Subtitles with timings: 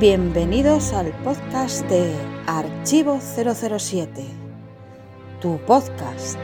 [0.00, 2.12] Bienvenidos al podcast de
[2.48, 4.24] Archivo 007,
[5.40, 6.36] tu podcast.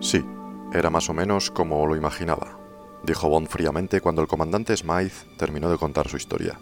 [0.00, 0.24] Sí,
[0.72, 2.57] era más o menos como lo imaginaba,
[3.08, 6.58] dijo Bond fríamente cuando el comandante Smythe terminó de contar su historia.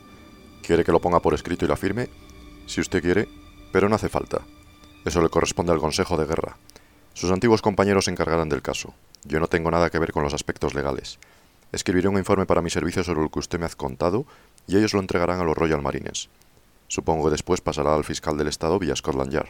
[0.62, 2.08] ¿Quiere que lo ponga por escrito y la firme?
[2.66, 3.28] Si usted quiere,
[3.72, 4.42] pero no hace falta.
[5.04, 6.56] Eso le corresponde al Consejo de Guerra.
[7.14, 8.94] Sus antiguos compañeros se encargarán del caso.
[9.24, 11.18] Yo no tengo nada que ver con los aspectos legales.
[11.72, 14.24] Escribiré un informe para mi servicio sobre lo que usted me ha contado
[14.68, 16.28] y ellos lo entregarán a los Royal Marines.
[16.88, 19.48] Supongo que después pasará al fiscal del Estado vía Scotland Yard.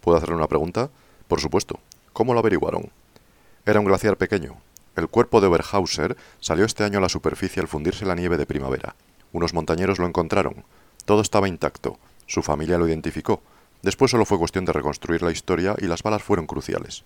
[0.00, 0.90] ¿Puedo hacerle una pregunta?
[1.26, 1.80] Por supuesto.
[2.12, 2.90] ¿Cómo lo averiguaron?
[3.66, 4.56] Era un glaciar pequeño.
[4.96, 8.46] El cuerpo de Oberhauser salió este año a la superficie al fundirse la nieve de
[8.46, 8.94] primavera.
[9.32, 10.64] Unos montañeros lo encontraron.
[11.04, 11.98] Todo estaba intacto.
[12.26, 13.42] Su familia lo identificó.
[13.82, 17.04] Después solo fue cuestión de reconstruir la historia y las balas fueron cruciales.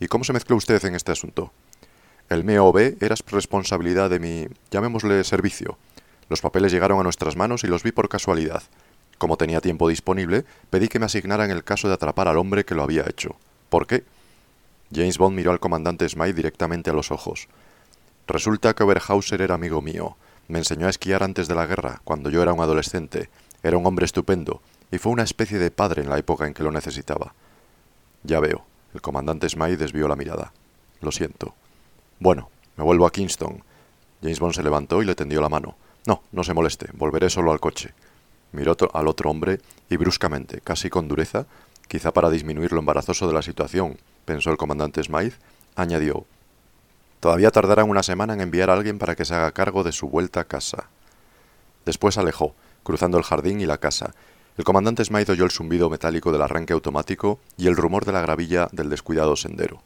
[0.00, 1.52] ¿Y cómo se mezcló usted en este asunto?
[2.28, 5.78] El MOB era responsabilidad de mi, llamémosle, servicio.
[6.28, 8.62] Los papeles llegaron a nuestras manos y los vi por casualidad.
[9.18, 12.74] Como tenía tiempo disponible, pedí que me asignaran el caso de atrapar al hombre que
[12.74, 13.36] lo había hecho.
[13.68, 14.04] ¿Por qué?
[14.92, 17.48] James Bond miró al comandante Smythe directamente a los ojos.
[18.26, 20.16] Resulta que Oberhauser era amigo mío.
[20.48, 23.30] Me enseñó a esquiar antes de la guerra, cuando yo era un adolescente.
[23.62, 26.62] Era un hombre estupendo, y fue una especie de padre en la época en que
[26.62, 27.34] lo necesitaba.
[28.24, 28.64] Ya veo.
[28.94, 30.52] El comandante Smythe desvió la mirada.
[31.00, 31.54] Lo siento.
[32.18, 33.62] Bueno, me vuelvo a Kingston.
[34.22, 35.76] James Bond se levantó y le tendió la mano.
[36.06, 37.94] No, no se moleste, volveré solo al coche.
[38.52, 41.46] Miró al otro hombre y bruscamente, casi con dureza,
[41.90, 45.36] quizá para disminuir lo embarazoso de la situación, pensó el comandante Smythe,
[45.74, 46.24] añadió
[47.18, 50.08] Todavía tardarán una semana en enviar a alguien para que se haga cargo de su
[50.08, 50.88] vuelta a casa.
[51.84, 54.14] Después alejó, cruzando el jardín y la casa.
[54.56, 58.20] El comandante Smythe oyó el zumbido metálico del arranque automático y el rumor de la
[58.20, 59.82] gravilla del descuidado sendero.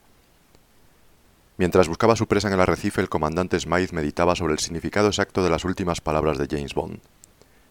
[1.57, 5.43] Mientras buscaba su presa en el arrecife, el comandante Smythe meditaba sobre el significado exacto
[5.43, 7.01] de las últimas palabras de James Bond.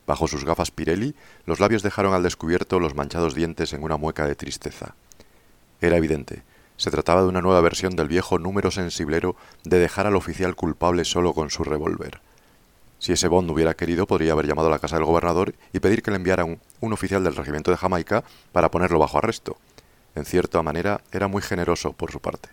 [0.05, 1.15] Bajo sus gafas Pirelli,
[1.45, 4.95] los labios dejaron al descubierto los manchados dientes en una mueca de tristeza.
[5.79, 6.43] Era evidente,
[6.77, 11.05] se trataba de una nueva versión del viejo número sensiblero de dejar al oficial culpable
[11.05, 12.19] solo con su revólver.
[12.99, 16.01] Si ese Bond hubiera querido, podría haber llamado a la casa del gobernador y pedir
[16.01, 19.57] que le enviaran un, oficial del regimiento de Jamaica para ponerlo bajo arresto.
[20.15, 22.49] En cierta manera, era muy generoso por su parte.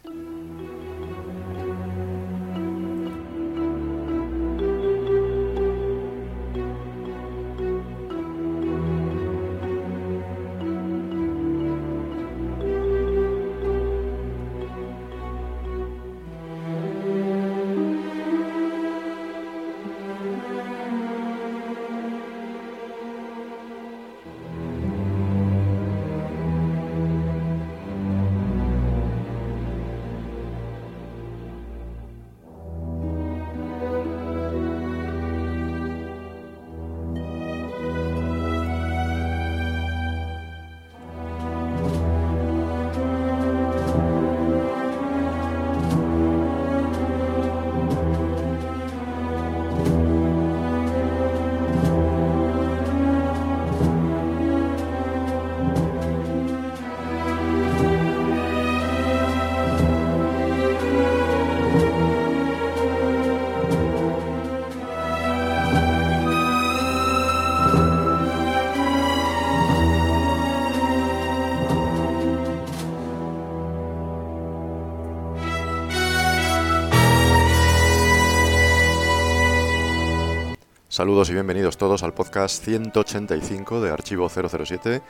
[81.01, 85.01] Saludos y bienvenidos todos al podcast 185 de Archivo 007.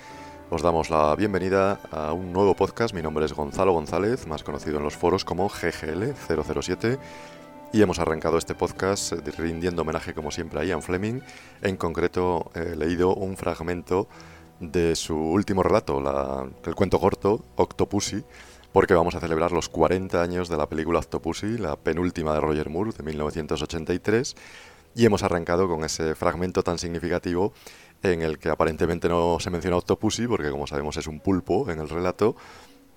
[0.49, 2.95] Os damos la bienvenida a un nuevo podcast.
[2.95, 6.97] Mi nombre es Gonzalo González, más conocido en los foros como GGL 007.
[7.73, 11.23] Y hemos arrancado este podcast rindiendo homenaje, como siempre, a Ian Fleming.
[11.61, 14.07] En concreto, he leído un fragmento
[14.61, 15.99] de su último relato,
[16.67, 18.23] el cuento corto, Octopussy,
[18.73, 22.71] porque vamos a celebrar los 40 años de la película Octopussy, la penúltima de Roger
[22.71, 24.37] Moore de 1983
[24.95, 27.53] y hemos arrancado con ese fragmento tan significativo
[28.03, 31.81] en el que aparentemente no se menciona Octopussy, porque como sabemos es un pulpo en
[31.81, 32.37] el relato,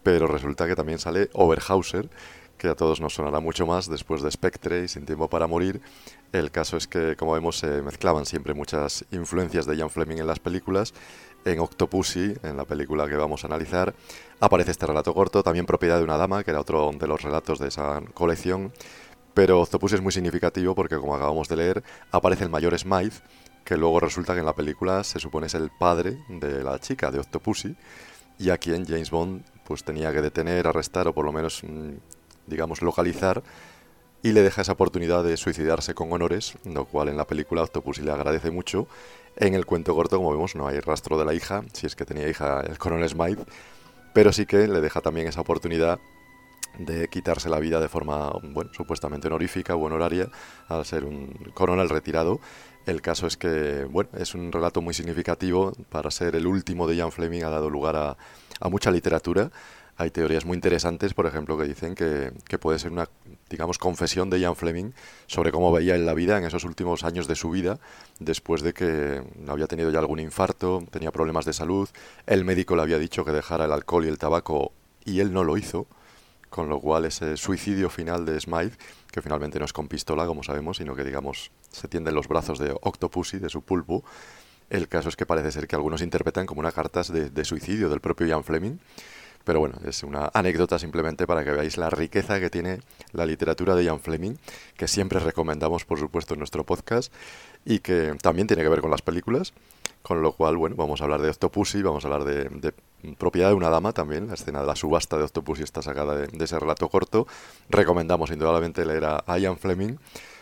[0.02, 2.10] pero resulta que también sale Oberhauser,
[2.58, 5.82] que a todos nos sonará mucho más después de Spectre y Sin Tiempo para Morir.
[6.32, 10.28] El caso es que, como vemos, se mezclaban siempre muchas influencias de Ian Fleming en
[10.28, 10.94] las películas.
[11.46, 13.94] En Octopussy, en la película que vamos a analizar,
[14.40, 17.60] aparece este relato corto, también propiedad de una dama, que era otro de los relatos
[17.60, 18.72] de esa colección,
[19.34, 23.18] Pero Octopussy es muy significativo porque, como acabamos de leer, aparece el mayor Smythe,
[23.64, 27.12] que luego resulta que en la película se supone es el padre de la chica,
[27.12, 27.76] de Octopussy,
[28.38, 31.94] y a quien James Bond pues tenía que detener, arrestar o por lo menos, mm,
[32.48, 33.42] digamos, localizar
[34.22, 38.02] y le deja esa oportunidad de suicidarse con honores, lo cual en la película Octopussy
[38.02, 38.88] le agradece mucho.
[39.36, 42.06] En el cuento corto, como vemos, no hay rastro de la hija, si es que
[42.06, 43.44] tenía hija el coronel Smythe,
[44.14, 46.00] pero sí que le deja también esa oportunidad
[46.78, 48.32] de quitarse la vida de forma,
[48.72, 50.30] supuestamente honorífica o honoraria
[50.68, 52.40] al ser un coronel retirado.
[52.86, 55.74] El caso es que, bueno, es un relato muy significativo.
[55.90, 58.18] Para ser el último de Ian Fleming, ha dado lugar a,
[58.70, 59.52] mucha literatura.
[59.96, 63.08] Hay teorías muy interesantes, por ejemplo, que dicen que, puede ser una,
[63.50, 64.92] digamos, confesión de Ian Fleming
[65.28, 67.80] sobre cómo veía en la vida en esos últimos años de su vida,
[68.20, 71.88] después de que había tenido ya algún infarto, tenía problemas de salud,
[72.26, 74.72] el médico le había dicho que dejara el alcohol y el tabaco
[75.06, 75.88] y él no lo hizo,
[76.54, 78.78] con lo cual ese suicidio final de Smythe,
[79.10, 82.60] que finalmente no es con pistola, como sabemos, sino que, digamos, se tienden los brazos
[82.60, 84.04] de Octopussy, de su pulpo,
[84.70, 87.90] el caso es que parece ser que algunos interpretan como una carta de, de suicidio
[87.90, 88.78] del propio Ian Fleming,
[89.44, 92.82] pero bueno, es una anécdota simplemente para que veáis la riqueza que tiene
[93.14, 94.36] la literatura de Ian Fleming,
[94.78, 97.12] que siempre recomendamos, por supuesto, en nuestro podcast
[97.66, 99.54] y que también tiene que ver con las películas.
[100.02, 102.74] Con lo cual, bueno, vamos a hablar de Octopussy, vamos a hablar de,
[103.18, 104.28] Propiedad de una dama también.
[104.28, 107.28] La escena de la subasta de Octopussy está sacada de, ese relato corto.
[107.70, 109.98] Recomendamos indudablemente leer a Ian Fleming.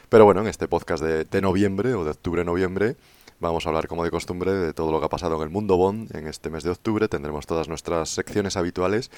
[0.09, 2.97] Pero bueno, en este podcast de, de noviembre o de octubre-noviembre
[3.41, 5.75] Vamos a hablar, como de costumbre, de todo lo que ha pasado en el mundo
[5.75, 7.07] Bond en este mes de octubre.
[7.07, 9.09] Tendremos todas nuestras secciones habituales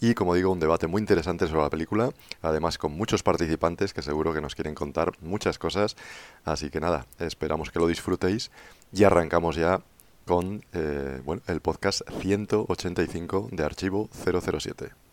[0.00, 2.10] y, como digo, un debate muy interesante sobre la película.
[2.42, 5.96] Además, con muchos participantes que seguro que nos quieren contar muchas cosas.
[6.44, 8.50] Así que nada, esperamos que lo disfrutéis
[8.92, 9.80] y arrancamos ya
[10.26, 15.07] con eh, bueno, el podcast 185 de Archivo 007.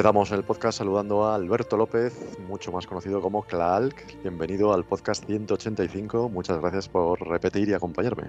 [0.00, 2.14] Empezamos el podcast saludando a Alberto López,
[2.48, 3.94] mucho más conocido como Clark.
[4.22, 6.30] Bienvenido al podcast 185.
[6.30, 8.28] Muchas gracias por repetir y acompañarme.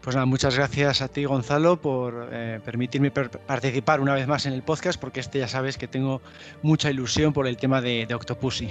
[0.00, 4.52] Pues nada, muchas gracias a ti, Gonzalo, por eh, permitirme participar una vez más en
[4.52, 6.22] el podcast, porque este ya sabes que tengo
[6.62, 8.68] mucha ilusión por el tema de, de Octopussy.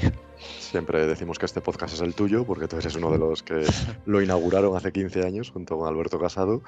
[0.60, 3.66] Siempre decimos que este podcast es el tuyo, porque tú eres uno de los que
[4.06, 6.64] lo inauguraron hace 15 años junto con Alberto Casado.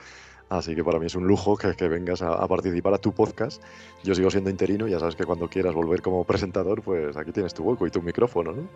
[0.49, 3.61] Así que para mí es un lujo que, que vengas a, participar a tu podcast.
[4.03, 7.53] Yo sigo siendo interino, ya sabes que cuando quieras volver como presentador, pues aquí tienes
[7.53, 8.67] tu hueco y tu micrófono, ¿no?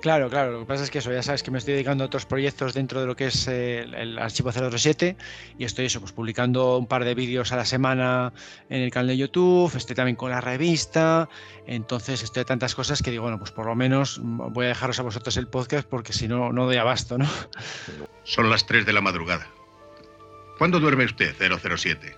[0.00, 0.52] Claro, claro.
[0.52, 2.74] Lo que pasa es que eso, ya sabes que me estoy dedicando a otros proyectos
[2.74, 5.16] dentro de lo que es el, el archivo 007
[5.56, 8.32] y estoy eso, pues publicando un par de vídeos a la semana
[8.68, 11.28] en el canal de YouTube, estoy también con la revista,
[11.66, 14.98] entonces estoy a tantas cosas que digo, bueno, pues por lo menos voy a dejaros
[14.98, 17.28] a vosotros el podcast porque si no, no doy abasto, ¿no?
[18.24, 19.46] Son las 3 de la madrugada.
[20.58, 22.16] ¿Cuándo duerme usted, 007?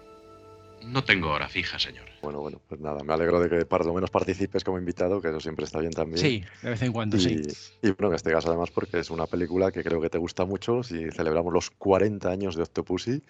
[0.85, 2.05] No tengo hora fija, señor.
[2.23, 5.29] Bueno, bueno, pues nada, me alegro de que para lo menos participes como invitado, que
[5.29, 6.19] eso siempre está bien también.
[6.19, 7.43] Sí, de vez en cuando, sí.
[7.83, 10.45] Y bueno, en este caso además porque es una película que creo que te gusta
[10.45, 13.23] mucho, si celebramos los 40 años de Octopussy,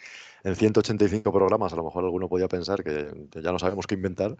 [0.45, 3.11] en 185 programas a lo mejor alguno podía pensar que
[3.41, 4.37] ya no sabemos qué inventar.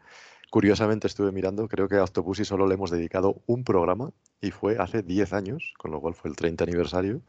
[0.51, 4.77] Curiosamente estuve mirando, creo que a Octopussy solo le hemos dedicado un programa y fue
[4.79, 7.23] hace 10 años, con lo cual fue el 30 aniversario.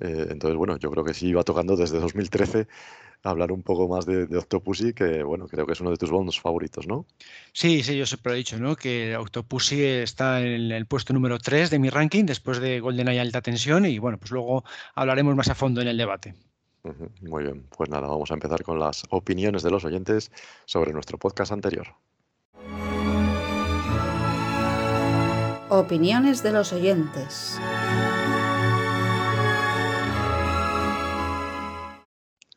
[0.00, 2.66] Eh, entonces, bueno, yo creo que sí iba tocando desde 2013
[3.22, 6.40] hablar un poco más de, Octopussy, que bueno, creo que es uno de tus bondos
[6.40, 7.04] favoritos, ¿no?
[7.52, 8.76] Sí, sí, yo siempre he dicho, ¿no?
[8.76, 13.42] Que Octopussy está en el puesto número 3 de mi ranking, después de GoldenEye Alta
[13.42, 14.64] Tensión, y bueno, pues luego
[14.94, 16.34] hablaremos más a fondo en el debate.
[17.20, 20.30] Muy bien, pues nada, vamos a empezar con las opiniones de los oyentes
[20.64, 21.88] sobre nuestro podcast anterior.
[25.70, 27.58] Opiniones de los oyentes.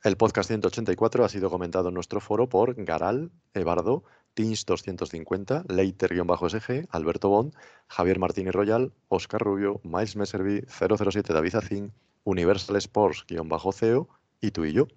[0.03, 4.03] El podcast 184 ha sido comentado en nuestro foro por Garal, Ebardo,
[4.35, 7.53] Teams250, Leiter-SG, Alberto Bond,
[7.87, 11.93] Javier Martínez Royal, Oscar Rubio, Miles Messervy, 007 David Azín,
[12.23, 14.09] Universal Sports-CEO
[14.41, 14.87] y tú y yo.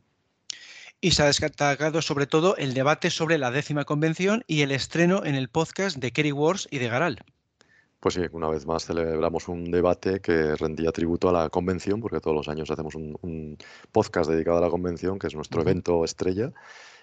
[1.02, 5.22] Y se ha destacado sobre todo el debate sobre la décima convención y el estreno
[5.26, 7.24] en el podcast de Kerry Wars y de Garal.
[8.04, 12.20] Pues sí, una vez más celebramos un debate que rendía tributo a la convención, porque
[12.20, 13.56] todos los años hacemos un, un
[13.92, 16.52] podcast dedicado a la convención, que es nuestro evento estrella.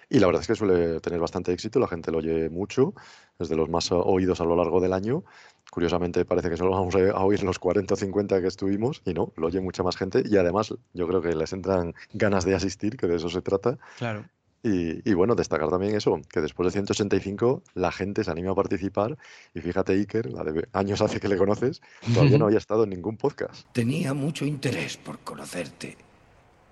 [0.08, 2.94] Y la verdad es que suele tener bastante éxito, la gente lo oye mucho,
[3.40, 5.24] es de los más oídos a lo largo del año.
[5.72, 9.32] Curiosamente parece que solo vamos a oír los 40 o 50 que estuvimos, y no,
[9.34, 10.22] lo oye mucha más gente.
[10.24, 13.76] Y además yo creo que les entran ganas de asistir, que de eso se trata.
[13.98, 14.24] Claro.
[14.62, 18.54] Y, y bueno, destacar también eso, que después de 185 la gente se anima a
[18.54, 19.18] participar.
[19.54, 21.82] Y fíjate, Iker, la de años hace que le conoces,
[22.14, 23.66] todavía no había estado en ningún podcast.
[23.72, 25.96] Tenía mucho interés por conocerte.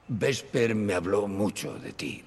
[0.08, 2.24] Vesper me habló mucho de ti.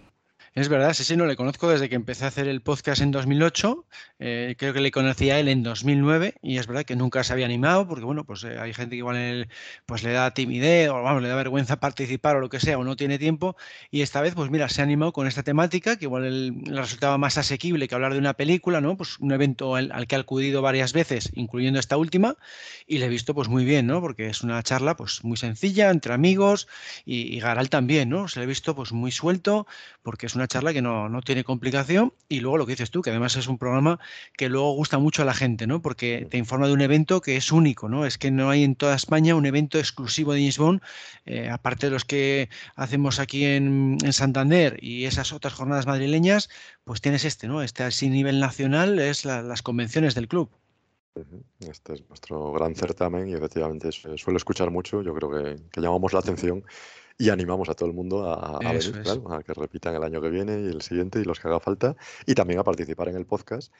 [0.55, 3.09] Es verdad, sí, sí, no le conozco desde que empecé a hacer el podcast en
[3.09, 3.87] 2008.
[4.19, 7.33] eh, creo que le conocí a él en 2009 y es verdad que nunca se
[7.33, 9.49] había animado porque, bueno, pues eh, hay gente que igual
[9.87, 12.83] pues le da timidez o vamos, le da vergüenza participar o lo que sea o
[12.83, 13.55] no tiene tiempo.
[13.89, 17.17] Y esta vez, pues mira, se ha animado con esta temática que igual le resultaba
[17.17, 18.95] más asequible que hablar de una película, ¿no?
[18.95, 22.37] Pues un evento al, al que ha acudido varias veces, incluyendo esta última,
[22.85, 24.01] y le he visto pues muy bien, ¿no?
[24.01, 26.67] Porque es una charla pues muy sencilla entre amigos
[27.05, 28.27] y, y Garal también, ¿no?
[28.27, 29.65] Se le he visto pues muy suelto
[30.03, 33.01] porque es una charla que no, no tiene complicación y luego lo que dices tú,
[33.01, 33.99] que además es un programa
[34.37, 35.81] que luego gusta mucho a la gente, ¿no?
[35.81, 38.05] Porque te informa de un evento que es único, ¿no?
[38.05, 40.81] Es que no hay en toda España un evento exclusivo de James Bond,
[41.25, 46.49] eh, aparte de los que hacemos aquí en, en Santander y esas otras jornadas madrileñas,
[46.83, 47.61] pues tienes este, ¿no?
[47.63, 50.49] Este así nivel nacional es la- las convenciones del club.
[51.59, 55.03] Este es nuestro gran certamen y efectivamente su- suelo escuchar mucho.
[55.03, 56.63] Yo creo que, que llamamos la atención
[57.17, 60.21] y animamos a todo el mundo a, a venir, claro, a que repitan el año
[60.21, 63.15] que viene y el siguiente y los que haga falta y también a participar en
[63.17, 63.71] el podcast.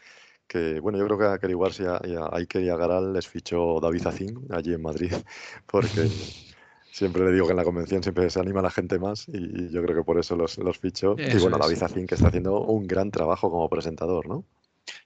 [0.47, 2.75] Que bueno, yo creo que a Kerry Wars y a, y a Iker y a
[2.75, 5.13] Garal les fichó David Zacín allí en Madrid,
[5.65, 6.09] porque
[6.91, 9.69] siempre le digo que en la convención siempre se anima la gente más y, y
[9.69, 11.15] yo creo que por eso los, los fichó.
[11.17, 11.57] y bueno.
[11.57, 14.45] David Zacín que está haciendo un gran trabajo como presentador, ¿no?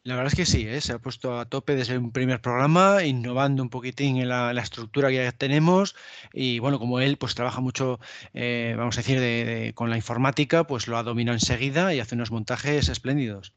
[0.04, 0.82] La verdad es que sí, ¿eh?
[0.82, 4.62] se ha puesto a tope desde un primer programa, innovando un poquitín en la, la
[4.62, 5.96] estructura que ya tenemos
[6.34, 8.00] y bueno, como él pues trabaja mucho,
[8.34, 12.00] eh, vamos a decir, de- de- con la informática, pues lo ha dominado enseguida y
[12.00, 13.54] hace unos montajes espléndidos.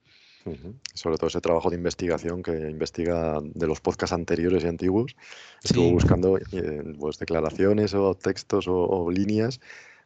[0.95, 5.15] Sobre todo ese trabajo de investigación que investiga de los podcasts anteriores y antiguos.
[5.63, 5.93] Estuvo Sí.
[5.93, 9.61] buscando eh, pues, declaraciones o textos o, o líneas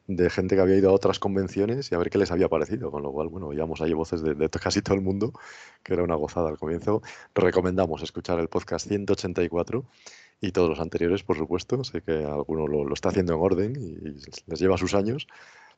[0.06, 2.90] de gente que había ido a otras convenciones y a ver qué les había parecido.
[2.90, 5.32] Con lo cual, bueno, oíamos ahí voces de, casi todo el mundo,
[5.82, 7.02] que era una gozada al comienzo.
[7.34, 9.84] Recomendamos escuchar el podcast 184
[10.40, 11.82] y todos los anteriores, por supuesto.
[11.84, 15.26] Sé que alguno lo, está haciendo en orden y, y les lleva sus años.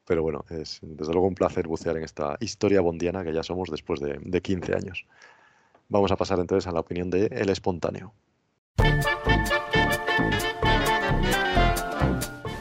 [0.07, 3.71] Pero bueno, es desde luego un placer bucear en esta historia bondiana que ya somos
[3.71, 5.07] después de, de 15 años.
[5.89, 8.13] Vamos a pasar entonces a la opinión de El Espontáneo.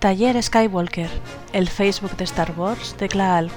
[0.00, 1.10] Taller Skywalker,
[1.52, 3.52] el Facebook de Star Wars de Klaalk.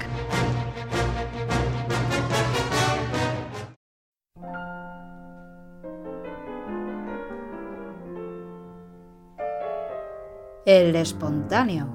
[10.66, 11.88] El espontáneo.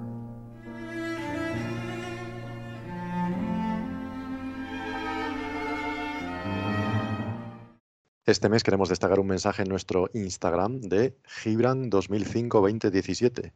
[8.25, 13.51] Este mes queremos destacar un mensaje en nuestro Instagram de Gibran 2005-2017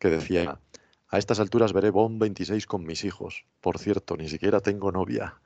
[0.00, 0.58] que decía,
[1.08, 3.44] a estas alturas veré Bond 26 con mis hijos.
[3.60, 5.36] Por cierto, ni siquiera tengo novia.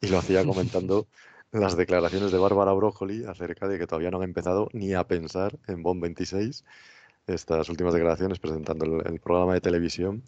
[0.00, 1.08] Y lo hacía comentando
[1.52, 5.58] las declaraciones de Bárbara Broccoli acerca de que todavía no han empezado ni a pensar
[5.66, 6.64] en Bond 26.
[7.26, 10.22] Estas últimas declaraciones presentando el, el programa de televisión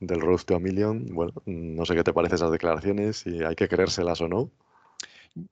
[0.00, 1.06] del Road to a Million.
[1.14, 4.50] Bueno, no sé qué te parecen esas declaraciones, si hay que creérselas o no.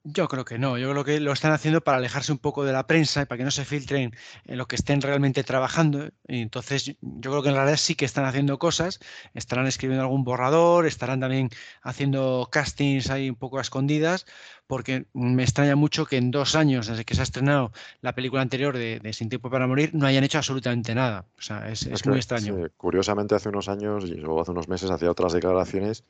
[0.03, 2.73] Yo creo que no, yo creo que lo están haciendo para alejarse un poco de
[2.73, 4.15] la prensa y para que no se filtren
[4.45, 6.09] en lo que estén realmente trabajando.
[6.27, 8.99] Y entonces yo creo que en realidad sí que están haciendo cosas,
[9.35, 11.49] estarán escribiendo algún borrador, estarán también
[11.83, 14.25] haciendo castings ahí un poco a escondidas,
[14.65, 18.41] porque me extraña mucho que en dos años desde que se ha estrenado la película
[18.41, 21.25] anterior de, Sin Tiempo para Morir no hayan hecho absolutamente nada.
[21.37, 22.55] O sea, es, muy extraño.
[22.75, 26.03] curiosamente hace unos años o hace unos meses hacía otras declaraciones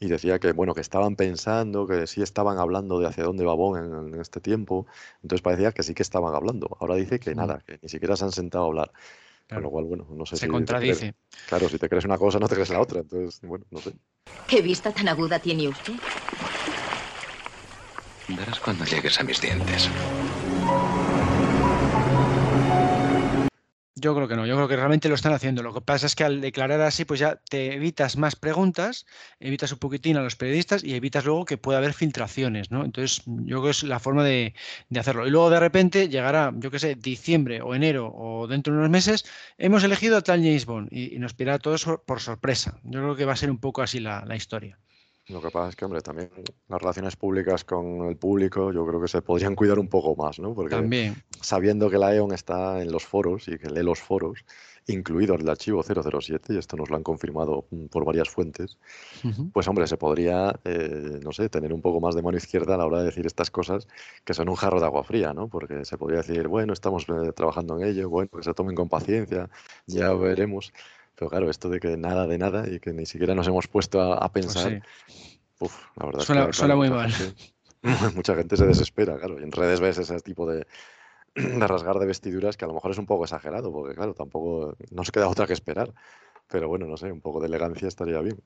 [0.00, 3.54] y decía que bueno que estaban pensando que sí estaban hablando de hacia dónde va
[3.54, 4.86] Bond en, este tiempo
[5.22, 6.76] entonces parecía que sí que estaban hablando.
[6.80, 8.92] Ahora dice que nada que ni siquiera se han sentado a hablar
[9.48, 11.14] con lo cual bueno no sé se si contradice.
[11.48, 13.92] claro si te crees una cosa no te crees la otra entonces bueno no sé.
[14.46, 15.94] Qué vista tan aguda tiene usted
[18.28, 19.90] verás cuando llegues a mis dientes
[24.00, 25.62] Yo creo que no, yo creo que realmente lo están haciendo.
[25.62, 29.06] Lo que pasa es que al declarar así, pues ya te evitas más preguntas,
[29.40, 32.84] evitas un poquitín a los periodistas y evitas luego que pueda haber filtraciones, ¿no?
[32.84, 34.54] Entonces, yo creo que es la forma de,
[34.98, 35.26] hacerlo.
[35.26, 38.90] Y luego de repente llegará, yo qué sé, diciembre o enero o dentro de unos
[38.90, 39.24] meses,
[39.58, 42.78] hemos elegido a tal James Bond y, nos pirá todo eso por sorpresa.
[42.84, 44.78] Yo creo que va a ser un poco así la historia.
[45.28, 46.30] Lo que pasa es que, hombre, también
[46.68, 50.38] las relaciones públicas con el público yo creo que se podrían cuidar un poco más,
[50.38, 50.54] ¿no?
[50.54, 51.22] Porque también.
[51.42, 54.44] sabiendo que la EON está en los foros y que lee los foros,
[54.86, 58.78] incluido el archivo 007, y esto nos lo han confirmado mm, por varias fuentes,
[59.52, 62.78] pues, hombre, se podría, eh, no sé, tener un poco más de mano izquierda a
[62.78, 63.86] la hora de decir estas cosas
[64.24, 65.48] que son un jarro de agua fría, ¿no?
[65.48, 68.88] Porque se podría decir, bueno, estamos eh, trabajando en ello, bueno, que se tomen con
[68.88, 69.50] paciencia,
[69.86, 70.72] ya veremos.
[71.18, 74.00] Pero claro, esto de que nada de nada y que ni siquiera nos hemos puesto
[74.00, 74.82] a, pues pensar,
[75.96, 77.12] la verdad suena, es que, muy mal.
[78.14, 80.66] mucha gente se desespera, claro, y en redes ves ese tipo de,
[81.34, 84.76] de rasgar de vestiduras que a lo mejor es un poco exagerado, porque claro, tampoco
[84.90, 85.92] nos queda otra que esperar.
[86.48, 88.40] Pero bueno, no sé, un poco de elegancia estaría bien.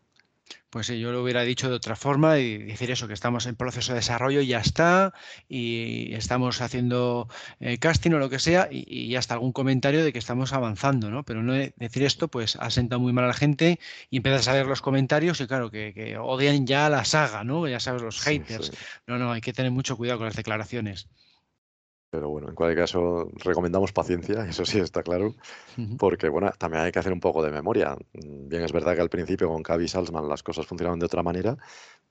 [0.70, 3.56] Pues sí, yo lo hubiera dicho de otra forma y decir eso, que estamos en
[3.56, 5.12] proceso de desarrollo y ya está,
[5.46, 7.28] y estamos haciendo
[7.60, 11.24] eh, casting o lo que sea, y, hasta algún comentario de que estamos avanzando, ¿no?
[11.24, 14.66] Pero no decir esto, pues asenta muy mal a la gente y empiezas a ver
[14.66, 17.68] los comentarios y claro, que, odian ya la saga, ¿no?
[17.68, 18.72] Ya sabes, los haters.
[19.06, 21.06] No, no, hay que tener mucho cuidado con las declaraciones.
[22.12, 25.34] Pero bueno, en cualquier caso, recomendamos paciencia, eso sí está claro,
[25.98, 27.96] porque bueno, también hay que hacer un poco de memoria.
[28.12, 31.56] Bien, es verdad que al principio con Cavi Salzman las cosas funcionaban de otra manera,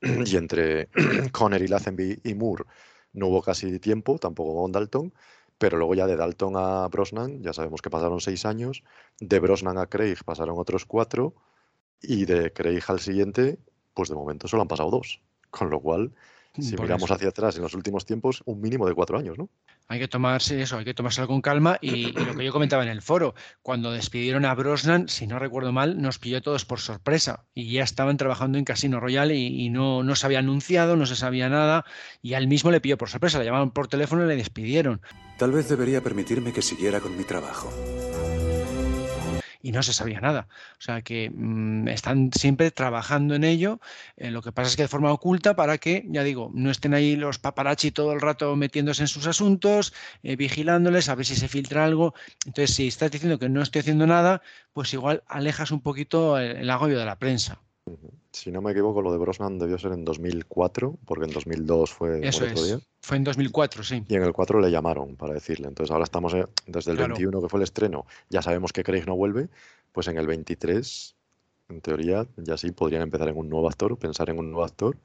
[0.02, 0.88] y entre
[1.30, 2.64] Connery, Lazenby y Moore
[3.12, 5.14] no hubo casi tiempo, tampoco con Dalton,
[5.56, 8.82] pero luego ya de Dalton a Brosnan, ya sabemos que pasaron seis años,
[9.20, 11.32] de Brosnan a Craig pasaron otros cuatro,
[12.00, 13.60] y de Craig al siguiente,
[13.94, 15.20] pues de momento solo han pasado dos.
[15.50, 16.12] Con lo cual,
[16.60, 19.48] si miramos hacia atrás en los últimos tiempos, un mínimo de cuatro años, ¿no?
[19.88, 21.78] Hay que tomarse eso, hay que tomárselo con calma.
[21.80, 25.72] Y, lo que yo comentaba en el foro, cuando despidieron a Brosnan, si no recuerdo
[25.72, 27.44] mal, nos pilló todos por sorpresa.
[27.54, 31.16] Y ya estaban trabajando en Casino Royale y, no, no se había anunciado, no se
[31.16, 31.84] sabía nada.
[32.20, 35.00] Y al mismo le pilló por sorpresa, le llamaron por teléfono y le despidieron.
[35.38, 37.70] Tal vez debería permitirme que siguiera con mi trabajo
[39.62, 40.48] y no se sabía nada.
[40.78, 43.80] O sea que mm, están siempre trabajando en ello.
[44.16, 46.94] Eh, lo que pasa es que de forma oculta para que, ya digo, no estén
[46.94, 51.36] ahí los paparazzi todo el rato metiéndose en sus asuntos, eh, vigilándoles, a ver si
[51.36, 52.14] se filtra algo.
[52.46, 56.68] Entonces, si estás diciendo que no estoy haciendo nada, pues igual alejas un poquito el
[56.70, 57.60] agobio de la prensa.
[58.32, 62.26] Si no me equivoco, lo de Brosnan debió ser en 2004, porque en 2002 fue
[62.26, 62.78] Eso es.
[63.02, 64.04] Fue en 2004, sí.
[64.08, 65.68] Y en el 4 le llamaron para decirle.
[65.68, 69.04] Entonces ahora estamos eh, desde el 21, que fue el estreno, ya sabemos que Craig
[69.06, 69.48] no vuelve,
[69.92, 71.14] pues en el 23,
[71.68, 74.96] en teoría, ya sí podrían empezar en un nuevo actor, pensar en un nuevo actor,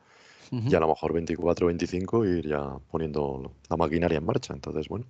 [0.49, 4.53] y a lo mejor 24, 25 ir ya poniendo la maquinaria en marcha.
[4.53, 5.05] Entonces, bueno,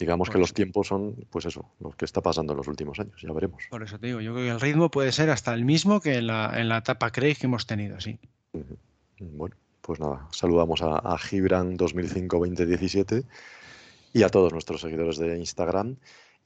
[0.00, 3.20] digamos que los tiempos son, pues eso, lo que está pasando en los últimos años,
[3.20, 3.62] ya veremos.
[3.68, 6.16] Por eso te digo, yo creo que el ritmo puede ser hasta el mismo que
[6.16, 8.18] en la, en la etapa Craig que hemos tenido, sí.
[9.20, 13.24] Bueno, pues nada, saludamos a, a Gibran 2005-2017
[14.14, 15.96] y a todos nuestros seguidores de Instagram.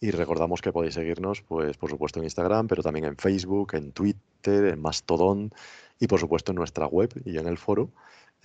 [0.00, 3.92] Y recordamos que podéis seguirnos, pues por supuesto en Instagram, pero también en Facebook, en
[3.92, 5.52] Twitter, en Mastodon
[6.00, 7.90] y por supuesto en nuestra web y en el foro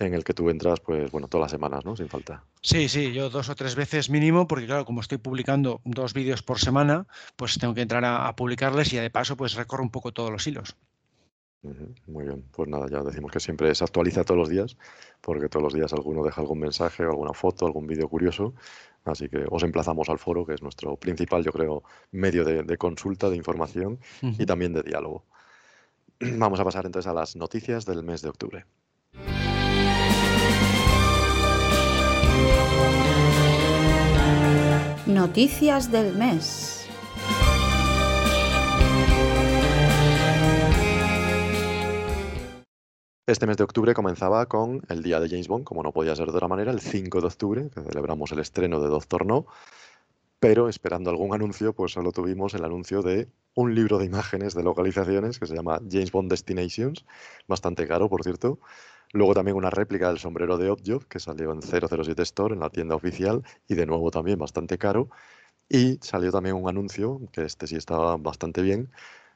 [0.00, 1.94] en el que tú entras, pues bueno, todas las semanas, ¿no?
[1.94, 2.42] Sin falta.
[2.62, 6.42] Sí, sí, yo dos o tres veces mínimo, porque claro, como estoy publicando dos vídeos
[6.42, 10.12] por semana, pues tengo que entrar a, publicarles y de paso, pues recorro un poco
[10.12, 10.76] todos los hilos.
[12.06, 14.78] Muy bien, pues nada, ya decimos que siempre se actualiza todos los días,
[15.20, 18.54] porque todos los días alguno deja algún mensaje, alguna foto, algún vídeo curioso,
[19.04, 21.82] así que os emplazamos al foro, que es nuestro principal, yo creo,
[22.12, 25.26] medio de, consulta, de información y también de diálogo.
[26.38, 28.64] Vamos a pasar entonces a las noticias del mes de octubre.
[35.14, 36.88] Noticias del mes.
[43.26, 46.26] Este mes de octubre comenzaba con el día de James Bond, como no podía ser
[46.26, 49.46] de otra manera, el 5 de octubre, que celebramos el estreno de Doctor No,
[50.38, 54.62] pero esperando algún anuncio, pues solo tuvimos el anuncio de un libro de imágenes de
[54.62, 57.04] localizaciones que se llama James Bond Destinations,
[57.48, 58.60] bastante caro, por cierto.
[59.12, 62.70] Luego también una réplica del sombrero de Oddjob, que salió en 007 Store, en la
[62.70, 65.10] tienda oficial, y de nuevo también bastante caro.
[65.68, 68.90] Y salió también un anuncio, que este sí estaba bastante bien,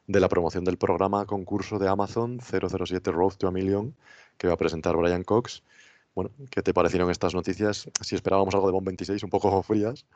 [0.07, 3.95] de la promoción del programa concurso de Amazon 007 Road to a Million,
[4.39, 5.63] que va a presentar Brian Cox.
[6.15, 7.89] Bueno, ¿qué te parecieron estas noticias?
[8.01, 10.07] Si esperábamos algo de Bond 26, un poco frías,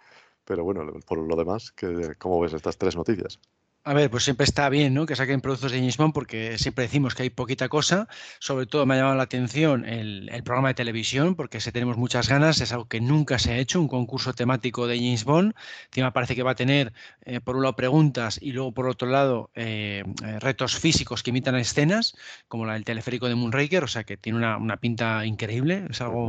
[0.45, 1.75] pero bueno, por lo demás,
[2.19, 3.41] ¿cómo ves estas tres noticias?
[3.85, 5.07] A ver, pues siempre está bien ¿no?
[5.07, 8.09] que saquen productos de James Bond porque siempre decimos que hay poquita cosa.
[8.39, 12.29] Sobre todo me ha llamado la atención el, programa de televisión porque si tenemos muchas
[12.29, 12.61] ganas.
[12.61, 15.55] Es algo que nunca se ha hecho, un concurso temático de James Bond.
[15.87, 16.93] Encima parece que va a tener,
[17.25, 21.31] eh, por un lado, preguntas y luego, por otro lado, eh, eh, retos físicos que
[21.31, 22.15] imitan escenas,
[22.49, 23.85] como la del teleférico de Moonraker.
[23.85, 25.87] O sea que tiene una, pinta increíble.
[25.89, 26.29] Es algo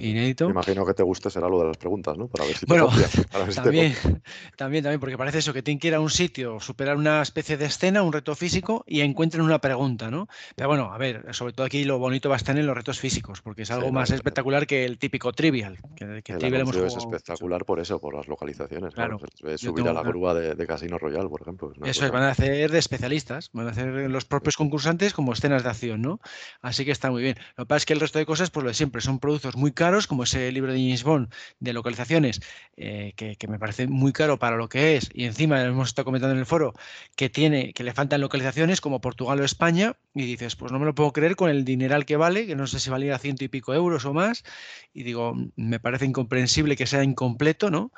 [0.00, 0.46] inédito.
[0.46, 2.28] Me imagino que te guste será lo de las preguntas, ¿no?
[2.28, 2.88] Para ver si bueno,
[3.54, 3.94] también,
[4.56, 7.56] también, también, porque parece eso, que tienen que ir a un sitio super una especie
[7.56, 10.28] de escena, un reto físico y encuentren una pregunta, ¿no?
[10.56, 12.98] Pero bueno, a ver, sobre todo aquí lo bonito va a estar en los retos
[12.98, 15.78] físicos, porque es algo más espectacular que el típico trivial.
[15.94, 18.94] Que, que trivial hemos es espectacular por eso, por las localizaciones.
[18.94, 19.20] Claro.
[19.56, 21.72] subir a la grúa de, Casino Royal, por ejemplo.
[21.84, 25.62] eso es, van a hacer de especialistas, van a hacer los propios concursantes como escenas
[25.62, 26.20] de acción, ¿no?
[26.62, 27.36] Así que está muy bien.
[27.56, 29.56] Lo que pasa es que el resto de cosas, pues lo de siempre, son productos
[29.56, 32.40] muy caros, como ese libro de James Bond de localizaciones,
[32.76, 36.04] eh, que, que me parece muy caro para lo que es, y encima hemos estado
[36.04, 36.69] comentando en el foro
[37.16, 40.86] que tiene, que le faltan localizaciones como Portugal o España, y dices, pues no me
[40.86, 43.48] lo puedo creer con el dineral que vale, que no sé si valía ciento y
[43.48, 44.44] pico euros o más,
[44.92, 47.92] y digo, me parece incomprensible que sea incompleto, ¿no?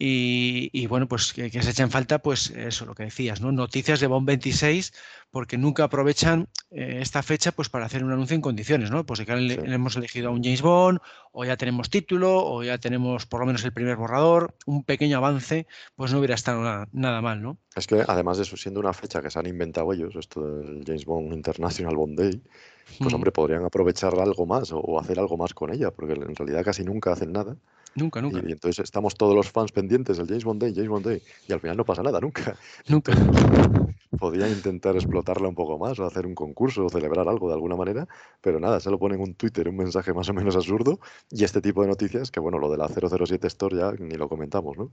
[0.00, 3.50] Y, bueno, pues que, se echen falta, pues eso, lo que decías, ¿no?
[3.50, 4.92] Noticias de Bond 26,
[5.30, 9.04] porque nunca aprovechan eh, esta fecha pues para hacer un anuncio en condiciones, ¿no?
[9.04, 11.00] Pues que le, hemos elegido a un James Bond,
[11.32, 15.18] o ya tenemos título, o ya tenemos por lo menos el primer borrador, un pequeño
[15.18, 17.58] avance, pues no hubiera estado nada, mal, ¿no?
[17.74, 20.84] Es que además de eso, siendo una fecha que se han inventado ellos, esto del
[20.86, 22.42] James Bond International Bond Day,
[22.98, 26.64] pues hombre, podrían aprovechar algo más o hacer algo más con ella, porque en realidad
[26.64, 27.56] casi nunca hacen nada.
[27.94, 28.40] Nunca, nunca.
[28.46, 31.52] Y, entonces estamos todos los fans pendientes del James Bond Day, James Bond Day, y
[31.52, 32.56] al final no pasa nada, nunca.
[32.88, 33.12] Nunca.
[34.18, 37.76] podían intentar explotarla un poco más o hacer un concurso o celebrar algo de alguna
[37.76, 38.06] manera,
[38.40, 41.00] pero nada, se lo ponen un Twitter, un mensaje más o menos absurdo
[41.30, 44.28] y este tipo de noticias, que bueno, lo de la 007 Store ya ni lo
[44.28, 44.92] comentamos, ¿no?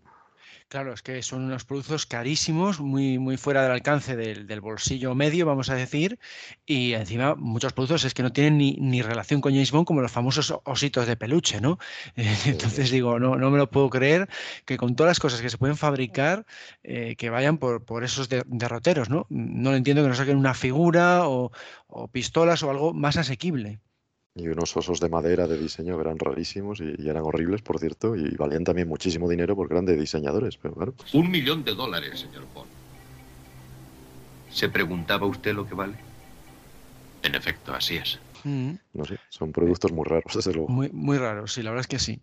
[0.67, 5.45] Claro, es que son unos productos carísimos, muy, muy fuera del alcance del, bolsillo medio,
[5.45, 6.19] vamos a decir,
[6.65, 10.11] y encima muchos productos es que no tienen ni, relación con James Bond como los
[10.11, 11.77] famosos ositos de peluche, ¿no?
[12.45, 14.27] Entonces digo, no, no me lo puedo creer
[14.65, 16.45] que con todas las cosas que se pueden fabricar,
[16.83, 19.27] eh, que vayan por, por esos derroteros, ¿no?
[19.29, 21.51] No lo entiendo que no saquen una figura o,
[21.87, 23.79] o pistolas o algo más asequible.
[24.37, 28.17] Y unos osos de madera de diseño que eran rarísimos y, eran horribles, por cierto,
[28.17, 30.93] y valían también muchísimo dinero porque eran de diseñadores, pero claro.
[31.13, 32.69] Un millón de dólares, señor Bond.
[34.51, 35.95] ¿Se preguntaba usted lo que vale?
[37.23, 38.19] En efecto, así es.
[38.43, 38.73] Mm.
[38.93, 40.67] No sé, son productos muy raros, desde luego.
[40.67, 42.19] Muy, muy raros, sí, la verdad es que sí.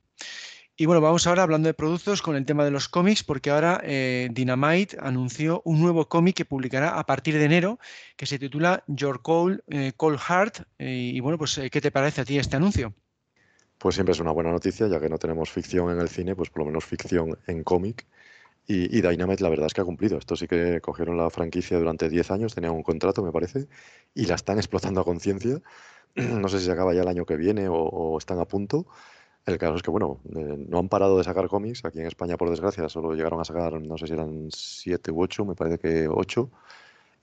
[0.74, 3.80] Y bueno, vamos ahora hablando de productos con el tema de los cómics, porque ahora
[3.84, 7.78] eh, Dynamite anunció un nuevo cómic que publicará a partir de enero,
[8.16, 10.62] que se titula Your Cold, eh, Cold Heart.
[10.78, 12.94] Eh, y bueno, pues ¿qué te parece a ti este anuncio?
[13.76, 16.48] Pues siempre es una buena noticia, ya que no tenemos ficción en el cine, pues
[16.48, 18.06] por lo menos ficción en cómic.
[18.66, 20.16] Y, y, Dynamite la verdad es que ha cumplido.
[20.16, 23.68] Esto sí que cogieron la franquicia durante 10 años, tenían un contrato, me parece,
[24.14, 25.60] y la están explotando a conciencia.
[26.14, 28.86] No sé si se acaba ya el año que viene o están a punto.
[29.44, 31.84] El caso es que, bueno, eh, no han parado de sacar cómics.
[31.84, 35.20] Aquí en España, por desgracia, solo llegaron a sacar, no sé si eran siete u
[35.20, 36.50] ocho, me parece que ocho,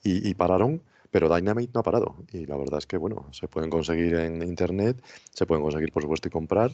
[0.03, 0.81] y, pararon.
[1.11, 2.15] Pero Dynamite no ha parado.
[2.31, 5.01] Y la verdad es que, bueno, se pueden conseguir en internet,
[5.33, 6.71] se pueden conseguir, por supuesto, y comprar.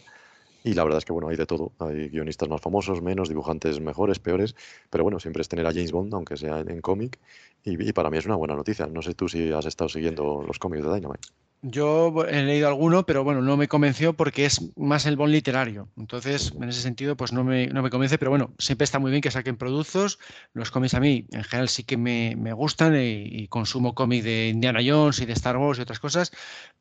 [0.63, 1.71] Y la verdad es que, bueno, hay de todo.
[1.79, 4.55] Hay guionistas más famosos, menos, dibujantes mejores, peores.
[4.89, 7.19] Pero bueno, siempre es tener a James Bond, aunque sea en, cómic.
[7.63, 8.88] Y, y, para mí es una buena noticia.
[8.88, 11.29] No sé tú si has estado siguiendo los cómics de Dynamite.
[11.67, 15.89] Yo he leído alguno, pero bueno, no me convenció porque es más el bon literario.
[15.97, 19.10] Entonces, en ese sentido, pues no me, no me convence, pero bueno, siempre está muy
[19.10, 20.19] bien que saquen productos.
[20.54, 24.49] Los cómics a mí, en general, sí que me, me gustan y, consumo cómics de
[24.49, 26.32] Indiana Jones y de Star Wars y otras cosas,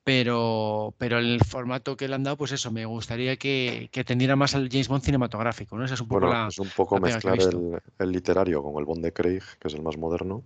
[0.04, 4.36] pero, pero el formato que le han dado, pues eso, me gustaría que, que tendiera
[4.36, 5.86] más al James Bond cinematográfico, ¿no?
[5.86, 9.42] es un poco, es un poco mezclar el, el, literario con el Bond de Craig,
[9.58, 10.44] que es el más moderno,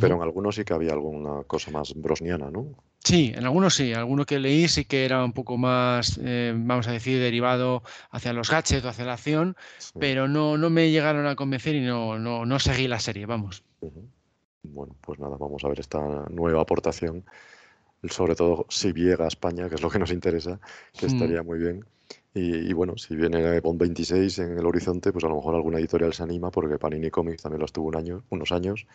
[0.00, 2.66] pero en algunos sí que había alguna cosa más brosniana, ¿no?
[3.04, 3.92] Sí, en algunos sí.
[3.92, 8.32] Alguno que leí sí que era un poco más, eh, vamos a decir, derivado hacia
[8.32, 9.56] los gadgets o hacia la acción,
[9.98, 13.62] pero no, no me llegaron a convencer y no, no, no seguí la serie, vamos.
[14.62, 17.24] Bueno, pues nada, vamos a ver esta nueva aportación
[18.08, 20.60] sobre todo si llega a España, que es lo que nos interesa,
[20.92, 21.08] que Mm.
[21.08, 21.84] estaría muy bien.
[22.34, 25.78] Y, y bueno, si viene Bond 26 en el horizonte, pues a lo mejor alguna
[25.78, 28.86] editorial se anima, porque Panini Comics también los tuvo un año, unos años,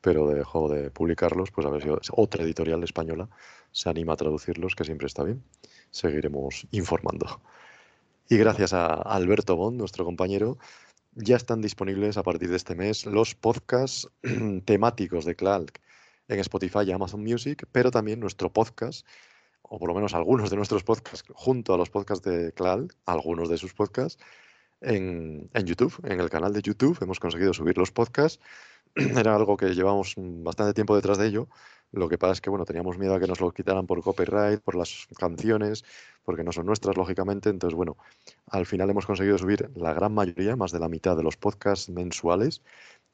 [0.00, 3.28] pero dejó de publicarlos, pues a ver si otra editorial española
[3.72, 5.42] se anima a traducirlos, que siempre está bien.
[5.90, 7.40] Seguiremos informando.
[8.28, 10.58] Y gracias a Alberto Bond, nuestro compañero,
[11.14, 14.08] ya están disponibles a partir de este mes los podcasts
[14.64, 15.80] temáticos de Clark
[16.28, 19.06] en Spotify y Amazon Music, pero también nuestro podcast,
[19.62, 23.48] o por lo menos algunos de nuestros podcasts, junto a los podcasts de Clark, algunos
[23.48, 24.22] de sus podcasts,
[24.80, 26.98] en, en YouTube, en el canal de YouTube.
[27.00, 28.40] Hemos conseguido subir los podcasts.
[29.16, 31.48] Era algo que llevamos bastante tiempo detrás de ello.
[31.92, 34.60] Lo que pasa es que, bueno, teníamos miedo a que nos lo quitaran por copyright,
[34.60, 35.84] por las canciones,
[36.24, 37.48] porque no son nuestras, lógicamente.
[37.48, 37.96] Entonces, bueno,
[38.46, 41.88] al final hemos conseguido subir la gran mayoría, más de la mitad de los podcasts
[41.88, 42.62] mensuales,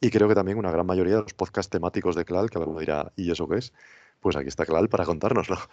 [0.01, 2.81] y creo que también una gran mayoría de los podcasts temáticos de Clal, que alguno
[2.81, 3.73] dirá, ¿y eso qué es?
[4.25, 5.59] Pues aquí está Clal para contárnoslo.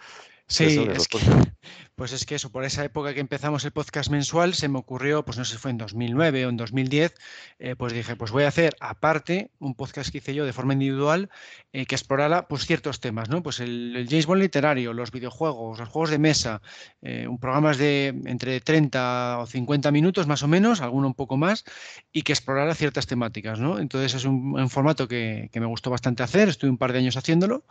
[0.48, 1.18] Sí, es que,
[1.94, 5.24] pues es que eso, por esa época que empezamos el podcast mensual, se me ocurrió,
[5.24, 7.14] pues no sé si fue en 2009 o en 2010,
[7.58, 10.74] eh, pues dije, pues voy a hacer aparte un podcast que hice yo de forma
[10.74, 11.30] individual
[11.72, 13.42] eh, que explorara pues ciertos temas, ¿no?
[13.42, 16.60] Pues el, el, James Bond literario, los videojuegos, los juegos de mesa,
[17.00, 21.38] eh, un programas de entre 30 o 50 minutos más o menos, alguno un poco
[21.38, 21.64] más,
[22.12, 23.78] y que explorara ciertas temáticas, ¿no?
[23.78, 26.98] Entonces es un, un formato que, que me gustó bastante hacer, estuve un par de
[26.98, 27.64] años haciéndolo,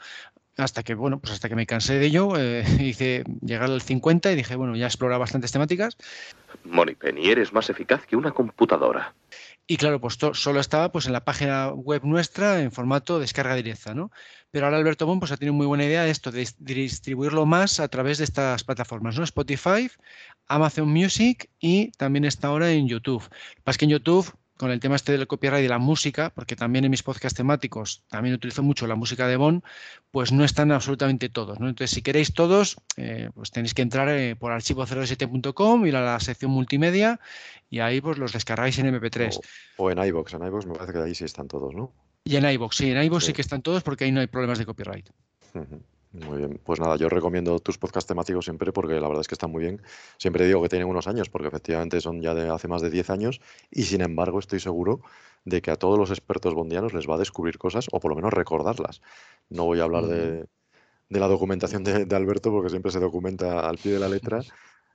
[0.61, 4.31] hasta que, bueno, pues hasta que me cansé de ello, eh, hice llegar al 50
[4.31, 5.97] y dije, bueno, ya explora bastantes temáticas.
[6.63, 9.13] Monipenny, eres más eficaz que una computadora.
[9.67, 13.93] Y claro, pues solo estaba pues en la página web nuestra en formato descarga directa,
[13.93, 14.11] ¿no?
[14.49, 17.79] Pero ahora Alberto Bon pues, ha tenido muy buena idea de esto, de distribuirlo más
[17.79, 19.23] a través de estas plataformas, ¿no?
[19.23, 19.89] Spotify,
[20.47, 23.23] Amazon Music y también está ahora en YouTube.
[23.23, 25.79] Lo que pasa es que en YouTube con el tema este del copyright y la
[25.79, 29.63] música, porque también en mis podcasts temáticos también utilizo mucho la música de Bon,
[30.11, 31.59] pues no están absolutamente todos.
[31.59, 31.67] ¿no?
[31.67, 36.19] Entonces, si queréis todos, eh, pues tenéis que entrar eh, por archivo07.com, ir a la
[36.19, 37.19] sección multimedia
[37.71, 39.39] y ahí pues los descargáis en MP3.
[39.77, 41.91] O, o en iVoox, en iVoox me parece que ahí sí están todos, ¿no?
[42.23, 43.27] Y en iVoox, sí, en iVoox sí.
[43.31, 45.09] sí que están todos porque ahí no hay problemas de copyright.
[45.55, 45.81] Uh -huh.
[46.13, 49.35] Muy bien, pues nada, yo recomiendo tus podcasts temáticos siempre porque la verdad es que
[49.35, 49.81] están muy bien.
[50.17, 53.09] Siempre digo que tienen unos años porque efectivamente son ya de hace más de 10
[53.09, 55.01] años y sin embargo estoy seguro
[55.45, 58.15] de que a todos los expertos bondianos les va a descubrir cosas o por lo
[58.17, 59.01] menos recordarlas.
[59.49, 60.47] No voy a hablar de,
[61.09, 64.41] de la documentación de, de, Alberto porque siempre se documenta al pie de la letra,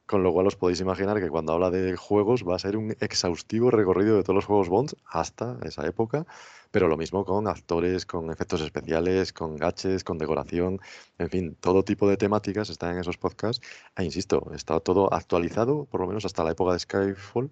[0.07, 2.93] con lo cual os podéis imaginar que cuando habla de juegos va a ser un
[3.01, 6.27] exhaustivo recorrido de todos los juegos Bond hasta esa época,
[6.71, 10.81] pero lo mismo con actores, con efectos especiales, con gaches, con decoración,
[11.19, 13.67] en fin, todo tipo de temáticas están en esos podcasts.
[13.97, 17.51] E insisto, está todo actualizado, por lo menos hasta la época de Skyfall,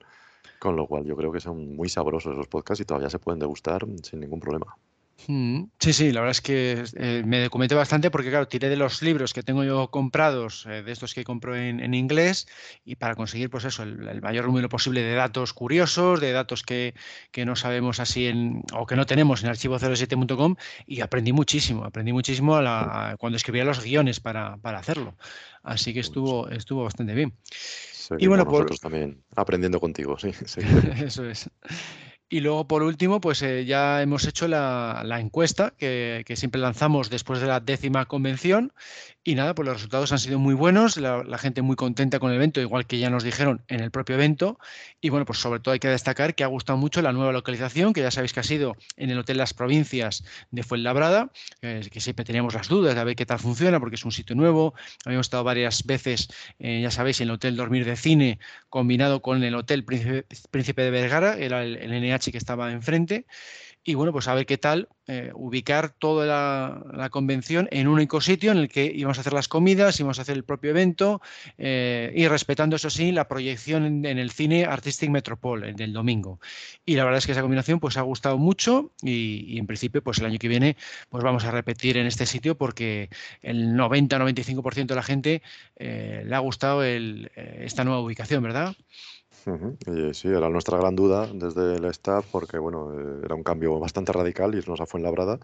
[0.60, 3.40] con lo cual yo creo que son muy sabrosos esos podcasts y todavía se pueden
[3.40, 4.76] degustar sin ningún problema.
[5.26, 8.76] Mm, sí, sí, la verdad es que eh, me documenté bastante porque, claro, tiré de
[8.76, 12.46] los libros que tengo yo comprados, eh, de estos que compro en, en, inglés,
[12.84, 16.62] y para conseguir, pues eso, el, el, mayor número posible de datos curiosos, de datos
[16.62, 16.94] que,
[17.30, 22.12] que, no sabemos así en, o que no tenemos en archivo07.com, y aprendí muchísimo, aprendí
[22.12, 25.16] muchísimo a la, a, cuando escribía los guiones para, para, hacerlo.
[25.62, 27.32] Así que estuvo, estuvo bastante bien.
[27.50, 28.90] Seguimos y bueno, nosotros por...
[28.90, 30.32] también aprendiendo contigo, sí.
[31.02, 31.48] eso es.
[32.34, 36.60] Y luego, por último, pues eh, ya hemos hecho la, la encuesta que, que, siempre
[36.60, 38.72] lanzamos después de la décima convención.
[39.26, 42.36] Y nada, pues los resultados han sido muy buenos, la, gente muy contenta con el
[42.36, 44.58] evento, igual que ya nos dijeron en el propio evento.
[45.00, 47.94] Y bueno, pues sobre todo hay que destacar que ha gustado mucho la nueva localización,
[47.94, 51.30] que ya sabéis que ha sido en el Hotel Las Provincias de Fuenlabrada,
[51.62, 54.36] eh, que siempre teníamos las dudas de ver qué tal funciona, porque es un sitio
[54.36, 54.74] nuevo.
[55.06, 59.42] Habíamos estado varias veces, eh, ya sabéis, en el Hotel Dormir de Cine, combinado con
[59.42, 63.24] el Hotel Príncipe, Príncipe de Vergara, era el NH que estaba enfrente.
[63.86, 68.22] Y bueno, pues a ver qué tal eh, ubicar toda la, convención en un único
[68.22, 71.20] sitio en el que íbamos a hacer las comidas, íbamos a hacer el propio evento
[71.58, 76.40] eh, y respetando, eso sí, la proyección en, el cine Artistic Metropole el del domingo.
[76.86, 80.18] Y la verdad es que esa combinación pues ha gustado mucho y, en principio pues
[80.18, 80.78] el año que viene
[81.10, 83.10] pues vamos a repetir en este sitio porque
[83.42, 85.42] el 90-95% de la gente
[85.76, 88.74] eh, le ha gustado esta nueva ubicación, ¿verdad?
[89.46, 90.10] Uh -huh.
[90.10, 94.12] Y sí, era nuestra gran duda desde el staff porque bueno, era un cambio bastante
[94.12, 95.38] radical irnos a Fuenlabrada.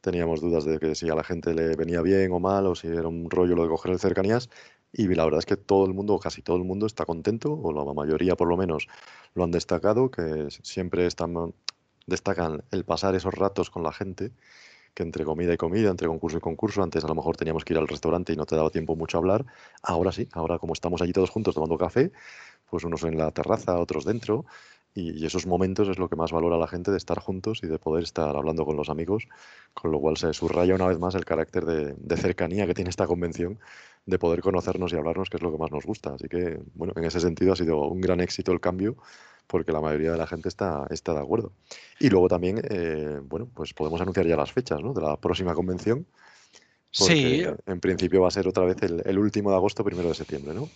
[0.00, 2.88] Teníamos dudas de que si a la gente le venía bien o mal o si
[2.88, 4.48] era un rollo lo de coger el cercanías
[4.92, 7.72] y la verdad es que todo el mundo, casi todo el mundo está contento o
[7.72, 8.88] la mayoría por lo menos
[9.34, 11.54] lo han destacado, que siempre están,
[12.06, 14.32] destacan el pasar esos ratos con la gente
[14.94, 17.72] que entre comida y comida, entre concurso y concurso, antes a lo mejor teníamos que
[17.72, 19.46] ir al restaurante y no te daba tiempo mucho a hablar,
[19.82, 22.12] ahora sí, ahora como estamos allí todos juntos tomando café,
[22.72, 24.46] pues unos en la terraza, otros dentro,
[24.94, 27.78] y, esos momentos es lo que más valora la gente de estar juntos y de
[27.78, 29.28] poder estar hablando con los amigos,
[29.74, 33.06] con lo cual se subraya una vez más el carácter de, cercanía que tiene esta
[33.06, 33.58] convención,
[34.06, 36.14] de poder conocernos y hablarnos, que es lo que más nos gusta.
[36.14, 38.96] Así que, bueno, en ese sentido ha sido un gran éxito el cambio
[39.46, 41.52] porque la mayoría de la gente está, está de acuerdo.
[42.00, 44.94] Y luego también, eh, bueno, pues podemos anunciar ya las fechas ¿no?
[44.94, 46.06] de la próxima convención.
[46.92, 47.44] Sí.
[47.66, 50.54] En principio va a ser otra vez el, el último de agosto, primero de septiembre,
[50.54, 50.68] ¿no?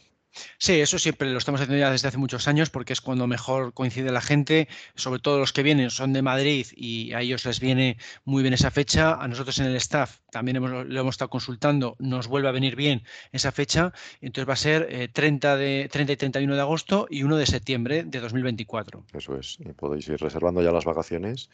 [0.59, 3.73] Sí, eso siempre lo estamos haciendo ya desde hace muchos años porque es cuando mejor
[3.73, 7.61] coincide la gente, sobre todo los que vienen son de Madrid y a ellos les
[7.61, 9.15] viene muy bien esa fecha.
[9.15, 12.77] A nosotros en el staff también hemos, lo hemos estado consultando, nos vuelve a venir
[12.77, 13.03] bien
[13.33, 13.93] esa fecha.
[14.21, 17.47] Entonces va a ser 30, eh, de, 30 y 31 de agosto y 1 de
[17.47, 19.05] septiembre de 2024.
[19.15, 21.51] Eso es, y podéis ir reservando ya las vacaciones.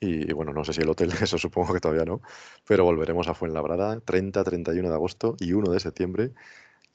[0.00, 2.20] Y, bueno, no sé si el hotel, eso supongo que todavía no,
[2.66, 6.32] pero volveremos a Fuenlabrada 30, 31 de agosto y 1 de septiembre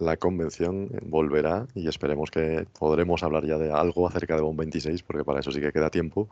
[0.01, 5.03] la convención volverá y esperemos que podremos hablar ya de algo acerca de BOM 26,
[5.03, 6.29] porque para eso sí que queda tiempo.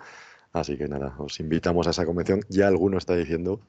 [0.53, 2.41] Así que nada, os invitamos a esa convención.
[2.49, 3.61] Ya alguno está diciendo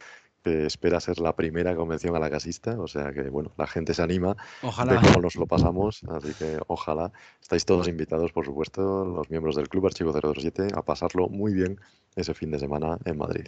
[0.42, 3.94] que espera ser la primera convención a la casista, o sea que bueno, la gente
[3.94, 4.94] se anima ojalá.
[4.94, 9.56] de cómo nos lo pasamos, así que ojalá estáis todos invitados, por supuesto, los miembros
[9.56, 11.80] del Club Archivo 027, a pasarlo muy bien
[12.16, 13.46] ese fin de semana en Madrid.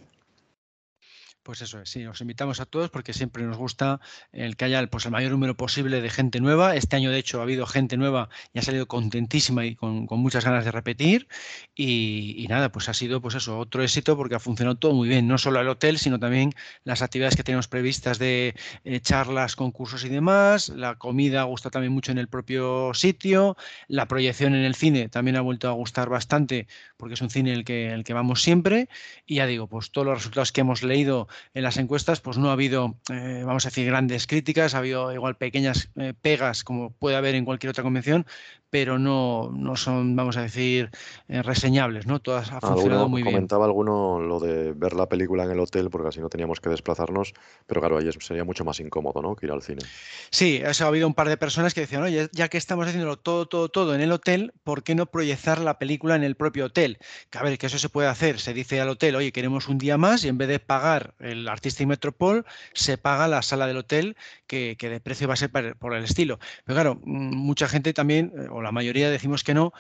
[1.42, 4.00] Pues eso es, sí, os invitamos a todos porque siempre nos gusta
[4.30, 6.76] el que haya pues, el mayor número posible de gente nueva.
[6.76, 10.44] Este año, de hecho, ha habido gente nueva y ha salido contentísima y con, muchas
[10.44, 11.26] ganas de repetir.
[11.74, 15.26] Y, nada, pues ha sido pues eso, otro éxito porque ha funcionado todo muy bien,
[15.26, 16.52] no solo el hotel, sino también
[16.84, 20.68] las actividades que tenemos previstas de eh, charlas, concursos y demás.
[20.68, 23.56] La comida gusta también mucho en el propio sitio.
[23.88, 27.52] La proyección en el cine también ha vuelto a gustar bastante porque es un cine
[27.52, 28.88] el que, el que vamos siempre.
[29.26, 32.50] Y ya digo, pues todos los resultados que hemos leído en las encuestas pues no
[32.50, 36.90] ha habido, eh, vamos a decir, grandes críticas, ha habido igual pequeñas eh, pegas como
[36.90, 38.26] puede haber en cualquier otra convención,
[38.72, 40.88] pero no, no son, vamos a decir,
[41.28, 42.20] eh, reseñables, ¿no?
[42.20, 43.34] Todas ha funcionado muy bien.
[43.34, 46.70] Comentaba alguno lo de ver la película en el hotel, porque así no teníamos que
[46.70, 47.34] desplazarnos,
[47.66, 49.36] pero claro, ahí sería mucho más incómodo, ¿no?
[49.36, 49.82] Que ir al cine.
[50.30, 53.18] Sí, eso ha habido un par de personas que decían, oye, ya que estamos haciéndolo
[53.18, 56.64] todo, todo, todo en el hotel, ¿por qué no proyectar la película en el propio
[56.64, 56.96] hotel?
[57.28, 58.40] Que a ver, que eso se puede hacer.
[58.40, 61.46] Se dice al hotel, oye, queremos un día más y en vez de pagar el
[61.46, 65.50] Artistic Metropol, se paga la sala del hotel, que, que de precio va a ser
[65.78, 66.38] por el estilo.
[66.64, 69.72] Pero claro, mm, mucha gente también, la mayoría decimos que no,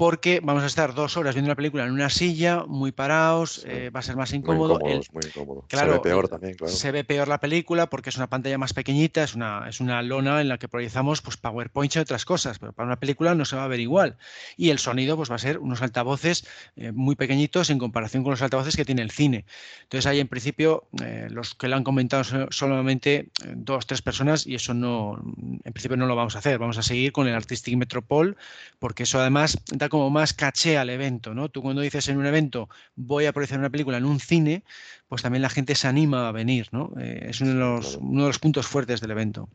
[0.00, 3.90] porque vamos a estar dos horas viendo la película en una silla, muy parados, eh,
[3.90, 4.78] va a ser más incómodo.
[4.80, 4.94] Muy
[5.26, 6.72] incómodo, Claro, se ve peor también, claro.
[6.72, 10.00] Se ve peor la película porque es una pantalla más pequeñita, es una, es una
[10.00, 13.44] lona en la que proyectamos pues, PowerPoint y otras cosas, pero para una película no
[13.44, 14.16] se va a ver igual.
[14.56, 18.30] Y el sonido pues, va a ser unos altavoces eh, muy pequeñitos en comparación con
[18.30, 19.44] los altavoces que tiene el cine.
[19.82, 24.46] Entonces ahí en principio eh, los que lo han comentado son solamente dos, tres personas
[24.46, 25.22] y eso no,
[25.62, 26.58] en principio no lo vamos a hacer.
[26.58, 28.38] Vamos a seguir con el Artistic Metropol
[28.78, 31.50] porque eso además da como más caché al evento, ¿no?
[31.50, 34.64] Tú cuando dices en un evento voy a proyectar una película en un cine,
[35.08, 36.92] pues también la gente se anima a venir, ¿no?
[36.98, 39.50] Eh, es uno de, los, uno de los puntos fuertes del evento.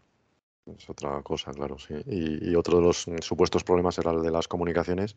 [0.77, 1.95] Es otra cosa, claro, sí.
[2.05, 5.15] Y, y, otro de los supuestos problemas era el de las comunicaciones,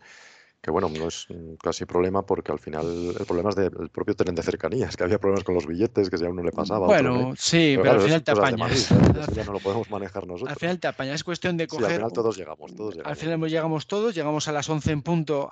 [0.60, 1.28] que bueno, no es
[1.62, 5.18] casi problema porque al final el problema es del propio tren de cercanías, que había
[5.18, 6.86] problemas con los billetes, que si a uno le pasaba.
[6.86, 8.88] Bueno, sí, pero, al final te apañas.
[9.34, 10.50] ya no lo podemos manejar nosotros.
[10.50, 11.86] Al final te apañas, es cuestión de coger.
[11.86, 13.10] al final todos llegamos, todos llegamos.
[13.10, 15.48] Al final llegamos todos, llegamos a las 11 en punto,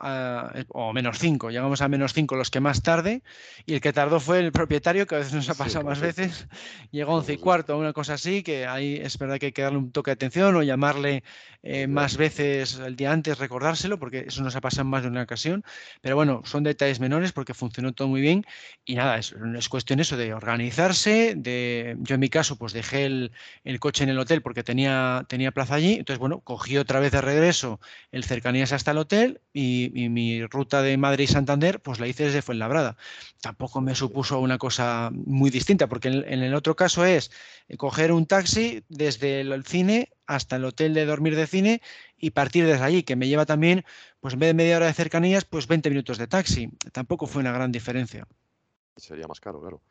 [0.69, 3.23] o menos 5, llegamos a menos 5 los que más tarde,
[3.64, 6.49] y el que tardó fue el propietario, que a veces nos ha pasado más veces,
[6.90, 9.62] llegó a 11 y cuarto, una cosa así, que ahí es verdad que hay que
[9.62, 11.23] darle un toque de atención o llamarle
[11.62, 15.23] eh, más veces el día antes, recordárselo, porque eso nos ha pasado más de una
[15.23, 15.63] ocasión.
[16.01, 18.45] Pero bueno, son detalles menores porque funcionó todo muy bien.
[18.85, 21.35] Y nada, es, es cuestión eso de organizarse.
[21.37, 23.33] De, yo en mi caso, pues dejé el,
[23.65, 25.95] el, coche en el hotel porque tenía, tenía plaza allí.
[25.95, 27.81] Entonces, bueno, cogí otra vez de regreso
[28.11, 32.43] el cercanías hasta el hotel y, y mi ruta de Madrid-Santander, pues la hice desde
[32.43, 32.97] Fuenlabrada.
[33.41, 37.31] Tampoco me supuso una cosa muy distinta, porque en, en el otro caso es
[37.77, 41.83] coger un taxi desde el cine hasta el hotel de dormir de cine
[42.18, 43.85] y partir desde allí, que me lleva también,
[44.20, 46.70] pues en vez de media hora de cercanías, pues 20 minutos de taxi.
[46.92, 48.26] Tampoco fue una gran diferencia.
[48.96, 49.83] Sería más caro, claro.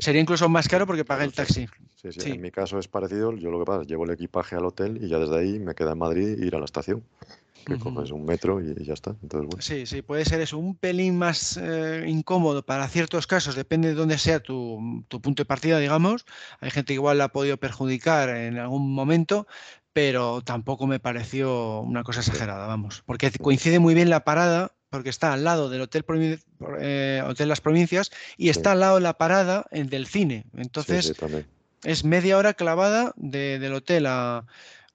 [0.00, 1.66] Sería incluso más caro porque pagué el taxi.
[1.94, 3.32] Sí, sí, en mi caso es parecido.
[3.32, 5.74] Yo lo que pasa es llevo el equipaje al hotel y ya desde ahí me
[5.74, 7.02] queda en Madrid ir a la estación.
[7.64, 9.16] Que coges un metro y, ya está.
[9.22, 9.60] Entonces, bueno.
[9.60, 13.94] Sí, sí, puede ser eso, un pelín más eh, incómodo para ciertos casos, depende de
[13.94, 16.26] dónde sea tu, tu, punto de partida, digamos.
[16.60, 19.48] Hay gente que igual la ha podido perjudicar en algún momento,
[19.96, 25.08] pero tampoco me pareció una cosa exagerada, vamos, porque coincide muy bien la parada, porque
[25.08, 26.04] está al lado del Hotel,
[26.80, 30.44] eh, hotel Las Provincias y está al lado de la parada del cine.
[30.54, 31.14] Entonces,
[31.82, 34.44] es media hora clavada de, del hotel a,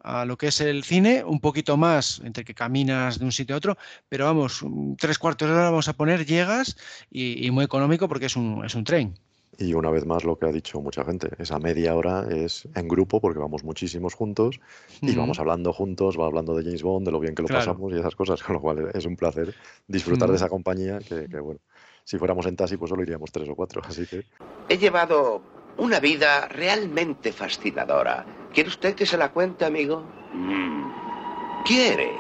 [0.04, 3.56] a lo que es el cine, un poquito más entre que caminas de un sitio
[3.56, 4.64] a otro, pero vamos,
[5.00, 6.78] tres cuartos de hora vamos a poner, llegas
[7.10, 9.16] y, muy económico porque es un, es un tren.
[9.58, 12.88] Y una vez más lo que ha dicho mucha gente, esa media hora es en
[12.88, 14.60] grupo porque vamos muchísimos juntos
[15.02, 17.92] y vamos hablando juntos, va hablando de James Bond, de lo bien que lo pasamos
[17.94, 19.54] y esas cosas, con lo cual es un placer
[19.88, 21.60] disfrutar de esa compañía que, que, bueno,
[22.04, 24.24] si fuéramos en taxi pues solo iríamos tres o cuatro, así que...
[24.70, 25.42] He llevado
[25.78, 28.26] una vida realmente fascinadora.
[28.54, 30.04] ¿Quiere usted que se la cuente, amigo?
[30.34, 31.64] Mm.
[31.66, 32.12] ¿Quiere?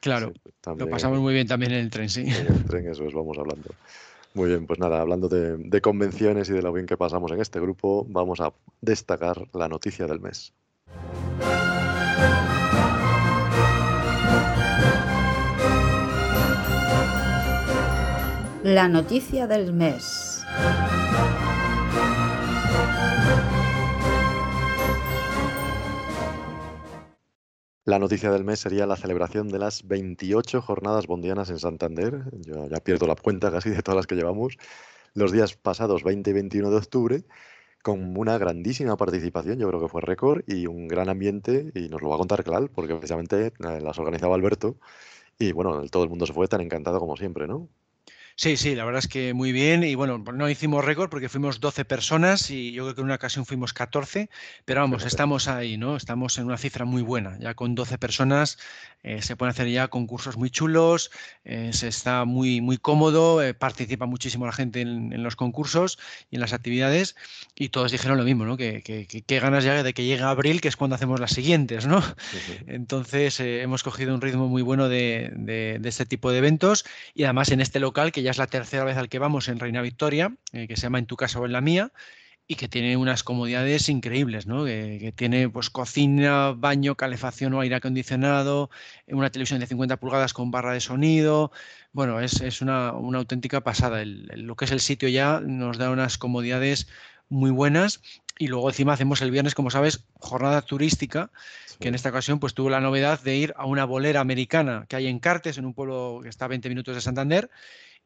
[0.00, 0.32] Claro,
[0.76, 2.22] lo pasamos muy bien también en el tren, sí.
[2.22, 3.70] En el tren, eso es, vamos hablando.
[4.34, 7.60] Muy bien, pues nada, hablando de, convenciones y de lo bien que pasamos en este
[7.60, 10.52] grupo, vamos a destacar la noticia del mes.
[18.62, 20.44] La noticia del mes.
[27.88, 32.22] La noticia del mes sería la celebración de las 28 jornadas bondianas en Santander.
[32.32, 34.58] Yo ya pierdo la cuenta casi de todas las que llevamos.
[35.14, 37.24] Los días pasados, 20 y 21 de octubre,
[37.82, 42.02] con una grandísima participación, yo creo que fue récord y un gran ambiente, y nos
[42.02, 44.76] lo va a contar Clal, porque precisamente eh, las organizaba Alberto,
[45.38, 47.70] y bueno, todo el mundo se fue tan encantado como siempre, ¿no?
[48.40, 49.82] Sí, sí, la verdad es que muy bien.
[49.82, 53.16] Y bueno, no hicimos récord porque fuimos 12 personas y yo creo que en una
[53.16, 54.30] ocasión fuimos 14,
[54.64, 55.96] pero vamos, estamos ahí, ¿no?
[55.96, 57.36] Estamos en una cifra muy buena.
[57.40, 58.56] Ya con 12 personas
[59.02, 61.10] eh, se pueden hacer ya concursos muy chulos,
[61.44, 65.98] eh, se está muy, muy cómodo, eh, participa muchísimo la gente en, los concursos
[66.30, 67.16] y en las actividades
[67.56, 68.56] y todos dijeron lo mismo, ¿no?
[68.56, 72.02] Que, que, ganas ya de que llegue abril, que es cuando hacemos las siguientes, ¿no?
[72.68, 76.84] Entonces hemos cogido un ritmo muy bueno de, de, de este tipo de eventos
[77.14, 79.58] y además en este local que ya es la tercera vez al que vamos en
[79.58, 81.92] Reina Victoria, eh, que se llama En tu casa o en la mía,
[82.50, 84.64] y que tiene unas comodidades increíbles, ¿no?
[84.64, 88.70] Que, tiene pues cocina, baño, calefacción o aire acondicionado,
[89.06, 91.52] una televisión de 50 pulgadas con barra de sonido.
[91.92, 94.02] Bueno, es, una, auténtica pasada.
[94.04, 96.88] lo que es el sitio ya nos da unas comodidades
[97.28, 98.00] muy buenas
[98.38, 101.30] y luego encima hacemos el viernes, como sabes, jornada turística,
[101.80, 104.96] que en esta ocasión pues tuvo la novedad de ir a una bolera americana que
[104.96, 107.50] hay en Cartes, en un pueblo que está a 20 minutos de Santander,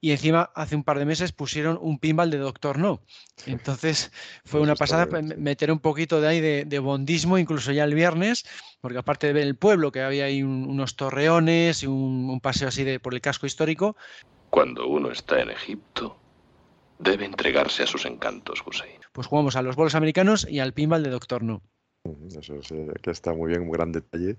[0.02, 3.02] y encima hace un par de meses pusieron un pinball de Doctor No.
[3.46, 4.10] Entonces
[4.44, 8.44] fue una pasada meter un poquito de ahí de, bondismo, incluso ya el viernes,
[8.80, 12.82] porque aparte de ver el pueblo, que había ahí unos torreones y un, paseo así
[12.82, 13.96] de, por el casco histórico.
[14.50, 16.18] Cuando uno está en Egipto,
[16.98, 19.00] debe entregarse a sus encantos, Hussein.
[19.12, 21.62] Pues jugamos a los bolos americanos y al pinball de Doctor No.
[22.36, 24.36] Eso es, eh, que está muy bien, un gran detalle.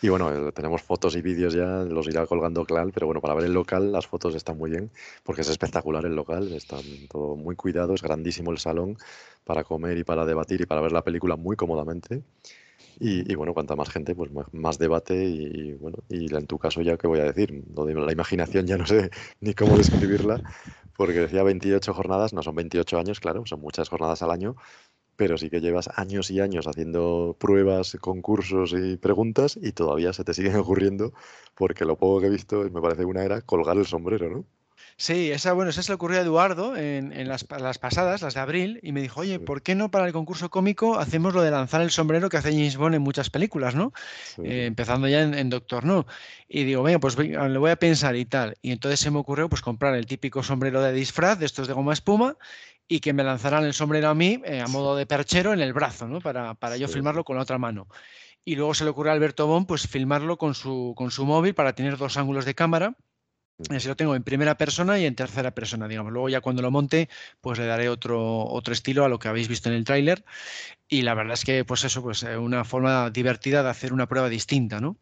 [0.00, 3.34] Y bueno, eh, tenemos fotos y vídeos ya, los irá colgando Clal, pero bueno, para
[3.34, 4.90] ver el local las fotos están muy bien,
[5.22, 6.78] porque es espectacular el local, está
[7.10, 8.96] todo muy cuidado, es grandísimo el salón
[9.44, 12.22] para comer y para debatir y para ver la película muy cómodamente.
[12.98, 16.96] Y, bueno, cuanta más gente, pues más, debate y, bueno, y en tu caso ya,
[16.96, 17.64] ¿qué voy a decir?
[17.74, 19.10] la imaginación ya no sé
[19.40, 20.40] ni cómo describirla,
[20.96, 24.56] porque decía 28 jornadas, no son 28 años, claro, son muchas jornadas al año,
[25.16, 30.24] pero sí que llevas años y años haciendo pruebas, concursos y preguntas y todavía se
[30.24, 31.12] te siguen ocurriendo,
[31.54, 34.46] porque lo poco que he visto me parece una era colgar el sombrero, ¿no?
[35.02, 38.78] Sí, esa, bueno, esa se le ocurrió a Eduardo en, las, pasadas, las de abril,
[38.84, 41.82] y me dijo, oye, ¿por qué no para el concurso cómico hacemos lo de lanzar
[41.82, 43.92] el sombrero que hace James Bond en muchas películas, ¿no?
[44.44, 46.06] Eh, empezando ya en, Doctor No.
[46.48, 48.54] Y digo, venga, pues le voy a pensar y tal.
[48.62, 51.74] Y entonces se me ocurrió pues comprar el típico sombrero de disfraz de estos de
[51.74, 52.36] goma espuma
[52.86, 55.72] y que me lanzaran el sombrero a mí eh, a modo de perchero en el
[55.72, 56.20] brazo, ¿no?
[56.20, 57.88] Para, para yo filmarlo con la otra mano.
[58.44, 61.56] Y luego se le ocurrió a Alberto Bon pues filmarlo con su, con su móvil
[61.56, 62.96] para tener dos ángulos de cámara
[63.70, 66.12] Así lo tengo en primera persona y en tercera persona, digamos.
[66.12, 67.08] Luego ya cuando lo monte,
[67.40, 70.24] pues le daré otro, otro estilo a lo que habéis visto en el tráiler.
[70.88, 74.08] Y la verdad es que, pues eso, pues eh, una forma divertida de hacer una
[74.08, 74.98] prueba distinta, ¿no?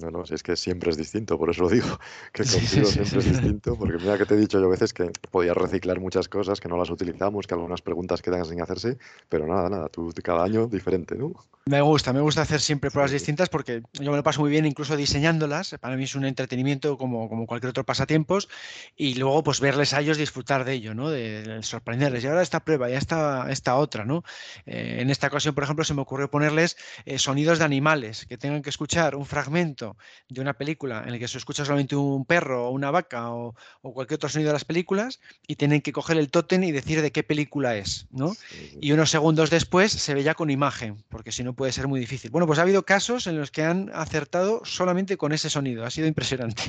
[0.00, 1.98] No, no, si es que siempre es distinto, por eso lo digo,
[2.32, 5.10] que contigo siempre es distinto, porque mira que te he dicho yo a veces que
[5.30, 8.98] podías reciclar muchas cosas, que no las utilizamos, que algunas preguntas quedan sin hacerse,
[9.28, 11.32] pero nada, nada, tú cada año diferente, ¿no?
[11.66, 14.66] Me gusta, me gusta hacer siempre pruebas distintas porque yo me lo paso muy bien
[14.66, 18.50] incluso diseñándolas, para mí es un entretenimiento como, como cualquier otro pasatiempos,
[18.96, 21.08] y luego pues verles a ellos disfrutar de ello, ¿no?
[21.08, 24.24] De, sorprenderles, y ahora esta prueba, y esta, esta otra, ¿no?
[24.66, 28.36] Eh, en esta ocasión, por ejemplo, se me ocurrió ponerles eh, sonidos de animales, que
[28.36, 32.24] tengan que escuchar un fragmento de una película en el que se escucha solamente un
[32.24, 36.16] perro o una vaca o, cualquier otro sonido de las películas y tienen que coger
[36.16, 38.32] el tótem y decir de qué película es, ¿no?
[38.80, 42.00] Y unos segundos después se ve ya con imagen, porque si no puede ser muy
[42.00, 42.30] difícil.
[42.30, 45.90] Bueno, pues ha habido casos en los que han acertado solamente con ese sonido, ha
[45.90, 46.64] sido impresionante.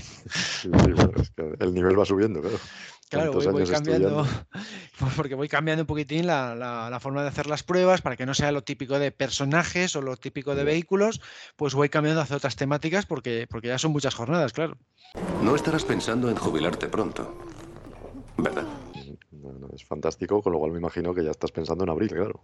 [1.60, 2.60] el nivel va subiendo, claro.
[3.16, 4.46] Claro, tantos voy, cambiando, estudiando.
[5.00, 8.16] pues porque voy cambiando un poquitín la, la- la forma de hacer las pruebas para
[8.16, 11.22] que no sea lo típico de personajes o lo típico de vehículos,
[11.56, 14.78] pues voy cambiando hacia otras temáticas porque, porque ya son muchas jornadas, claro.
[15.42, 17.34] No estarás pensando en jubilarte pronto,
[18.38, 18.68] ¿verdad?
[19.32, 22.42] Bueno, es fantástico, con lo cual me imagino que ya estás pensando en abril, claro.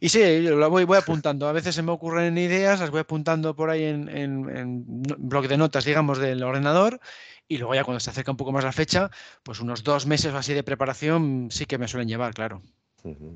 [0.00, 1.48] Y sí, yo lo voy, voy apuntando.
[1.48, 4.84] A veces se me ocurren ideas, las voy apuntando por ahí en, en, en
[5.18, 7.00] bloc de notas, digamos, del ordenador.
[7.48, 9.10] Y luego ya cuando se acerca un poco más la fecha,
[9.42, 12.62] pues unos dos meses o así de preparación sí que me suelen llevar, claro.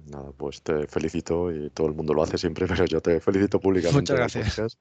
[0.06, 3.60] Nada, pues te felicito y todo el mundo lo hace siempre, pero yo te felicito
[3.60, 4.56] públicamente Muchas gracias.
[4.56, 4.78] podcast,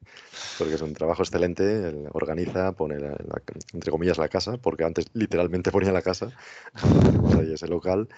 [0.58, 3.42] porque es un trabajo excelente, él organiza, pone la- la-
[3.74, 6.30] entre comillas la casa, porque antes literalmente ponía la casa,
[7.40, 8.10] ahí ese local,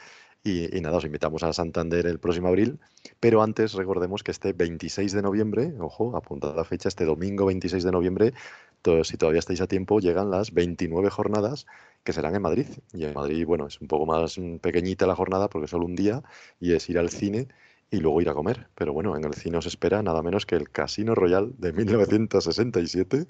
[0.44, 2.80] y, y nada, os invitamos a Santander el próximo abril,
[3.20, 7.84] pero antes recordemos que este 26 de noviembre, ojo, apuntad la fecha, este domingo 26
[7.84, 8.34] de noviembre,
[8.84, 11.66] to- si todavía estáis a tiempo, llegan las 29 jornadas
[12.04, 12.68] que serán en Madrid.
[12.94, 15.86] Y en Madrid, bueno, es un poco más mm, pequeñita la jornada porque es solo
[15.86, 16.22] un día
[16.60, 17.48] y es ir al cine
[17.90, 18.68] y luego ir a comer.
[18.76, 23.26] Pero bueno, en el cine os espera nada menos que el Casino Royal de 1967.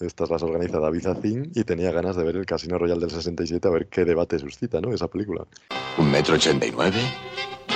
[0.00, 3.66] Estas las organiza David Zacín y tenía ganas de ver el Casino Royal del 67
[3.66, 4.92] a ver qué debate suscita, ¿no?
[4.94, 5.44] Esa película.
[5.98, 6.98] Un metro ochenta y nueve,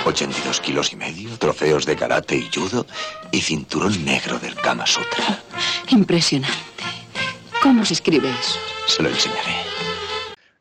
[0.05, 2.85] 82 kilos y medio, trofeos de karate y judo
[3.31, 5.43] y cinturón negro del Kama Sutra.
[5.89, 6.57] Impresionante.
[7.63, 8.59] ¿Cómo se escribe eso?
[8.87, 9.72] Se lo enseñaré.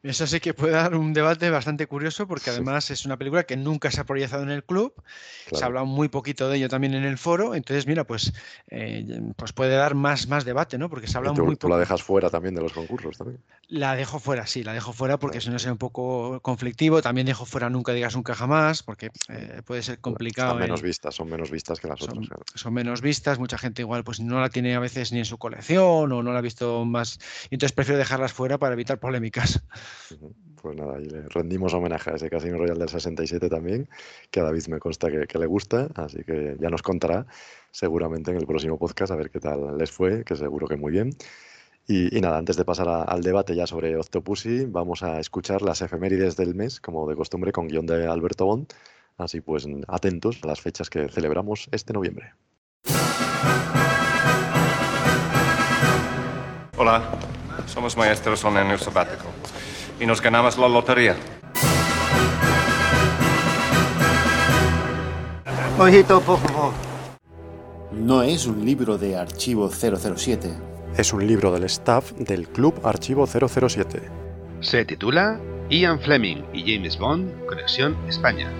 [0.03, 3.57] Eso sí que puede dar un debate bastante curioso porque además es una película que
[3.57, 5.66] nunca se ha proyectado en el club, se ha Claro.
[5.66, 8.32] hablado muy poquito de ello también en el foro, entonces mira, pues,
[8.68, 10.88] eh, pues puede dar más, más debate, ¿no?
[10.90, 11.74] Porque se ha Y hablado tú, muy tú poco.
[11.74, 13.40] la dejas fuera también de los concursos también.
[13.68, 17.00] La dejo fuera, sí, la dejo fuera porque si no sea un poco conflictivo.
[17.00, 20.48] También dejo fuera Nunca digas nunca jamás porque eh, puede ser complicado.
[20.50, 22.28] Están menos vistas, son menos vistas que las son, otras.
[22.28, 22.42] claro.
[22.55, 25.38] son menos vistas, mucha gente igual pues no la tiene a veces ni en su
[25.38, 27.18] colección o no la ha visto más.
[27.50, 29.62] y Entonces prefiero dejarlas fuera para evitar polémicas.
[30.61, 33.88] Pues nada, y le rendimos homenaje a ese Casino Royal del 67 también,
[34.30, 37.26] que a David me consta que, le gusta, así que ya nos contará
[37.72, 40.93] seguramente en el próximo podcast a ver qué tal les fue, que seguro que muy
[40.93, 41.11] bien.
[41.88, 45.82] Y, nada, antes de pasar a- al debate ya sobre Octopussy, vamos a escuchar las
[45.82, 48.72] efemérides del mes, como de costumbre, con guion de Alberto Bond.
[49.18, 52.34] Así pues, atentos a las fechas que celebramos este noviembre.
[56.76, 57.03] Hola,
[57.66, 59.24] somos maestros en año sabático
[60.03, 61.16] y nos ganamos la lotería.
[65.78, 66.72] Mojito, por favor.
[67.92, 70.50] No es un libro de archivo 007.
[70.96, 74.03] Es un libro del staff del Club Archivo 007.
[74.61, 75.40] Se titula
[75.70, 78.50] Ian Fleming y James Bond, Conexión España.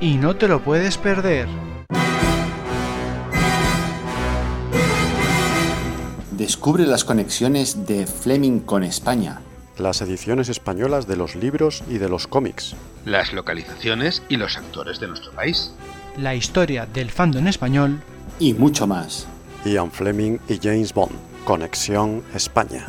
[0.00, 1.48] Y no te lo puedes perder.
[6.30, 9.42] Descubre las conexiones de Fleming con España.
[9.78, 12.74] Las ediciones españolas de los libros y de los cómics.
[13.04, 15.72] Las localizaciones y los actores de nuestro país.
[16.16, 18.00] La historia del fandom español.
[18.40, 19.28] Y mucho más.
[19.64, 21.12] Ian Fleming y James Bond.
[21.44, 22.88] Conexión España.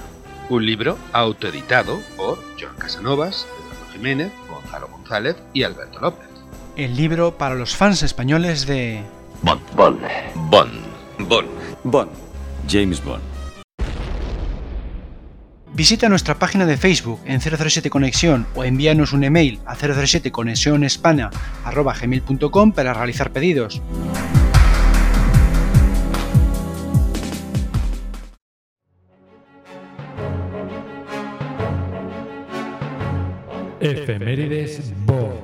[0.49, 6.27] Un libro autoeditado por John Casanovas, Eduardo Jiménez, Gonzalo González y Alberto López.
[6.75, 9.03] El libro para los fans españoles de.
[9.43, 9.61] Bond.
[9.75, 9.99] Bond.
[10.49, 10.71] Bond.
[11.19, 11.49] Bond.
[11.83, 12.09] Bond.
[12.67, 13.38] James Bond.
[15.73, 22.71] Visita nuestra página de Facebook en 007 Conexión o envíanos un email a 007 conexionespana@gmail.com
[22.73, 23.81] para realizar pedidos.
[33.79, 35.39] Efemérides Bond.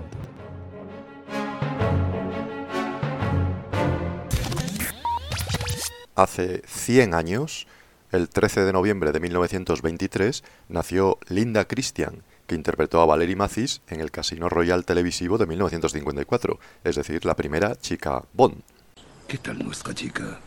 [6.15, 7.67] Hace 100 años,
[8.15, 13.99] el 13 de noviembre de 1923, nació Linda Christian, que interpretó a Valerie Mathis en
[13.99, 18.61] el Casino Royal televisivo de 1954, es decir, la primera chica Bond.
[19.27, 20.39] ¿Qué tal nuestra chica?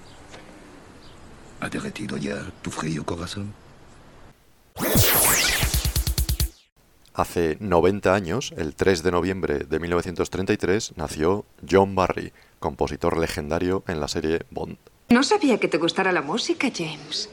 [1.61, 3.53] ¿Ha derretido ya tu frío corazón?
[7.13, 14.01] Hace 90 años, el 3 de noviembre de 1933, nació John Barry, compositor legendario en
[14.01, 14.79] la serie Bond.
[15.11, 17.29] No sabía que te gustara la música, James.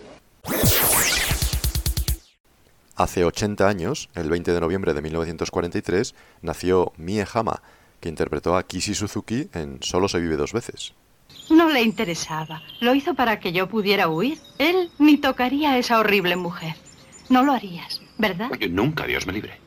[2.96, 7.62] Hace 80 años, el 20 de noviembre de 1943, nació Mie Hama,
[8.00, 10.94] que interpretó a Kishi Suzuki en Solo se vive dos veces.
[11.50, 12.62] No le interesaba.
[12.80, 14.40] Lo hizo para que yo pudiera huir.
[14.60, 16.76] Él ni tocaría a esa horrible mujer.
[17.30, 18.50] No lo harías, ¿verdad?
[18.70, 19.60] Nunca, Dios me libre.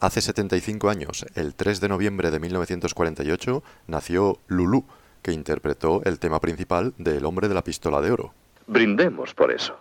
[0.00, 4.84] Hace 75 años, el 3 de noviembre de 1948, nació Lulu,
[5.24, 8.34] que interpretó el tema principal de El hombre de la pistola de oro.
[8.66, 9.74] Brindemos por eso.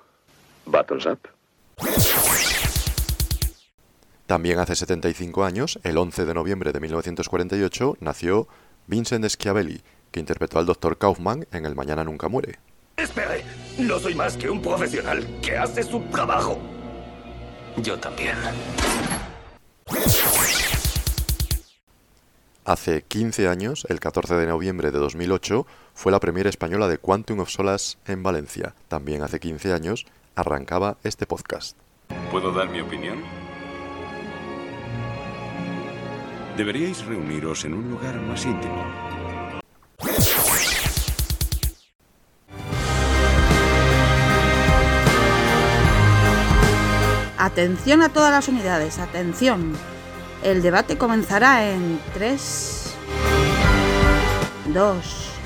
[0.65, 1.19] Buttons up.
[4.25, 8.47] También hace 75 años, el 11 de noviembre de 1948, nació
[8.87, 9.81] Vincent Schiavelli,
[10.11, 10.97] que interpretó al Dr.
[10.97, 12.59] Kaufman en El Mañana Nunca Muere.
[12.95, 13.43] Espere,
[13.77, 16.57] no soy más que un profesional que hace su trabajo.
[17.77, 18.37] Yo también.
[22.65, 27.41] Hace 15 años, el 14 de noviembre de 2008, fue la premiere española de Quantum
[27.41, 28.73] of Solace en Valencia.
[28.87, 31.77] También hace 15 años arrancaba este podcast.
[32.31, 33.21] ¿Puedo dar mi opinión?
[36.55, 38.85] Deberíais reuniros en un lugar más íntimo.
[47.37, 49.73] Atención a todas las unidades, atención.
[50.43, 52.97] El debate comenzará en 3,
[54.73, 55.39] 2,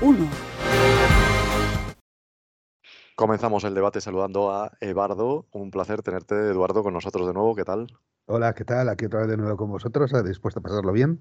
[0.00, 0.28] 1.
[3.14, 5.46] Comenzamos el debate saludando a Eduardo.
[5.52, 7.54] Un placer tenerte, Eduardo, con nosotros de nuevo.
[7.54, 7.86] ¿Qué tal?
[8.26, 8.88] Hola, ¿qué tal?
[8.88, 11.20] Aquí otra vez de nuevo con vosotros, dispuesto a pasarlo bien.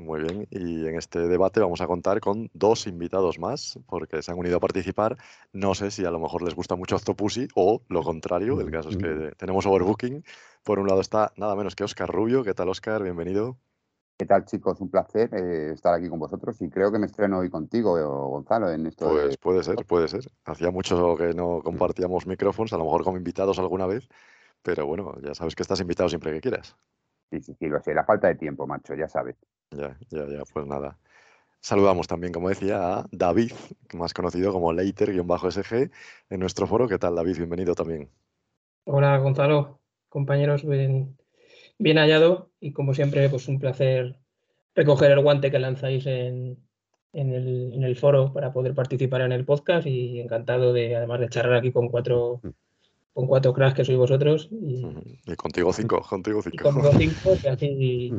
[0.00, 4.32] Muy bien, y en este debate vamos a contar con dos invitados más, porque se
[4.32, 5.18] han unido a participar.
[5.52, 8.88] No sé si a lo mejor les gusta mucho Octopussy o lo contrario, el caso
[8.88, 10.24] es que tenemos overbooking.
[10.64, 12.42] Por un lado está nada menos que Oscar Rubio.
[12.42, 13.02] ¿Qué tal, Oscar?
[13.02, 13.58] Bienvenido.
[14.18, 14.80] ¿Qué tal, chicos?
[14.80, 18.02] Un placer eh, estar aquí con vosotros y creo que me estreno hoy contigo, eh,
[18.02, 19.08] Gonzalo, en esto.
[19.08, 20.30] Pues puede ser, puede ser.
[20.44, 24.08] Hacía mucho que no compartíamos micrófonos, a lo mejor como invitados alguna vez,
[24.62, 26.76] pero bueno, ya sabes que estás invitado siempre que quieras.
[27.30, 27.94] Sí, sí, sí, lo sé.
[27.94, 29.36] La falta de tiempo, macho, ya sabes.
[29.70, 30.98] Ya, ya, ya, pues nada.
[31.60, 33.52] Saludamos también, como decía, a David,
[33.94, 35.90] más conocido como Leiter-SG,
[36.30, 36.88] en nuestro foro.
[36.88, 37.36] ¿Qué tal, David?
[37.36, 38.08] Bienvenido también.
[38.84, 39.78] Hola, Gonzalo.
[40.08, 41.16] Compañeros, bien,
[41.78, 44.18] bien hallado y como siempre, pues un placer
[44.74, 46.58] recoger el guante que lanzáis en,
[47.12, 51.20] en, el, en el foro para poder participar en el podcast y encantado de, además
[51.20, 52.40] de charlar aquí con cuatro
[53.12, 54.48] con cuatro cracks que sois vosotros.
[54.50, 54.86] Y,
[55.26, 56.56] y contigo cinco, contigo cinco.
[56.56, 58.12] Y contigo cinco, y así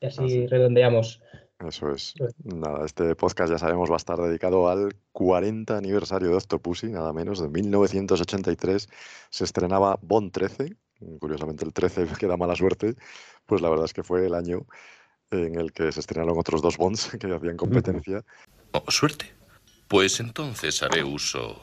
[0.00, 1.20] y así, redondeamos.
[1.66, 2.14] Eso es.
[2.42, 7.12] Nada, este podcast ya sabemos va a estar dedicado al 40 aniversario de Octopussy, nada
[7.12, 8.88] menos, de 1983.
[9.28, 10.74] Se estrenaba Bond 13,
[11.18, 12.94] curiosamente el 13 que da mala suerte,
[13.44, 14.66] pues la verdad es que fue el año
[15.30, 18.24] en el que se estrenaron otros dos Bonds que hacían competencia.
[18.72, 19.26] Oh, suerte.
[19.86, 21.60] Pues entonces haré uso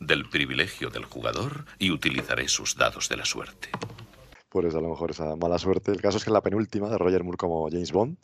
[0.00, 3.70] del privilegio del jugador y utilizaré sus dados de la suerte
[4.48, 5.92] pues a lo mejor esa mala suerte.
[5.92, 8.16] El caso es que en la penúltima de Roger Moore como James Bond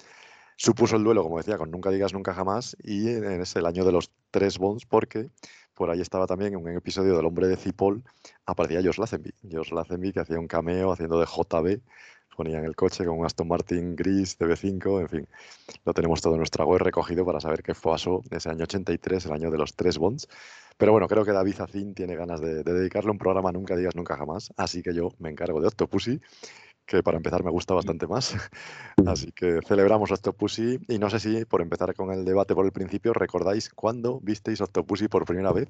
[0.56, 3.92] supuso el duelo, como decía, con Nunca digas nunca jamás y es el año de
[3.92, 5.28] los tres Bonds porque
[5.74, 8.02] por ahí estaba también en un episodio del Hombre de Cipoll
[8.46, 9.34] aparecía Josh Lazenby.
[9.50, 11.80] Josh Lazenby que hacía un cameo haciendo de JB
[12.38, 15.28] en el coche con un Aston Martin gris de B5, en fin,
[15.84, 19.32] lo tenemos todo en nuestra web recogido para saber qué pasó ese año 83, el
[19.32, 20.28] año de los tres bonds.
[20.76, 23.94] Pero bueno, creo que David Zacín tiene ganas de, de dedicarle un programa Nunca digas
[23.94, 26.20] nunca jamás, así que yo me encargo de Octopussy
[26.86, 28.34] que para empezar me gusta bastante más.
[29.06, 32.72] Así que celebramos Octopussy y no sé si por empezar con el debate por el
[32.72, 35.68] principio recordáis cuándo visteis Octopussy por primera vez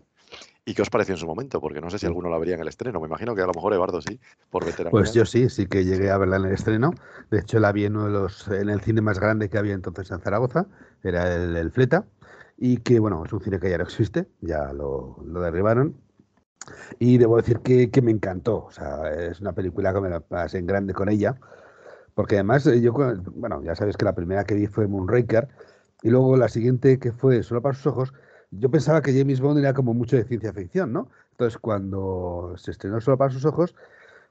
[0.65, 2.61] y qué os pareció en su momento, porque no sé si alguno la vería en
[2.61, 3.01] el estreno.
[3.01, 4.19] Me imagino que a lo mejor Eduardo sí,
[4.51, 4.91] por veteranía.
[4.91, 6.93] Pues yo sí, sí que llegué a verla en el estreno.
[7.31, 9.75] De hecho la vi en uno de los en el cine más grande que había
[9.75, 10.67] entonces en Zaragoza,
[11.03, 12.05] era el, el Fleta
[12.57, 15.97] y que bueno, es un cine que ya no existe, ya lo, derribaron
[16.99, 18.65] y debo decir que, que, me encantó.
[18.65, 21.39] O sea, es una película que me la pasé en grande con ella.
[22.15, 25.49] Porque además, eh, yo, bueno, ya sabes que la primera que vi fue Moonraker.
[26.03, 28.15] Y luego la siguiente que fue Solo para sus ojos.
[28.51, 31.11] Yo pensaba que James Bond era como mucho de ciencia ficción, ¿no?
[31.33, 33.75] Entonces, cuando se estrenó Solo para sus ojos,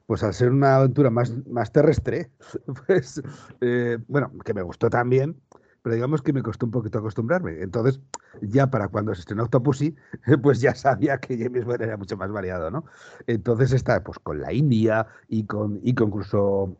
[0.06, 2.30] pues al ser una aventura más, más terrestre,
[2.86, 3.22] pues,
[3.60, 5.40] eh, bueno, que me gustó también,
[5.84, 7.60] pero digamos que me costó un poquito acostumbrarme.
[7.60, 8.00] Entonces,
[8.40, 9.94] ya para cuando se estrenó Octopussy,
[10.42, 12.86] pues ya sabía que James Bond era mucho más variado, ¿no?
[13.26, 16.74] Entonces está pues con la India y con, y con incluso,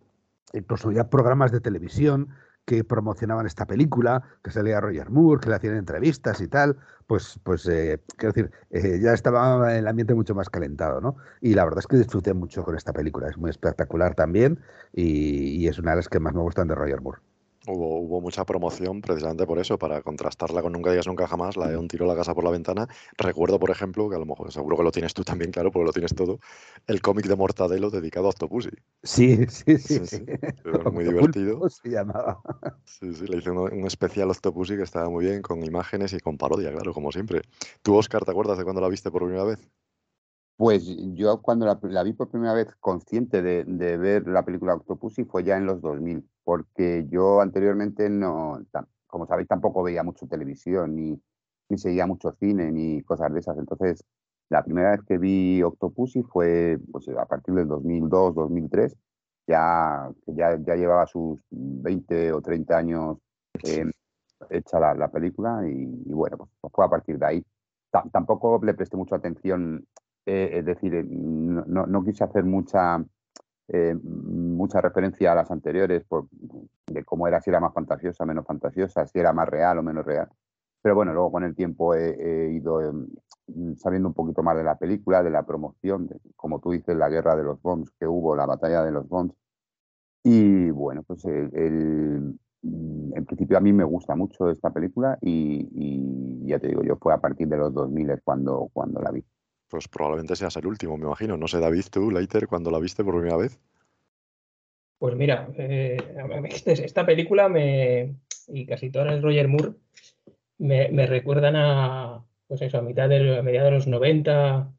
[0.55, 2.31] incluso ya programas de televisión
[2.65, 7.39] que promocionaban esta película, que salía Roger Moore, que le hacían entrevistas y tal, pues,
[7.43, 11.17] pues eh, quiero decir, eh, ya estaba el ambiente mucho más calentado, ¿no?
[11.43, 14.61] Y la verdad es que disfruté mucho con esta película, es muy espectacular también
[14.95, 17.21] y, y es una de las que más me gustan de Roger Moore.
[17.67, 21.69] Hubo, hubo, mucha promoción precisamente por eso, para contrastarla con Nunca digas nunca jamás, la
[21.69, 22.89] de un tiro a la casa por la ventana.
[23.17, 25.87] Recuerdo, por ejemplo, que a lo mejor seguro que lo tienes tú también, claro, porque
[25.87, 26.41] lo tienes todo,
[26.87, 28.71] el cómic de Mortadelo dedicado a Octopussy.
[29.03, 30.01] Sí, sí, sí.
[30.01, 30.25] sí, sí.
[30.93, 31.69] muy divertido.
[31.71, 32.41] Se llamaba.
[32.85, 36.21] Sí, sí, le hice un, un especial Octopussy que estaba muy bien, con imágenes y
[36.21, 37.43] con parodia, claro, como siempre.
[37.83, 39.59] ¿Tú, Oscar, te acuerdas de cuando la viste por primera vez?
[40.57, 40.85] Pues
[41.15, 45.25] yo cuando la, la, vi por primera vez consciente de, de, ver la película Octopussy
[45.25, 48.61] fue ya en los 2000, porque yo anteriormente no,
[49.07, 51.21] como sabéis, tampoco veía mucho televisión, ni,
[51.69, 53.59] ni seguía mucho cine, ni cosas de esas.
[53.59, 54.05] Entonces,
[54.51, 58.97] La primera vez que vi Octopussy fue pues, a partir del 2002, 2003,
[59.47, 63.19] ya, ya, ya llevaba sus 20 o 30 años
[63.65, 63.85] eh,
[64.51, 67.45] hecha la, la película y, bueno, pues, pues, fue a partir de ahí.
[68.13, 69.87] tampoco le presté mucha atención,
[70.27, 73.05] eh, es decir, eh, no, no, quise hacer mucha,
[74.03, 76.05] mucha referencia a las anteriores
[76.87, 80.05] de cómo era, si era más fantasiosa, menos fantasiosa, si era más real o menos
[80.05, 80.29] real.
[80.83, 83.07] Pero bueno, luego con el tiempo he, ido em,
[83.77, 87.37] sabiendo un poquito más de la película, de la promoción, como tú dices, la guerra
[87.37, 89.35] de los Bonds que hubo, la batalla de los Bonds.
[90.23, 96.59] Y bueno, pues el, en principio a mí me gusta mucho esta película y, ya
[96.59, 99.25] te digo, yo fue a partir de los 2000 cuando, cuando la vi.
[99.75, 101.37] Pues probablemente seas el último, me imagino.
[101.37, 103.59] No sé, David, tú, Leiter, cuando la viste por primera vez.
[105.01, 105.97] Pues mira, eh,
[106.67, 108.15] esta película me,
[108.47, 109.73] y casi todas las Roger Moore
[110.59, 114.73] me, recuerdan a, pues eso, a mitad de, a mediados de los 90,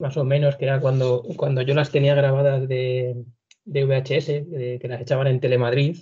[0.00, 3.24] más o menos, que era cuando, cuando yo las tenía grabadas de,
[3.66, 5.98] VHS, que las echaban en Telemadrid.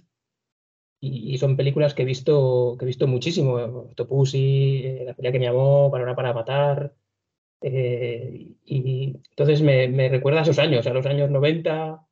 [1.00, 3.56] Y, son películas que he visto, que he visto muchísimo.
[3.56, 6.94] Octopussy, eh, La pelea que me llamó, Para para matar.
[7.62, 12.06] Eh, y entonces me, me, recuerda a esos años, a los años 90,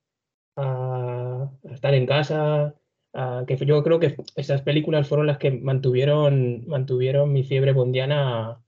[0.56, 2.74] a estar en casa,
[3.12, 8.62] Ah, que yo creo que esas películas fueron las que mantuvieron, mantuvieron mi fiebre bondiana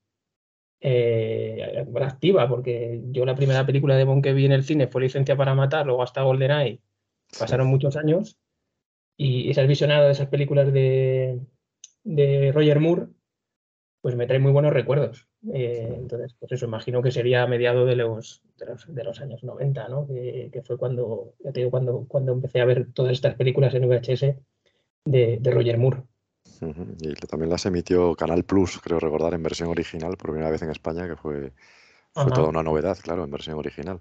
[0.80, 5.02] eh, activa, porque yo la primera película de Bond que vi en el cine fue
[5.02, 6.80] Licencia para Matar, luego hasta GoldenEye,
[7.38, 8.36] pasaron muchos años,
[9.16, 11.40] y ese visionado de esas películas de,
[12.02, 13.06] de Roger Moore,
[14.02, 15.28] pues me trae muy buenos recuerdos.
[15.54, 18.42] Eh, entonces, pues eso, imagino que sería a mediados de los,
[18.88, 20.08] de los, años 90, ¿no?
[20.08, 23.88] Que, fue cuando, ya te digo, cuando, cuando empecé a ver todas estas películas en
[23.88, 24.34] VHS
[25.04, 26.02] de, Roger Moore.
[27.00, 30.70] Y también las emitió Canal Plus, creo recordar, en versión original, por primera vez en
[30.70, 31.52] España, que fue,
[32.12, 34.00] fue toda una novedad, claro, en versión original.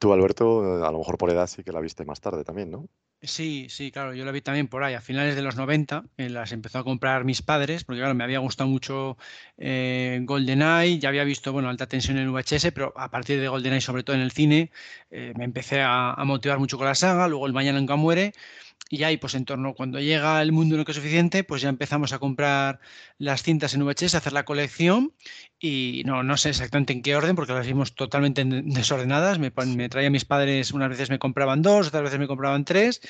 [0.00, 2.88] Tú, Alberto, a lo mejor por edad sí que la viste más tarde también, ¿no?
[3.22, 6.30] Sí, sí, claro, yo la vi también por ahí, a finales de los 90, eh,
[6.30, 9.18] las empezó a comprar mis padres, porque claro, me había gustado mucho
[9.58, 13.82] eh, GoldenEye, ya había visto, bueno, alta tensión en VHS, pero a partir de GoldenEye,
[13.82, 14.70] sobre todo en el cine,
[15.10, 18.32] eh, me empecé a, a, motivar mucho con la saga, luego el Mañana nunca muere,
[18.92, 21.68] y ahí, pues en torno, cuando llega el mundo no que es suficiente, pues ya
[21.68, 22.80] empezamos a comprar
[23.18, 25.14] las cintas en VHS, a hacer la colección
[25.60, 29.38] y no, no sé exactamente en qué orden, porque las vimos totalmente desordenadas.
[29.38, 33.00] Me, me traía mis padres, unas veces me compraban dos, otras veces me compraban tres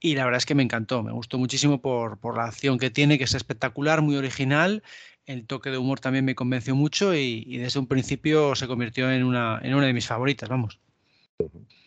[0.00, 2.90] y la verdad es que me encantó, me gustó muchísimo por, por la acción que
[2.90, 4.82] tiene, que es espectacular, muy original.
[5.26, 9.10] El toque de humor también me convenció mucho y, y desde un principio se convirtió
[9.10, 10.80] en una, en una de mis favoritas, vamos.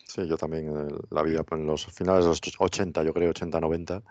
[0.06, 3.60] Sí, yo también eh, la vi en los finales de los 80, yo creo, 80,
[3.60, 4.02] 90,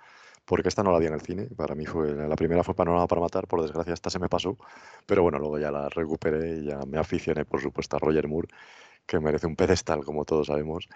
[0.45, 1.47] porque esta no la vi en el cine.
[1.55, 4.57] Para mí fue, la primera fue Panorama para Matar, por desgracia esta se me pasó,
[5.05, 8.47] pero bueno, luego ya la recuperé y ya me aficioné, por supuesto, a Roger Moore,
[9.05, 10.87] que merece un pedestal, como todos sabemos.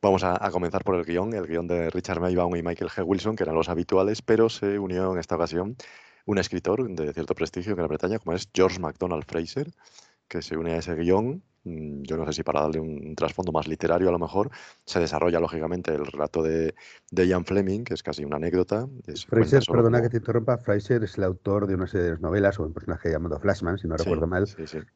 [0.00, 3.04] Vamos a, comenzar por el guion, el guion de Richard Maybaum y Michael G.
[3.04, 5.76] Wilson, que eran los habituales, pero se unió en esta ocasión
[6.26, 9.72] un escritor de cierto prestigio en Gran Bretaña, como es George MacDonald Fraser,
[10.28, 13.66] que se une a ese guion yo no sé si para darle un, trasfondo más
[13.68, 14.50] literario a lo mejor,
[14.84, 16.74] se desarrolla lógicamente el relato de,
[17.10, 18.88] de Ian Fleming, que es casi una anécdota.
[19.28, 22.64] Fraser, perdona que te interrumpa, Fraser es el autor de una serie de novelas o
[22.64, 24.46] un personaje llamado Flashman, si no recuerdo mal,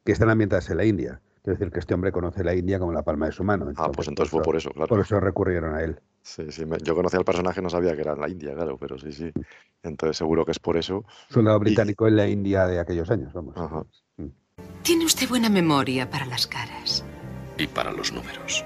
[0.05, 1.21] que están ambientadas en la India.
[1.45, 3.73] Es decir, que este hombre conoce la India como la palma de su mano.
[3.77, 4.87] ah, pues entonces fue por eso, claro.
[4.87, 6.01] Por eso recurrieron a él.
[6.23, 6.65] Sí, sí.
[6.85, 9.33] yo conocía al personaje, no sabía que era en la India, claro, pero sí, sí.
[9.83, 11.05] Entonces seguro que es por eso.
[11.29, 13.57] Soldado británico en la India de aquellos años, vamos.
[13.57, 13.85] Ajá.
[14.83, 17.05] Tiene usted buena memoria para las caras.
[17.57, 18.65] Y para los números.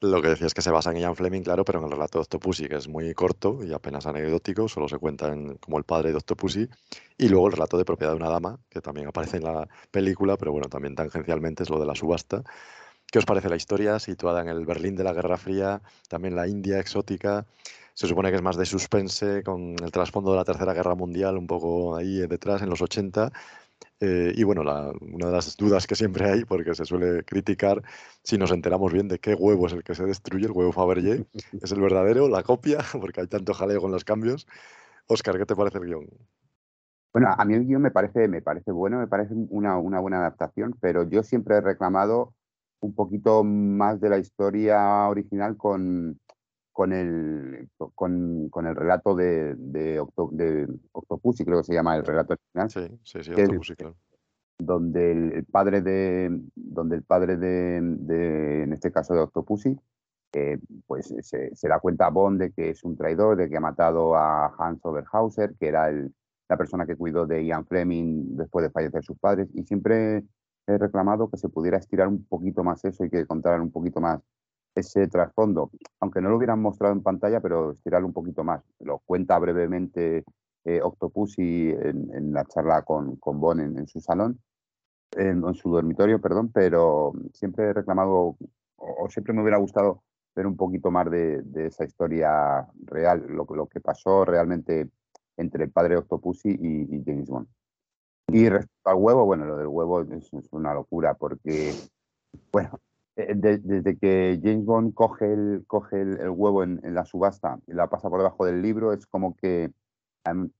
[0.00, 2.18] Lo que decía es que se basa en Ian Fleming, claro, pero en el relato
[2.18, 6.10] de Octopussy, que es muy corto y apenas anecdótico, solo se cuenta como el padre
[6.10, 6.68] de Octopussy.
[7.16, 10.36] Y luego el relato de propiedad de una dama, que también aparece en la película,
[10.36, 12.44] pero bueno, también tangencialmente es lo de la subasta.
[13.10, 16.46] ¿Qué os parece la historia situada en el Berlín de la Guerra Fría, también la
[16.46, 17.46] India exótica?
[17.94, 21.36] Se supone que es más de suspense, con el trasfondo de la Tercera Guerra Mundial
[21.36, 23.32] un poco ahí detrás, en los 80,
[24.00, 27.82] eh, y bueno, una de las dudas que siempre hay, porque se suele criticar
[28.22, 31.26] si nos enteramos bien de qué huevo es el que se destruye, el huevo Fabergé,
[31.62, 32.78] ¿es el verdadero, la copia?
[33.00, 34.46] Porque hay tanto jaleo con los cambios.
[35.08, 36.06] Oscar, ¿qué te parece el guion?
[37.12, 40.18] Bueno, a mí el guion me parece, me parece bueno, me parece una, una buena
[40.18, 42.34] adaptación, pero yo siempre he reclamado
[42.80, 46.20] un poquito más de la historia original con,
[46.78, 49.98] con el, con, con el relato de, de,
[50.92, 52.70] Octopussy, creo que se llama el relato original.
[52.70, 53.96] Sí, sí, sí, Octopussy, claro.
[54.60, 59.76] Donde el, padre de, donde el padre de, de en este caso de Octopussy,
[60.34, 63.56] eh, pues se, se, da cuenta a Bond de que es un traidor, de que
[63.56, 66.14] ha matado a Hans Oberhauser, que era el,
[66.48, 70.22] la persona que cuidó de Ian Fleming después de fallecer sus padres, y siempre
[70.68, 74.00] he reclamado que se pudiera estirar un poquito más eso y que contaran un poquito
[74.00, 74.20] más
[74.78, 75.70] ese trasfondo,
[76.00, 78.62] aunque no lo hubieran mostrado en pantalla, pero estirarlo un poquito más.
[78.80, 80.24] Lo cuenta brevemente
[80.64, 84.40] eh, Octopussy en, en, la charla con, con Bon en, su salón,
[85.12, 88.36] en, su dormitorio, perdón, pero siempre he reclamado,
[88.76, 90.02] o, siempre me hubiera gustado
[90.34, 94.90] ver un poquito más de, de esa historia real, lo, que pasó realmente
[95.36, 97.48] entre el padre Octopussy y, y James Bond.
[98.30, 101.72] Y respecto al huevo, bueno, lo del huevo es, es una locura porque,
[102.52, 102.78] bueno,
[103.18, 107.88] de, desde que James Bond coge el, coge el, huevo en, la subasta y la
[107.88, 109.72] pasa por debajo del libro, es como que
[110.30, 110.50] um,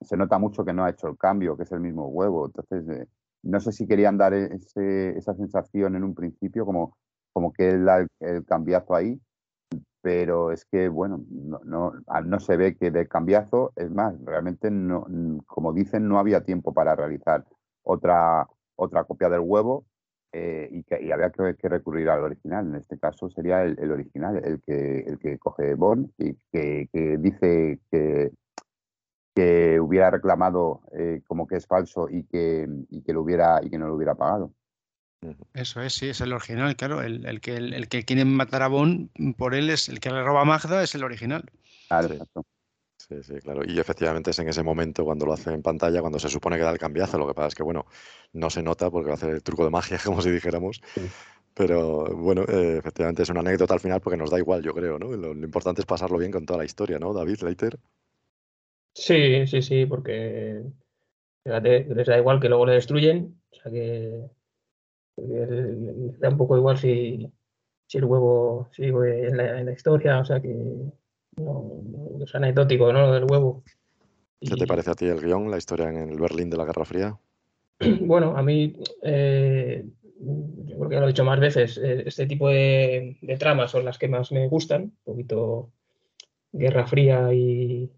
[0.00, 2.46] se nota mucho que no ha hecho el cambio, que es el mismo huevo.
[2.46, 3.06] Entonces, eh,
[3.42, 6.96] no sé si querían dar ese, esa sensación en un principio, como,
[7.32, 7.86] como que el,
[8.20, 9.20] el cambiazo ahí,
[10.02, 11.92] pero es que, bueno, no, no,
[12.24, 15.06] no, se ve que de cambiazo, es más, realmente, no,
[15.46, 17.44] como dicen, no había tiempo para realizar
[17.82, 19.84] otra, otra copia del huevo
[20.32, 22.66] eh, y, que, y había que, que, recurrir al original.
[22.66, 26.88] En este caso sería el, el original, el que, el que coge Bond y que,
[26.92, 28.30] que dice que,
[29.34, 33.70] que hubiera reclamado eh, como que es falso y que, y que, lo hubiera, y
[33.70, 34.52] que no lo hubiera pagado.
[35.52, 37.02] Eso es, sí, es el original, claro.
[37.02, 40.10] El, el que, el, el, que quiere matar a Bond por él es el que
[40.10, 41.44] le roba a Magda, es el original.
[41.88, 42.46] Claro, exacto.
[43.10, 43.62] Sí, sí, claro.
[43.66, 46.62] Y efectivamente es en ese momento cuando lo hace en pantalla, cuando se supone que
[46.62, 47.18] da el cambiazo.
[47.18, 47.86] Lo que pasa es que, bueno,
[48.32, 50.80] no se nota porque hace el truco de magia, como si dijéramos.
[50.94, 51.00] Sí.
[51.52, 54.96] Pero bueno, eh, efectivamente es una anécdota al final porque nos da igual, yo creo,
[55.00, 55.08] ¿no?
[55.08, 57.80] Lo, lo, importante es pasarlo bien con toda la historia, ¿no, David Leiter?
[58.94, 60.62] Sí, sí, sí, porque
[61.42, 63.42] fíjate, les da igual que luego le destruyen.
[63.50, 64.30] O sea que
[65.16, 67.28] les da un poco igual si,
[67.88, 70.54] si el huevo sigue en la, en la historia, o sea que
[71.40, 73.06] no, es anecdótico, ¿no?
[73.06, 73.62] Lo del huevo.
[74.40, 76.84] ¿Qué te parece a ti el guion, la historia en el Berlín de la Guerra
[76.84, 77.18] Fría?
[78.00, 79.84] Bueno, a mí, eh,
[80.66, 83.70] yo creo que ya lo he dicho más veces, eh, este tipo de, de, tramas
[83.70, 85.72] son las que más me gustan, un poquito
[86.52, 87.90] Guerra Fría y,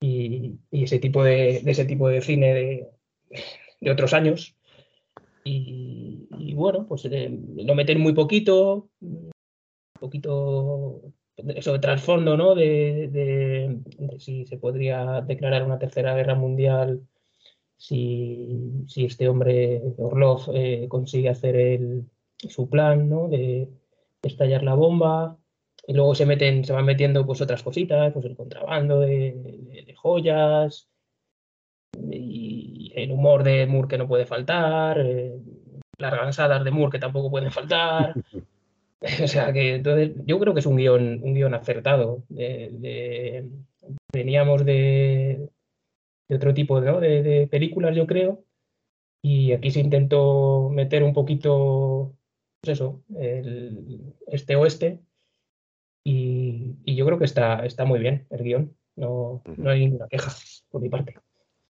[0.00, 2.88] y, y ese tipo de, de, ese tipo de cine de,
[3.80, 4.56] de otros años.
[5.44, 9.30] Y, y, bueno, pues eh, lo meten muy poquito, un
[10.00, 12.54] poquito de trasfondo, ¿no?
[12.54, 13.78] De,
[14.18, 17.06] si se podría declarar una tercera guerra mundial
[17.76, 21.80] si, si este hombre, Orlov, eh, consigue hacer
[22.38, 23.28] su plan, ¿no?
[23.28, 23.68] De,
[24.22, 25.38] estallar la bomba.
[25.86, 29.94] Y luego se meten, se van metiendo pues otras cositas, pues el contrabando de, de
[29.94, 30.88] joyas,
[32.10, 35.38] y el humor de Moore que no puede faltar, eh,
[35.98, 38.14] las gansadas de Moore que tampoco pueden faltar.
[39.24, 42.24] o sea que entonces yo creo que es un guion, un guion acertado.
[42.28, 43.48] De, de,
[44.12, 45.48] veníamos de,
[46.28, 47.00] de, otro tipo ¿no?
[47.00, 48.44] de, películas, yo creo,
[49.22, 52.16] y aquí se intentó meter un poquito,
[52.60, 55.00] pues eso, el este oeste,
[56.04, 58.76] y, y yo creo que está, está muy bien el guion.
[58.96, 60.32] No, no hay ninguna queja
[60.70, 61.16] por mi parte.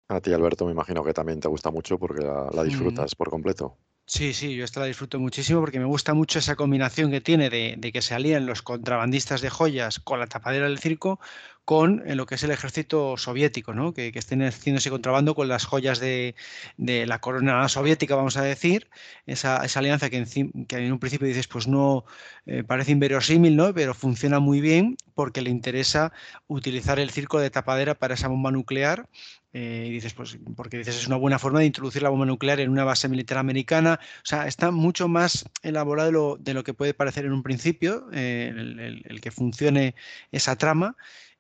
[0.09, 3.17] A ti, Alberto, me imagino que también te gusta mucho porque la, la disfrutas mm.
[3.17, 3.77] por completo.
[4.09, 7.51] Sí, sí, yo esta la disfruto muchísimo porque me gusta mucho esa combinación que tiene
[7.51, 11.19] de, de, que se alían los contrabandistas de joyas con la tapadera del circo
[11.67, 13.93] con lo que es el ejército soviético, ¿no?
[13.93, 16.37] que, que estén haciendo ese contrabando con las joyas de,
[16.77, 18.89] de, la corona soviética, vamos a decir,
[19.27, 22.05] esa, esa alianza que en, que en, un principio dices, pues no
[22.47, 23.75] eh, parece inverosímil, ¿no?
[23.75, 26.13] pero funciona muy bien porque le interesa
[26.47, 29.09] utilizar el circo de tapadera para esa bomba nuclear
[29.53, 32.61] eh, y dices, pues, porque dices, es una buena forma de introducir la bomba nuclear
[32.61, 33.99] en una base militar americana.
[34.19, 37.43] O sea, está mucho más elaborado de lo, de lo que puede parecer en un
[37.43, 39.95] principio, eh, el, el, el, que funcione
[40.31, 40.97] esa trama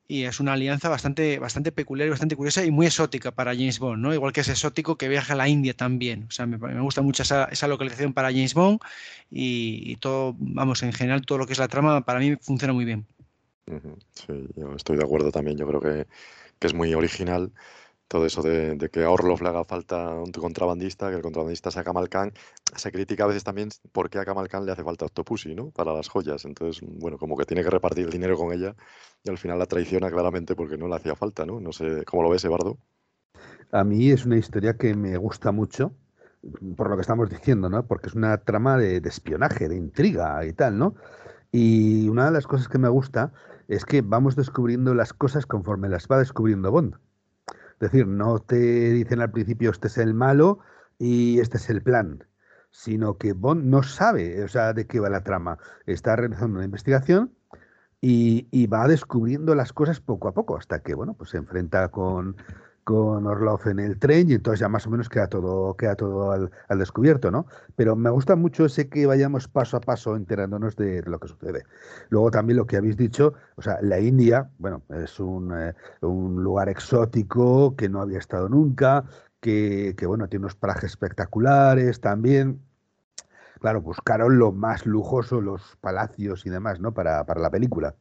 [0.09, 3.79] y es una alianza bastante, bastante peculiar y bastante curiosa y muy exótica para James
[3.79, 4.15] Bond, ¿no?
[4.15, 6.27] Igual que es exótico que viaja a la India también.
[6.29, 8.81] O sea, me, me gusta mucho esa, esa, localización para James Bond
[9.31, 12.85] y, todo, vamos, en general todo lo que es la trama para mí funciona muy
[12.85, 13.07] bien.
[14.15, 15.57] Sí, yo estoy de acuerdo también.
[15.57, 16.07] Yo creo que,
[16.61, 17.51] que es muy original
[18.09, 21.83] todo eso de, que a Orlov le haga falta un contrabandista, que el contrabandista sea
[21.83, 22.33] Kamal Khan,
[22.75, 25.71] se critica a veces también por qué a Kamal Khan le hace falta Octopussy, ¿no?
[25.71, 26.45] Para las joyas.
[26.45, 28.77] Entonces, bueno, como que tiene que repartir el dinero con ella
[29.25, 31.61] y al final la traiciona claramente porque no le hacía falta, ¿no?
[31.61, 32.79] No sé, ¿cómo lo ves, Eduardo?
[33.73, 35.93] A mí es una historia que me gusta mucho,
[36.77, 37.85] por lo que estamos diciendo, ¿no?
[37.87, 40.95] Porque es una trama de espionaje, de intriga y tal, ¿no?
[41.51, 43.33] Y una de las cosas que me gusta
[43.67, 46.95] es que vamos descubriendo las cosas conforme las va descubriendo Bond.
[47.81, 50.61] Es decir, no te dicen al principio este es el malo
[50.99, 52.25] y este es el plan,
[52.71, 55.59] sino que Bond no sabe o sea, de qué va la trama.
[55.85, 57.33] Está realizando una investigación
[58.01, 61.89] y, y, va descubriendo las cosas poco a poco hasta que bueno, pues se enfrenta
[61.89, 62.37] con,
[62.87, 66.31] con Orlov en el tren y entonces ya más o menos queda todo, queda todo
[66.31, 67.47] al, descubierto, ¿no?
[67.75, 71.27] Pero me gusta mucho ese que vayamos paso a paso enterándonos de, de lo que
[71.27, 71.65] sucede.
[72.11, 76.45] Luego también lo que habéis dicho, o sea, la India, bueno, es un, eh, un
[76.45, 79.05] lugar exótico que no había estado nunca,
[79.41, 82.61] que, que, bueno, tiene unos parajes espectaculares también.
[83.59, 86.95] Claro, buscaron lo más lujoso, los palacios y demás, ¿no?
[86.95, 87.97] Para, para la película.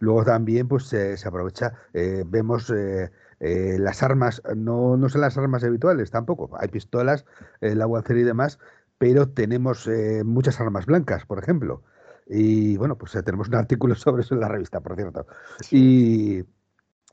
[0.00, 3.10] Luego también, pues se aprovecha, eh, vemos eh,
[3.40, 7.24] eh, las armas, no, no son las armas habituales tampoco, hay pistolas,
[7.60, 8.58] el aguacero y demás,
[8.98, 11.82] pero tenemos eh, muchas armas blancas, por ejemplo.
[12.26, 15.26] Y bueno, pues eh, tenemos un artículo sobre eso en la revista, por cierto.
[15.70, 16.44] Y,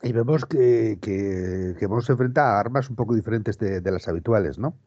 [0.02, 4.08] y vemos que, que, que se enfrenta a armas un poco diferentes de, de, las
[4.08, 4.78] habituales, ¿no?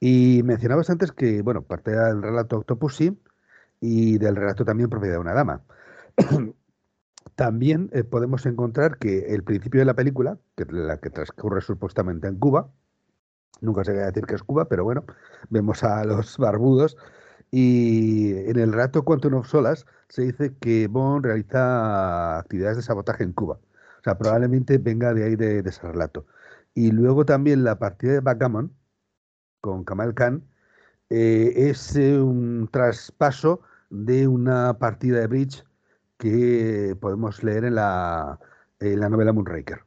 [0.00, 3.18] Y mencionabas antes que, bueno, parte del relato Octopussy
[3.80, 5.62] y del relato también propiedad de una dama.
[7.34, 12.28] También eh, podemos encontrar que el principio de la película, que la que transcurre supuestamente
[12.28, 12.70] en Cuba,
[13.60, 15.04] nunca se va a decir que es Cuba, pero bueno,
[15.50, 16.96] vemos a los barbudos
[17.50, 23.32] y en el relato Quantum Solas se dice que Bond realiza actividades de sabotaje en
[23.32, 23.58] Cuba.
[24.00, 26.26] O sea, probablemente venga de ahí de, de ese relato.
[26.74, 28.72] Y luego también la partida de Backgammon
[29.60, 30.44] con Kamal Khan
[31.10, 33.60] eh, es eh, un traspaso
[33.90, 35.64] de una partida de bridge
[36.28, 38.38] que podemos leer en la,
[38.80, 39.80] en la novela Moonraker.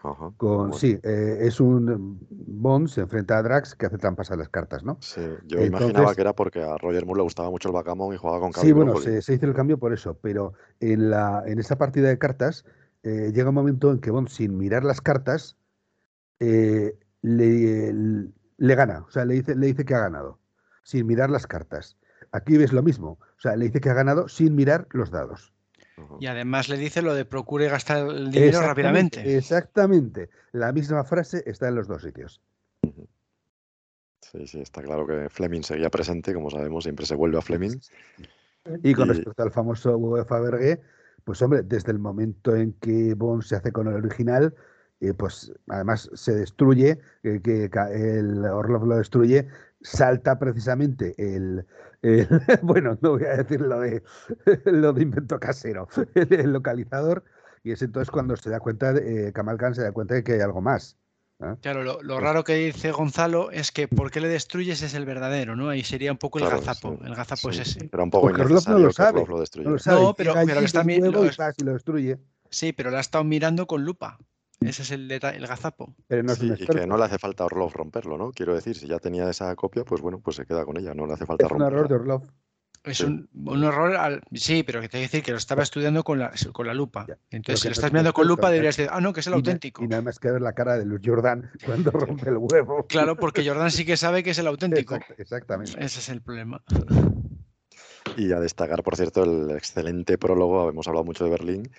[0.00, 0.72] Ajá, Con, bueno.
[0.74, 4.84] sí, eh, es un Bond se enfrenta a Drax que hace trampas a las cartas,
[4.84, 4.96] ¿no?
[5.00, 8.14] Sí, yo imaginaba Entonces- que era porque a Roger Moore le gustaba mucho el backgammon
[8.14, 11.58] y jugaba con Sí, bueno, se hizo el cambio por eso, pero en, la, en
[11.58, 12.64] esa partida de cartas
[13.02, 15.56] eh, llega un momento en que Bond, sin mirar las cartas,
[16.40, 20.38] eh, le, le gana, o sea, le dice, le dice que ha ganado,
[20.84, 21.98] sin mirar las cartas.
[22.30, 25.52] Aquí ves lo mismo, o sea, le dice que ha ganado sin mirar los dados.
[26.20, 29.36] Y además le dice lo de procure gastar el dinero Exactamente, rápidamente.
[29.36, 32.40] Exactamente, la misma frase está en los dos sitios.
[34.20, 37.78] Sí, sí, está claro que Fleming seguía presente, como sabemos, siempre se vuelve a Fleming.
[38.82, 40.80] Y con Y- respecto al famoso UEFA Berger,
[41.24, 44.54] pues hombre, desde el momento en que Bond se hace con el original,
[45.00, 49.48] eh, pues además se destruye, eh, que el Orlov lo destruye,
[49.80, 51.66] salta precisamente el,
[52.02, 52.28] el-
[52.62, 54.02] bueno, no voy a decir lo de,
[54.64, 57.24] lo de invento casero, el, el localizador,
[57.62, 60.24] y es entonces cuando se da cuenta, de, eh, Kamal Khan se da cuenta de
[60.24, 60.96] que hay algo más.
[61.40, 61.54] ¿eh?
[61.60, 65.04] Claro, lo, lo raro que dice Gonzalo es que por qué le destruyes es el
[65.04, 65.68] verdadero, ¿no?
[65.68, 66.96] Ahí sería un poco el Claro, gazapo.
[67.00, 67.60] sí, El gazapo sí.
[67.60, 67.90] es ese.
[67.92, 69.26] Era un poco Porque Orlov no lo sabe, lo
[69.64, 72.18] no lo sabe, No, pero- pero está lo y lo destruye,
[72.50, 74.18] Sí, pero la ha estado mirando con lupa.
[74.60, 75.94] Ese es el detalle, el gazapo.
[76.06, 78.32] pero no es Sí, un y que no le hace falta a Orlov romperlo, ¿no?
[78.32, 81.06] Quiero decir, si ya tenía esa copia, pues bueno, pues se queda con ella, no
[81.06, 81.76] le hace falta Es un romperla.
[81.76, 82.22] error de Orlov.
[82.84, 83.04] Es Sí.
[83.04, 86.32] un, un error, al- sí, pero que te decir que lo estaba estudiando con la,
[86.52, 87.06] con la lupa.
[87.30, 88.52] Entonces, si lo no estás es un mirando con lupa, ¿eh?
[88.52, 89.84] deberías decir, ah, no, que es el Y auténtico.
[89.84, 92.86] Y nada más que ver la cara de Luz Jordan cuando rompe el huevo.
[92.86, 94.94] Claro, porque Jordan sí que sabe que es el auténtico.
[94.94, 95.72] Exact- exactamente.
[95.84, 96.62] Ese es el problema.
[98.16, 101.70] Y a destacar, por cierto, el excelente prólogo, hemos hablado mucho de Berlín,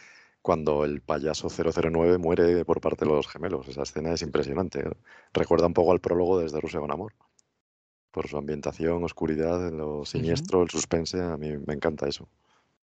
[0.41, 3.67] cuando el payaso 009 muere por parte de los gemelos.
[3.67, 4.79] Esa escena es impresionante.
[4.79, 4.91] ¿eh?
[5.33, 7.13] Recuerda un poco al prólogo desde Rusia con Amor.
[8.11, 12.27] Por su ambientación, oscuridad, lo siniestro, el suspense, a mí me encanta eso.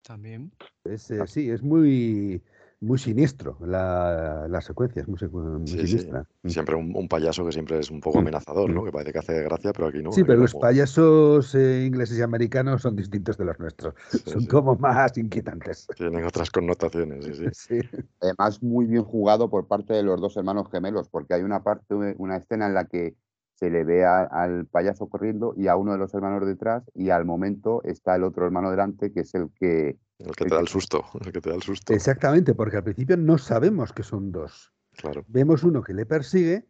[0.03, 0.53] También.
[0.85, 2.41] Es, eh, sí, es muy,
[2.81, 5.19] muy siniestro la, la secuencia, es muy,
[5.67, 6.27] Sí, siniestra.
[6.43, 6.49] Mm.
[6.49, 8.85] Siempre un, un payaso que siempre es un poco amenazador, ¿no?
[8.85, 10.13] Que parece que hace gracia, pero aquí no.
[10.13, 13.95] Sí, pero los como- payasos eh, ingleses y americanos son distintos de los nuestros.
[14.27, 14.47] son sí.
[14.49, 15.87] como más inquietantes.
[15.97, 17.45] Tienen otras connotaciones, sí, sí.
[17.53, 17.81] Sí.
[18.21, 21.95] Además, muy bien jugado por parte de los dos hermanos gemelos, porque hay una parte,
[22.19, 23.15] una escena en la que
[23.55, 27.09] se le ve a- al payaso corriendo y a uno de los hermanos detrás, y
[27.09, 29.97] al momento está el otro hermano delante, que es el que.
[30.19, 31.93] El que te da el susto, el que te da el susto.
[31.93, 34.73] Exactamente, porque al principio no sabemos que son dos.
[34.93, 35.25] Claro.
[35.29, 36.67] Vemos uno que le persigue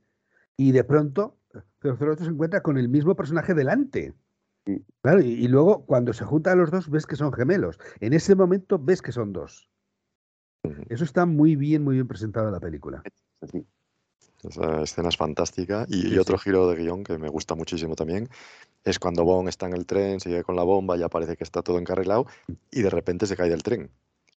[0.56, 1.38] y de pronto
[1.80, 4.14] 008 se encuentra con el mismo personaje delante.
[5.00, 7.78] Claro, y, y luego cuando se juntan los dos ves que son gemelos.
[8.00, 9.70] En ese momento ves que son dos.
[10.88, 13.02] Eso está muy bien, muy bien presentado en la película.
[14.42, 15.86] Esa escena es fantástica.
[15.88, 18.28] Y, Sí, y otro giro de guion que me gusta muchísimo también
[18.86, 21.60] es cuando Bond está en el tren, sigue con la bomba, ya parece que está
[21.60, 22.26] todo encarrilado
[22.70, 23.90] y de repente se cae del tren.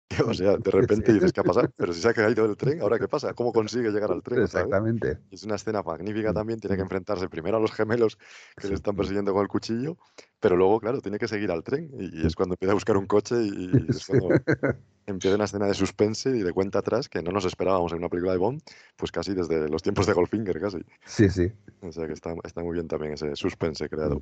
[0.27, 1.71] O sea, de repente dices, ¿qué ha pasado?
[1.77, 3.33] Pero si se ha caído del tren, ¿ahora qué pasa?
[3.33, 4.41] ¿Cómo consigue llegar al tren?
[4.41, 5.19] Exactamente.
[5.29, 6.59] Es una escena magnífica también.
[6.59, 8.17] Tiene que enfrentarse primero a los gemelos
[8.57, 9.97] que le están persiguiendo con el cuchillo,
[10.39, 11.91] pero luego, claro, tiene que seguir al tren.
[11.93, 14.29] Y, es cuando empieza a buscar un coche y, y es cuando
[15.05, 18.09] empieza una escena de suspense y de cuenta atrás que no nos esperábamos en una
[18.09, 18.61] película de Bond,
[18.95, 20.79] pues casi desde los tiempos de Goldfinger, casi.
[21.05, 21.51] Sí, sí.
[21.81, 24.21] O sea que está, está muy bien también ese suspense creado.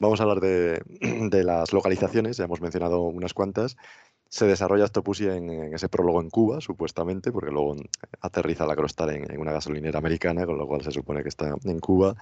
[0.00, 0.80] Vamos a hablar de,
[1.30, 3.76] de las localizaciones, ya hemos mencionado unas cuantas.
[4.28, 7.76] se desarrolla Octopussy en, en ese prólogo en Cuba, supuestamente, porque luego
[8.20, 11.54] aterriza la Crostal en, en una gasolinera americana, con lo cual se supone que está
[11.64, 12.16] en Cuba.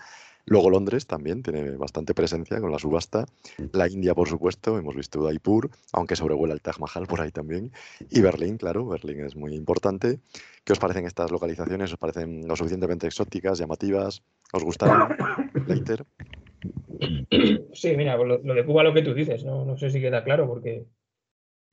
[0.49, 3.27] Luego Londres también tiene bastante presencia con la subasta.
[3.73, 7.73] La India, por supuesto, hemos visto Udaipur, aunque sobrevuela el Taj Mahal por ahí también.
[8.11, 10.21] Y Berlín, claro, Berlín es muy importante.
[10.65, 11.93] ¿Qué os parecen estas localizaciones?
[11.93, 14.23] ¿Os parecen lo suficientemente exóticas, llamativas?
[14.53, 15.17] ¿Os gustaron,
[15.67, 16.07] Leiter?
[17.73, 20.25] Sí, mira, lo, lo de Cuba lo que tú dices, no, no sé si queda
[20.25, 20.87] claro porque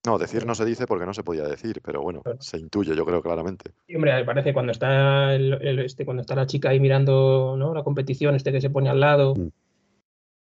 [0.05, 3.05] No, decir no se dice porque no se podía decir, pero bueno, se intuye, yo
[3.05, 3.71] creo claramente.
[3.87, 7.55] Sí, hombre, me parece cuando está el, el- este, cuando está la chica ahí mirando
[7.57, 7.73] ¿no?
[7.73, 9.51] la competición, este que se pone al lado, no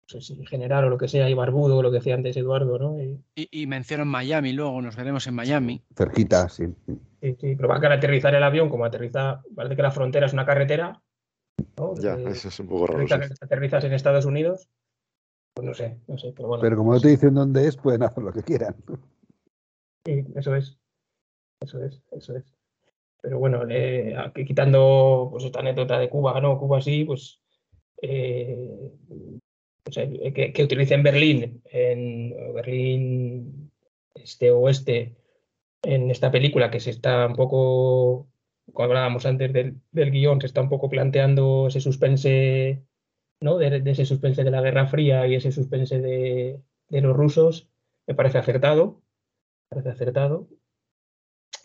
[0.07, 3.01] sé si general o lo que sea, y barbudo, lo que decía antes Eduardo, ¿no?
[3.03, 5.83] Y, Y, y mencionan Miami luego, nos veremos en Miami.
[5.97, 6.65] Cerquita, sí.
[7.21, 10.33] sí, sí, pero va a aterrizar el avión, como aterriza, parece que la frontera es
[10.33, 11.01] una carretera,
[11.77, 11.95] ¿no?
[11.97, 13.05] Ya, Eh, eso es un poco raro.
[13.05, 13.35] aterriza- sí.
[13.41, 14.69] aterrizas en Estados Unidos,
[15.55, 16.63] pues no sé, no sé, pero bueno.
[16.63, 18.77] Pero como no te dicen dónde es, pueden hacer lo que quieran.
[20.07, 20.79] Sí, eso es.
[21.61, 22.45] Eso es, eso es.
[23.21, 26.59] Pero bueno, eh, aquí quitando pues esta anécdota de Cuba, ¿no?
[26.59, 27.41] Cuba sí, pues
[28.03, 28.91] eh,
[29.89, 33.71] o sea, que, que utilicen Berlín, en Berlín
[34.15, 35.15] este oeste,
[35.85, 38.27] en esta película que se está un poco,
[38.73, 42.83] como hablábamos antes del, del guion, se está un poco planteando ese suspense,
[43.41, 43.59] ¿no?
[43.59, 47.69] De, ese suspense de la Guerra Fría y ese suspense de, los rusos,
[48.07, 49.03] me parece acertado
[49.69, 50.49] parece acertado.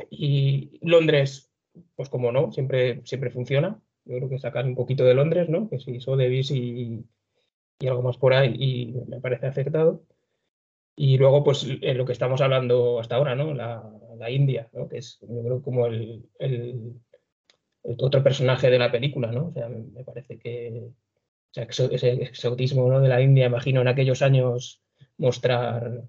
[0.09, 1.51] Y Londres,
[1.95, 3.81] pues como no, siempre, siempre funciona.
[4.05, 5.69] Yo creo que sacar un poquito de Londres, ¿no?
[5.69, 7.05] Que si Sotheby's y,
[7.79, 10.03] y algo más por ahí, y me parece acertado.
[10.95, 13.53] Y luego, pues lo que estamos hablando hasta ahora, ¿no?
[13.53, 13.83] La,
[14.19, 14.87] la India, ¿no?
[14.89, 16.93] Que es, yo creo, como el, el,
[17.83, 19.47] el otro personaje de la película, ¿no?
[19.47, 22.99] O sea, me, me parece que o sea, ese exotismo ¿no?
[22.99, 24.81] de la India, imagino en aquellos años
[25.17, 26.03] mostrar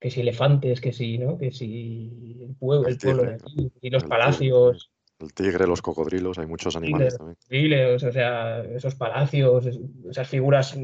[0.00, 1.38] que si elefantes, que si, ¿no?
[1.38, 6.38] Que si el pueblo, el pueblo de aquí, y los palacios, El tigre, los cocodrilos,
[6.38, 7.36] hay muchos animales tigres, también.
[7.48, 10.78] tigres, o sea, esos palacios, es- esas figuras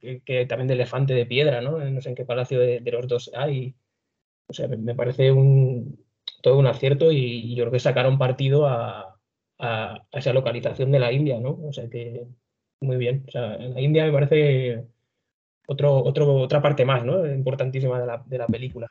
[0.00, 1.78] que, que también de elefante de piedra, ¿no?
[1.78, 3.74] No sé en qué palacio de, de los dos hay.
[4.50, 5.96] O sea, me, parece un,
[6.42, 9.16] todo un acierto y, y yo creo que sacaron partido a,
[9.58, 11.50] a- a esa localización de la India, ¿no?
[11.64, 12.26] O sea que
[12.80, 13.24] muy bien.
[13.28, 14.84] O sea, en la India me parece
[15.68, 17.24] otro, otro, otra parte más, ¿no?
[17.32, 18.90] Importantísima de la, de la película.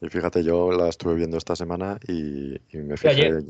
[0.00, 3.44] Y fíjate, yo la estuve viendo esta semana y, y me fijé, ayer.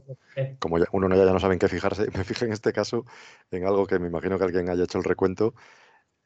[0.59, 3.07] Como ya- uno no- ya no sabe en qué fijarse, me fijé en este caso
[3.51, 5.55] en algo que me imagino que alguien haya hecho el recuento.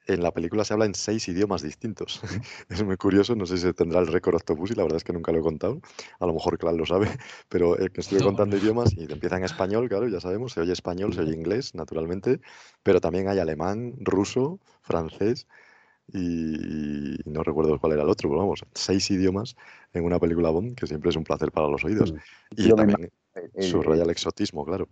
[0.06, 2.20] En la película se habla en seis idiomas distintos.
[2.68, 5.12] Es muy curioso, no sé si tendrá el récord Octopus y la verdad es que
[5.12, 5.80] nunca lo he contado.
[6.20, 7.08] A lo mejor Clan lo sabe,
[7.48, 10.72] pero eh, que estuve contando idiomas y empieza en español, claro, ya sabemos, se oye
[10.72, 12.40] español, se oye inglés, naturalmente,
[12.82, 15.46] pero también hay alemán, ruso, francés
[16.12, 19.56] y, y no recuerdo cuál era el otro, pero vamos, seis idiomas
[19.92, 22.14] en una película Bond, que siempre es un placer para los oídos.
[22.56, 24.88] Y Yo me también eh, subraya el eh, exotismo, claro.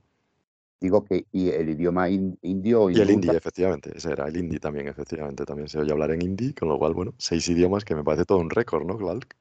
[0.81, 4.59] Digo que y el idioma in- indio Y el hindi, efectivamente, ese era, el hindi
[4.59, 7.95] también, efectivamente, también se oye hablar en hindi, con lo cual, bueno, seis idiomas que
[7.95, 9.37] me parece todo un récord, ¿no, Clark?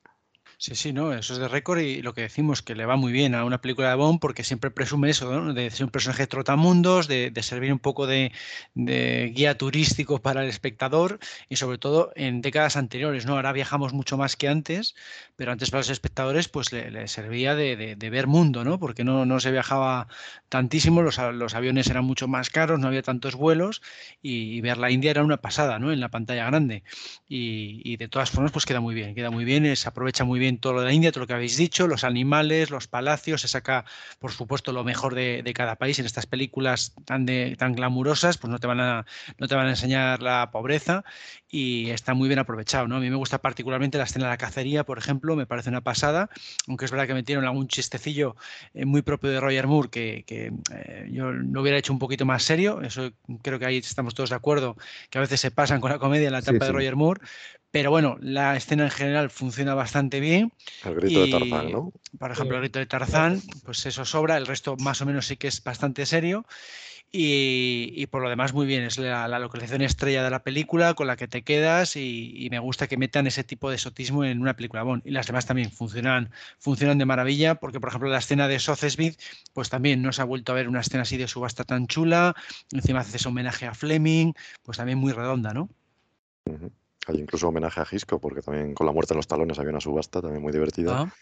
[0.66, 3.11] Sí, sí, no, eso es de récord y lo que decimos que le va muy
[3.11, 5.53] bien a una película de Bond porque siempre presume eso, ¿no?
[5.53, 8.32] De ser un personaje trotamundos, de, de servir un poco de,
[8.74, 13.36] guía turístico para el espectador y sobre todo en décadas anteriores, ¿no?
[13.36, 14.95] Ahora viajamos mucho más que antes,
[15.36, 18.80] pero antes para los espectadores pues le, servía de, ver mundo, ¿no?
[18.80, 20.07] Porque no, no se viajaba
[20.47, 23.82] tantísimo, los, aviones eran mucho más caros, no había tantos vuelos
[24.22, 25.91] y, ver la India era una pasada, ¿no?
[25.91, 26.84] En la pantalla grande.
[27.28, 30.39] Y, y de todas formas, pues queda muy bien, queda muy bien, se aprovecha muy
[30.39, 33.41] bien todo lo de la India, todo lo que habéis dicho, los animales, los palacios,
[33.41, 33.86] se saca,
[34.20, 38.38] por supuesto, lo mejor de, de cada país en estas películas tan, de, tan glamurosas,
[38.38, 39.06] pues no te, van a,
[39.38, 41.04] no te van a enseñar la pobreza
[41.49, 42.95] y está muy bien aprovechado, ¿no?
[42.97, 45.82] A mí me gusta particularmente la escena de la cacería, por ejemplo, me parece una
[45.82, 46.30] pasada,
[46.68, 48.36] aunque es verdad que metieron algún chistecillo
[48.74, 52.26] eh, muy propio de Roger Moore que, que, eh, yo lo hubiera hecho un poquito
[52.26, 53.11] más serio, eso
[53.41, 54.76] creo que ahí estamos todos de acuerdo,
[55.10, 56.72] que a veces se pasan con la comedia en la Sí, etapa de.
[56.72, 57.22] Roger Moore,
[57.74, 60.54] pero bueno, la escena en general funciona bastante bien.
[60.86, 61.91] El grito de Tarzán, ¿no?
[62.20, 65.38] Por ejemplo, el grito de Tarzán, pues eso sobra, el resto más o menos sí
[65.38, 66.45] que es bastante serio.
[67.12, 70.94] Y, y por lo demás, muy bien, es la, la localización estrella de la película
[70.94, 74.24] con la que te quedas y, y me gusta que metan ese tipo de exotismo
[74.24, 75.02] en una película Bond.
[75.04, 76.30] Y las demás también funcionan,
[76.60, 79.18] funcionan de maravilla, porque por ejemplo la escena de Sotheby's,
[79.52, 82.36] pues también no se ha vuelto a ver una escena así de subasta tan chula,
[82.72, 85.70] encima hace ese homenaje a Fleming, pues también muy redonda, ¿no?
[87.07, 89.81] Hay incluso homenaje a Gisco, porque también con la muerte en los talones había una
[89.81, 91.01] subasta también muy divertida.
[91.01, 91.13] Ah.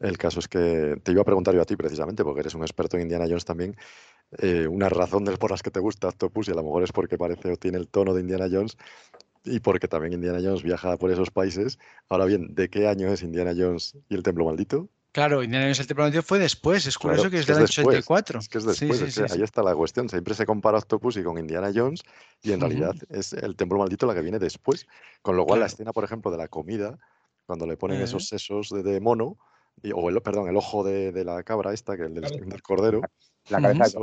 [0.00, 2.62] El caso es que te iba a preguntar yo a ti precisamente, porque eres un
[2.62, 3.76] experto en Indiana Jones también,
[4.38, 6.92] eh, una razón de por las que te gusta Octopus, y a lo mejor es
[6.92, 8.76] porque parece o tiene el tono de Indiana Jones.
[9.44, 11.78] y porque también Indiana Jones viaja por esos países.
[12.08, 14.90] Ahora bien, ¿de qué año es Indiana Jones y el Templo Maldito?
[15.12, 17.56] Claro, Indiana Jones y el Templo Maldito fue después, es curioso Claro, que es del
[17.56, 18.38] es después, 84.
[18.40, 19.44] Es que es después, Sí, es sí, que sí, ahí sí.
[19.44, 20.08] está la cuestión.
[20.08, 22.02] Siempre se compara Octopussy con Indiana Jones
[22.42, 24.86] y en realidad es el Templo Maldito la que viene después.
[25.22, 26.98] Con lo cual la escena, por ejemplo, de la comida,
[27.46, 29.38] cuando le ponen esos sesos de, de mono,
[29.82, 33.00] y- o el, perdón, el ojo de, de la cabra esta, que el del, cordero,
[33.48, 33.98] La cabeza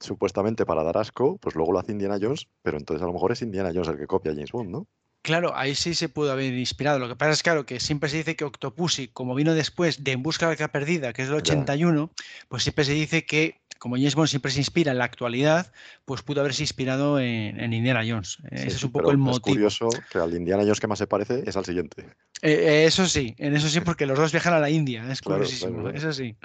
[0.00, 3.32] supuestamente para dar asco, pues luego lo hace Indiana Jones, pero entonces a lo mejor
[3.32, 4.86] es Indiana Jones el que copia a James Bond, ¿no?
[5.24, 6.98] Claro, ahí sí se pudo haber inspirado.
[6.98, 10.12] Lo que pasa es claro que siempre se dice que Octopussy, como vino después de
[10.12, 11.54] En busca de la arca perdida, que es del Ya.
[11.54, 12.10] 81,
[12.50, 15.72] pues siempre se dice que como James Bond siempre se inspira en la actualidad,
[16.04, 18.36] pues pudo haberse inspirado en, en Indiana Jones.
[18.38, 19.54] Sí, Ese es sí, un poco pero el Es motivo.
[19.54, 22.02] curioso que al Indiana Jones que más se parece es al siguiente.
[22.42, 25.10] Eh, eh, eso sí, en eso sí, porque los dos viajan a la India.
[25.10, 25.98] Es Claro, curiosísimo, claro, claro.
[25.98, 26.36] eso sí.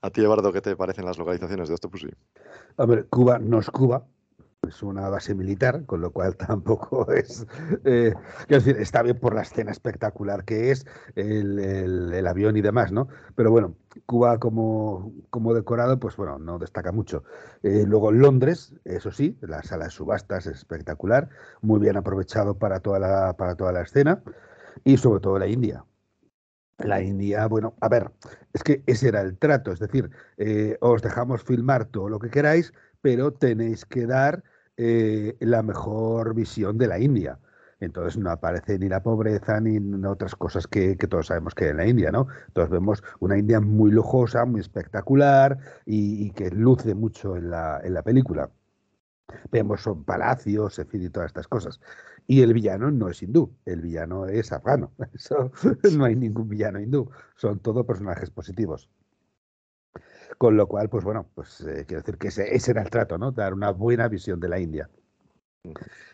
[0.00, 2.08] A ti, Eduardo, ¿qué te parecen las localizaciones de Octopussy?
[2.78, 4.06] A ver, Cuba no es Cuba,
[4.66, 7.46] es una base militar, con lo cual tampoco es.
[7.84, 8.12] eh,
[8.48, 12.90] decir, está bien por la escena espectacular que es, el, el- el avión y demás,
[12.92, 13.08] ¿no?
[13.36, 13.76] Pero bueno,
[14.06, 17.24] Cuba como, como decorado, pues bueno, no destaca mucho.
[17.62, 21.28] Eh, luego Londres, eso sí, la sala de subastas es espectacular,
[21.62, 24.22] muy bien aprovechado para toda la, para toda la escena,
[24.84, 25.84] y sobre todo la India.
[26.78, 28.12] La India, bueno, a ver,
[28.52, 32.30] es que ese era el trato, es decir, eh, os dejamos filmar todo lo que
[32.30, 34.42] queráis, pero tenéis que dar
[34.76, 37.38] eh, la mejor visión de la India.
[37.80, 41.76] Entonces no aparece ni la pobreza ni otras cosas que, todos sabemos que hay en
[41.76, 42.26] la India, ¿no?
[42.48, 48.50] Entonces vemos una India muy lujosa, muy espectacular y, que luce mucho en la, película.
[49.52, 51.80] Vemos son palacios, en fin, y todas estas cosas.
[52.26, 54.92] Y el villano no es hindú, el villano es afgano.
[55.96, 58.88] No hay ningún villano hindú, son todos personajes positivos.
[60.38, 63.18] Con lo cual, pues bueno, pues eh, quiero decir que ese, ese era el trato,
[63.18, 63.30] ¿no?
[63.32, 64.88] Dar una buena visión de la India.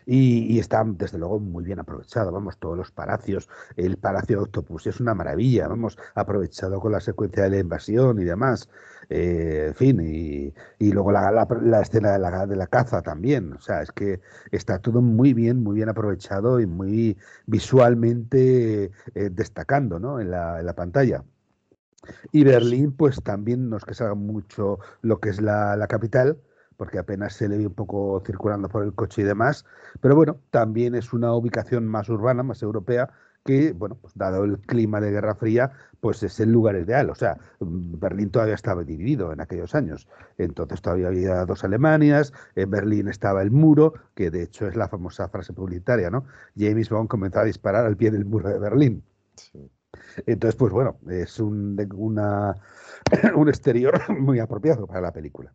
[0.05, 2.31] Y, y está, desde luego, muy bien aprovechado.
[2.31, 5.67] Vamos, todos los palacios, el Palacio de Octopus es una maravilla.
[5.67, 8.69] Vamos, aprovechado con la secuencia de la invasión y demás.
[9.09, 13.01] Eh, en fin, y, y luego la, la- la escena de la, de la caza
[13.01, 13.53] también.
[13.53, 14.21] O sea, es que
[14.51, 18.85] está todo muy bien, muy bien aprovechado y muy visualmente
[19.15, 20.19] eh, destacando, ¿no?
[20.19, 21.23] En la, en la pantalla.
[22.31, 26.37] Y Berlín, pues también nos que salga mucho lo que es la, la capital,
[26.77, 29.65] porque apenas se le ve un poco circulando por el coche y demás.
[30.01, 33.09] Pero bueno, también es una ubicación más urbana, más europea,
[33.45, 37.11] que, bueno, pues dado el clima de Guerra Fría, pues es el lugar ideal.
[37.11, 40.07] O sea, mm, Berlín todavía estaba dividido en aquellos años.
[40.37, 44.87] Entonces todavía había dos Alemanias, en Berlín estaba el muro, que de hecho es la
[44.89, 46.25] famosa frase publicitaria, ¿no?
[46.57, 49.03] James Bond comenzó a disparar al pie del muro de Berlín.
[50.25, 52.55] Entonces, pues bueno, es un, una,
[53.35, 55.51] un exterior muy apropiado para la película.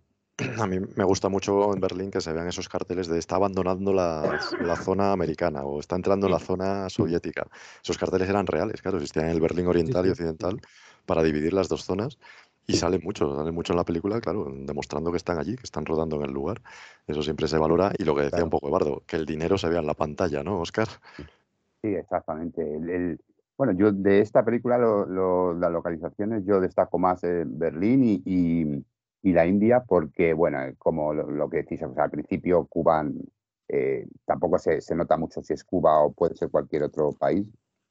[0.58, 3.92] A mí me gusta mucho en Berlín que se vean esos carteles de está abandonando
[3.92, 7.46] la, la zona americana o está entrando en la zona soviética.
[7.82, 10.58] Esos carteles eran reales, claro, existían en el Berlín oriental y occidental
[11.04, 12.18] para dividir las dos zonas
[12.66, 15.84] y salen mucho, salen mucho en la película, claro, demostrando que están allí, que están
[15.84, 16.62] rodando en el lugar.
[17.06, 19.68] Eso siempre se valora y lo que decía un poco Eduardo, que el dinero se
[19.68, 20.88] vea en la pantalla, ¿no, Oscar?
[21.82, 22.62] Sí, exactamente.
[22.62, 23.20] El- el-
[23.60, 28.22] bueno, yo de esta película, lo- lo- las localizaciones, yo destaco más eh, Berlín y,
[28.24, 28.86] y-
[29.22, 32.64] y la India porque, bueno, eh, como lo, lo que decís, o sea, al principio
[32.66, 33.04] Cuba
[33.68, 37.46] eh, tampoco se, se nota mucho si es Cuba o puede ser cualquier otro país.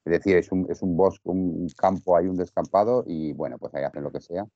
[0.05, 3.71] Es decir, es un, es un bosque, un campo, hay un descampado y, bueno, pues
[3.75, 4.47] ahí hacen lo que sea.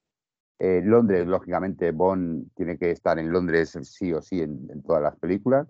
[0.59, 5.03] Eh, Londres, lógicamente, Bond tiene que estar en Londres sí o sí en, en todas
[5.03, 5.67] las películas.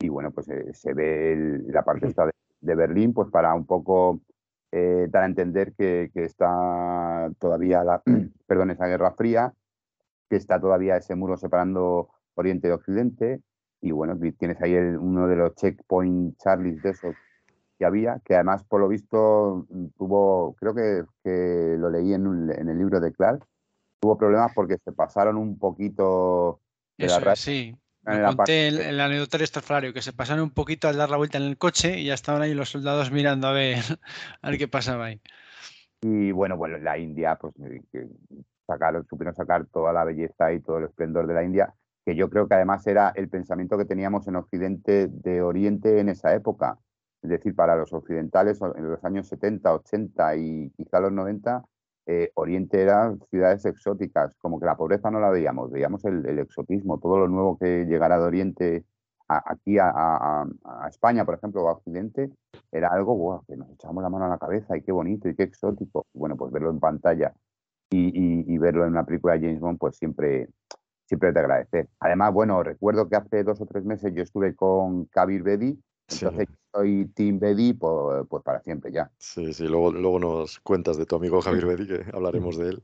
[0.00, 3.54] Y bueno, pues eh, se ve el- la parte esta de, de Berlín, pues para
[3.54, 4.20] un poco
[4.72, 8.02] eh, dar a entender que, que está todavía la,
[8.46, 9.52] perdón, esa guerra fría,
[10.28, 13.40] que está todavía ese muro separando Oriente de Occidente.
[13.80, 17.14] Y bueno, tienes ahí el- uno de los checkpoint Charlies de esos
[17.78, 19.66] que había, que además, por lo visto,
[19.98, 23.46] tuvo, creo que, que lo leí en, un- en el libro de Clark,
[24.00, 26.60] tuvo problemas porque se pasaron un poquito
[26.96, 27.76] de la Eso raya es, sí.
[28.06, 31.10] En Lo la conté en el anecdotario estrafalario, que se pasaron un poquito al dar
[31.10, 33.78] la vuelta en el coche y ya estaban ahí los soldados mirando a ver,
[34.42, 35.20] a ver qué pasaba ahí.
[36.02, 38.06] Y bueno, bueno, la India, pues eh, que
[38.66, 41.74] sacaron, supieron sacar toda la belleza y todo el esplendor de la India,
[42.04, 46.08] que yo creo que además era el pensamiento que teníamos en Occidente de Oriente en
[46.08, 46.78] esa época.
[47.22, 51.64] Es decir, para los occidentales en los años 70, 80 y quizá los 90,
[52.06, 56.98] eh, Oriente eran ciudades exóticas, como que la pobreza no la veíamos, veíamos el, exotismo,
[57.00, 58.84] todo lo nuevo que llegara de Oriente
[59.28, 60.46] aquí a,
[60.88, 62.30] España, por ejemplo, o a Occidente,
[62.70, 65.34] era algo guau, que nos echábamos la mano a la cabeza y qué bonito y
[65.34, 66.06] qué exótico.
[66.14, 67.34] Bueno, pues verlo en pantalla
[67.90, 70.48] y, verlo en una película de James Bond, pues siempre,
[71.06, 71.88] siempre de agradecer.
[71.98, 75.76] Además, bueno, recuerdo que hace dos o tres meses yo estuve con Kabir Bedi
[76.08, 79.10] Entonces soy Team Bedi pues, pues, para siempre ya.
[79.18, 82.82] Sí, sí, luego, luego nos cuentas de tu amigo Javier Bedi, que hablaremos de él.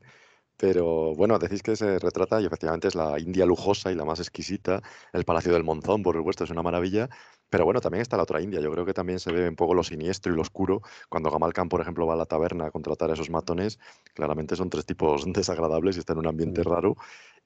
[0.56, 4.20] Pero bueno, decís que se retrata y efectivamente es la India lujosa y la más
[4.20, 4.80] exquisita.
[5.12, 7.08] El Palacio del Monzón, por supuesto, es una maravilla.
[7.52, 8.60] Pero bueno, también está la otra India.
[8.60, 10.80] Yo creo que también se ve un poco lo siniestro y lo oscuro.
[11.10, 13.78] Cuando Gamal Khan, por ejemplo, va a la taberna a contratar a esos matones,
[14.14, 16.96] claramente son tres tipos desagradables y está en un ambiente raro.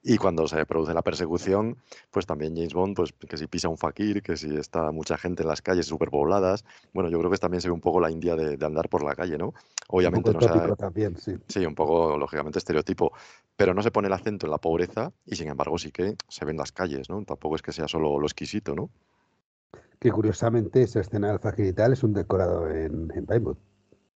[0.01, 1.75] Y cuando se produce la persecución,
[2.09, 5.41] pues también James Bond, pues que si pisa un fakir, que si está mucha gente
[5.43, 6.63] en las calles superpobladas.
[6.93, 9.13] Bueno, yo creo que también se ve un poco la India de, andar por la
[9.13, 9.53] calle, ¿no?
[9.89, 11.35] Obviamente un poco no también, sí.
[11.49, 13.11] Sí, un poco, lógicamente, estereotipo.
[13.57, 16.45] Pero no se pone el acento en la pobreza y, sin embargo, sí que se
[16.45, 17.21] ven las calles, ¿no?
[17.25, 18.89] Tampoco es que sea solo lo exquisito, ¿no?
[19.99, 23.27] Que curiosamente esa escena del fakir y tal es un decorado en, en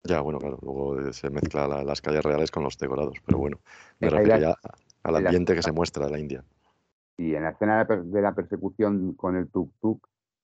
[0.04, 3.60] Ya, bueno, claro, luego se mezcla las calles reales con los decorados, pero bueno,
[3.98, 4.54] me refiero
[5.02, 6.44] al ambiente que se muestra de la India.
[7.16, 10.00] Y en la escena de la persecución con el tuk-tuk,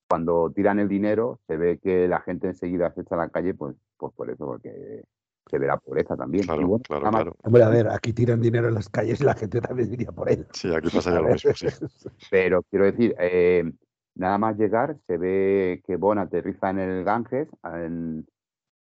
[0.09, 3.55] cuando tiran el dinero, se ve que la gente enseguida se echa a la calle,
[3.55, 5.03] pues, pues por eso, porque
[5.49, 6.45] se ve la pobreza también.
[6.45, 7.37] Claro, claro, claro.
[7.43, 10.31] Hombre, a ver, aquí tiran dinero en las calles y la gente también iría por
[10.31, 10.47] él.
[10.53, 11.67] Sí, aquí pasa ya lo mismo, sí.
[12.31, 13.73] Pero quiero decir, eh,
[14.17, 17.49] nada más llegar, se ve que Bon aterriza en el Ganges,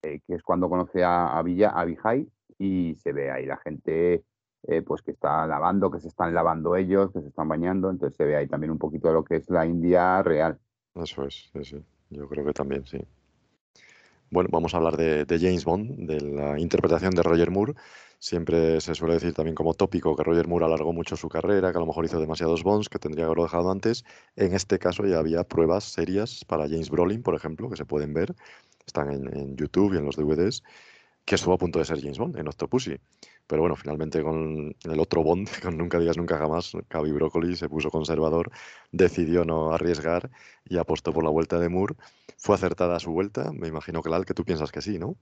[0.01, 3.57] eh, que es cuando conoce a, a Villa, a Vijay, y se ve ahí la
[3.57, 4.23] gente
[4.67, 8.15] eh, pues que está lavando, que se están lavando ellos, que se están bañando, entonces
[8.17, 10.57] se ve ahí también un poquito de lo que es la India real.
[10.95, 11.85] Eso es, sí, sí.
[12.09, 12.99] yo creo que también, sí.
[14.29, 17.73] Bueno, vamos a hablar de, James Bond, de la interpretación de Roger Moore.
[18.19, 21.77] Siempre se suele decir también como tópico que Roger Moore alargó mucho su carrera, que
[21.77, 24.03] a lo mejor hizo demasiados Bonds, que tendría que haberlo dejado antes.
[24.35, 28.13] En este caso ya había pruebas serias para James Brolin, por ejemplo, que se pueden
[28.13, 28.35] ver.
[28.85, 30.63] Están en, en YouTube y en los DVDs
[31.25, 32.99] que estuvo a punto de ser James Bond en Octopussy.
[33.47, 37.69] Pero bueno, finalmente con el otro Bond, con Nunca digas nunca jamás, Cavi Broccoli se
[37.69, 38.51] puso conservador,
[38.91, 40.31] decidió no arriesgar
[40.65, 41.95] y apostó por la vuelta de Moore.
[42.37, 43.51] ¿Fue acertada su vuelta?
[43.53, 45.15] Me imagino, que Lal, que tú piensas que sí, ¿no?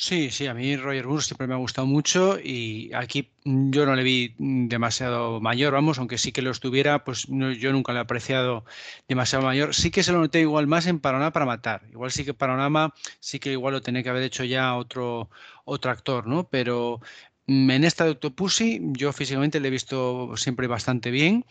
[0.00, 3.96] Sí, sí, a mí Roger Moore siempre me ha gustado mucho y aquí yo no
[3.96, 8.02] le vi demasiado mayor, vamos, aunque sí que lo estuviera, pues yo nunca le he
[8.02, 8.64] apreciado
[9.08, 9.74] demasiado mayor.
[9.74, 11.82] Sí que se lo noté igual más en Panorama para matar.
[11.90, 15.30] Igual sí que Panorama sí que igual lo tenía que haber hecho ya otro,
[15.64, 16.48] otro actor, ¿no?
[16.48, 17.00] Pero
[17.48, 21.46] en esta de Octopussy yo físicamente le he visto siempre bastante bien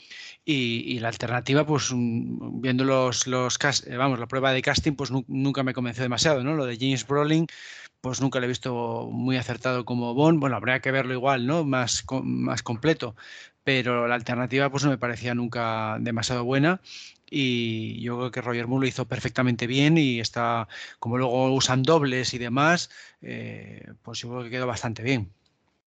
[0.45, 5.63] y, la alternativa, pues mm, viendo los eh, vamos, la prueba de casting, pues nunca
[5.63, 6.53] me convenció demasiado, ¿no?
[6.55, 7.47] Lo de James Brolin
[8.01, 10.39] pues nunca le he visto muy acertado como Bond.
[10.39, 11.65] Bueno, habría que verlo igual, ¿no?
[11.65, 13.15] Más, más completo.
[13.63, 16.79] Pero la alternativa pues no me parecía nunca demasiado buena
[17.29, 20.67] y yo creo que Roger Moore lo hizo perfectamente bien y está,
[20.99, 22.89] como luego usan dobles y demás,
[23.21, 25.33] eh, pues yo creo que quedó bastante bien.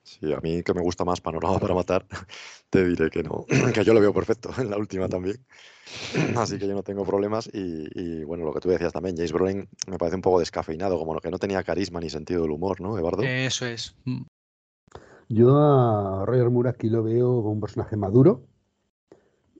[0.02, 2.06] Sí, a mí que me gusta más Panorama para Matar,
[2.70, 3.44] te diré que no,
[3.74, 5.36] que yo lo veo perfecto en la última también.
[6.36, 7.48] Así que yo no tengo problemas.
[7.52, 11.14] Y, bueno, lo que tú decías también, James Brolin me parece un poco descafeinado, como
[11.14, 13.22] lo que no tenía carisma ni sentido del humor, ¿no, Eduardo?
[13.22, 13.94] Eso es.
[14.04, 14.22] Mm.
[15.28, 18.48] Yo a Roger Moore aquí lo veo como un personaje maduro,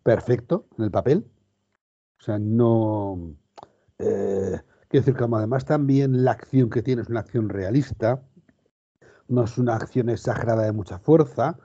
[0.03, 1.27] perfecto en el papel.
[2.21, 3.37] O sea, no.
[3.99, 4.59] Eh,
[4.89, 8.23] quiero decir, como además también la acción que tiene es una acción realista,
[9.31, 11.57] no es una acción exagerada de mucha fuerza,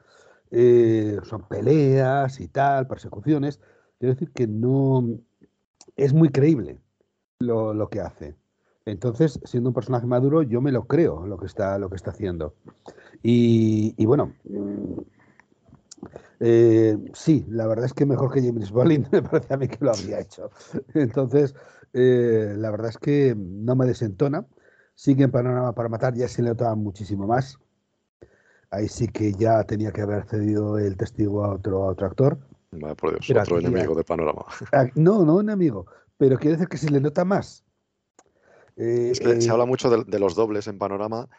[0.51, 3.59] eh, son peleas y tal, persecuciones.
[3.99, 5.19] Quiero decir que no
[5.95, 6.79] es muy creíble
[7.39, 8.35] lo, que hace.
[8.85, 12.11] Entonces, siendo un personaje maduro, yo me lo creo lo que está, lo que está
[12.11, 12.53] haciendo.
[13.23, 14.33] Y, bueno,
[16.39, 19.83] eh, sí, la verdad es que mejor que James Bond me parece a mí que
[19.83, 20.51] lo habría hecho.
[20.93, 21.55] Entonces,
[21.93, 24.45] eh, la verdad es que no me desentona.
[24.95, 27.59] Sí que en Panorama para Matar ya se le notaba muchísimo más.
[28.71, 32.37] Ahí sí que ya tenía que haber cedido el testigo a otro, a otro actor.
[32.97, 34.45] por Dios, otro enemigo de panorama.
[34.71, 35.85] Ah, no, no enemigo,
[36.17, 37.63] pero quiere decir que se le nota más.
[38.75, 41.29] es que se eh, habla mucho de, los dobles en panorama,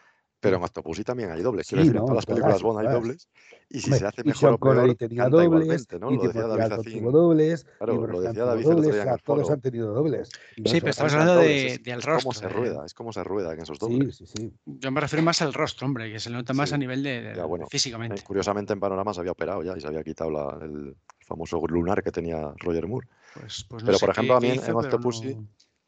[0.40, 1.66] pero en Octopussy también hay dobles.
[1.66, 3.28] Quiero decir, en todas las películas Bond hay dobles.
[3.68, 6.10] Y si se hace mejor o peor, tenía dobles, ¿no?
[6.10, 10.28] Lo decía David Tuvo dobles, claro, lo decía David dobles, todos han tenido dobles.
[10.56, 12.30] Sí, pero estamos hablando de, del rostro.
[12.30, 14.16] Cómo se rueda, es como se rueda en esos dobles.
[14.16, 14.52] Sí, sí, sí.
[14.66, 17.34] Yo me refiero más al rostro, hombre, que se le nota más a nivel de,
[17.68, 18.20] físicamente.
[18.20, 22.02] Eh, curiosamente en Panorama se había operado ya y se había quitado el famoso lunar
[22.02, 23.08] que tenía Roger Moore.
[23.34, 25.36] Pues, pues pero por ejemplo, a mí en Octopussy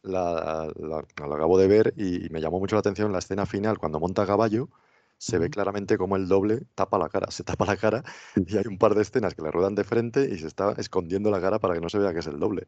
[0.02, 4.00] la, la, acabo de ver y me llamó mucho la atención la escena final cuando
[4.00, 4.68] monta a caballo
[5.18, 8.04] se ve claramente como el doble tapa la cara, se tapa la cara
[8.36, 11.30] y hay un par de escenas que le ruedan de frente y se está escondiendo
[11.30, 12.66] la cara para que no se vea que es el doble.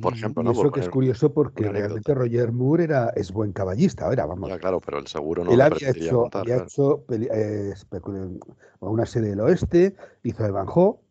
[0.00, 0.52] Por ejemplo, ¿no?
[0.52, 4.50] eso que es curioso porque realmente Roger Moore era, es buen caballista, ahora vamos.
[4.58, 7.74] claro, pero el seguro no Él había hecho, había hecho eh,
[8.80, 11.02] una serie del oeste, hizo Evanjo,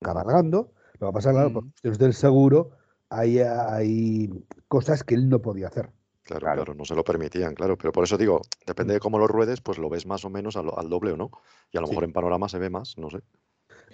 [0.00, 0.72] cabalgando.
[1.00, 2.70] Lo que pasa, claro, por cuestiones del seguro,
[3.10, 4.30] hay, hay
[4.68, 5.90] cosas que él no podía hacer.
[6.22, 7.78] Claro, claro, no se lo permitían, claro.
[7.78, 10.56] Pero por eso digo, depende de cómo lo ruedes, pues lo ves más o menos
[10.56, 11.30] al, al doble o no.
[11.72, 11.92] Y a lo Sí.
[11.92, 13.20] mejor en panorama se ve más, no sé.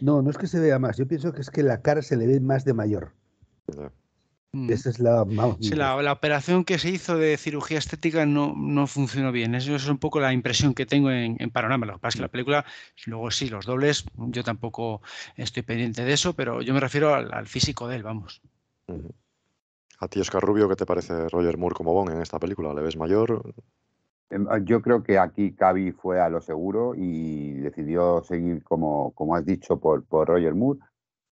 [0.00, 0.96] No, no es que se vea más.
[0.96, 3.12] Yo pienso que es que la cara se le ve más de mayor.
[4.52, 4.70] Mm.
[4.70, 5.24] Esa es la.
[5.24, 9.54] vamos, Sí, la, la operación que se hizo de cirugía estética no, no funcionó bien.
[9.54, 11.86] Eso es un poco la impresión que tengo en, en panorama.
[11.86, 12.64] Lo que pasa es que la película,
[13.06, 15.02] luego sí, los dobles, yo tampoco
[15.36, 18.42] estoy pendiente de eso, pero yo me refiero al, al físico de él, vamos.
[20.00, 22.74] A ti, Oscar Rubio, ¿qué te parece Roger Moore como Bond en esta película?
[22.74, 23.54] ¿Le ves mayor?
[24.30, 29.12] Em, ah, Yo creo que aquí Cavi fue a lo seguro y decidió seguir, como,
[29.14, 30.80] como has dicho, por, por Roger Moore,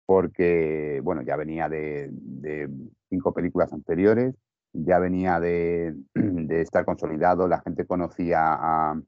[0.07, 2.71] porque bueno, ya venía de, de
[3.11, 4.35] cinco películas anteriores,
[4.73, 9.01] ya venía de, de estar consolidado, la gente conocía a,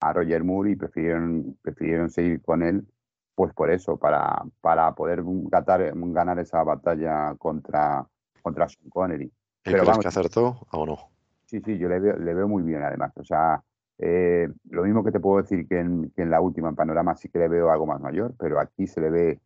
[0.00, 2.86] a Roger Moore y prefirieron, prefirieron seguir con él,
[3.34, 8.06] pues por eso, para, para poder ganar, ganar esa batalla contra,
[8.42, 9.24] contra Sean Connery.
[9.26, 9.32] ¿Y
[9.64, 10.98] Pero vamos, que acertó o no?
[11.46, 13.12] Sí, sí, yo le veo, le veo muy bien además.
[13.16, 13.62] O sea,
[13.98, 17.16] eh, lo mismo que te puedo decir que en, que en la última, en Panorama,
[17.16, 19.40] sí que le veo algo más mayor, pero aquí se le ve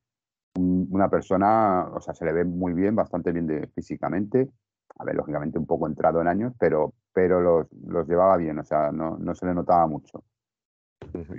[0.57, 4.49] un- una persona, o sea, se le ve muy bien, bastante bien de, físicamente.
[4.99, 8.65] A ver, lógicamente un poco entrado en años, pero, pero los, los llevaba bien, o
[8.65, 10.25] sea, no, no se le notaba mucho.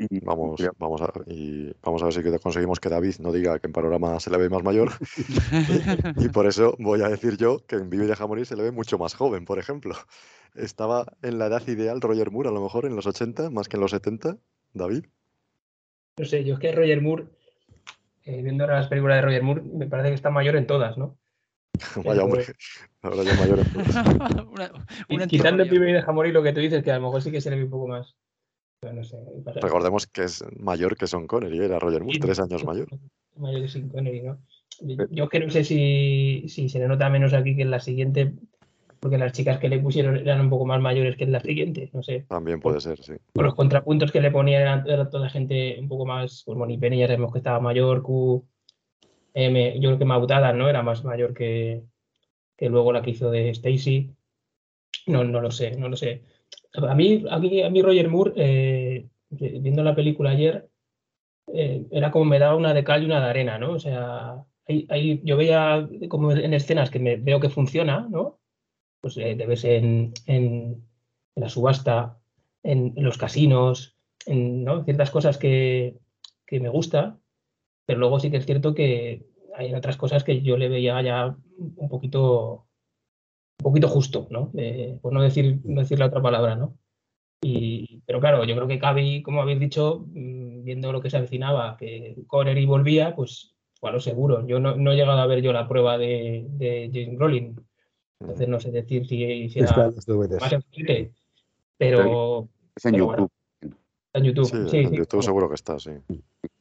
[0.09, 3.67] Y- Vamos, vamos, a, y vamos a ver si conseguimos que David no diga que
[3.67, 4.91] en panorama se le ve más mayor.
[6.17, 8.63] y por eso voy a decir yo que en Vive y deja morir se le
[8.63, 9.95] ve mucho más joven, por ejemplo.
[10.55, 13.77] Estaba en la edad ideal Roger Moore, a lo mejor en los 80, más que
[13.77, 14.37] en los 70,
[14.73, 15.05] David.
[16.17, 17.25] No sé, yo es que Roger Moore,
[18.25, 20.97] eh, viendo ahora las películas de Roger Moore, me parece que está mayor en todas,
[20.97, 21.17] ¿no?
[22.03, 22.45] Vaya hombre,
[23.01, 23.59] ahora ya mayor.
[25.07, 25.27] entonces.
[25.27, 27.21] Y quitando el primer y deja morir lo que tú dices, que a lo mejor
[27.21, 28.15] sí que se le ve un poco más.
[28.81, 29.17] No sé,
[29.61, 32.87] Recordemos que es mayor que Son Connery, era Roger Moore, tres años mayor.
[33.35, 34.39] mayor que Sean Connery, ¿no?
[34.81, 37.71] Yo yo es que no sé si, si se le nota menos aquí que en
[37.71, 38.33] la siguiente,
[39.01, 41.89] porque las chicas que le pusieron eran un poco más mayores que en la siguiente,
[41.91, 42.25] no sé.
[42.29, 43.13] También puede ser, sí.
[43.33, 46.99] Por los contrapuntos que le ponían eran, era toda gente un poco más, pues Penny
[46.99, 48.45] ya sabemos que estaba mayor, Q,
[49.33, 50.69] M, yo creo que Mautada, ¿no?
[50.69, 51.83] Era más mayor que,
[52.55, 54.11] que luego la que hizo de Stacy.
[55.07, 56.23] No, no lo sé, no lo sé.
[56.73, 60.69] A mí, a mí, a mí Roger Moore, eh, viendo la película ayer,
[61.53, 63.73] eh, era como me daba una de cal y una de arena, ¿no?
[63.73, 64.45] O sea,
[64.89, 68.39] ahí, yo veía como en escenas que veo que funciona, ¿no?
[69.01, 70.85] Pues eh, te ves en, en-
[71.35, 72.19] la subasta,
[72.63, 73.97] en, los casinos,
[74.27, 75.97] en ciertas cosas que,
[76.47, 77.19] que me gusta,
[77.85, 79.25] pero luego sí que es cierto que
[79.55, 82.67] hay otras cosas que yo le veía ya un poquito,
[83.59, 84.51] un poquito justo, ¿no?
[84.55, 86.77] Eh, por no decir, no decir la otra palabra, ¿no?
[87.41, 91.17] Y, pero claro, yo creo que Cavi, como habéis dicho, mm, viendo lo que se
[91.17, 94.45] avecinaba, que Connery volvía, pues fue a lo seguro.
[94.47, 97.55] Yo no, no he llegado a ver yo la prueba de, de James Brolin.
[98.19, 100.05] Entonces no sé decir si hiciera más
[101.77, 102.49] pero...
[102.75, 103.05] Es en pero YouTube.
[103.05, 103.29] bueno,
[104.07, 104.45] está en YouTube.
[104.45, 104.97] Sí, sí, en sí.
[104.97, 105.91] YouTube seguro que está, sí.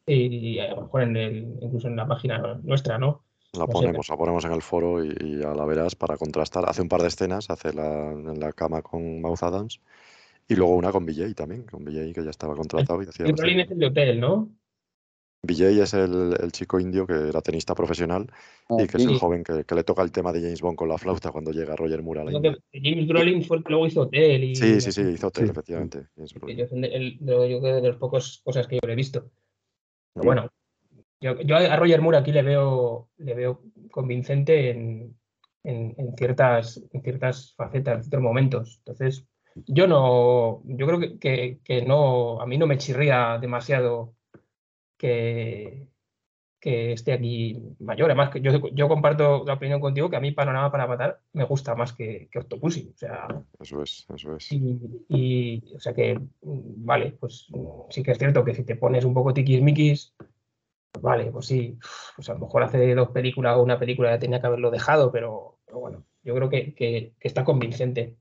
[0.05, 3.23] Y a lo mejor en el, incluso en la página nuestra, ¿no?
[3.53, 6.69] La ponemos, la ponemos en el foro y, y ya la verás para contrastar.
[6.69, 9.79] Hace un par de escenas, hace la, en la cama con Mouth Adams
[10.47, 13.39] y luego una con BJ también, con BJ que ya estaba contratado y hacía James
[13.41, 14.49] Brolin es el de hotel, ¿no?
[15.41, 18.27] BJ es el, el chico indio que era tenista profesional
[18.83, 20.89] y que es el joven que, que le toca el tema de James Bond con
[20.89, 22.57] la flauta cuando llega Roger Moore a la India.
[22.73, 24.43] James Brolin fue el que luego hizo hotel.
[24.43, 26.07] Y, Sí, sí, sí, hizo hotel, efectivamente.
[26.17, 29.31] Yo, el- el- yo creo que de las pocas cosas que yo le he visto.
[30.13, 30.49] Pero bueno,
[31.21, 35.15] yo, yo a Roger Moore aquí le veo, le veo convincente en,
[35.63, 38.77] en- en ciertas, en ciertas facetas, en ciertos momentos.
[38.79, 39.27] Entonces,
[39.67, 44.13] yo no, yo creo que, que- que no, a mí no me chirría demasiado
[44.97, 45.87] que,
[46.59, 48.09] que esté aquí mayor.
[48.09, 51.43] Además, que yo, yo comparto la opinión contigo que a mí Panorama para Matar me
[51.45, 52.91] gusta más que, que Octopussy.
[52.93, 53.27] O sea,
[53.59, 54.51] Eso es, eso es.
[54.51, 54.79] y,
[55.09, 57.47] y, o sea que, vale, pues
[57.89, 60.13] sí que es cierto que si te pones un poco tiquismiquis,
[61.01, 61.77] vale, pues sí,
[62.15, 65.11] pues a lo mejor hace dos películas o una película ya tenía que haberlo dejado,
[65.11, 68.15] pero, pero bueno, yo creo que, que- que está convincente.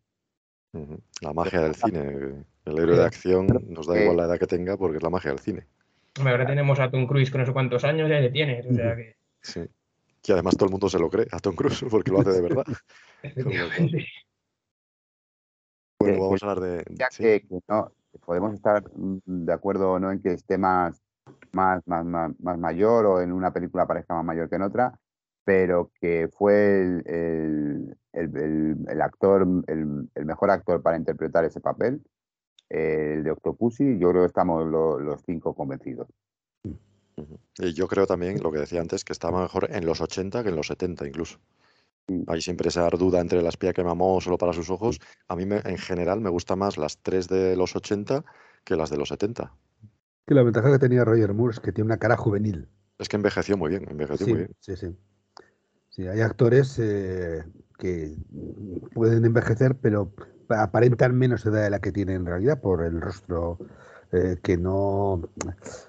[1.23, 2.45] La magia del cine.
[2.65, 5.31] El héroe de acción nos da igual la edad que tenga porque es la magia
[5.31, 5.67] del cine.
[6.19, 8.75] Hombre, Ahora tenemos a Tom Cruise con no sé cuántos años, ya le tienes, o
[8.75, 9.17] sea que...
[9.41, 9.61] Sí.
[10.23, 12.41] Que además todo el mundo se lo cree a Tom Cruise porque lo hace de
[12.43, 12.65] verdad.
[13.23, 14.07] efectivamente.
[16.01, 16.85] Bueno, Que- vamos a hablar de.
[16.91, 17.23] ya sí.
[17.23, 17.93] que, que no,
[18.25, 20.59] podemos estar mm, de acuerdo o no en que esté
[21.53, 24.99] más, más, más, más, mayor o en una película parezca más mayor que en otra,
[25.45, 31.61] pero que fue el, el- el- el- actor, el, el mejor actor para interpretar ese
[31.61, 32.03] papel,
[32.69, 36.09] eh, el de Octopussy, yo creo que estamos lo- los cinco convencidos.
[37.59, 40.51] Y yo creo también, lo que decía antes, que estaba mejor en los 80 que
[40.51, 41.39] en los 70 incluso.
[42.27, 44.99] Hay siempre esa duda entre la espía que mamó solo para sus ojos.
[45.29, 48.25] A mí, me- en general, me gustan más las tres de los 80
[48.65, 49.53] que las de los 70.
[50.29, 52.69] Que la ventaja que tenía Roger Moore es que tiene una cara juvenil.
[52.99, 54.55] Es que envejeció muy bien, envejeció Sí, muy bien.
[54.61, 54.95] sí, sí.
[55.89, 57.45] Sí, hay actores eh,
[57.79, 58.15] que
[58.93, 60.13] pueden envejecer, pero
[60.51, 63.57] aparentan menos edad de la que tienen en realidad por el rostro
[64.13, 65.31] eh, que no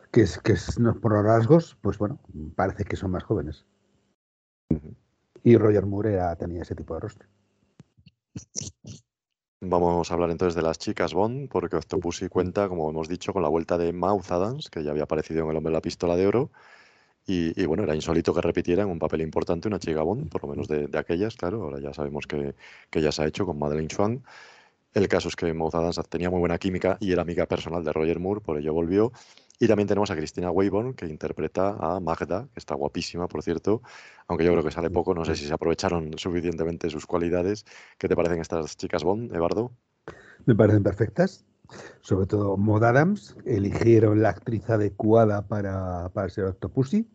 [0.10, 2.18] que es que es no, por los rasgos, pues bueno,
[2.56, 3.66] parece que son más jóvenes.
[5.44, 7.28] Y Roger Moore era- tenía ese tipo de rostro.
[9.62, 13.42] Vamos a hablar entonces de las chicas Bond, porque Octopussy cuenta, como hemos dicho, con
[13.42, 16.16] la vuelta de Mouth Adams, que ya había aparecido en El hombre de la pistola
[16.16, 16.52] de oro.
[17.28, 20.44] Y, y bueno, era insólito que repitiera en un papel importante una chica Bond, por
[20.44, 21.64] lo menos de, de aquellas, claro.
[21.64, 22.56] Ahora ya sabemos que,
[22.90, 24.24] que ya se ha hecho con Madeleine Swan.
[24.94, 27.94] El caso es que Mouth Adams tenía muy buena química y era amiga personal de
[27.94, 29.12] Roger Moore, por ello volvió.
[29.62, 33.82] Y también tenemos a Cristina Wayborn, que interpreta a Magda, que está guapísima, por cierto,
[34.28, 35.14] aunque yo creo que sale poco.
[35.14, 37.66] No sé si se aprovecharon suficientemente sus cualidades.
[37.98, 39.74] ¿Qué te parecen estas chicas Bond, Eduardo?
[40.46, 41.46] Me parecen perfectas.
[42.00, 43.36] Sobre todo Maud Adams.
[43.46, 47.10] Eligieron la actriz adecuada para, para ser Octopussy.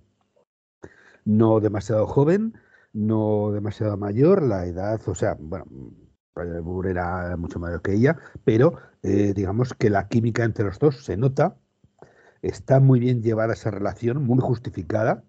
[1.24, 2.58] No demasiado joven,
[2.92, 4.42] no demasiado mayor.
[4.42, 5.64] La edad, o sea, bueno,
[6.36, 10.78] Roger Moore era mucho mayor que ella, pero eh, digamos que la química entre los
[10.78, 11.56] dos se nota.
[12.44, 15.24] Está muy bien llevada esa relación, muy justificada.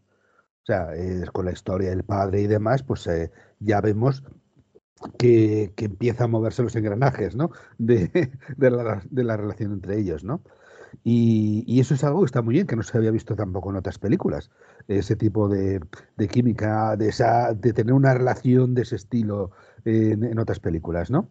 [0.64, 4.24] O sea, es con la historia del padre y demás, pues eh, ya vemos
[5.18, 7.52] que, que empieza a moverse los engranajes, ¿no?
[7.78, 8.10] De,
[8.58, 10.42] de la, de la relación entre ellos, ¿no?
[11.06, 13.70] Y, y eso es algo que está muy bien, que no se había visto tampoco
[13.70, 14.52] en otras películas.
[14.90, 15.80] Ese tipo de,
[16.18, 19.52] de química, de, esa, de tener una relación de ese estilo
[19.86, 21.30] en, otras películas, ¿no?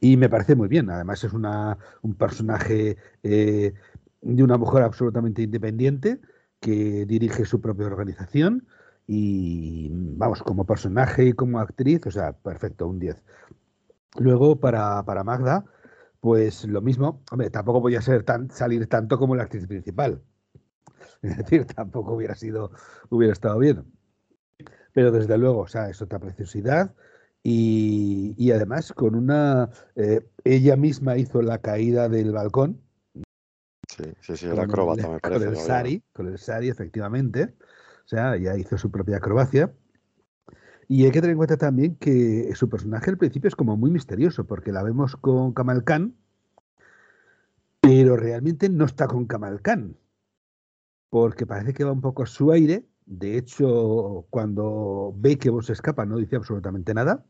[0.00, 0.88] Y me parece muy bien.
[0.90, 3.74] Además, es una, un personaje eh,
[4.22, 6.20] de una mujer absolutamente independiente
[6.60, 8.66] que dirige su propia organización
[9.06, 13.22] y, vamos, como personaje y como actriz, o sea, perfecto, un 10.
[14.18, 15.64] Luego, para, para Magda,
[16.20, 20.22] pues lo mismo, hombre, tampoco voy a ser tan, salir tanto como la actriz principal.
[21.22, 22.72] Es decir, tampoco hubiera sido,
[23.10, 23.84] hubiera estado bien.
[24.92, 26.94] Pero desde luego, o sea, es otra preciosidad.
[27.42, 29.70] Y, y además, con una.
[29.96, 32.80] eh, ella misma hizo la caída del balcón.
[33.96, 35.48] Sí, sí, sí, con era acróbata, el, me con parece.
[35.48, 35.66] el la verdad.
[35.66, 37.54] sari, con el sari, efectivamente.
[38.04, 39.72] O sea, ella hizo su propia acrobacia.
[40.88, 43.90] Y hay que tener en cuenta también que su personaje al principio es como muy
[43.90, 46.14] misterioso, porque la vemos con Kamal Khan,
[47.80, 49.96] pero realmente no está con Kamal Khan,
[51.10, 52.84] porque parece que va un poco a su aire.
[53.06, 57.24] De hecho, cuando ve que vos escapa, no dice absolutamente nada.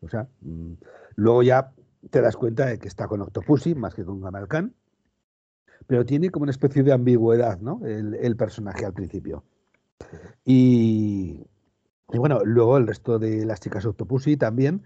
[0.00, 0.72] O sea, mm,
[1.16, 1.72] luego ya
[2.10, 4.74] te das cuenta de que está con Octopussy más que con Kamal Khan,
[5.86, 7.80] pero tiene como una especie de ambigüedad, ¿no?
[7.84, 9.44] El, el personaje al principio.
[10.44, 11.46] Y,
[12.12, 14.82] y bueno, luego el resto de las chicas Octopussy también,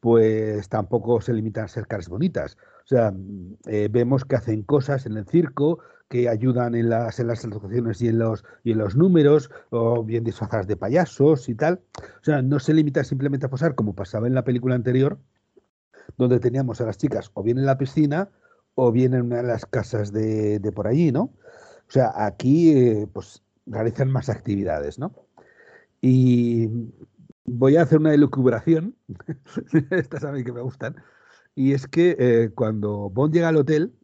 [0.00, 2.56] pues tampoco se limitan a ser caras bonitas.
[2.84, 7.18] O sea, mm, eh, vemos que hacen cosas en el circo, que ayudan en las,
[7.18, 11.48] en las actuaciones y en, los, y en los números, o bien disfrazadas de payasos
[11.48, 11.80] y tal.
[12.20, 15.18] O sea, no se limita simplemente a posar como pasaba en la película anterior,
[16.18, 18.28] donde teníamos a las chicas o bien en la piscina
[18.74, 21.22] o bien en una de las casas de, de por allí, ¿no?
[21.22, 25.14] O sea, aquí eh, pues realizan más actividades, ¿no?
[26.00, 26.68] Y
[27.44, 28.96] voy a hacer una elucubración,
[29.90, 30.96] estas a mí que me gustan,
[31.54, 33.94] y es que eh, cuando Bond llega al hotel,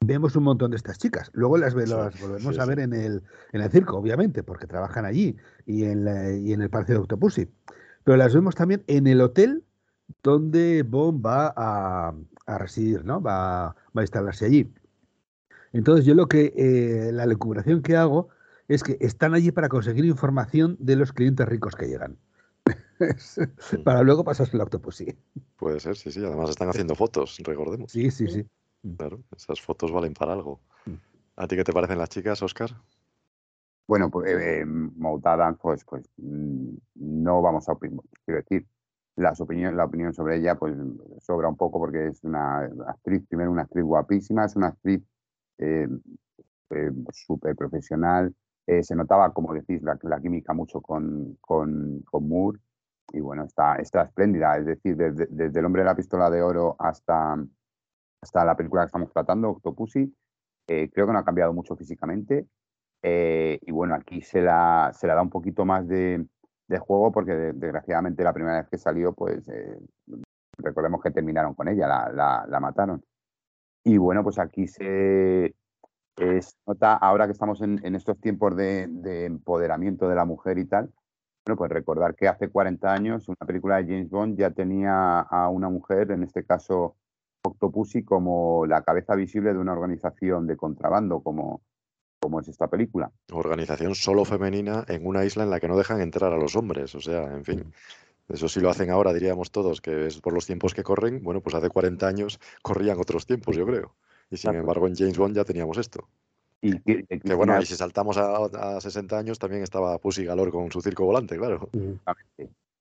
[0.00, 1.30] vemos un montón de estas chicas.
[1.34, 2.68] Luego las, las volvemos sí, a sí.
[2.68, 5.36] ver en el, en el circo, obviamente, porque trabajan allí
[5.66, 7.48] y en, la- y en el Palacio de Octopussy.
[8.02, 9.64] Pero las vemos también en el hotel
[10.22, 12.14] donde Bond va a,
[12.46, 13.20] a residir, ¿no?
[13.20, 14.72] Va, va a instalarse allí.
[15.72, 18.28] Entonces yo lo que, eh, la lucubración que hago
[18.68, 22.16] es que están allí para conseguir información de los clientes ricos que llegan.
[22.98, 23.40] Es-
[23.84, 25.16] para luego pasárselo a Octopussy.
[25.56, 26.24] Puede ser, sí, sí.
[26.24, 27.90] Además están haciendo fotos, recordemos.
[27.92, 28.46] Sí, sí, sí.
[28.96, 30.60] Claro, esas fotos valen para algo.
[31.36, 32.70] ¿A ti qué te parecen las chicas, Oscar?
[33.86, 34.64] Bueno, pues eh,
[35.24, 38.66] Adams, pues, pues mm, no vamos a opinar, quiero decir,
[39.16, 40.74] las opinión, la opinión sobre ella pues
[41.20, 45.02] sobra un poco porque es una actriz, primero una actriz guapísima, es una actriz
[45.58, 45.88] eh,
[46.70, 48.34] eh, súper profesional,
[48.66, 52.58] eh, se notaba, como decís, la, la química mucho con, con, con Moore
[53.12, 56.42] y bueno, está, está espléndida, es decir, desde, desde El hombre de la pistola de
[56.42, 57.36] oro hasta,
[58.20, 60.12] hasta la película que estamos tratando, Octopussy,
[60.66, 62.48] eh, creo que no ha cambiado mucho físicamente.
[63.02, 66.26] Eh, y bueno, aquí se la, se la da un poquito más de,
[66.68, 69.78] de juego porque de- desgraciadamente la primera vez que salió, pues eh,
[70.58, 73.02] recordemos que terminaron con ella, la, la- la mataron.
[73.84, 75.54] Y bueno, pues aquí se
[76.16, 80.66] es, nota, ahora que estamos en, estos tiempos de, de empoderamiento de la mujer y
[80.66, 80.92] tal,
[81.46, 85.48] Bueno, pues recordar que hace 40 años una película de James Bond ya tenía a
[85.50, 86.96] una mujer, en este caso
[87.44, 91.62] Octopussy, como la cabeza visible de una organización de contrabando, como,
[92.24, 93.12] como es esta película.
[93.32, 96.94] Organización solo femenina en una isla en la que no dejan entrar a los hombres.
[96.94, 97.72] O sea, en fin.
[98.30, 101.22] Eso sí lo hacen ahora, diríamos todos, que es por los tiempos que corren.
[101.22, 103.94] Bueno, pues hace 40 años corrían otros tiempos, yo creo.
[104.30, 106.08] Y sin embargo, en James Bond ya teníamos esto.
[106.62, 110.50] Y que, Que bueno, y si saltamos a, a 60 años, también estaba Pussy Galore
[110.50, 111.68] con su circo volante, claro.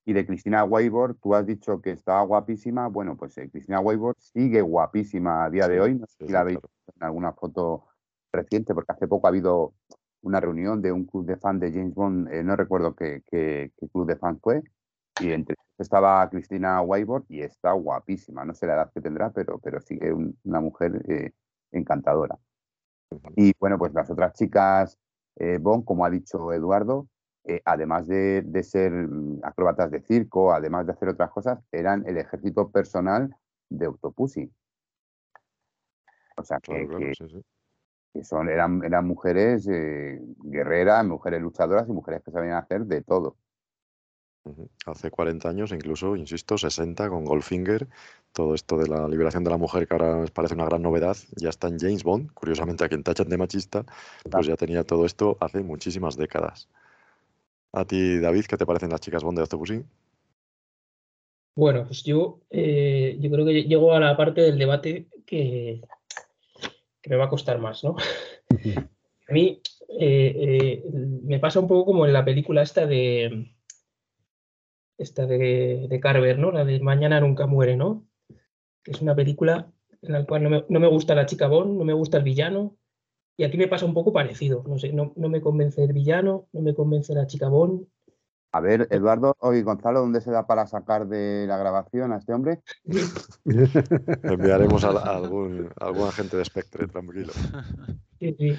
[0.05, 2.87] Y de Cristina Weibord, tú has dicho que estaba guapísima.
[2.87, 5.95] Bueno, pues eh, Cristina Weibord sigue guapísima a día de hoy.
[5.95, 7.83] No sé si la visto en alguna foto
[8.33, 9.73] reciente, porque hace poco ha habido
[10.21, 13.71] una reunión de un club de fan de James Bond, eh, no recuerdo qué, qué-
[13.77, 14.61] qué club de fan fue,
[15.21, 18.45] y entre estaba Cristina Weibord y está guapísima.
[18.45, 21.31] No sé la edad que tendrá, pero, pero sigue un- una mujer eh,
[21.71, 22.37] encantadora.
[23.35, 24.97] Y bueno, pues las otras chicas
[25.35, 27.07] eh, Bond, como ha dicho Eduardo,
[27.43, 32.03] eh, además de, de ser mm, acróbatas de circo, además de hacer otras cosas, eran
[32.07, 33.35] el ejército personal
[33.69, 34.51] de Octopussy.
[36.37, 37.41] O sea, que, Claro, claro, que- sí, sí.
[38.13, 43.01] Que son, eran, eran mujeres eh, guerreras, mujeres luchadoras y mujeres que sabían hacer de
[43.01, 43.37] todo.
[44.85, 47.87] Hace 40 años, incluso, insisto, 60 con Goldfinger,
[48.33, 51.15] todo esto de la liberación de la mujer, que ahora les parece una gran novedad,
[51.37, 53.85] ya está en James Bond, curiosamente a quien tachan de machista,
[54.29, 56.67] pues ya tenía todo esto hace muchísimas décadas.
[57.71, 59.83] A ti, David, ¿qué te parecen las chicas Bond de Octopussy?
[61.55, 65.81] Bueno, pues yo, eh, yo creo que llego a la parte del debate que,
[67.03, 67.95] que me va a costar más, ¿no?
[69.29, 69.61] A mí
[69.99, 70.83] eh, eh,
[71.23, 73.53] me pasa un poco como en la película esta de
[74.97, 76.51] esta de, de Carver, ¿no?
[76.51, 78.07] La de Mañana nunca muere, ¿no?
[78.83, 79.71] Que es una película
[80.01, 82.23] en la cual no me, no me gusta la chica Bond, no me gusta el
[82.23, 82.77] villano.
[83.35, 84.63] Y aquí me pasa un poco parecido.
[84.67, 87.87] No sé, no, no me convence el villano, no me convence la chica Bond.
[88.55, 92.33] A ver, Eduardo y Gonzalo, ¿dónde se da para sacar de la grabación a este
[92.33, 92.61] hombre?
[94.23, 97.33] Enviaremos a, a algún, a algún agente de Spectre, tranquilo.
[98.19, 98.55] Sí, sí.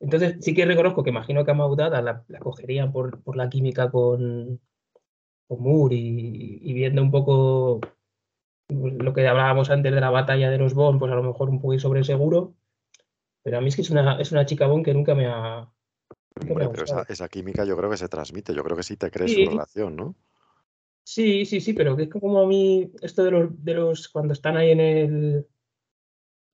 [0.00, 3.50] Entonces sí que reconozco que imagino que a Maudada la, la cogerían por, por la
[3.50, 4.60] química con,
[5.46, 7.80] con Moore y, y viendo un poco
[8.70, 11.60] lo que hablábamos antes de la batalla de los Bond, pues a lo mejor un
[11.60, 12.54] poco sobre seguro.
[13.42, 15.70] Pero a mí es que es una, es una chica Bond que nunca me ha,
[16.40, 19.10] Hombre, pero esa, esa química yo creo que se transmite, yo creo que sí te
[19.10, 19.44] crees Sí.
[19.44, 20.14] su relación, ¿no?
[21.04, 24.32] Sí, sí, sí, pero que es como a mí esto de los, de los cuando
[24.32, 25.46] están ahí en el,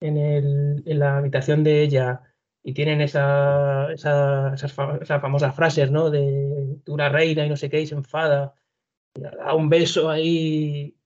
[0.01, 2.23] en el, en la habitación de ella
[2.63, 6.11] y tienen esa, esa- esas, fa- esas famosas frases, ¿no?
[6.11, 8.55] De tú la reina y no sé qué, y se enfada,
[9.15, 10.97] y da un beso ahí.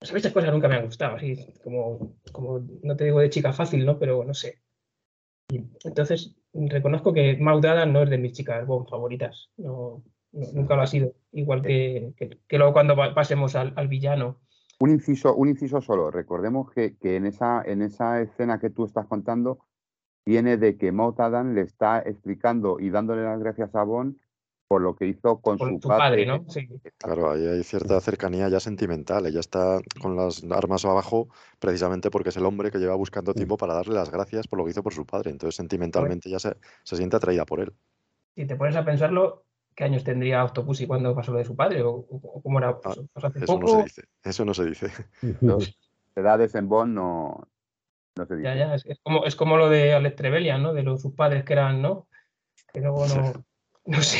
[0.00, 3.30] O sea, esas cosas nunca me han gustado, así como, como, no te digo de
[3.30, 3.98] chica fácil, ¿no?
[3.98, 4.60] Pero no sé.
[5.50, 6.36] Y entonces,
[6.68, 10.02] reconozco que Maud Adams no es de mis chicas Bond favoritas, no,
[10.32, 13.88] no- nunca lo ha sido, igual que, que, que luego cuando pa- pasemos al, al
[13.88, 14.40] villano.
[14.78, 16.10] Un inciso, un inciso solo.
[16.10, 19.60] Recordemos que, que en, esa, en esa escena que tú estás contando
[20.26, 24.16] viene de que Maud Adams le está explicando y dándole las gracias a Bond
[24.68, 26.26] por lo que hizo con Por su padre, padre.
[26.26, 26.44] ¿no?
[26.48, 26.68] Sí.
[26.98, 29.26] Claro, ahí hay cierta cercanía ya sentimental.
[29.26, 31.28] Ella está con las armas abajo
[31.58, 34.64] precisamente porque es el hombre que lleva buscando tiempo para darle las gracias por lo
[34.64, 35.30] que hizo por su padre.
[35.30, 37.72] Entonces, sentimentalmente ya se, se siente atraída por él.
[38.34, 39.44] Si te pones a pensarlo,
[39.74, 41.82] ¿qué años tendría Octopussy cuando pasó lo de su padre?
[41.82, 42.04] ¿O,
[42.42, 42.78] cómo era?
[42.80, 44.02] Pues, pues Ah, Eso no se dice.
[44.24, 44.90] Eso no se dice.
[45.40, 45.78] Los
[46.16, 47.48] edades en Bond no,
[48.16, 48.48] no se dice.
[48.48, 50.72] Ya, ya, es, es como, es como lo de Alex Trevelyan, ¿no?
[50.74, 52.08] De los sus padres que eran, ¿no?
[52.72, 53.44] Que luego no,
[53.86, 54.18] no sé.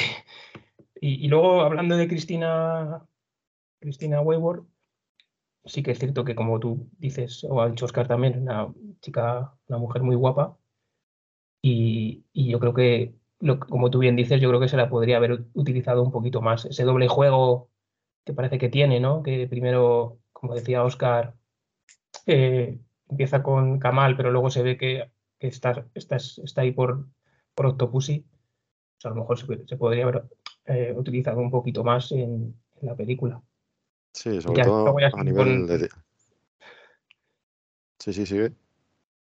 [1.01, 3.06] Y, luego hablando de Cristina,
[3.81, 4.23] Cristina
[5.64, 9.55] sí que es cierto que como tú dices, o ha dicho Oscar también, una chica,
[9.68, 10.56] una mujer muy guapa.
[11.62, 13.14] Y, y yo creo que,
[13.68, 16.64] como tú bien dices, yo creo que se la podría haber utilizado un poquito más.
[16.64, 17.70] Ese doble juego
[18.24, 19.23] que parece que tiene, ¿no?
[19.23, 21.35] Que primero, como decía Oscar,
[22.27, 22.78] eh,
[23.09, 27.09] empieza con Kamal, pero luego se ve que, que está, está, está ahí por,
[27.55, 28.27] por Octopussy.
[28.98, 30.24] O sea, a lo mejor se, se podría haber
[30.66, 33.40] eh, utilizado un poquito más en, en la película.
[34.12, 35.88] Sí, sobre Ya, todo a nivel con- de...
[37.98, 38.52] Sí, sí, sigue.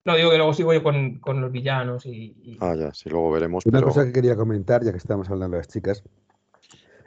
[0.06, 3.10] No, digo que luego sigo yo con, con los villanos y, y- Ah, ya, sí,
[3.10, 3.66] luego veremos.
[3.66, 3.88] Una pero...
[3.88, 6.04] cosa que quería comentar, ya que estamos hablando de las chicas,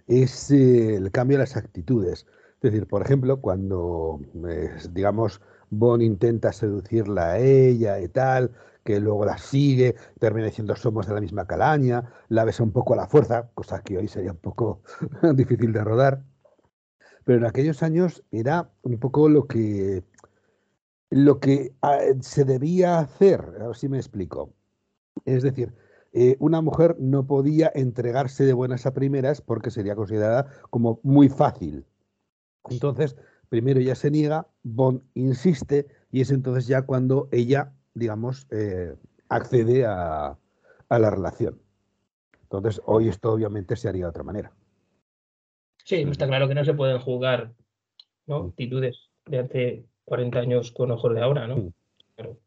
[0.06, 2.26] es eh, el cambio de las actitudes.
[2.54, 5.40] Es decir, por ejemplo, cuando, eh, digamos,
[5.70, 8.50] Bond intenta seducirla a ella y tal,
[8.84, 12.94] que luego la sigue, termina diciendo somos de la misma calaña, la besa un poco
[12.94, 14.82] a la fuerza, cosa que hoy sería un poco
[15.34, 16.24] difícil de rodar.
[17.24, 20.04] Pero en aquellos años era un poco lo que,
[21.10, 24.54] lo que ah, se debía hacer, a me explico.
[25.24, 25.74] Es decir,
[26.12, 31.28] eh, una mujer no podía entregarse de buenas a primeras porque sería considerada como muy
[31.28, 31.84] fácil.
[32.68, 33.16] Entonces,
[33.48, 38.94] primero ella se niega, Bond insiste y es entonces ya cuando ella, digamos, eh,
[39.28, 40.36] accede a,
[40.88, 41.60] a la relación.
[42.42, 44.52] Entonces, hoy esto obviamente se haría de otra manera.
[45.84, 47.52] Sí, está claro que no se pueden jugar
[48.26, 48.48] ¿no?
[48.48, 51.72] actitudes de hace 40 años con ojos de ahora, ¿no?
[52.16, 52.38] Pero...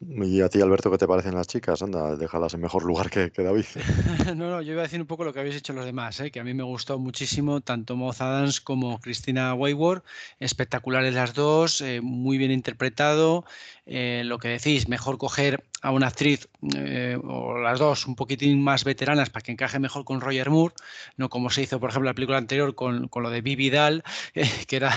[0.00, 1.82] ¿Y a ti, Alberto, qué te parecen las chicas?
[1.82, 3.64] Anda, déjalas en mejor lugar que, que David.
[4.36, 6.30] no, no, yo iba a decir un poco lo que habéis hecho los demás, ¿eh?
[6.30, 10.04] que a mí me gustó muchísimo tanto Moz Adams como Cristina Wayward,
[10.38, 13.44] espectaculares las dos, eh, muy bien interpretado,
[13.90, 16.46] eh, lo que decís, mejor coger a una actriz
[16.76, 20.74] eh, o las dos un poquitín más veteranas para que encaje mejor con Roger Moore,
[21.16, 24.04] no como se hizo, por ejemplo, la película anterior con, con lo de Bibi Dal,
[24.66, 24.94] que era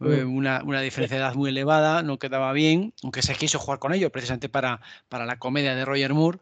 [0.00, 3.78] eh, una, una, diferencia de edad muy elevada, no quedaba bien, aunque se quiso jugar
[3.78, 6.38] con ello precisamente para, para la comedia de Roger Moore,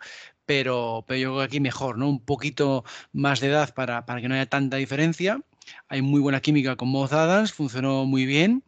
[0.46, 2.08] pero, pero yo creo que aquí mejor, ¿no?
[2.08, 5.40] Un poquito más de edad para, para que no haya tanta diferencia.
[5.88, 8.62] Hay muy buena química con Moz Adams, funcionó muy bien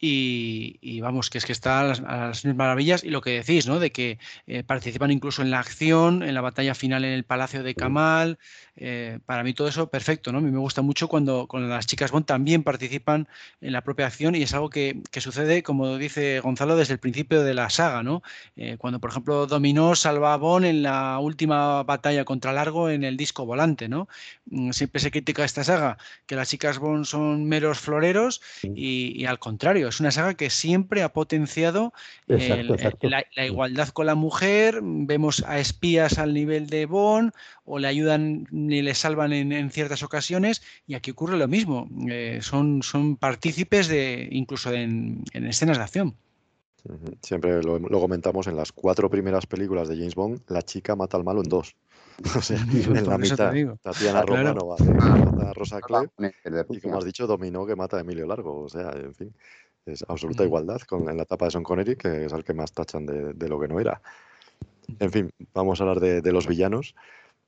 [0.00, 3.30] y, y, vamos, que es que está a las, a las, maravillas y lo que
[3.30, 3.80] decís, ¿no?
[3.80, 7.64] De que eh, participan incluso en la acción, en la batalla final en el Palacio
[7.64, 8.38] de Kamal.
[8.76, 10.38] Eh, para mí todo eso perfecto, ¿no?
[10.38, 13.26] A mí me gusta mucho cuando, cuando las chicas Bond también participan
[13.60, 17.00] en la propia acción y es algo que, que sucede, como dice Gonzalo, desde el
[17.00, 18.22] principio de la saga, ¿no?
[18.54, 23.02] Eh, cuando, por ejemplo, Dominó salva a Bond en la última batalla contra Largo en
[23.02, 24.08] el disco volante, ¿no?
[24.46, 29.26] Mm, siempre se critica esta saga, que las chicas Bond son meros floreros y, y
[29.26, 31.92] al contrario, es una saga que siempre ha potenciado
[32.26, 33.08] exacto, el, exacto.
[33.08, 37.32] La, la, igualdad con la mujer, vemos a espías al nivel de Bond
[37.64, 41.88] o le ayudan ni le salvan en, en ciertas ocasiones y aquí ocurre lo mismo,
[42.08, 46.14] eh, son, son partícipes de incluso en, en escenas de acción.
[47.22, 51.16] Siempre lo, lo, comentamos en las cuatro primeras películas de James Bond, la chica mata
[51.16, 51.76] al malo en dos.
[52.36, 55.30] O sea, en la mitad, Tatiana ah, Romano claro.
[55.30, 58.62] mata a Rosa y como has dicho, Dominó que mata a Emilio Largo.
[58.64, 59.34] O sea, en fin,
[59.92, 62.72] es absoluta igualdad con, en la etapa de Son Connery, que es el que más
[62.72, 64.00] tachan de, de lo que no era.
[64.98, 66.94] En fin, vamos a hablar de, de los villanos.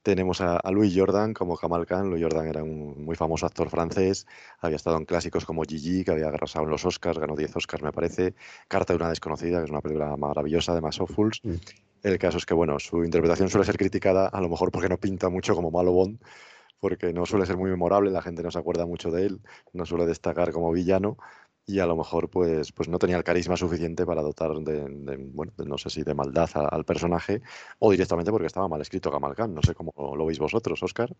[0.02, 2.08] Tenemos a, a, Louis Jordan como Kamal Khan.
[2.08, 4.26] Louis Jordan era un muy famoso actor francés,
[4.60, 7.82] había estado en clásicos como Gigi, que había arrasado en los Oscars, ganó 10 Oscars,
[7.82, 8.34] me parece.
[8.68, 11.40] Carta de una desconocida, que es una película maravillosa de Massofuls.
[11.42, 11.54] Mm.
[12.02, 14.96] El caso es que, bueno, su interpretación suele ser criticada, a lo mejor porque no
[14.96, 16.18] pinta mucho como malo Bond,
[16.78, 19.40] porque no suele ser muy memorable, la gente no se acuerda mucho de él,
[19.74, 21.18] no suele destacar como villano,
[21.66, 25.52] y a lo mejor pues, pues no tenía el carisma suficiente para dotar de, bueno,
[25.56, 27.42] de, no sé si de maldad al personaje
[27.78, 29.54] o directamente porque estaba mal escrito Khan.
[29.54, 31.14] No sé cómo lo veis vosotros, Oscar.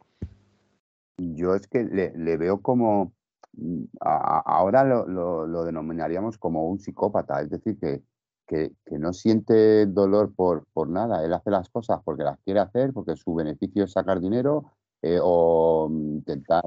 [1.18, 3.12] Yo es que le, veo como,
[3.52, 5.06] mm, ahora lo,
[5.46, 8.02] lo, denominaríamos como un psicópata, es decir, que,
[8.46, 12.60] que, que, no siente dolor por, por nada, él hace las cosas porque las quiere
[12.60, 14.64] hacer, porque su beneficio es sacar dinero
[15.02, 16.64] eh, o intentar,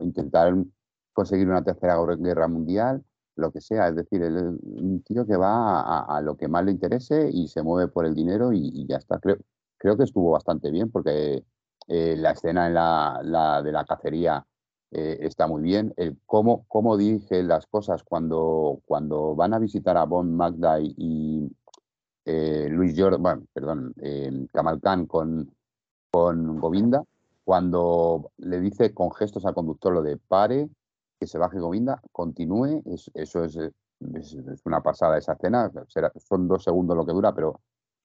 [0.00, 0.54] intentar
[1.14, 3.02] conseguir una tercera guerra mundial,
[3.36, 3.88] lo que sea.
[3.88, 7.48] Es decir, él es un tío que va a, lo que más le interese y
[7.48, 9.18] se mueve por el dinero y, ya está.
[9.18, 9.38] Creo,
[9.78, 11.44] creo que estuvo bastante bien porque
[11.88, 14.44] eh, la escena en la, de la cacería
[14.90, 15.92] eh, está muy bien.
[15.96, 20.94] El cómo, cómo dirige las cosas cuando, cuando van a visitar a Bond, Magda y,
[20.96, 21.50] y
[22.26, 23.94] eh, Luis Jordan, bueno, perdón,
[24.52, 25.54] Kamal Khan con,
[26.10, 27.04] con Govinda,
[27.44, 30.68] cuando le dice con gestos al conductor lo de pare,
[31.24, 33.72] que se baje Govinda, continúe, es, eso es, es,
[34.34, 37.60] es, una pasada esa escena, será, son dos segundos lo que dura, pero,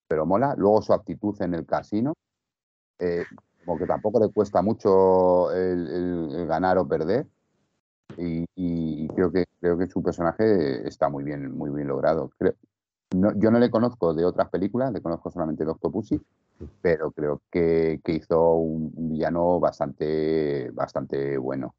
[0.08, 0.54] pero mola.
[0.56, 2.14] Luego su actitud en el casino,
[2.98, 3.24] eh,
[3.64, 5.48] como que tampoco le cuesta mucho
[6.46, 7.26] ganar o perder.
[8.16, 12.30] Y, creo que creo que su personaje está muy bien, muy bien logrado.
[13.10, 16.20] Yo no le conozco de otras películas, le conozco solamente de Octopussy,
[16.80, 21.74] pero creo que, que hizo un, un, villano bastante, bastante bueno.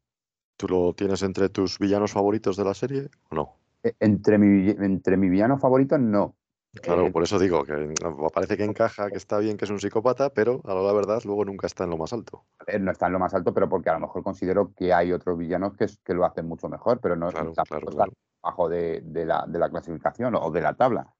[0.62, 3.56] ¿Tú lo tienes entre tus villanos favoritos de la serie o no?
[3.82, 6.36] E, entre mi, entre mi villano favorito, no.
[6.80, 7.92] Claro, eh, por eso digo que
[8.32, 11.44] parece que encaja, que está bien, que es un psicópata, pero a la verdad luego
[11.44, 12.44] nunca está en lo más alto.
[12.78, 15.36] No está en lo más alto, pero porque a lo mejor considero que hay otros
[15.36, 18.12] villanos que, que lo hacen mucho mejor, pero no claro, está, claro, está claro.
[18.40, 21.12] bajo de, de, la, de la clasificación o de la tabla.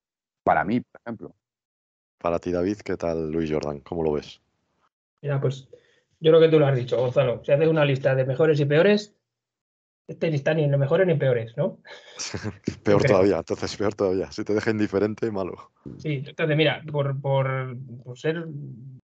[0.45, 1.35] Para mí, por ejemplo.
[2.19, 3.81] Para ti, David, ¿qué tal Luis Jordan?
[3.81, 4.41] ¿Cómo lo ves?
[5.21, 5.69] Mira, pues
[6.21, 7.43] yo creo que tú lo has dicho, Gonzalo.
[7.45, 9.17] Si haces una lista de mejores y peores,
[10.09, 11.79] este ni está ni en lo mejores ni peores, ¿no?
[12.85, 14.31] peor todavía, entonces peor todavía.
[14.33, 15.73] Si te deja indiferente, malo.
[15.99, 18.47] Sí, entonces mira, por, por, por ser,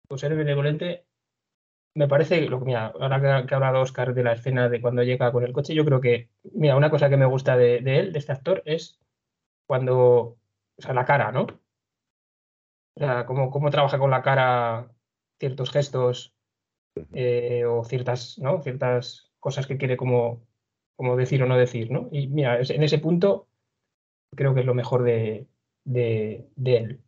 [0.07, 1.05] por ser benevolente,
[1.95, 4.81] me parece, lo que mira, ahora que, que ha hablado Oscar de la escena de
[4.81, 7.79] cuando llega con el coche, yo creo que, mira, una cosa que me gusta de,
[7.81, 8.99] de él, de este actor, es
[9.67, 10.37] cuando, o
[10.77, 11.47] sea, la cara, ¿no?
[12.97, 14.91] O sea, cómo, cómo trabaja con la cara
[15.39, 16.33] ciertos gestos
[17.13, 18.61] eh, o ciertas, ¿no?
[18.61, 20.47] ciertas cosas que quiere como,
[20.95, 22.09] como decir o no decir, ¿no?
[22.11, 23.47] Y mira, en ese punto
[24.35, 25.47] creo que es lo mejor de,
[25.85, 27.01] él.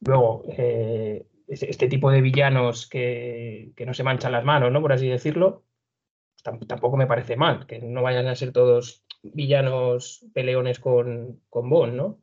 [0.00, 4.82] Luego, eh, este tipo de villanos que, no se manchan las manos, ¿no?
[4.82, 5.64] Por así decirlo,
[6.42, 11.94] tampoco me parece mal, que no vayan a ser todos villanos peleones con, con Bond,
[11.94, 12.20] ¿no?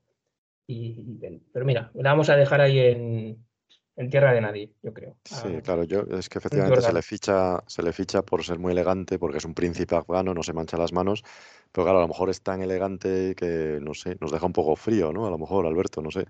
[0.66, 3.46] Pero mira, la vamos a dejar ahí en,
[3.95, 5.15] en tierra de nadie, yo creo.
[5.24, 8.72] Sí, claro, yo es que efectivamente se le ficha, se le ficha por ser muy
[8.74, 11.24] elegante, porque es un príncipe afgano, no se mancha las manos,
[11.72, 14.76] pero claro, a lo mejor es tan elegante que no sé, nos deja un poco
[14.76, 15.26] frío, ¿no?
[15.26, 16.26] A lo mejor, Alberto, no sé.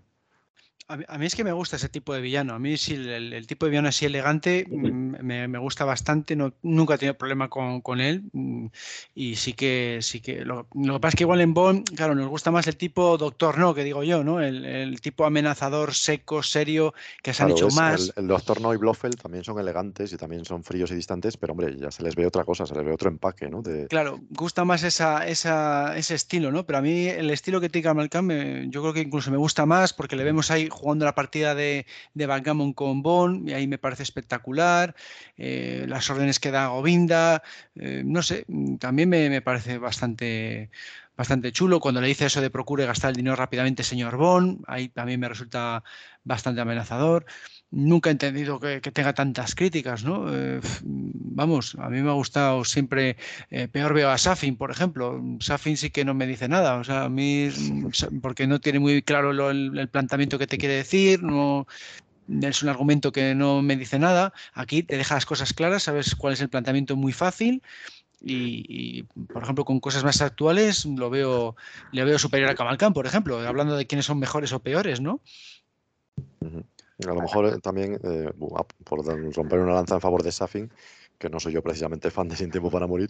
[0.88, 2.54] A mí, es que me gusta ese tipo de villano.
[2.54, 6.36] A mí sí, el, tipo de villano así elegante mm, me, gusta bastante.
[6.36, 8.24] No, nunca he tenido problema con, él.
[8.34, 8.68] Mm,
[9.16, 10.44] y sí que, sí que.
[10.44, 13.58] Lo, que pasa es que igual en Bond, claro, nos gusta más el tipo doctor
[13.58, 14.42] no, que digo yo, ¿no?
[14.42, 18.12] El, tipo amenazador, seco, serio, que se han hecho más.
[18.16, 21.54] El, doctor no y Blofeld también son elegantes y también son fríos y distantes, pero
[21.54, 23.64] hombre, ya se les ve otra cosa, se les ve otro empaque, ¿no?
[23.90, 26.66] Claro, gusta más esa, esa, ese estilo, ¿no?
[26.66, 29.94] Pero a mí el estilo que tiene Malcolm, yo creo que incluso me gusta más
[29.94, 33.78] porque le vemos ahí jugando la partida de, de Backgammon con Bond, y ahí me
[33.78, 34.96] parece espectacular.
[35.38, 37.44] Eh, las órdenes que da Govinda,
[37.76, 38.46] eh, no sé,
[38.80, 40.70] también me, parece bastante
[41.16, 41.80] bastante chulo.
[41.80, 45.30] Cuando le dice eso de procure gastar el dinero rápidamente, señor Bond, ahí también me
[45.30, 45.84] resulta
[46.24, 47.26] bastante amenazador.
[47.76, 50.32] Nunca he entendido que, tenga tantas críticas, ¿no?
[50.32, 53.18] Eh, vamos, a mí me ha gustado siempre,
[53.50, 55.20] eh, peor veo a Safin, por ejemplo.
[55.40, 57.50] Safin sí que no me dice nada, o sea, a mí,
[58.22, 61.66] porque no tiene muy claro el, planteamiento que te quiere decir, no,
[62.44, 64.34] es un argumento que no me dice nada.
[64.54, 67.64] Aquí te deja las cosas claras, sabes cuál es el planteamiento muy fácil.
[68.22, 71.56] Y, por ejemplo, con cosas más actuales lo veo,
[71.92, 75.22] le veo superior a Kamalkan, por ejemplo, hablando de quiénes son mejores o peores, ¿no?
[77.00, 78.32] A lo mejor eh, también, eh,
[78.84, 79.06] por
[79.36, 80.72] romper una lanza en favor de Safin,
[81.18, 83.10] que no soy yo precisamente fan de Sin Tiempo para Morir,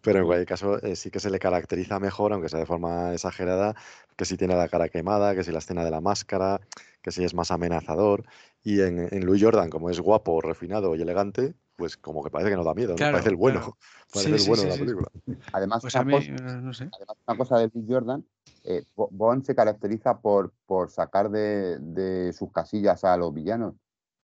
[0.00, 3.12] pero en cualquier caso eh, sí que se le caracteriza mejor, aunque sea de forma
[3.12, 3.74] exagerada,
[4.16, 6.60] que si tiene la cara quemada, que si la escena de la máscara,
[7.02, 8.24] que si es más amenazador.
[8.62, 12.50] Y en, en Louis Jordan, como es guapo, refinado y elegante, pues como que parece
[12.50, 13.78] que no da miedo, parece el bueno,
[14.12, 15.08] parece el bueno de la película.
[15.52, 16.90] Además, pues una, cosa,
[17.28, 18.24] una cosa de Louis Jordan
[18.64, 23.74] eh, Bond se caracteriza por, por sacar de, sus casillas a los villanos.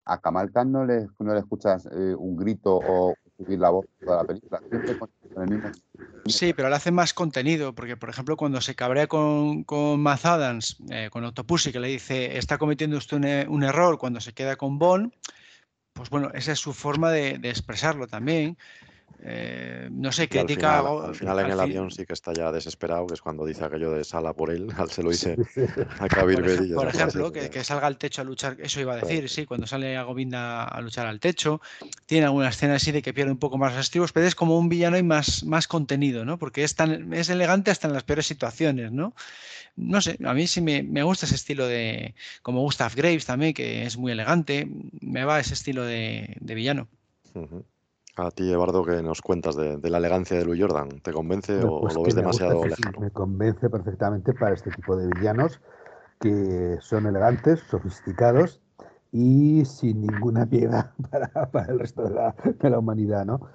[0.07, 3.87] A Kamal Khan no le, no le escuchas eh, un grito o subir la voz
[4.03, 4.61] toda la película.
[6.25, 10.25] Sí, pero le hace más contenido, porque por ejemplo cuando se cabrea con, con Matt
[10.25, 14.57] Adams, eh, con Octopussy, que le dice está cometiendo usted un, error cuando se queda
[14.57, 15.13] con Bond,
[15.93, 18.57] pues bueno, esa es su forma de, de expresarlo también.
[19.21, 20.81] Eh, no sé, crítica.
[20.81, 23.91] Al final, en el avión sí que está ya desesperado, que es cuando dice aquello
[23.93, 25.37] de sala por él, se lo dice
[25.99, 29.29] a Kabir Por, por ejemplo, que, salga al techo a luchar, eso iba a decir,
[29.29, 31.61] sí, cuando sale a Govinda a luchar al techo.
[32.07, 34.59] Tiene alguna escena así de que pierde un poco más los estribos, pero es como
[34.59, 36.39] un villano y más, más contenido, ¿no?
[36.39, 39.15] Porque es, tan, es elegante hasta en las peores situaciones, ¿no?
[39.77, 42.15] No sé, a mí sí me, gusta ese estilo de.
[42.43, 44.69] Como Gustav Graves también, que es muy elegante,
[45.01, 46.89] me va ese estilo de, villano.
[48.17, 51.01] A ti, Eduardo, ¿qué nos cuentas de, la elegancia de Louis Jordan?
[51.01, 53.01] ¿Te convence o pues lo ves demasiado lejano?
[53.01, 55.61] Me convence perfectamente para este tipo de villanos
[56.21, 58.61] que son elegantes, sofisticados
[59.13, 60.91] y sin ninguna piedad
[61.53, 63.49] para, el resto de la, de la, humanidad, ¿no?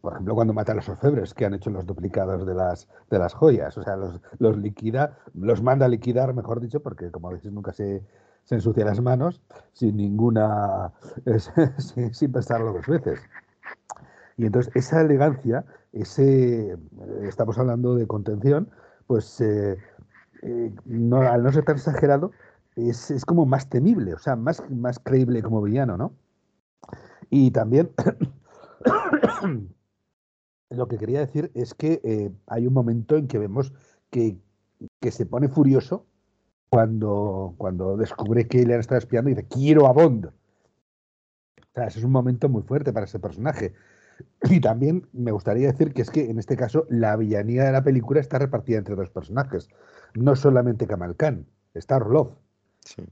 [0.00, 3.18] Por ejemplo, cuando mata a los orfebres que han hecho los duplicados de las, de
[3.18, 7.30] las joyas, o sea, los, los liquida, los manda a liquidar, mejor dicho, porque como
[7.30, 8.04] veis nunca se,
[8.44, 9.40] se ensucia las manos
[9.72, 10.92] sin ninguna,
[11.78, 13.20] sin, sin pensarlo dos veces.
[14.36, 16.76] Y entonces esa elegancia, ese,
[17.22, 18.70] estamos hablando de contención,
[19.06, 19.76] pues eh,
[20.42, 22.32] eh, no, al no ser tan exagerado,
[22.76, 26.14] es, es, como más temible, o sea, más, más creíble como villano, ¿no?
[27.28, 27.90] Y también
[30.70, 33.72] lo que quería decir es que eh, hay un momento en que vemos
[34.10, 34.38] que,
[35.00, 36.06] que, se pone furioso
[36.70, 40.30] cuando, cuando descubre que le han estado espiando y dice, quiero a Bond.
[41.72, 43.74] O sea, ese es un momento muy fuerte para ese personaje.
[44.50, 47.82] Y también me gustaría decir que es que en este caso la villanía de la
[47.82, 49.68] película está repartida entre dos personajes.
[50.14, 52.36] No solamente Kamal Khan, está Orlov.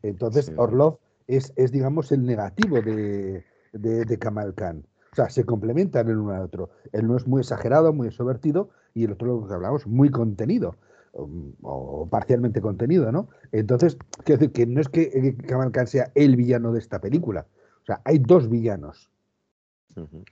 [0.02, 4.84] Entonces, Orlov es, es, digamos, el negativo de, de, Kamal Khan.
[5.12, 6.70] O sea, se complementan el uno al otro.
[6.92, 10.76] Él no es muy exagerado, muy extrovertido, y el otro, lo que hablamos, muy contenido,
[11.12, 13.28] o, parcialmente contenido, ¿no?
[13.52, 17.46] Entonces, quiero decir que no es que Kamal Khan sea el villano de esta película.
[17.88, 19.10] O sea, hay dos villanos.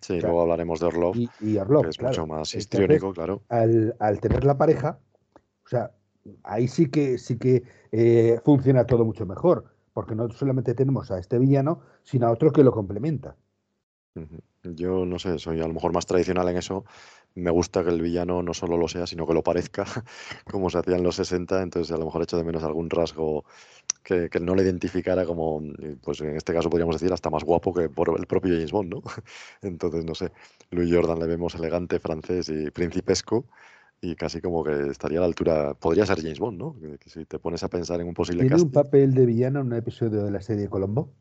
[0.03, 3.43] Sí, luego hablaremos de Orlov, y, que es mucho más histriónico, claro.
[3.49, 4.99] Al, al, tener la pareja,
[5.65, 5.91] o sea,
[6.45, 7.63] ahí sí que sí que
[7.93, 12.53] eh, funciona todo mucho mejor, porque no solamente tenemos a este villano, sino a otro
[12.53, 13.37] que lo complementa.
[14.63, 16.85] Yo no sé, soy a lo mejor más tradicional en eso.
[17.35, 19.85] Me gusta que el villano no solo lo sea, sino que lo parezca,
[20.51, 21.63] como se hacía en los 60.
[21.63, 23.45] Entonces, a lo mejor echo de menos algún rasgo
[24.07, 25.61] que, que no le identificara como,
[26.03, 28.91] pues en este caso podríamos decir, hasta más guapo que por el propio James Bond,
[28.95, 29.03] ¿no?
[29.63, 30.31] Entonces, no sé,
[30.71, 33.47] Louis Jordan le vemos elegante, francés y principesco
[34.01, 36.77] y casi como que estaría a la altura, podría ser James Bond, ¿no?
[36.81, 38.71] Que, que si te pones a pensar en un posible Tiene un casting.
[38.71, 41.13] papel de villano en un episodio de la serie Colombo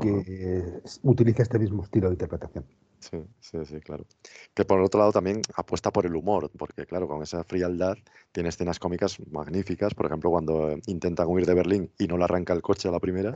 [0.00, 2.64] que utiliza este mismo estilo de interpretación.
[3.00, 4.04] Sí, sí, sí, claro.
[4.52, 7.96] Que por otro lado también apuesta por el humor, porque claro, con esa frialdad
[8.30, 9.94] tiene escenas cómicas magníficas.
[9.94, 12.92] Por ejemplo, cuando eh, intentan huir de Berlín y no le arranca el coche a
[12.92, 13.32] la primera,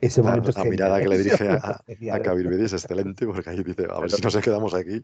[0.00, 1.82] Ese la, momento es la genial, mirada que le dirige a,
[2.14, 2.20] a.
[2.20, 5.02] Kabir Bedi es excelente, porque ahí dice, a ver si nos quedamos aquí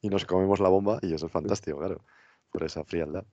[0.00, 2.04] y nos comemos la bomba, y eso es fantástico, claro,
[2.52, 3.24] por esa frialdad.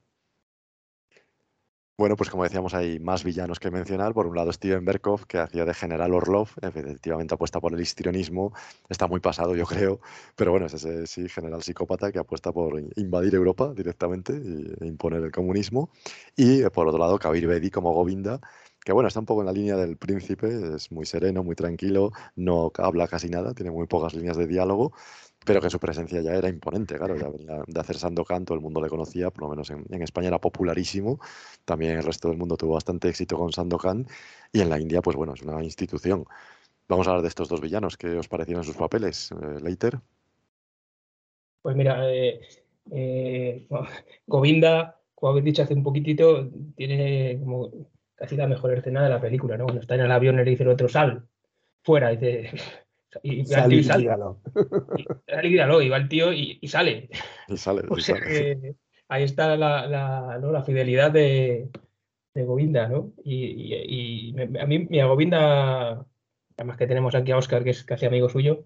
[1.96, 4.14] Bueno, pues como decíamos, hay más villanos que mencionar.
[4.14, 8.52] Por un lado, Steven Berkoff, que hacía de General Orlov, efectivamente apuesta por el histrionismo,
[8.90, 10.00] está muy pasado, yo creo,
[10.36, 14.88] pero bueno, es ese sí, general psicópata que apuesta por in- invadir Europa directamente e
[14.88, 15.92] imponer el comunismo.
[16.36, 18.40] Y eh, por otro lado, Kabir Bedi como Govinda,
[18.84, 22.12] que bueno, está un poco en la línea del príncipe, es muy sereno, muy tranquilo,
[22.36, 24.94] no habla casi nada, tiene muy pocas líneas de diálogo,
[25.46, 28.90] pero que su presencia ya era imponente, claro, de hacer Sandokan, todo el mundo le
[28.90, 31.20] conocía, por lo menos en, España era popularísimo,
[31.66, 34.08] también el resto del mundo tuvo bastante éxito con Sandokan,
[34.52, 36.26] y en la India, pues bueno, es una institución.
[36.88, 40.00] Vamos a hablar de estos dos villanos, ¿qué os parecieron sus papeles, eh, Leiter?
[41.62, 42.42] Pues mira, eh,
[42.92, 43.68] eh,
[44.28, 47.72] Govinda, como habéis dicho hace un poquitito, tiene como
[48.16, 49.66] casi la mejor escena de la película, ¿no?
[49.66, 51.28] Cuando está en el avión y le dice el otro, sal,
[51.84, 52.52] fuera, dice,
[53.22, 54.02] y, y y y sale.
[54.02, 54.40] dígalo.
[55.28, 57.10] Sal y dígalo, y va el tío y, y sale.
[57.48, 58.28] Y sale, O y sea sale.
[58.28, 58.76] que
[59.10, 60.52] ahí está la, la, ¿no?
[60.52, 61.70] la fidelidad de,
[62.34, 63.14] de Govinda, ¿no?
[63.24, 66.06] Y, y- y me- a mí, mi Govinda,
[66.58, 68.66] además que tenemos aquí a Oscar, que es casi amigo suyo,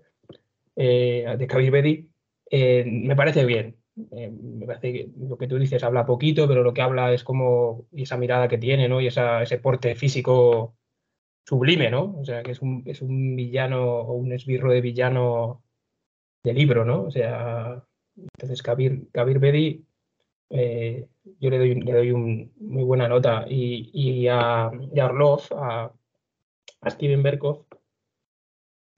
[0.75, 2.09] eh, de Kabir Bedi,
[2.49, 3.77] eh, me parece bien.
[4.11, 7.23] Eh, me parece que lo que tú dices habla poquito, pero lo que habla es
[7.23, 9.01] como y esa mirada que tiene, ¿no?
[9.01, 10.76] Y esa, ese porte físico
[11.47, 12.15] sublime, ¿no?
[12.19, 15.63] O sea, que es un, es un villano o un esbirro de villano
[16.43, 17.03] de libro, ¿no?
[17.03, 17.83] O sea,
[18.17, 19.85] entonces Kabir, Kabir Bedi,
[20.49, 21.07] eh,
[21.39, 23.45] yo le doy, le doy un, muy buena nota.
[23.49, 25.91] Y, y a, y a
[26.89, 27.65] Steven Berkoff,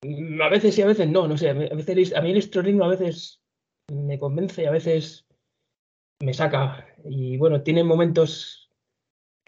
[0.02, 1.50] mm, a veces sí, a veces no, no sé.
[1.50, 3.42] A veces, a mí el histrionismo a veces
[3.94, 5.26] me convence y a veces
[6.20, 6.88] me saca.
[7.06, 8.59] Y bueno, tiene momentos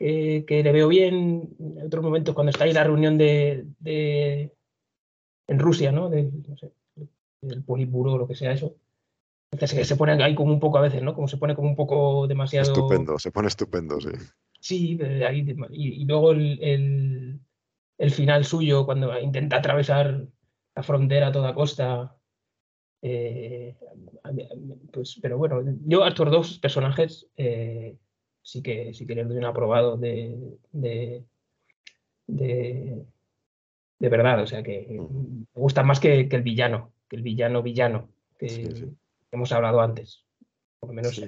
[0.02, 1.56] que, que le veo bien,
[1.86, 4.52] otros momentos cuando está ahí la reunión de, de-
[5.48, 6.10] en Rusia, ¿no?
[6.10, 6.72] De, no sé,
[7.41, 8.76] del Politburo o lo que sea eso.
[9.52, 11.14] Entonces que se pone ahí como un poco a veces, ¿no?
[11.14, 12.68] Como se pone como un poco demasiado.
[12.72, 14.10] Estupendo, se pone estupendo, sí.
[14.60, 17.40] Sí, de ahí, de- y, y luego el, el-
[17.99, 20.26] el final suyo, cuando intenta atravesar
[20.76, 22.15] la frontera a toda costa.
[23.03, 23.76] eh,
[24.91, 27.98] pues, pero bueno, yo a estos dos personajes eh,
[28.42, 31.24] sí que sí que les doy un aprobado de, de,
[32.28, 33.06] de,
[34.00, 34.42] de verdad.
[34.42, 38.90] O sea que me gustan más que, que el villano, que el villano villano que
[39.32, 40.26] hemos hablado antes.
[40.80, 41.28] Por lo menos Sí,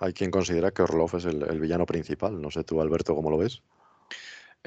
[0.00, 2.40] hay quien considera que Orlov es el, el villano principal.
[2.40, 3.62] No sé tú, Alberto, cómo lo ves.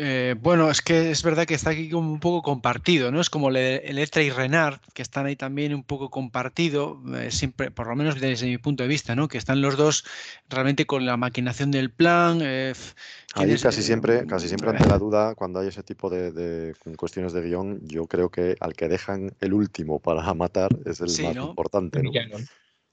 [0.02, 3.20] Eh, bueno, es que es verdad que está aquí como un poco compartido, ¿no?
[3.20, 7.70] Es como Le- Electra y Renard, que están ahí también un poco compartido, eh, siempre,
[7.70, 9.28] por lo menos desde mi punto de vista, ¿no?
[9.28, 10.06] Que están los dos
[10.48, 12.40] realmente con la maquinación del plan.
[12.42, 12.74] eh,
[13.36, 16.32] Ahí es- casi eh, siempre, casi siempre ante la duda, cuando hay ese tipo de,
[16.32, 21.02] de cuestiones de guion, yo creo que al que dejan el último para matar es
[21.02, 21.50] el Sí, más ¿no?
[21.50, 22.12] importante, ¿no?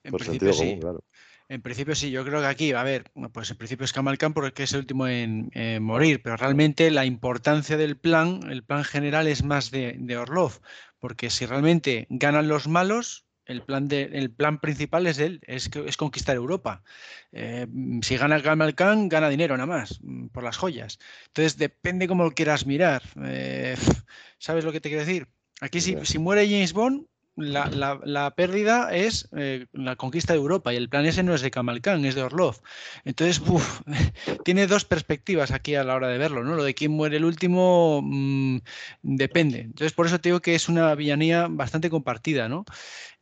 [0.03, 0.59] En Por sentido sí.
[0.59, 1.05] común, claro.
[1.49, 4.35] En principio sí, yo creo que aquí, a ver, pues en principio es Kamal Khan
[4.35, 8.83] porque es el último en, en morir, pero realmente la importancia del plan, el plan
[8.83, 10.61] general es más de, de Orlov,
[10.99, 15.69] porque si realmente ganan los malos, el plan, de, el plan principal es él, es,
[15.69, 16.83] que- es conquistar Europa.
[17.31, 17.69] Eh,
[18.03, 20.99] si gana Kamal Khan, gana dinero nada más, mm, por las joyas.
[21.29, 23.03] Entonces depende cómo lo quieras mirar.
[23.25, 23.77] Eh,
[24.39, 25.29] ¿Sabes lo que te quiero decir?
[25.61, 27.07] Aquí si, si muere James Bond,
[27.37, 27.69] la,
[28.05, 31.51] la- pérdida es eh, la conquista de Europa y el plan ese no es de
[31.51, 32.57] Kamal Khan, es de Orlov.
[33.05, 33.83] Entonces, uf,
[34.43, 36.55] tiene dos perspectivas aquí a la hora de verlo, ¿no?
[36.57, 38.59] Lo de quién muere el último mm,
[39.03, 39.61] depende.
[39.61, 42.65] Entonces, por eso te digo que es una villanía bastante compartida, ¿no?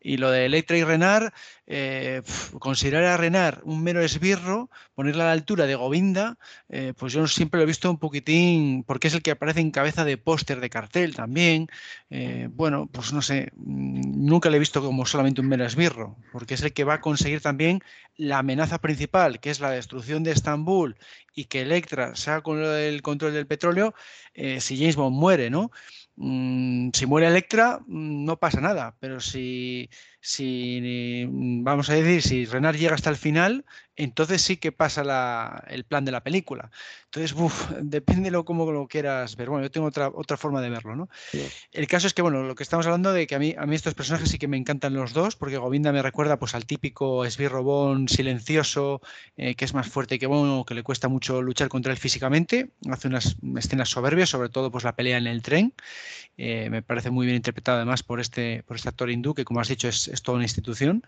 [0.07, 1.33] Y lo de Electra y Renard,
[1.67, 2.21] eh,
[2.59, 6.37] considerar a Renard un mero esbirro, ponerla a la altura de Govinda,
[6.69, 9.71] eh, pues yo siempre lo he visto un poquitín, porque es el que aparece en
[9.71, 11.69] cabeza de póster de cartel también.
[12.11, 16.19] Eh, bueno, pues no sé, mm, nunca le he visto como solamente un mero esbirro,
[16.33, 17.81] porque es el que va a conseguir también
[18.19, 20.97] la amenaza principal, que es la destrucción de Estambul
[21.35, 23.95] y que Electra sea con el control del petróleo,
[24.35, 25.71] si James Bond muere, ¿no?
[26.17, 29.89] Mm, si muere Electra, mm, no pasa nada, pero si,
[30.25, 35.63] si, mm, vamos a decir, si Renard llega hasta el final, entonces sí que pasa
[35.69, 36.71] el plan de la película.
[37.05, 37.37] Entonces,
[37.83, 39.51] depende de cómo lo quieras ver.
[39.51, 41.09] Bueno, yo tengo otra, otra forma de verlo, ¿no?
[41.73, 43.77] El caso es que, bueno, lo que estamos hablando de que a mí, a mí
[43.77, 47.25] estos personajes sí que me encantan los dos, porque Govinda me recuerda pues al típico
[47.25, 49.03] esbirrobón silencioso,
[49.37, 52.71] eh, que es más fuerte que bueno, que le cuesta mucho luchar contra él físicamente,
[52.91, 55.75] hace unas escenas soberbias, sobre todo pues la pelea en el tren,
[56.37, 59.61] eh, me parece muy bien interpretado además por este, por este actor hindú, que como
[59.61, 61.05] has dicho es, es toda una institución.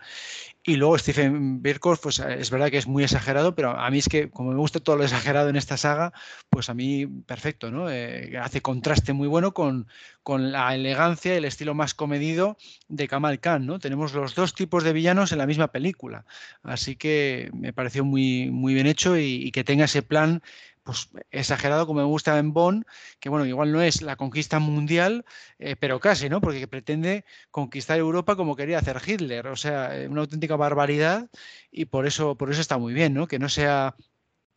[0.63, 4.09] Y luego Stephen Birkoff, pues es verdad que es muy exagerado, pero a mí es
[4.09, 6.11] que como me gusta todo lo exagerado en esta saga,
[6.49, 7.89] pues a mí perfecto, ¿no?
[7.89, 9.87] Eh, hace contraste muy bueno con,
[10.23, 12.57] con la elegancia y el estilo más comedido
[12.89, 13.79] de Kamal Khan, ¿no?
[13.79, 16.25] Tenemos los dos tipos de villanos en la misma película.
[16.63, 20.41] Así que me pareció muy, muy bien hecho y que tenga ese plan
[20.87, 22.85] pues exagerado como me gusta en Bonn,
[23.19, 25.25] que bueno, igual no es la conquista mundial,
[25.59, 26.39] eh, pero casi, ¿no?
[26.39, 31.29] Porque pretende conquistar Europa como quería hacer Hitler, o sea, eh, una auténtica barbaridad
[31.71, 33.27] y por eso, por eso está muy bien, ¿no?
[33.27, 33.95] Que no sea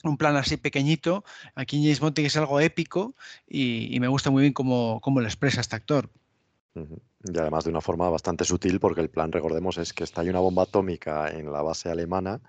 [0.05, 1.25] un plan así pequeñito,
[1.57, 3.17] aquí James Bond es algo épico
[3.49, 6.11] y, me gusta muy bien cómo, cómo lo expresa este actor.
[6.75, 10.29] Y además de una forma bastante sutil, porque el plan, recordemos, es que está hay
[10.29, 12.41] una bomba atómica en la base alemana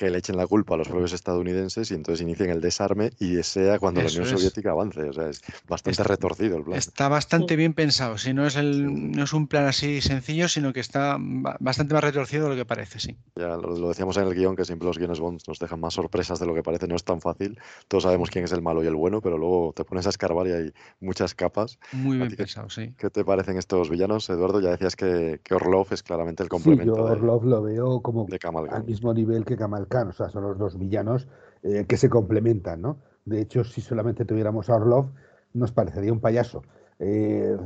[0.00, 3.42] que le echen la culpa a los propios estadounidenses y entonces inicien el desarme y
[3.42, 5.02] sea cuando la Unión Soviética avance.
[5.02, 6.78] O sea, es bastante retorcido el plan.
[6.78, 8.16] Está bastante bien pensado.
[8.16, 12.02] Si no es, el, no es un plan así sencillo, sino que está bastante más
[12.02, 13.18] retorcido de lo que parece, sí.
[13.36, 16.40] Ya lo, decíamos en el guion, que siempre los guiones Bond nos dejan más sorpresas
[16.40, 16.88] de lo que parece.
[16.88, 17.58] No es tan fácil.
[17.86, 20.46] Todos sabemos quién es el malo y el bueno, pero luego te pones a escarbar
[20.46, 21.78] y hay muchas capas.
[21.92, 22.94] Muy bien pensado, sí.
[22.96, 24.62] ¿Qué te parecen estos villanos, Eduardo?
[24.62, 26.94] Ya decías que, que Orlov es claramente el complemento.
[26.94, 28.26] Sí, yo Orlov lo veo como
[28.70, 31.28] al mismo nivel que Kamal o sea, son los dos villanos
[31.62, 32.98] eh, que se complementan, ¿no?
[33.24, 35.10] De hecho, si solamente tuviéramos a Orlov,
[35.52, 36.62] nos parecería un payaso.
[36.98, 37.56] Eh,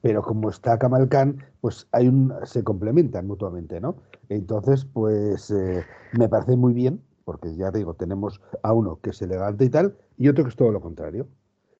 [0.00, 3.96] pero como está Kamal Khan, pues hay un, se complementan mutuamente, ¿no?
[4.28, 5.84] Entonces, pues eh,
[6.18, 9.96] me parece muy bien, porque ya digo, tenemos a uno que es elegante y tal,
[10.18, 11.28] y otro que es todo lo contrario.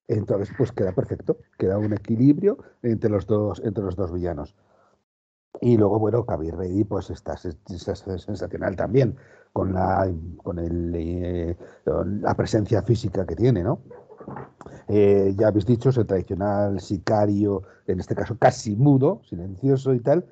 [0.09, 4.54] Entonces, pues queda perfecto, queda un equilibrio entre los dos, entre los dos villanos.
[5.60, 9.16] Y luego, bueno, Kabir Ready, pues está, sensacional también,
[9.52, 13.80] con la, con el, eh, la presencia física que tiene, ¿no?
[14.88, 20.00] Eh, ya habéis dicho, es el tradicional sicario, en este caso casi mudo, silencioso y
[20.00, 20.26] tal.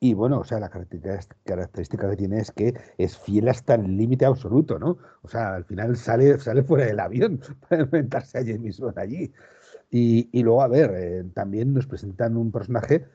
[0.00, 4.26] Y bueno, o sea, la característica que tiene es que es fiel hasta el límite
[4.26, 4.98] absoluto, ¿no?
[5.22, 9.32] O sea, al final sale, sale fuera del avión para enfrentarse a James Bond allí.
[9.90, 13.06] Y, y luego, a ver, eh, también nos presentan un personaje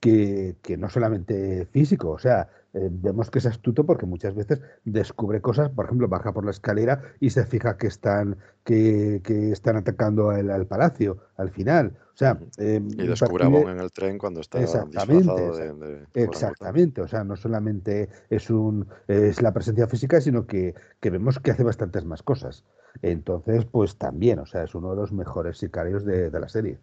[0.00, 5.40] que, no solamente físico, o sea, eh, vemos que es astuto porque muchas veces descubre
[5.40, 10.28] cosas, por ejemplo, baja por la escalera y se fija que están, que, están atacando
[10.28, 11.96] al, palacio al final.
[12.12, 17.00] O sea, eh, y descubre a Bond en el tren cuando está exactamente, exactamente.
[17.00, 21.64] O sea, no solamente es un es la presencia física, sino que, vemos que hace
[21.64, 22.64] bastantes más cosas.
[23.00, 26.78] Entonces, pues también, o sea, es uno de los mejores sicarios de, la serie.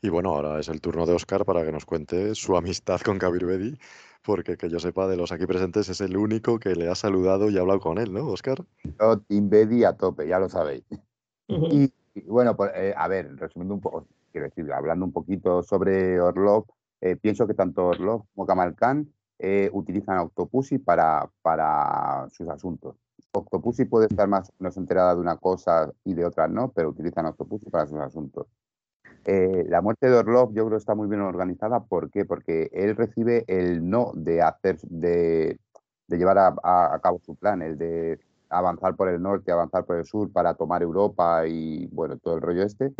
[0.00, 3.18] Y bueno, ahora es el turno de Oscar para que nos cuente su amistad con
[3.18, 3.78] Kabir Bedi,
[4.26, 7.48] porque que yo sepa de los aquí presentes es el único que le ha saludado
[7.48, 8.58] y ha hablado con él, ¿no, Oscar?
[9.00, 10.82] Yo, Team Bedi a tope, ya lo sabéis.
[11.46, 11.92] y,
[12.26, 16.64] bueno, pues eh, a ver, resumiendo un poco, quiero decir, hablando un poquito sobre Orlov,
[17.00, 19.08] eh, pienso que tanto Orlov como Kamal Khan
[19.38, 22.96] eh, utilizan Octopussy para, para sus asuntos.
[23.32, 26.88] Octopussy puede estar más o menos enterada de una cosa y de otra no, pero
[26.88, 28.46] utilizan Octopussy para sus asuntos.
[29.28, 31.80] Eh, la muerte de Orlov yo creo está muy bien organizada.
[31.80, 32.24] ¿Por qué?
[32.24, 35.58] Porque él recibe el no de hacer, de,
[36.08, 40.30] llevar a, cabo su plan, el de avanzar por el norte, avanzar por el sur
[40.32, 42.92] para tomar Europa y bueno, todo el rollo este.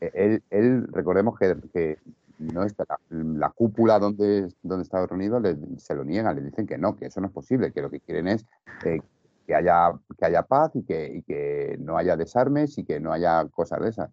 [0.00, 1.98] Eh, él, recordemos que,
[2.38, 5.40] no está la, cúpula donde, donde está reunido
[5.78, 8.00] se lo niegan, le dicen que no, que eso no es posible, que lo que
[8.00, 8.46] quieren es
[8.84, 9.00] eh,
[9.46, 13.12] que, haya, que haya paz y que, y que no haya desarmes y que no
[13.12, 14.10] haya cosas de esas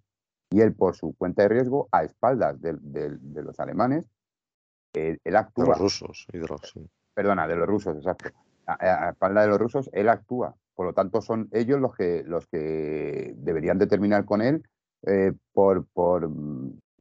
[0.51, 2.73] y él por su cuenta de riesgo, a espaldas de,
[3.43, 4.05] los alemanes,
[4.93, 5.65] él, actúa.
[5.65, 6.73] De los rusos, y de los,
[7.13, 8.29] Perdona, de los rusos, exacto.
[8.65, 10.55] A, espaldas de los rusos, él actúa.
[10.73, 14.63] Por lo tanto, son ellos los que, los que deberían determinar con él
[15.03, 16.29] eh, por, por,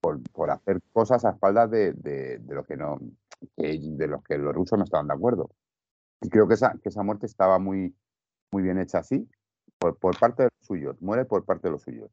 [0.01, 2.99] por, hacer cosas a espaldas de, lo que no,
[3.57, 5.51] de los que los rusos no estaban de acuerdo.
[6.21, 7.95] Y creo que esa, que esa muerte estaba muy,
[8.51, 9.29] muy bien hecha así,
[9.79, 12.11] por, por parte de los suyos, muere por parte de los suyos.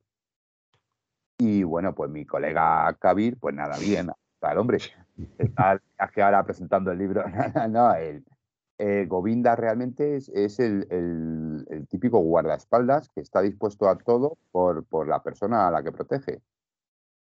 [1.37, 4.09] Y bueno, pues mi colega Kabir, pues nada, bien,
[4.51, 4.77] el hombre,
[5.37, 5.81] está
[6.17, 7.23] ahora presentando el libro,
[7.69, 8.23] no, el,
[8.77, 15.07] eh, Govinda realmente es, el, el, típico guardaespaldas que está dispuesto a todo por, por
[15.07, 16.41] la persona a la que protege.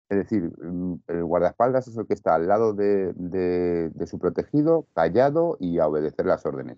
[0.09, 4.87] Es decir, mm, el guardaespaldas es el que está al lado de, de, su protegido,
[4.93, 6.77] callado y a obedecer las órdenes.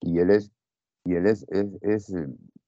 [0.00, 0.52] Y él es,
[1.04, 1.46] y él es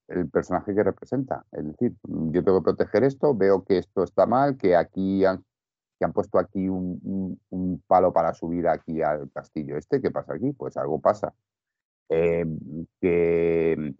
[0.09, 1.45] el personaje que representa.
[1.51, 5.43] Es decir, yo tengo que proteger esto, veo que esto está mal, que aquí han,
[5.97, 7.39] que han puesto aquí un,
[7.87, 10.51] palo para subir aquí al castillo este, ¿qué pasa aquí?
[10.53, 11.33] Pues algo pasa.
[12.09, 12.45] Eh,
[12.99, 13.93] que,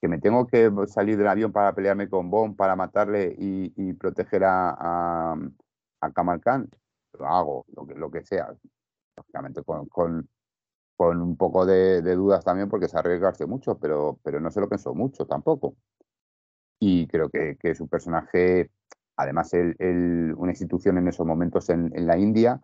[0.00, 3.94] que, me tengo que salir del avión para pelearme con Bond, para matarle y, y
[3.94, 5.36] proteger a, a,
[6.00, 6.68] a, Kamal Khan,
[7.18, 8.54] lo hago, lo que, lo que sea.
[9.16, 10.28] Lógicamente con, con
[10.96, 14.68] con un poco de, dudas también porque se arriesgarse mucho, pero, pero no se lo
[14.68, 15.76] pensó mucho tampoco.
[16.78, 18.70] Y creo que, que su personaje,
[19.16, 22.60] además, el, una institución en esos momentos en, en, la India,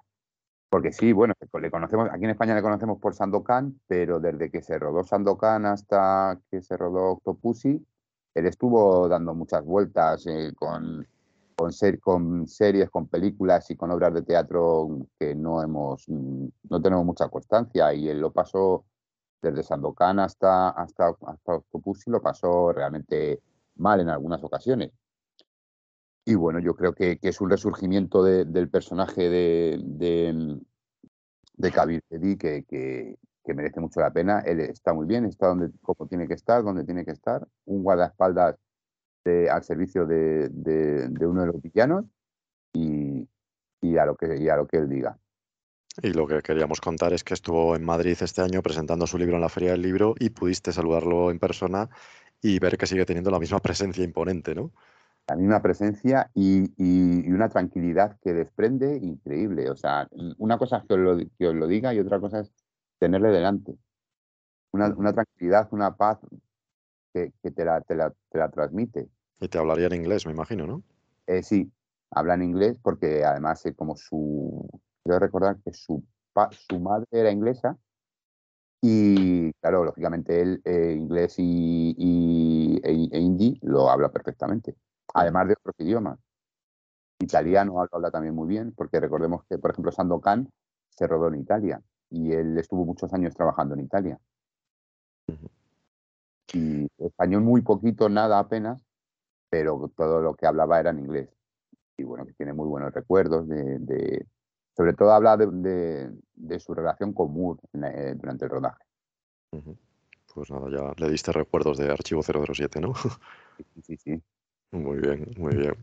[0.68, 4.62] porque sí, bueno, le conocemos, aquí en España le conocemos por Sandokan, pero desde que
[4.62, 7.84] se rodó Sandokan hasta que se rodó Octopussy,
[8.34, 11.06] él estuvo dando muchas vueltas eh, con
[11.60, 16.80] con, ser, con series, con películas y con obras de teatro que no hemos, no
[16.80, 18.86] tenemos mucha constancia y él lo pasó
[19.42, 23.42] desde Sandokan hasta, hasta, hasta Octopussy, lo pasó realmente
[23.76, 24.90] mal en algunas ocasiones.
[26.24, 30.58] Y bueno, yo creo que, que es un resurgimiento de, del personaje de, de,
[31.58, 34.40] de Kabir Bedi que, que, que, merece mucho la pena.
[34.46, 37.46] Él está muy bien, está donde como tiene que estar, donde tiene que estar.
[37.66, 38.56] Un guardaespaldas
[39.24, 42.04] de, al servicio de, de, de, uno de los villanos
[42.72, 43.28] y,
[43.80, 45.18] y, a lo que, y a lo que él diga.
[46.02, 49.36] Y lo que queríamos contar es que estuvo en Madrid este año presentando su libro
[49.36, 51.88] en la Feria del Libro y pudiste saludarlo en persona
[52.40, 54.72] y ver que sigue teniendo la misma presencia imponente, ¿no?
[55.28, 59.68] La misma presencia y, y, y una tranquilidad que desprende increíble.
[59.70, 62.40] O sea, una cosa es que os lo, que os lo diga y otra cosa
[62.40, 62.52] es
[62.98, 63.76] tenerle delante.
[64.72, 66.18] Una, una tranquilidad, una paz
[67.12, 69.08] que, que te, la, te, la, te, la, transmite.
[69.40, 70.82] Y te hablaría en inglés, me imagino, ¿no?
[71.26, 71.70] Eh, sí,
[72.10, 74.68] habla en inglés porque además eh, como su...
[75.02, 77.78] Quiero recordar que su, pa, su madre era inglesa
[78.82, 84.74] y claro, lógicamente él eh, inglés y, y e, e, hindi lo habla perfectamente,
[85.14, 86.18] además de otros idiomas.
[87.18, 90.50] Italiano lo habla también muy bien, porque recordemos que, por ejemplo, Sandokan
[90.88, 94.18] se rodó en Italia y él estuvo muchos años trabajando en Italia.
[95.28, 95.59] Uh -huh
[96.54, 98.82] y español muy poquito, nada apenas,
[99.50, 101.28] pero todo lo que hablaba era en inglés.
[101.96, 104.26] Y bueno, que tiene muy buenos recuerdos de, de
[104.76, 108.82] sobre todo habla de, de, de, su relación con Moore eh, durante el rodaje.
[109.52, 109.76] Uh -huh.
[110.34, 112.94] Pues nada, ya le diste recuerdos de Archivo 007, ¿no?
[113.74, 114.22] Sí, sí, sí.
[114.70, 115.74] Muy bien, muy bien.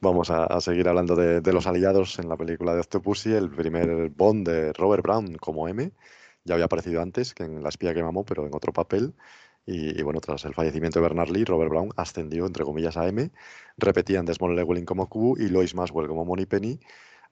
[0.00, 3.50] Vamos a, a seguir hablando de, de, los aliados en la película de Octopussy, el
[3.50, 5.92] primer Bond de Robert Brown como M.
[6.44, 9.14] Ya había aparecido antes que en La espía que mamó, pero en otro papel.
[9.66, 13.30] Y, bueno, tras el fallecimiento de Bernard Lee, Robert Brown ascendió, entre comillas, a M.
[13.78, 16.80] Repetían Desmond Llewellyn como Q y Lois Maxwell como Penny,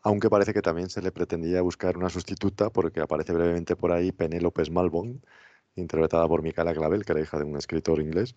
[0.02, 4.12] aunque parece que también se le pretendía buscar una sustituta porque aparece brevemente por ahí
[4.12, 5.22] Penélope Malbon,
[5.76, 8.34] interpretada por Micaela Clavel, que era hija de un escritor inglés.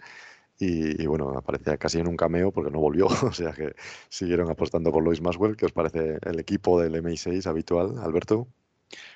[0.58, 3.76] Y, y, bueno, aparecía casi en un cameo porque no volvió, o sea que
[4.10, 8.48] siguieron apostando por Lois Maxwell, que os parece el equipo del MI6 habitual, Alberto.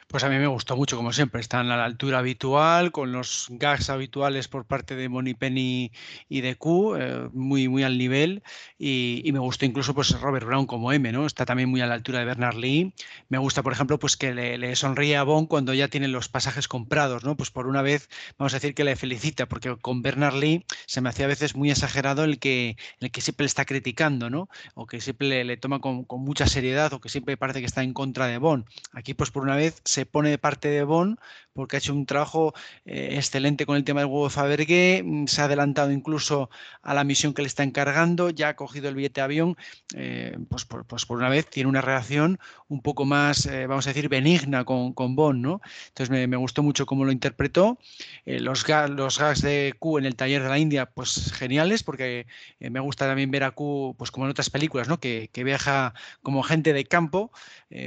[0.10, 1.40] Pues a mí me gustó mucho, como siempre.
[1.40, 5.91] Están a la altura habitual, con los gags habituales por parte de Penny
[6.28, 8.41] y de Q, eh, muy, muy al nivel.
[8.80, 11.28] Y, me gustó incluso pues, Robert Brown como M, ¿no?
[11.28, 12.91] Está también muy a la altura de Bernard Lee.
[13.30, 16.68] Me gusta, por ejemplo, pues que le, sonríe a Bond cuando ya tienen los pasajes
[16.68, 17.38] comprados, ¿no?
[17.38, 18.10] Pues por una vez,
[18.40, 21.56] vamos a decir que le felicita, porque con Bernard Lee se me hacía a veces
[21.56, 24.50] muy exagerado el que, el que siempre le está criticando, ¿no?
[24.74, 27.84] O que siempre le, toma con, con, mucha seriedad o que siempre parece que está
[27.84, 28.66] en contra de Bond.
[28.94, 31.19] Aquí, pues por una vez, se pone de parte de Bond
[31.53, 32.53] porque ha hecho un trabajo
[32.85, 36.49] eh, excelente con el tema del huevo Fabergé, mm, se ha adelantado incluso
[36.81, 39.57] a la misión que le está encargando, ya ha cogido el billete de avión,
[39.95, 43.88] eh, pues, por, pues, por, una vez tiene una relación un poco más, eh, vamos
[43.88, 45.61] a decir, benigna con, con Bond, ¿no?
[45.88, 47.80] Entonces me, me, gustó mucho cómo lo interpretó.
[48.26, 52.27] Los, los gags de Q en el taller de la India, pues geniales, porque
[52.59, 54.99] me gusta también ver a Q, pues como en otras películas, ¿no?
[54.99, 57.31] Que, que viaja como gente de campo,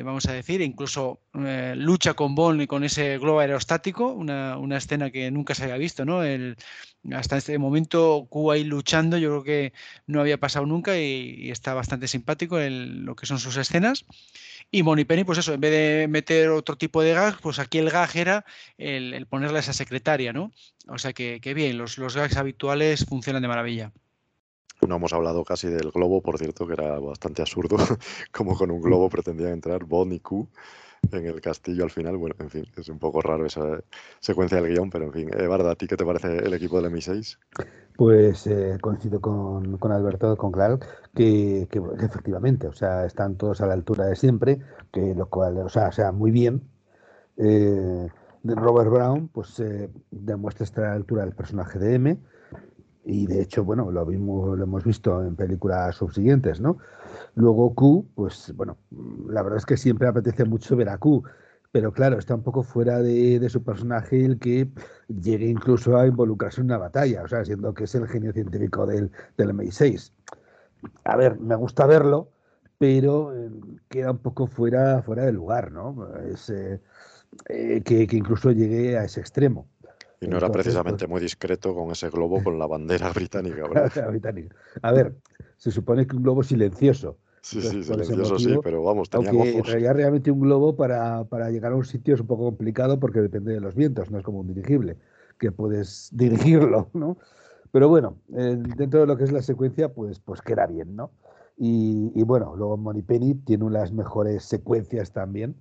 [0.05, 5.11] vamos a decir, incluso lucha con Bond y con ese globo aerostático, una, una, escena
[5.11, 6.25] que nunca se había visto, ¿no?
[6.25, 6.57] El,
[7.13, 9.73] hasta este momento Q ahí luchando, yo creo que
[10.07, 14.05] no había pasado nunca y, está bastante simpático en lo que son sus escenas.
[14.71, 17.91] Y Penny, pues eso, en vez de meter otro tipo de gag, pues aquí el
[17.91, 18.45] gag era
[18.79, 20.51] el, ponerle a esa secretaria, ¿no?
[20.89, 23.93] O sea que, que bien, los, los gags habituales funcionan de maravilla.
[24.89, 27.77] No hemos hablado casi del globo, por cierto, que era bastante absurdo,
[28.33, 30.49] como con un globo pretendían entrar Bon y Q
[31.11, 32.17] en el castillo al final.
[32.17, 33.81] Bueno, en fin, es un poco raro esa
[34.21, 35.31] secuencia del guion, pero en fin.
[35.37, 37.39] Eh, Barda, ¿a ti qué te parece el equipo del MI6?
[37.97, 43.61] Pues eh, coincido con, con, Alberto, con Clark, que, que, efectivamente, o sea, están todos
[43.61, 44.61] a la altura de siempre,
[44.93, 46.63] que lo cual, o sea, sea muy bien.
[47.37, 48.09] Eh,
[48.45, 52.19] Robert Brown, pues eh, demuestra estar a la altura del personaje de M
[53.05, 56.79] y de hecho, bueno, lo, vimos, lo hemos visto en películas subsiguientes, ¿no?
[57.35, 58.79] Luego Q, pues bueno,
[59.29, 61.25] la verdad es que siempre apetece mucho ver a Q,
[61.73, 64.69] pero claro, está un poco fuera de, su personaje el que
[65.09, 68.87] llegue incluso a involucrarse en una batalla, o sea, siendo que es el genio científico
[68.87, 70.13] del, del MI6.
[71.05, 72.29] A ver, me gusta verlo,
[72.79, 73.51] pero eh,
[73.89, 76.09] queda un poco fuera, fuera de lugar, ¿no?
[76.19, 76.81] Es, eh,
[77.49, 79.67] eh, que, que incluso llegue a ese extremo.
[80.23, 84.55] Y no era precisamente pues muy discreto con ese globo con la bandera británica.
[84.81, 85.17] A ver,
[85.57, 87.19] se supone que un globo silencioso.
[87.41, 89.73] Sí, sí, silencioso sí, pero vamos, tenía aunque ojos.
[89.73, 93.53] realmente un globo para, para, llegar a un sitio es un poco complicado porque depende
[93.53, 94.97] de los vientos, no es como un dirigible,
[95.41, 97.17] que puedes dirigirlo, ¿no?
[97.73, 101.11] Pero bueno, eh, dentro de lo que es la secuencia, pues, pues queda bien, ¿no?
[101.57, 105.57] Y, y bueno, luego Penny tiene unas mejores secuencias también,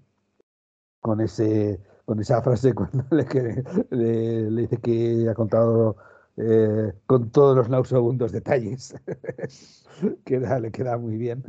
[1.00, 1.80] con ese
[2.12, 5.96] con esa frase cuando le, le, dice que ha contado
[6.36, 8.94] eh, con todos los nauseabundos detalles,
[10.26, 11.42] que le queda muy bien.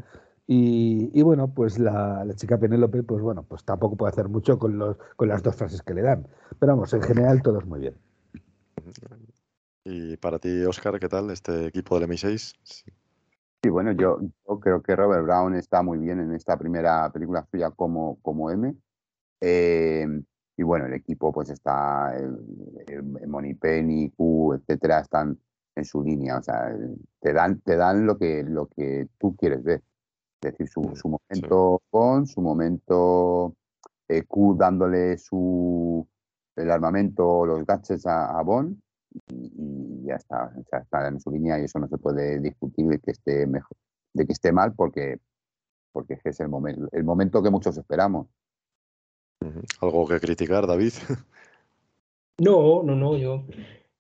[0.47, 4.97] Y, bueno, pues la, chica Penélope, pues bueno, pues tampoco puede hacer mucho con, los,
[5.17, 6.29] con las dos frases que le dan.
[6.61, 7.97] Pero vamos, en general todo es muy bien.
[9.85, 12.55] Y para ti, Oscar, ¿qué tal este equipo del MI6?
[12.65, 17.45] Sí, bueno, yo, yo, creo que Robert Brown está muy bien en esta primera película
[17.51, 18.77] suya como, como M.
[19.41, 20.07] Eh,
[20.57, 22.15] y bueno, el equipo pues está,
[23.61, 25.39] Penny, Q, etcétera, están
[25.75, 26.77] en su línea, o sea,
[27.21, 29.83] te dan, te dan lo que, lo que tú quieres ver.
[30.43, 33.55] Es decir, su, su momento con, su momento
[34.09, 36.07] eh, Q dándole su
[36.57, 38.79] el armamento, los gadgets a, a Bond
[39.29, 42.87] y, ya está, o sea, está en su línea y eso no se puede discutir
[42.89, 43.77] de que esté mejor,
[44.13, 45.21] de que esté mal porque,
[45.93, 48.27] porque es el momento, el momento que muchos esperamos.
[49.81, 50.93] ¿Algo que criticar, David?
[52.39, 53.45] No, no, no, yo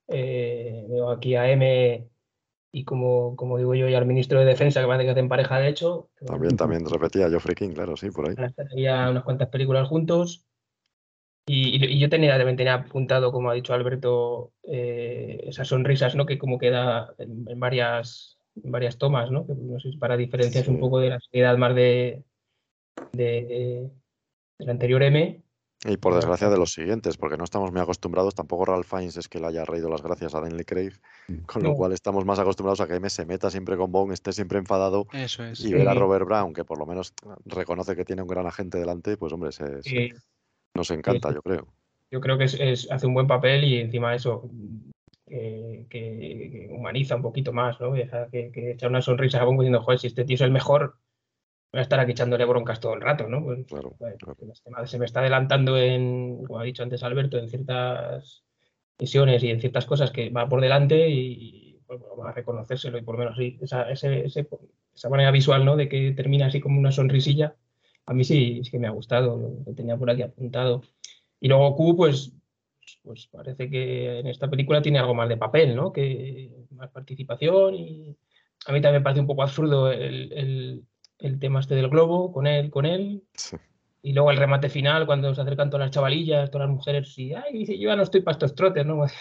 [0.09, 2.09] eh, veo aquí a M
[2.73, 5.59] y como, como digo yo, y al ministro de Defensa, que parece que hacen pareja,
[5.59, 6.09] de hecho.
[6.24, 8.36] También, también repetía Geoffrey King, claro, sí, por ahí.
[8.74, 10.47] Ya unas cuantas películas juntos.
[11.47, 16.24] Y, yo tenía, también tenía apuntado, como ha dicho Alberto, eh, esas sonrisas, ¿no?
[16.24, 19.47] Que como queda en, varias, varias tomas, ¿no?
[19.47, 22.23] Que, no sé, para diferencias un poco de la seriedad más de,
[23.12, 23.90] de,
[24.62, 25.43] el anterior M.
[25.84, 29.28] Y por desgracia de los siguientes, porque no estamos muy acostumbrados, tampoco Ralph Fiennes es
[29.28, 30.93] que le haya reído las gracias a Daniel Craig,
[31.26, 31.39] mm.
[31.39, 34.32] con lo cual estamos más acostumbrados a que M se meta siempre con Bond, esté
[34.32, 35.64] siempre enfadado Eso es.
[35.64, 37.12] y ver a Robert Brown, que por lo menos
[37.47, 39.51] reconoce que tiene un gran agente delante, pues hombre,
[40.74, 41.66] nos encanta, yo creo.
[42.12, 44.48] Yo creo que es, hace un buen papel y encima eso,
[45.26, 47.93] que, humaniza un poquito más, ¿no?
[47.93, 50.94] Que, que echa una sonrisa a Bond diciendo, joder, si este tío es el mejor,
[51.73, 53.43] voy a estar aquí echándole broncas todo el rato, ¿no?
[53.43, 58.44] Pues, claro, Se me está adelantando en, como ha dicho antes Alberto, en ciertas
[58.99, 63.03] misiones y en ciertas cosas que va por delante y pues, va a reconocérselo y
[63.03, 65.77] por lo menos sí, esa, esa manera visual, ¿no?
[65.77, 67.57] De que termina así como una sonrisilla,
[68.05, 70.82] a mí sí, sí que me ha gustado, lo, tenía por aquí apuntado.
[71.40, 72.35] Y luego Q, pues,
[73.03, 75.90] pues parece que en esta película tiene algo más de papel, ¿no?
[75.90, 78.16] Que más participación y
[78.66, 80.85] a mí también me parece un poco absurdo el el
[81.39, 83.23] tema este del globo, con él, con él.
[84.03, 87.35] Y luego el remate final, cuando se acercan todas las chavalillas, todas las mujeres, y
[87.35, 89.07] ay, dice, yo ya no estoy para estos trotes, ¿no?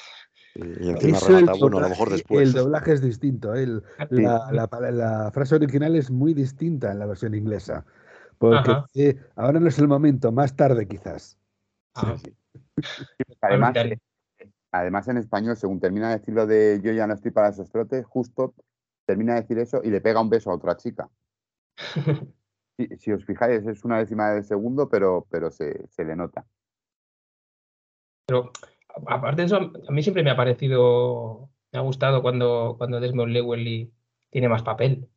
[0.54, 2.50] Y encima remata, bueno, a lo mejor después.
[2.50, 3.64] El doblaje es distinto, ¿eh?
[3.64, 7.86] el, la, frase original es muy distinta en la versión inglesa.
[8.38, 11.38] Porque ahora no es el momento, más tarde quizás.
[11.96, 12.18] Ah.
[13.42, 13.76] Además,
[14.72, 18.06] además, en español, según termina de decirlo de yo ya no estoy para esos trotes,
[18.06, 18.54] justo
[19.06, 21.10] termina de decir eso y le pega un beso a otra chica.
[22.98, 26.46] si, os fijáis, es una décima de segundo, pero, pero se, le nota.
[28.26, 28.52] Pero
[29.08, 33.34] aparte de eso, a mí siempre me ha parecido, me ha gustado cuando, cuando Desmond
[33.34, 33.92] Llewellyn
[34.30, 35.10] tiene más papel,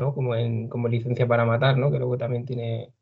[0.00, 0.14] ¿no?
[0.14, 1.90] Como en como licencia para matar, ¿no?
[1.90, 2.92] Que luego también tiene.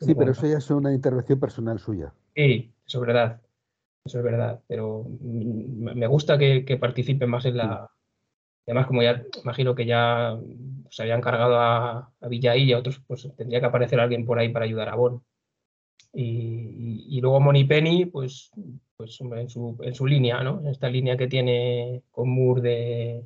[0.00, 2.12] sí, pero eso ya es una intervención personal suya.
[2.34, 3.40] Sí, eso es verdad.
[4.04, 7.90] Eso es verdad, pero me gusta que, que participen más en la.
[8.70, 10.38] Además, como ya imagino que ya
[10.90, 14.38] se habían cargado a, a Villaí y a otros, pues tendría que aparecer alguien por
[14.38, 15.24] ahí para ayudar a Bon.
[16.12, 18.52] Y, luego Moni Penny, pues,
[18.96, 20.60] pues en, su, en su línea, ¿no?
[20.60, 23.24] En esta línea que tiene con Moore de,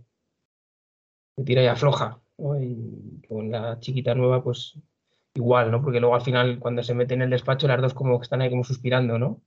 [1.36, 2.22] de tira y afloja.
[2.38, 2.58] ¿no?
[2.58, 4.78] Y con la chiquita nueva, pues
[5.34, 5.82] igual, ¿no?
[5.82, 8.40] Porque luego al final, cuando se mete en el despacho, las dos como que están
[8.40, 9.42] ahí como suspirando, ¿no?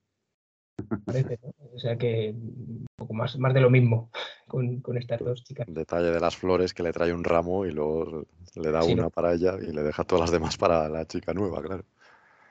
[1.06, 1.54] Parece, ¿no?
[1.74, 4.10] O sea que un poco más, más de lo mismo
[4.48, 5.66] con, con estas dos chicas.
[5.70, 8.26] Detalle de las flores que le trae un ramo y luego
[8.56, 9.10] le da Sí, una ¿no?
[9.10, 11.84] para ella y le deja todas las demás para la chica nueva, claro.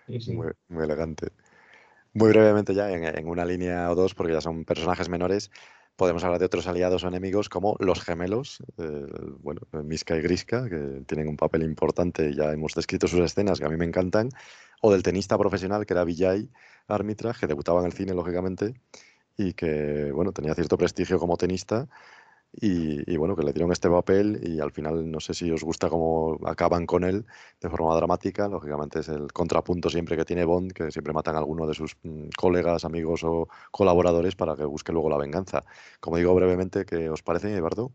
[0.07, 0.33] Sí, sí.
[0.35, 1.29] Muy, muy elegante.
[2.13, 5.51] Muy brevemente ya, en, en una línea o dos, porque ya son personajes menores,
[5.97, 9.07] podemos hablar de otros aliados o enemigos como los gemelos, eh,
[9.41, 13.67] bueno, Miska y Griska, que tienen un papel importante, ya hemos descrito sus escenas que
[13.67, 14.29] a mí me encantan,
[14.83, 16.49] o del tenista profesional que era Vijay
[16.89, 18.75] Armitage, que debutaba en el cine, lógicamente,
[19.37, 21.89] y que, bueno, tenía cierto prestigio como tenista,
[22.53, 25.63] y, y, bueno, que le dieron este papel y al final no sé si os
[25.63, 27.27] gusta cómo acaban con él
[27.61, 28.49] de forma dramática.
[28.49, 31.97] Lógicamente es el contrapunto siempre que tiene Bond, que siempre matan a alguno de sus
[32.03, 35.65] mm, colegas, amigos o colaboradores para que busque luego la venganza.
[36.01, 37.93] Como digo brevemente, ¿qué os parece, Eduardo?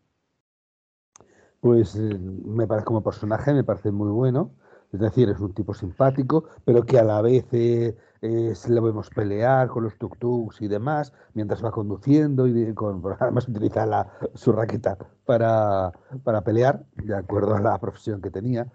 [1.59, 4.51] Pues eh, me parece como personaje, me parece muy bueno.
[4.93, 9.09] Es decir, es un tipo simpático, pero que a la vez eh, eh, lo vemos
[9.09, 14.51] pelear con los tuk-tuks y demás, mientras va conduciendo y con, además utiliza la, su
[14.51, 15.91] raqueta para,
[16.23, 18.67] para pelear, de acuerdo a la profesión que tenía.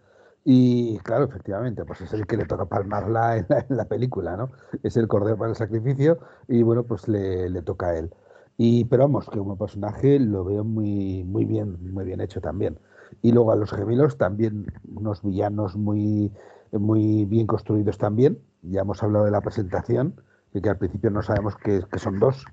[0.44, 4.50] Y claro, efectivamente, pues es el que le toca palmarla en la, película, ¿no?
[4.82, 6.18] Es el cordero para el sacrificio
[6.48, 8.10] y bueno, pues le, le toca a él.
[8.56, 12.78] Y, pero vamos, que como personaje lo veo muy, muy bien, muy bien hecho también.
[13.22, 16.32] Y luego a los gemelos también, unos villanos muy,
[16.72, 18.38] muy bien construidos también.
[18.62, 20.20] Ya hemos hablado de la presentación,
[20.52, 22.44] de que al principio no sabemos que, que son dos.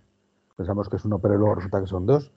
[0.56, 2.32] Pensamos que es uno, pero luego resulta que son dos.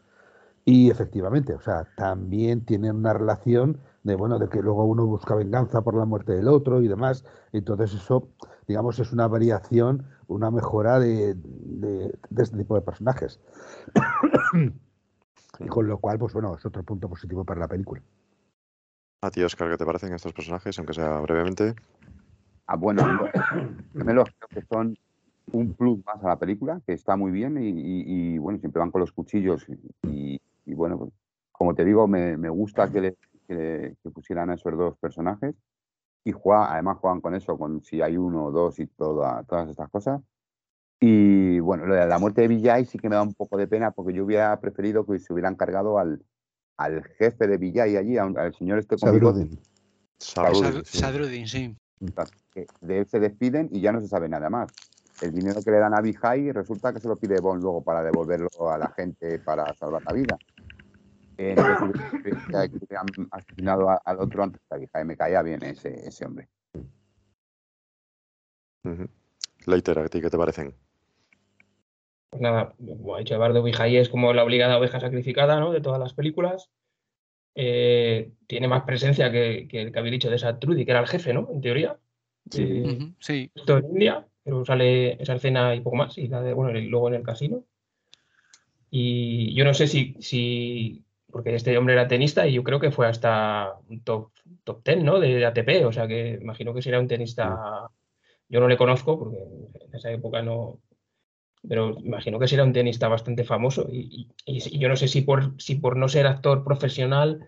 [0.64, 5.36] Y efectivamente, o sea, también tienen una relación de, bueno, de que luego uno busca
[5.36, 7.24] venganza por la muerte del otro y demás.
[7.52, 8.28] Entonces eso,
[8.66, 13.40] digamos, es una variación, una mejora de, de, de este tipo de personajes.
[15.60, 18.02] Y con lo cual, pues bueno, es otro punto positivo para la película.
[19.22, 21.74] A ti, Oscar, ¿qué te parecen estos personajes, aunque sea brevemente?
[22.66, 23.02] Ah, bueno,
[23.92, 24.96] gemelos creo que son
[25.52, 28.80] un plus más a la película, que está muy bien y, y- y, bueno, siempre
[28.80, 29.64] van con los cuchillos
[30.02, 31.12] y, y, bueno, pues,
[31.52, 33.16] como te digo, me, me gusta que, le,
[33.46, 35.54] que, le- que pusieran a esos dos personajes
[36.24, 39.70] y juega, además juegan con eso, con si hay uno o dos y toda- todas
[39.70, 40.20] estas cosas.
[41.00, 43.66] Y bueno, lo de la muerte de Villay sí que me da un poco de
[43.66, 46.22] pena porque yo hubiera preferido que se hubieran cargado al,
[46.78, 49.48] al jefe de Villay allí, al señor este con bigote.
[50.18, 51.76] Sadruddin, Sad- Sadruddin, sí.
[52.52, 54.70] que de él se despiden y ya no se sabe nada más.
[55.20, 58.02] El dinero que le dan a Vijay resulta que se lo pide Bond luego para
[58.02, 60.38] devolverlo a la gente para salvar la vida.
[61.38, 61.78] Eh, Entonces,
[62.22, 65.04] hubiera que hubieran asesinado a- al otro antes que a Vijay.
[65.04, 66.48] Me caía bien ese, ese hombre.
[68.84, 69.08] Ujú.
[69.66, 70.74] Leiter, ¿a ti qué te parecen?
[72.36, 75.72] Pues nada, como ha dicho Eduardo, Vijay es como la obligada oveja sacrificada, ¿no?
[75.72, 76.68] De todas las películas.
[77.54, 81.06] Eh, tiene más presencia que, que el que había dicho de Trudy, que era el
[81.06, 81.48] jefe, ¿no?
[81.50, 81.96] En teoría.
[82.54, 83.50] Eh, Ujú, Sí.
[83.54, 86.88] esto en India, pero sale esa escena y poco más, y la de, bueno, y
[86.88, 87.64] luego en el casino.
[88.90, 92.90] Y yo no sé si, si, porque este hombre era tenista y yo creo que
[92.90, 94.28] fue hasta un top,
[94.62, 95.20] top 10, ¿no?
[95.20, 97.90] De, de ATP, o sea que imagino que será un tenista,
[98.50, 99.38] yo no le conozco porque
[99.86, 100.80] en esa época no,
[101.68, 104.28] pero imagino que será un tenista bastante famoso y,
[104.78, 107.40] yo no sé si por, si por no ser actor profesional,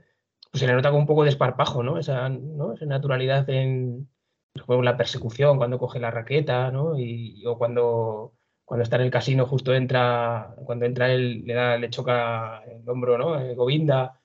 [0.51, 1.99] pues se le nota como un poco de esparpajo, ¿no?
[1.99, 2.75] Esa, ¿no?
[2.75, 4.09] Esa naturalidad en,
[4.55, 6.99] ejemplo, la persecución, cuando coge la raqueta, ¿no?
[6.99, 8.35] Y, o cuando,
[8.65, 12.89] cuando está en el casino, justo entra, cuando entra él, le, da, le choca el
[12.89, 13.41] hombro, ¿no?
[13.41, 14.21] Eh, Govinda.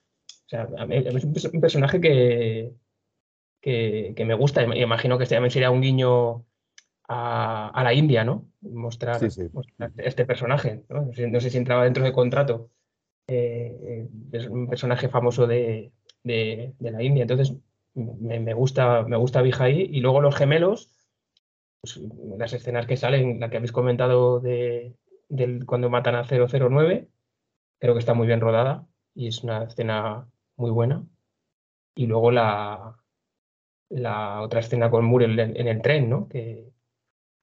[0.46, 2.74] O sea, es un, pers- un personaje que,
[3.62, 4.64] que, me gusta.
[4.64, 6.46] Imagino que también sería un guiño
[7.08, 8.48] a, a la India, ¿no?
[8.62, 9.50] Mostrar, Sí, sí.
[9.54, 10.84] mostrar este personaje.
[10.90, 11.04] ¿no?
[11.08, 12.72] No sé, no sé si entraba dentro de contrato.
[13.28, 15.94] eh, eh, es un personaje famoso de,
[16.24, 17.24] de- de la India.
[17.24, 17.56] Entonces,
[17.96, 19.82] me, me gusta, me gusta Vijay.
[19.92, 20.90] Y luego los gemelos,
[21.82, 22.00] pues,
[22.38, 24.96] las escenas que salen, la que habéis comentado de,
[25.30, 27.10] del cuando matan a 009,
[27.80, 31.06] creo que está muy bien rodada y es una escena muy buena.
[31.96, 32.98] Y luego la,
[33.90, 36.28] la otra escena con Moore en, en el tren, ¿no?
[36.30, 36.73] Que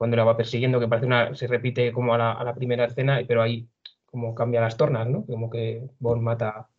[0.00, 2.86] cuando la va persiguiendo, que parece una, se repite como a la, a la primera
[2.86, 3.68] escena, pero ahí
[4.06, 5.26] como cambia las tornas, ¿no?
[5.26, 6.70] Como que Bond mata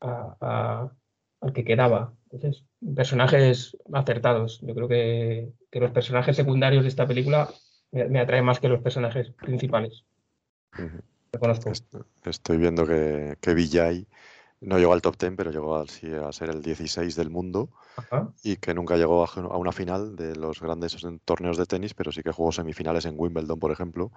[0.00, 0.92] a- a-
[1.40, 2.12] al que quedaba.
[2.30, 2.64] Entonces,
[2.94, 4.60] personajes acertados.
[4.62, 7.48] Yo creo que, que los personajes secundarios de esta película
[7.90, 10.04] me, me atraen más que los personajes principales.
[11.32, 11.72] Lo conozco.
[12.24, 14.06] Estoy viendo que, que Vijay
[14.60, 17.70] no llegó al top 10, pero llegó a, sí, a ser el 16 del mundo
[17.96, 18.32] Ajá.
[18.42, 22.12] y que nunca llegó a, a una final de los grandes torneos de tenis, pero
[22.12, 24.12] sí que jugó semifinales en Wimbledon, por ejemplo.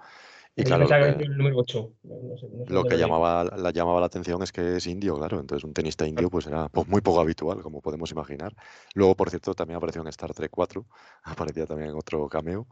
[0.56, 1.90] Y claro, lo que que, era el número 8.
[2.04, 3.00] No sé- no sé lo dónde que lo vi.
[3.00, 5.40] llamaba, la llamaba la atención es que es indio, claro.
[5.40, 8.54] Entonces, un tenista indio pues era pues, muy poco habitual, como podemos imaginar.
[8.94, 10.86] Luego, por cierto, también apareció en Star Trek 4,
[11.24, 12.66] aparecía también en otro cameo.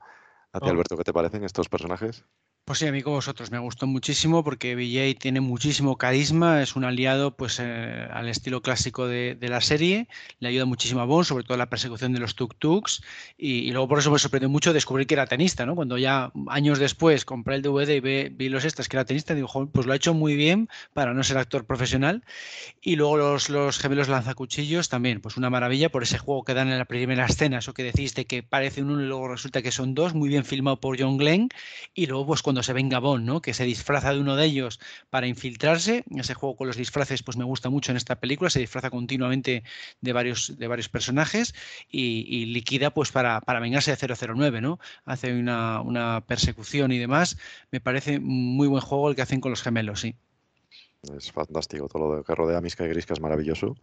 [0.53, 0.71] ¿A ti, Oh.
[0.71, 2.25] Alberto, qué te parecen estos personajes?
[2.65, 6.77] Pues sí, a mí como vosotros me gustó muchísimo porque BJ tiene muchísimo carisma, es
[6.77, 10.07] un aliado pues eh, al estilo clásico de, de la serie,
[10.39, 13.03] le ayuda muchísimo a Bond, sobre todo la persecución de los tuk-tuks
[13.37, 15.75] y, y luego por eso me sorprendió mucho descubrir que era tenista, ¿no?
[15.75, 19.35] Cuando ya años después compré el DVD y ve- vi los extras que era tenista,
[19.35, 22.23] digo, "Jo, pues lo ha hecho muy bien para no ser actor profesional
[22.81, 26.69] y luego los, los gemelos lanzacuchillos también, pues una maravilla por ese juego que dan
[26.69, 29.73] en la primera escena, eso que decís de que parece uno y luego resulta que
[29.73, 31.49] son dos, muy bien filmado por John Glenn.
[31.95, 33.41] Y luego, pues cuando se venga Bond, ¿no?
[33.41, 34.81] Que se disfraza de uno de ellos
[35.11, 36.05] para infiltrarse.
[36.17, 38.51] Ese juego con los disfraces, pues me gusta mucho en esta película.
[38.51, 39.63] Se disfraza continuamente
[40.01, 41.55] de varios, de varios personajes
[41.89, 44.81] y, y liquida, pues para, para vengarse de 009, ¿no?
[45.05, 47.39] Hace una, una persecución y demás.
[47.71, 50.17] Me parece muy buen juego el que hacen con los gemelos, sí.
[51.17, 53.77] Es fantástico, todo lo que rodea a Miska y Griska es maravilloso.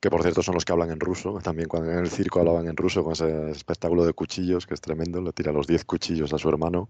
[0.00, 1.38] Que por cierto son los que hablan en ruso.
[1.42, 4.80] También cuando en el circo hablaban en ruso con ese espectáculo de cuchillos, que es
[4.80, 5.20] tremendo.
[5.20, 6.88] Le tira los 10 cuchillos a su hermano.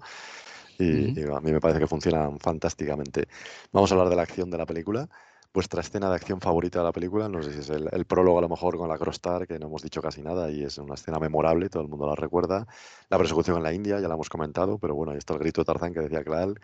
[0.79, 3.29] Y, y a mí me parece que funcionan fantásticamente.
[3.73, 5.09] Vamos a hablar de la acción de la película.
[5.53, 8.39] Vuestra escena de acción favorita de la película, no sé si es el, el prólogo
[8.39, 10.95] a lo mejor con la Crostar, que no hemos dicho casi nada y es una
[10.95, 12.67] escena memorable, todo el mundo la recuerda.
[13.09, 15.61] La persecución en la India, ya la hemos comentado, pero bueno, ahí está el grito
[15.61, 16.59] de Tarzán que decía Clal,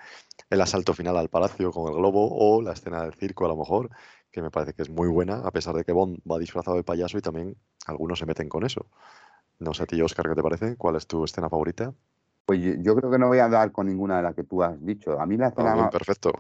[0.51, 3.57] el asalto final al palacio con el globo o la escena del circo a lo
[3.57, 3.91] mejor,
[4.33, 6.85] que me parece que es muy buena, a pesar de que Bond va disfrazado de
[6.85, 7.57] payaso y también
[7.87, 8.87] algunos se meten con eso.
[9.61, 10.77] No sé a ti, Oscar, ¿qué te parece?
[10.77, 11.95] ¿Cuál es tu escena favorita?
[12.51, 14.85] Pues yo, creo que no voy a dar con ninguna de las que tú has
[14.85, 15.21] dicho.
[15.21, 16.33] A mí la escena, Ah, bien, más, perfecto.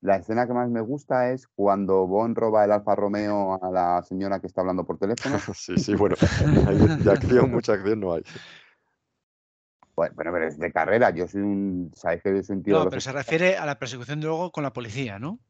[0.00, 4.00] la escena que más me gusta es cuando Bond roba el Alfa Romeo a la
[4.04, 5.38] señora que está hablando por teléfono.
[5.56, 6.14] sí, sí, bueno,
[7.00, 8.22] de, acción, mucha acción no hay.
[9.96, 11.10] Bueno, bueno, pero es de carrera.
[11.10, 11.90] Yo soy un.
[11.96, 14.26] ¿Sabes que yo soy un tío de No, pero se refiere a la persecución de
[14.28, 15.40] luego con la policía, ¿no?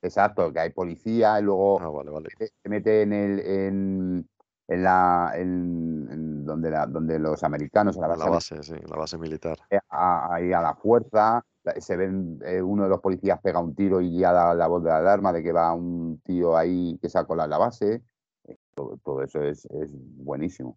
[0.00, 2.30] Exacto, que hay policía y luego Ah, vale, vale.
[2.38, 4.28] se se mete en el en,
[4.74, 8.74] en la en, en donde la, donde los americanos en la En la base, base,
[8.74, 9.58] sí, la base militar.
[9.70, 11.44] eh, a- ahí a la fuerza
[11.78, 14.82] se ven eh, uno de los policías pega un tiro y ya da la voz
[14.82, 18.02] de alarma de que va un tío ahí que se ha colado en la base
[18.48, 20.76] Eh, todo, todo eso es, es buenísimo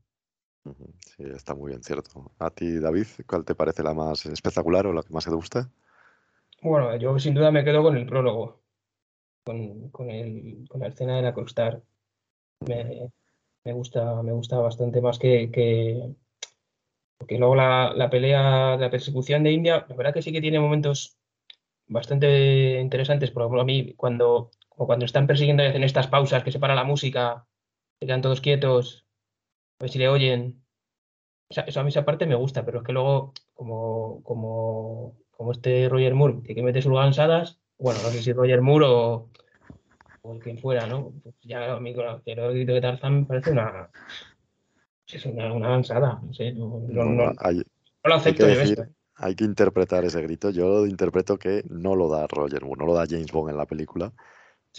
[1.16, 2.32] Sí, está muy bien, cierto.
[2.40, 5.70] A ti, David, ¿cuál te parece la más espectacular o la que más te gusta?
[6.64, 8.62] Bueno, yo sin duda me quedo con el prólogo,
[9.46, 11.84] con, con, el, con la escena de la Crostar.
[12.68, 13.12] Me,
[13.66, 16.16] me gusta, me gusta bastante más que, que-
[17.18, 20.60] porque luego la, la pelea, la persecución de India, la verdad que sí que tiene
[20.60, 21.18] momentos
[21.88, 23.32] bastante interesantes.
[23.32, 26.76] Por ejemplo, a mí cuando, cuando están persiguiendo y hacen estas pausas que se para
[26.76, 27.48] la música,
[28.00, 29.06] quedan todos quietos,
[29.80, 30.64] a ver si le oyen.
[31.50, 35.90] Eso a mí esa parte me gusta, pero es que luego, como, como, como este
[35.90, 39.30] Roger Moore, que mete sus gansadas, bueno, no sé si Roger Moore o,
[40.26, 41.14] o quien fuera, ¿no?
[41.24, 43.90] Pues ya a mí con el el grito de Tarzán me parece una,
[45.08, 47.64] es una, una gansada, no sé, no, no- Bueno, no- hay, no
[48.04, 48.86] lo acepto yo esto.
[49.16, 50.50] hay que interpretar ese grito.
[50.50, 53.58] Yo lo interpreto que no lo da Roger Moore, no lo da James Bond en
[53.58, 54.12] la película,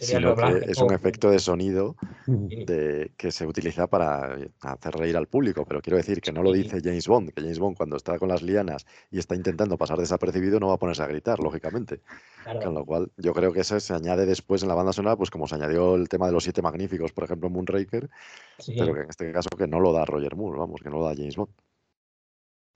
[0.04, 1.96] sino que es un efecto de sonido
[2.26, 5.64] de, que se utiliza para hacer reír al público.
[5.66, 8.28] Pero quiero decir que no lo dice James Bond, que James Bond cuando está con
[8.28, 12.00] las lianas y está intentando pasar desapercibido no va a ponerse a gritar, lógicamente.
[12.44, 12.60] Claro.
[12.60, 15.30] Con lo cual, yo creo que eso se añade después en la banda sonora, pues
[15.30, 18.10] como se añadió el tema de los siete magníficos, por ejemplo, en Moonraker,
[18.58, 18.74] Sí.
[18.78, 21.04] pero que en este caso que no lo da Roger Moore, vamos, que no lo
[21.06, 21.50] da James Bond.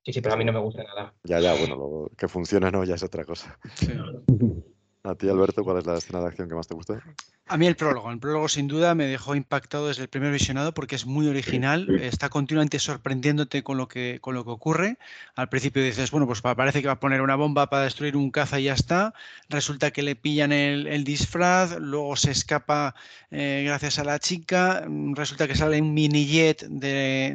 [0.02, 1.12] Sí, sí, pero a mí no me gusta nada.
[1.24, 3.58] Ya, ya, bueno, lo- que funcione o no ya es otra cosa.
[5.02, 7.00] A ti, Alberto, ¿cuál es la escena de acción que más te gusta?
[7.48, 10.72] A mí el prólogo, el prólogo sin duda me dejó impactado desde el primer visionado
[10.72, 14.98] porque es muy original, está continuamente sorprendiéndote con lo que, con lo que ocurre.
[15.34, 18.16] Al principio dices, bueno, pues pa- parece que va a poner una bomba para destruir
[18.16, 19.14] un caza y ya está.
[19.48, 22.94] Resulta que le pillan el, el disfraz, luego se escapa
[23.32, 27.34] eh, gracias a la chica, mm, resulta que sale un mini jet de,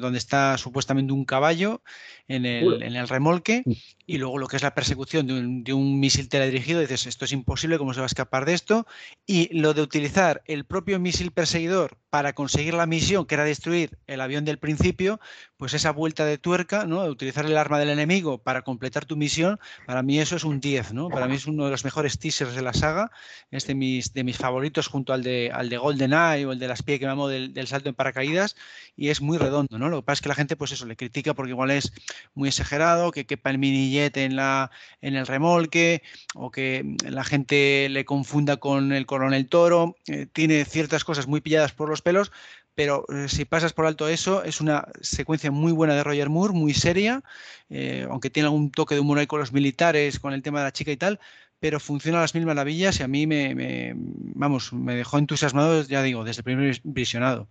[0.00, 1.82] donde está supuestamente un caballo
[2.26, 3.62] en el, en el remolque.
[4.06, 7.24] Y luego lo que es la persecución de un, de un misil teledirigido, dices, esto
[7.24, 8.86] es imposible, ¿cómo se va a escapar de esto?
[9.26, 13.96] Y lo de utilizar el propio misil perseguidor para conseguir la misión, que era destruir
[14.06, 15.18] el avión del principio,
[15.56, 17.02] pues esa vuelta de tuerca, ¿no?
[17.04, 20.92] utilizar el arma del enemigo para completar tu misión, para mí eso es un 10,
[20.92, 21.08] ¿no?
[21.08, 23.10] Para mí es uno de los mejores teasers de la saga,
[23.50, 26.68] es de mis, de mis favoritos junto al de, al de GoldenEye o el de
[26.68, 28.56] las pie que me amo del, salto en paracaídas,
[28.94, 29.88] y es muy redondo, ¿no?
[29.88, 31.94] Lo que pasa es que la gente, pues eso, le critica porque igual es
[32.34, 34.70] muy exagerado, que quepa el mini jet en, la,
[35.00, 36.02] en el remolque,
[36.34, 41.40] o que la gente le confunda con el coronel Toro, eh, tiene ciertas cosas muy
[41.40, 42.32] pilladas por los pelos,
[42.74, 46.54] pero eh, si pasas por alto eso, es una secuencia muy buena de Roger Moore,
[46.54, 47.22] muy seria,
[47.68, 50.64] eh, aunque tiene algún toque de humor ahí con los militares, con el tema de
[50.64, 51.20] la chica y tal,
[51.60, 55.82] pero funciona a las mil maravillas y a mí me, me vamos, me dejó entusiasmado,
[55.82, 57.48] ya digo, desde el primer visionado.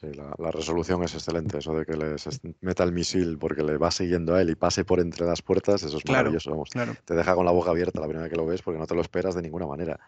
[0.00, 2.28] Sí, la, la, resolución es excelente, eso de que les
[2.60, 5.82] meta el misil porque le va siguiendo a él y pase por entre las puertas,
[5.82, 6.50] eso es claro, maravilloso.
[6.52, 6.70] Vamos.
[6.70, 6.94] Claro.
[7.04, 8.94] Te deja con la boca abierta la primera vez que lo ves porque no te
[8.94, 9.98] lo esperas de ninguna manera.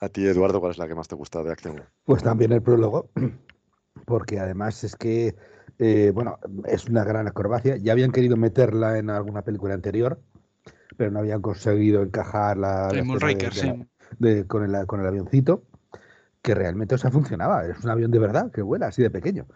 [0.00, 1.82] A ti, Eduardo, ¿cuál es la que más te gusta de acción?
[2.04, 3.10] Pues también el prólogo,
[4.06, 5.36] porque además es que,
[5.78, 7.76] eh, bueno, es una gran acrobacia.
[7.76, 10.18] Ya habían querido meterla en alguna película anterior,
[10.96, 13.86] pero no habían conseguido encajar la, Moonraker, de, sí.
[14.18, 15.64] de, con, el, con el avioncito,
[16.40, 17.66] que realmente o sea, funcionaba.
[17.66, 19.46] Es un avión de verdad que vuela así de pequeño.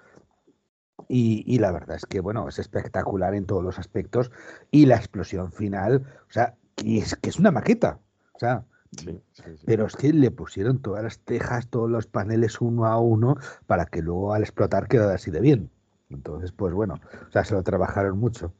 [1.08, 4.30] Y, y, la verdad es que, bueno, es espectacular en todos los aspectos.
[4.70, 7.98] Y la explosión final, o sea, que es, que es una maqueta.
[8.34, 8.64] O sea,
[8.96, 9.64] Sí, sí, sí.
[9.66, 13.86] pero es que le pusieron todas las tejas, todos los paneles uno a uno para
[13.86, 15.70] que luego al explotar quedara así de bien.
[16.10, 18.52] Entonces, pues bueno, o sea, se lo trabajaron mucho.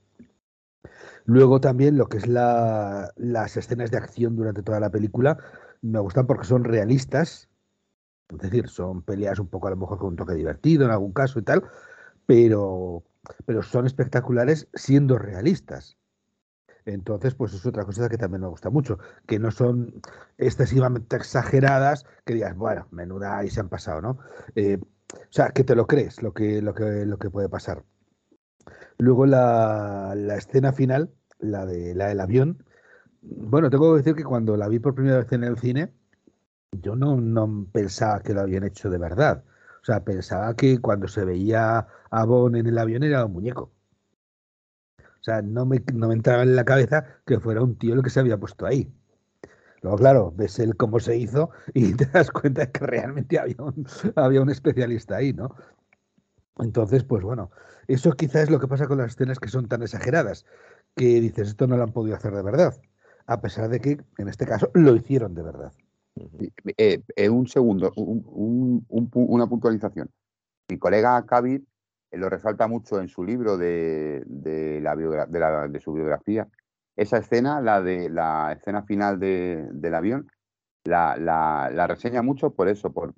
[1.24, 5.38] Luego también lo que es la, las escenas de acción durante toda la película
[5.80, 7.48] me gustan porque son realistas.
[8.28, 11.12] Es decir, son peleas un poco a lo mejor con un toque divertido en algún
[11.12, 11.62] caso y tal,
[12.26, 13.02] pero,
[13.46, 15.96] pero son espectaculares siendo realistas.
[16.86, 20.02] Entonces, pues es otra cosa que también me gusta mucho, que no son
[20.38, 24.18] excesivamente exageradas, que digas, bueno, menuda y se han pasado, ¿no?
[24.54, 24.78] Eh,
[25.12, 27.84] o sea, que te lo crees lo que, lo que, lo que puede pasar.
[28.98, 32.64] Luego la, la escena final, la, de, la del avión,
[33.22, 35.92] bueno, tengo que decir que cuando la vi por primera vez en el cine,
[36.72, 39.44] yo no, no pensaba que lo habían hecho de verdad.
[39.82, 43.73] O sea, pensaba que cuando se veía a Bon en el avión era un muñeco.
[45.24, 48.02] O sea, no me, no me entraba en la cabeza que fuera un tío el
[48.02, 48.92] que se había puesto ahí.
[49.80, 53.86] Luego, claro, ves el cómo se hizo y te das cuenta que realmente había un,
[54.16, 55.54] había un especialista ahí, ¿no?
[56.58, 57.50] Entonces, pues bueno,
[57.88, 60.44] eso quizás es lo que pasa con las escenas que son tan exageradas,
[60.94, 62.78] que dices, esto no lo han podido hacer de verdad,
[63.26, 65.72] a pesar de que en este caso lo hicieron de verdad.
[66.76, 70.10] Eh, eh, un segundo, un, un, una puntualización.
[70.68, 71.64] Mi colega Kabir
[72.16, 74.24] lo resalta mucho en su libro de,
[74.82, 76.48] la su biografía.
[76.96, 80.30] Esa escena, la de la escena final de, del avión,
[80.84, 83.14] la, reseña mucho por eso, por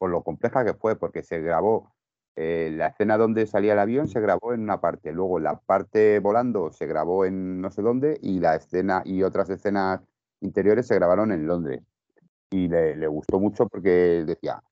[0.00, 1.96] lo compleja que fue, porque se grabó
[2.38, 6.18] eh, la escena donde salía el avión se grabó en una parte, luego la parte
[6.20, 10.02] volando se grabó en no sé dónde y la escena y otras escenas
[10.42, 11.82] interiores se grabaron en Londres.
[12.50, 14.62] Y le, le gustó mucho porque decía,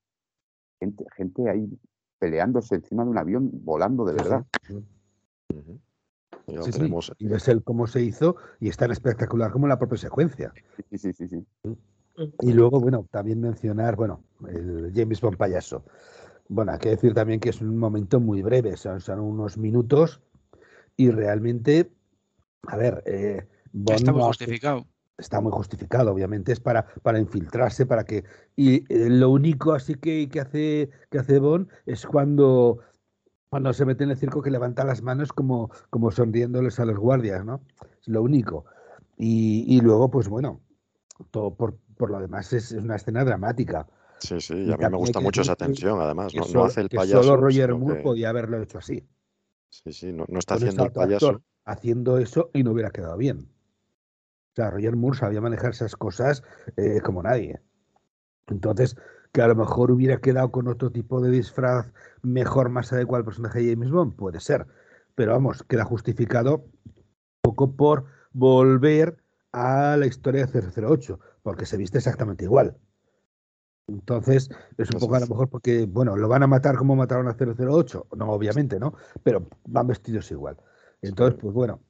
[0.78, 1.66] gente, gente ahí
[2.24, 4.46] peleándose encima de un avión volando de verdad.
[4.62, 4.82] Sí,
[5.48, 5.80] sí.
[6.46, 7.12] Sí, tenemos...
[7.18, 10.54] Y ves el cómo se hizo y es tan espectacular como la propia secuencia.
[10.90, 11.46] Sí, sí, sí, sí.
[12.40, 15.84] Y luego, bueno, también mencionar, bueno, el James Bond payaso.
[16.48, 20.22] Bueno, hay que decir también que es un momento muy breve, son, son unos minutos
[20.96, 21.90] y realmente,
[22.62, 24.86] a ver, eh, Bond está muy no justificado.
[25.16, 28.24] Está muy justificado, obviamente, es para, para infiltrarse, para que...
[28.56, 32.80] Y eh, lo único así que, que, hace, que hace Bond es cuando,
[33.48, 36.98] cuando se mete en el circo que levanta las manos como, como sonriéndoles a los
[36.98, 37.60] guardias, ¿no?
[38.00, 38.64] Es lo único.
[39.16, 40.60] Y, y luego, pues bueno,
[41.30, 43.86] todo por, por lo demás es, es una escena dramática.
[44.18, 46.34] Sí, sí, y a mí me gusta mucho esa tensión, además.
[46.34, 47.22] No, solo, no, hace el payaso.
[47.22, 48.02] Solo Roger Moore que...
[48.02, 49.06] podía haberlo hecho así.
[49.68, 51.40] Sí, sí, no, no está haciendo el payaso.
[51.64, 53.53] Haciendo eso y no hubiera quedado bien.
[54.54, 56.44] O sea, Roger Moore sabía manejar esas cosas
[56.76, 57.60] eh, como nadie.
[58.46, 58.96] Entonces,
[59.32, 61.92] que a lo mejor hubiera quedado con otro tipo de disfraz
[62.22, 64.64] mejor, más adecuado al personaje de James Bond, puede ser.
[65.16, 66.92] Pero vamos, queda justificado un
[67.42, 69.16] poco por volver
[69.50, 72.76] a la historia de 008, porque se viste exactamente igual.
[73.88, 77.26] Entonces, es un poco a lo mejor porque, bueno, lo van a matar como mataron
[77.26, 78.94] a 008, no, obviamente, ¿no?
[79.24, 80.56] Pero van vestidos igual.
[81.02, 81.80] Entonces, pues bueno,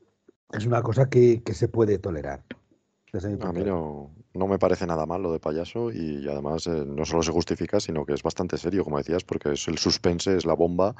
[0.56, 2.44] es una cosa que, que se puede tolerar.
[3.40, 7.04] A mí no, no, me parece nada mal lo de payaso y además eh, no
[7.04, 10.44] solo se justifica, sino que es bastante serio, como decías, porque es el suspense, es
[10.44, 10.96] la bomba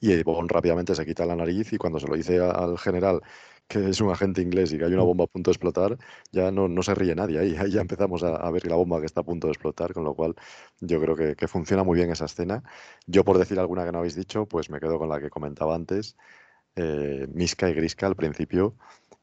[0.00, 3.20] y Bond rápidamente se quita la nariz y cuando se lo dice al general
[3.68, 5.96] que es un agente inglés y que hay una bomba a punto de explotar,
[6.32, 7.56] ya no, no se ríe nadie ahí.
[7.56, 10.04] Ahí ya empezamos a, a ver la bomba que está a punto de explotar, con
[10.04, 10.34] lo cual
[10.80, 12.64] yo creo que, que funciona muy bien esa escena.
[13.06, 15.74] Yo, por decir alguna que no habéis dicho, pues me quedo con la que comentaba
[15.74, 16.16] antes.
[16.76, 18.74] Eh, Miska y Griska al principio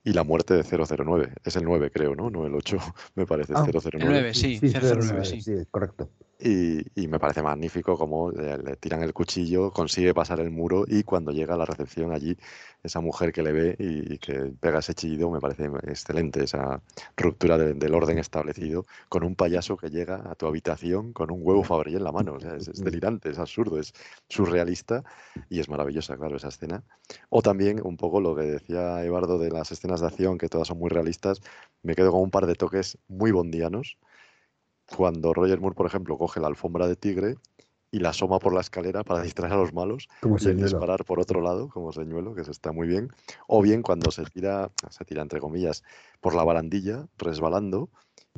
[0.04, 1.34] y la muerte de 009.
[1.44, 2.30] Es el 9, creo, ¿no?
[2.30, 2.78] No el 8,
[3.16, 3.90] me parece, Ah, 009.
[3.94, 5.42] el 9, sí, 009, sí.
[5.42, 6.10] sí, correcto.
[6.42, 10.86] Y, y me parece magnífico cómo le, le tiran el cuchillo, consigue pasar el muro
[10.88, 12.38] y cuando llega a la recepción allí,
[12.82, 16.82] esa mujer que le ve y, y que pega ese chillido, me parece excelente esa
[17.18, 21.40] ruptura de- del orden establecido con un payaso que llega a tu habitación con un
[21.44, 22.36] huevo Fabergé en la mano.
[22.36, 23.94] O sea, es, es delirante, es absurdo, es
[24.30, 25.04] surrealista
[25.50, 26.84] y es maravillosa, claro, esa escena.
[27.30, 30.68] O también un poco lo que decía Eduardo de las escenas de acción, que todas
[30.70, 31.42] son muy realistas,
[31.84, 33.98] me quedo con un par de toques muy bondianos
[34.96, 37.36] cuando Roger Moore, por ejemplo, coge la alfombra de tigre
[37.92, 41.20] y la asoma por la escalera para distraer a los malos Como y disparar por
[41.20, 43.10] otro lado, como señuelo, que se está muy bien.
[43.48, 45.84] O bien cuando se tira, se tira entre comillas,
[46.22, 47.90] por la barandilla, resbalando,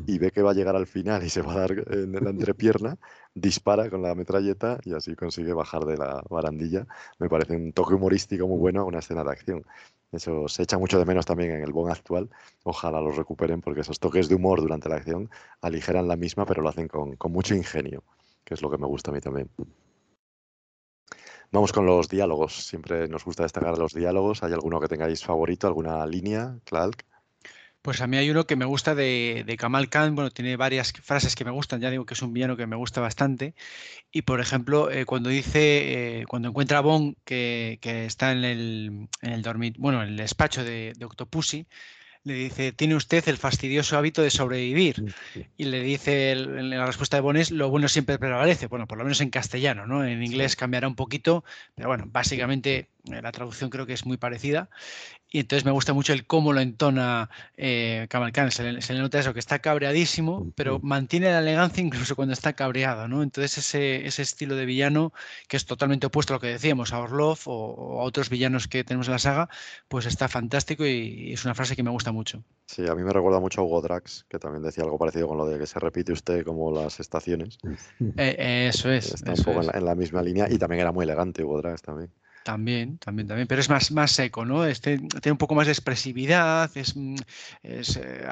[0.05, 2.29] y ve que va a llegar al final y se va a dar en la
[2.29, 2.97] entrepierna,
[3.33, 6.87] dispara con la metralleta y así consigue bajar de la barandilla.
[7.19, 9.65] Me parece un toque humorístico muy bueno a una escena de acción.
[10.11, 12.29] Eso se echa mucho de menos también en el Bond actual.
[12.63, 15.29] Ojalá los recuperen porque esos toques de humor durante la acción
[15.61, 18.03] aligeran la misma, pero lo hacen con, con mucho ingenio,
[18.43, 19.49] que es lo que me gusta a mí también.
[21.51, 22.65] Vamos con los diálogos.
[22.65, 24.43] Siempre nos gusta destacar los diálogos.
[24.43, 25.67] ¿Hay alguno que tengáis favorito?
[25.67, 27.05] ¿Alguna línea, Clark?
[27.81, 30.93] Pues a mí hay uno que me gusta de, de Kamal Khan, bueno, tiene varias
[31.01, 33.55] frases que me gustan, ya digo que es un villano que me gusta bastante.
[34.11, 38.43] Y por ejemplo, eh, cuando dice, eh, cuando encuentra a Bond que, que está en
[38.43, 41.65] el, en el dormit, bueno, en el despacho de, de Octopussy,
[42.23, 45.03] le dice, tiene usted el fastidioso hábito de sobrevivir.
[45.57, 48.67] Y le dice, el- la respuesta de Bond es, lo bueno siempre prevalece.
[48.67, 50.05] Bueno, por lo menos en castellano, ¿no?
[50.05, 51.43] En inglés cambiará un poquito,
[51.73, 54.69] pero bueno, básicamente eh, la traducción creo que es muy parecida.
[55.33, 58.07] Y entonces me gusta mucho el cómo lo entona eh.
[58.49, 62.33] Se le, se le nota eso, que está cabreadísimo, pero mantiene la elegancia incluso cuando
[62.33, 63.23] está cabreado, ¿no?
[63.23, 65.13] Entonces ese, ese estilo de villano,
[65.47, 68.67] que es totalmente opuesto a lo que decíamos, a Orlov o, o a otros villanos
[68.67, 69.49] que tenemos en la saga,
[69.87, 72.43] pues está fantástico y, y es una frase que me gusta mucho.
[72.65, 75.37] Sí, a mí me recuerda mucho a Hugo Drax, que también decía algo parecido con
[75.37, 77.57] lo de que se repite usted como las estaciones.
[78.17, 79.13] Eh, eso es.
[79.13, 79.67] Está eso un poco es.
[79.67, 82.11] en la, en la misma línea y también era muy elegante Hugo Drax también.
[82.43, 84.65] También, también, también, pero es más, más seco, ¿no?
[84.65, 87.15] Este tiene un poco más de expresividad, es, mm,
[87.61, 88.27] es eh,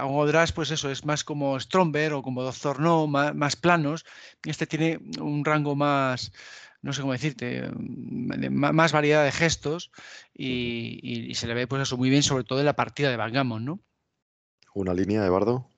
[0.55, 4.05] pues eso, es más como Stromberg o como Doctor No, más, más planos.
[4.43, 6.31] Este tiene un rango más,
[6.81, 9.91] no sé cómo decirte, mm, de ma- más variedad de gestos
[10.33, 13.11] y, y- y se le ve pues eso muy bien, sobre todo en la partida
[13.11, 13.79] de Backgammon, ¿no?
[14.73, 15.69] ¿Una línea, Eduardo?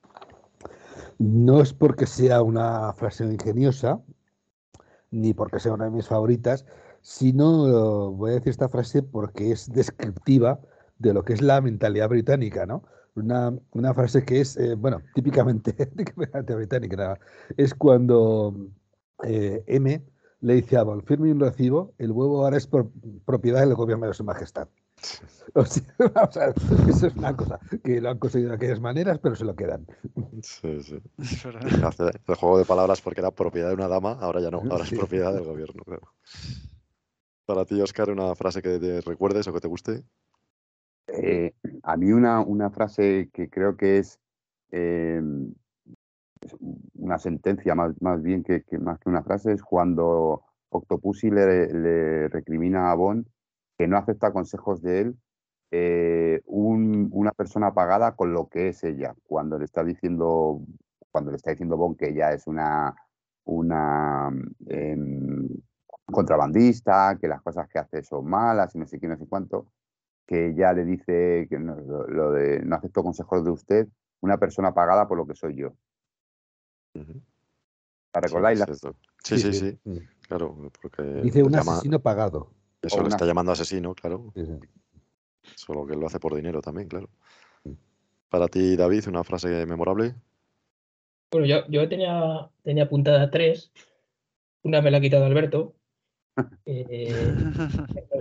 [1.18, 4.02] No es porque sea una frase ingeniosa,
[5.12, 6.66] ni porque sea una de mis favoritas,
[7.02, 10.60] sino voy a decir esta frase porque es descriptiva
[11.00, 12.84] de lo que es la mentalidad británica, ¿no?
[13.16, 17.20] Una, una frase que es, eh, bueno, típicamente, típicamente británica,
[17.58, 18.56] es cuando
[19.24, 20.02] eh, M
[20.42, 22.90] le dice a Bond, firme un recibo, el huevo ahora es por-
[23.26, 24.68] propiedad del gobierno de su majestad.
[25.54, 26.56] O sea, vamos a ver,
[26.88, 29.86] eso es una cosa que lo han conseguido de aquellas maneras, pero se lo quedan.
[30.44, 31.00] Sí, sí.
[31.18, 34.90] El juego de palabras porque era propiedad de una dama, ahora ya no, ahora es
[34.90, 34.96] Sí.
[34.96, 35.84] propiedad del gobierno.
[35.84, 36.04] claro.
[37.46, 40.04] Para ti, Oscar, una frase que te recuerdes o que te guste.
[41.08, 41.54] Eh,
[41.84, 44.20] a mí una, una frase que creo que es
[46.42, 46.56] es
[46.96, 52.28] una sentencia más, más bien que, más que una frase es cuando Octopussy le, le
[52.30, 53.28] recrimina a Bond
[53.78, 55.16] que no acepta consejos de él
[55.72, 60.62] eh, un- una persona pagada con lo que es ella, cuando le está diciendo,
[61.12, 62.96] cuando le está diciendo Bond que ella es una,
[63.46, 64.32] una
[64.68, 65.48] em,
[66.12, 69.72] contrabandista, que las cosas que hace son malas y no sé qué, no sé cuánto,
[70.26, 73.88] que ya le dice que no, lo, lo de no acepto consejos de usted,
[74.22, 75.74] una persona pagada por lo que soy yo.
[78.14, 78.60] ¿La recordáis?
[78.60, 80.08] Sí, la- sí, sí, Sí, sí, sí.
[80.28, 82.52] Claro, porque Dice un llama- asesino pagado.
[82.82, 84.32] Eso O le una- está llamando asesino, claro.
[84.36, 84.60] Sí, sí.
[85.56, 87.10] Solo que él lo hace por dinero también, claro.
[88.30, 90.16] Para ti, David, una frase memorable.
[91.32, 93.72] Bueno, yo, yo tenía, tenía apuntada tres.
[94.64, 95.76] Una me la ha quitado Alberto.
[96.66, 97.34] Eh,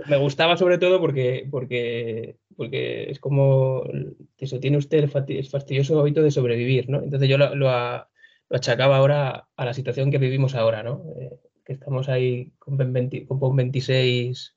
[0.07, 3.83] me gustaba sobre todo porque, porque, porque es como
[4.37, 7.01] eso, tiene usted el fastidioso hábito de sobrevivir, ¿no?
[7.01, 8.09] Entonces yo lo, lo a-
[8.49, 11.05] lo achacaba ahora a la situación que vivimos ahora, ¿no?
[11.17, 11.31] Eh,
[11.63, 14.55] que estamos ahí con, Ben 20 con Pon 26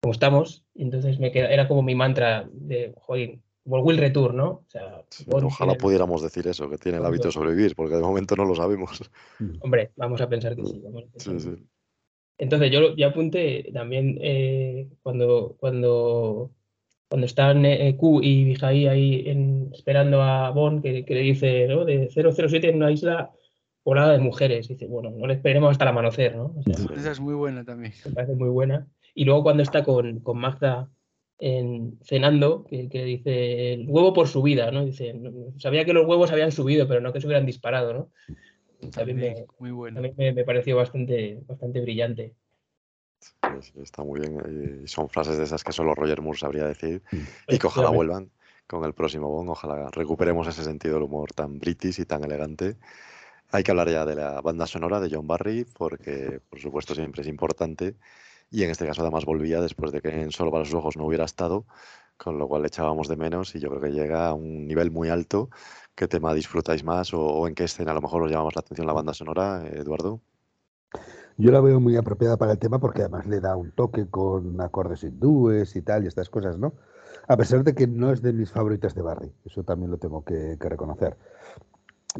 [0.00, 4.48] como estamos, y entonces me queda, era como mi mantra de, joder, Will Return, ¿no?
[4.50, 8.02] O sea, Bond Ojalá pudiéramos decir eso, que tiene el hábito de sobrevivir, porque de
[8.02, 9.08] momento no lo sabemos.
[9.60, 10.80] Hombre, vamos a pensar que sí.
[10.82, 11.66] vamos a pensar Sí, que sí.
[12.42, 16.50] Entonces yo, yo apunté también eh, cuando, cuando
[17.08, 21.68] cuando están eh, Q y Vijay ahí en, esperando a Bond, que, que le dice,
[21.68, 21.84] ¿no?
[21.84, 23.30] De 007 en una isla
[23.84, 24.66] poblada de mujeres.
[24.68, 26.54] Dice, bueno, no le esperemos hasta el amanecer, ¿no?
[26.56, 27.92] O sea, Esa es muy buena también.
[28.06, 28.86] me parece muy buena.
[29.14, 30.88] Y luego cuando está con, con Magda
[31.38, 34.84] en, cenando, que, que dice el huevo por su vida, ¿no?
[34.84, 37.92] Dice, "No- no- sabía que los huevos habían subido, pero no que se hubieran disparado,
[37.92, 38.10] ¿no?
[38.90, 39.96] También me, Muy buena.
[39.96, 42.34] también me, me pareció bastante, bastante brillante.
[43.20, 43.30] Sí,
[43.60, 44.82] sí, está muy bien.
[44.84, 47.02] Y son frases de esas que solo Roger Moore sabría decir.
[47.48, 48.30] Y que ojalá vuelvan
[48.66, 49.50] con el próximo Bond.
[49.50, 52.76] Ojalá recuperemos ese sentido del humor tan british y tan elegante.
[53.50, 57.22] Hay que hablar ya de la banda sonora de John Barry, porque por supuesto siempre
[57.22, 57.96] es importante.
[58.50, 61.06] Y en este caso además volvía después de que en Solo para sus ojos no
[61.06, 61.66] hubiera estado,
[62.16, 64.90] con lo cual le echábamos de menos y yo creo que llega a un nivel
[64.90, 65.50] muy alto.
[65.94, 68.60] ¿Qué tema disfrutáis más o, en qué escena a lo mejor os llama más la
[68.60, 70.20] atención la banda sonora, Eduardo?
[71.36, 74.60] Yo la veo muy apropiada para el tema porque además le da un toque con
[74.60, 76.74] acordes hindúes y tal y estas cosas, ¿no?
[77.28, 80.24] A pesar de que no es de mis favoritas de Barry, eso también lo tengo
[80.24, 81.16] que, reconocer.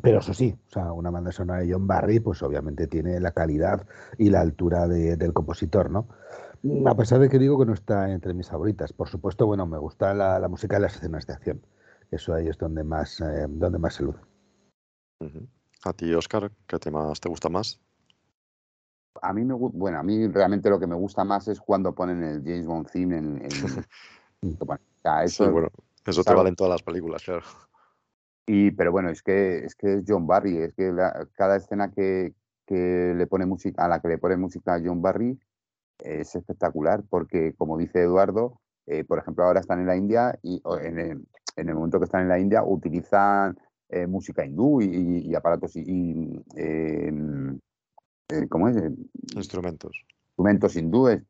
[0.02, 3.32] Pero eso sí, o sea, una banda sonora de John Barry, pues obviamente tiene la
[3.32, 3.86] calidad
[4.16, 6.08] y la altura de- del compositor, ¿no?
[6.86, 8.92] A pesar de que digo que no está entre mis favoritas.
[8.92, 11.62] Por supuesto, bueno, me gusta la, la música de las escenas de acción.
[12.12, 14.20] Eso ahí es donde más, eh, donde más se luce.
[15.84, 17.80] A ti, Oscar, ¿qué temas te gusta más?
[19.22, 22.22] A mí me bueno, a mí realmente lo que me gusta más es cuando ponen
[22.22, 23.42] el James Bond theme en,
[24.42, 24.56] Sí,
[25.24, 25.68] eso, bueno,
[26.04, 27.42] eso es te vale en todas las películas, claro.
[28.46, 31.90] Y, pero bueno, es que es que es John Barry, es que la- cada escena
[31.92, 32.34] que,
[32.66, 35.38] que le pone música, a la que le pone música a John Barry
[35.98, 40.60] es espectacular, porque como dice Eduardo, eh, por ejemplo, ahora están en la India y
[40.80, 43.58] en el, en el momento que están en la India utilizan
[43.88, 47.12] eh, música hindú y, y- y aparatos y, y, eh,
[48.28, 48.76] eh, ¿cómo es?
[49.34, 49.92] Instrumentos.
[50.30, 51.22] instrumentos hindúes.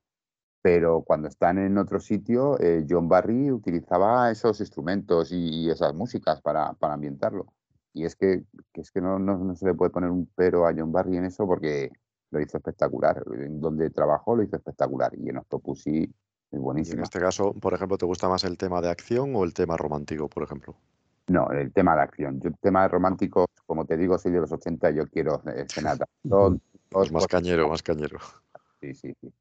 [0.62, 5.36] Pero cuando están en otro sitio, eh, John Barry utilizaba esos instrumentos y,
[5.66, 7.54] y esas músicas para, para ambientarlo.
[7.94, 10.66] Y es que, que es que no, no- no se le puede poner un pero
[10.66, 11.90] a John Barry en eso porque
[12.30, 13.24] lo hizo espectacular.
[13.38, 15.12] En donde trabajó lo hizo espectacular.
[15.18, 16.12] Y en Octopussy
[16.52, 19.44] es Y en este caso, por ejemplo, ¿te gusta más el tema de acción o
[19.44, 20.76] el tema romántico, por ejemplo?
[21.28, 22.40] No, el tema de acción.
[22.40, 25.98] Yo, el tema romántico, como te digo, soy de los 80, yo quiero escenas.
[26.90, 28.18] Pues más cañero, más cañero.
[28.80, 29.32] Sí, sí, sí.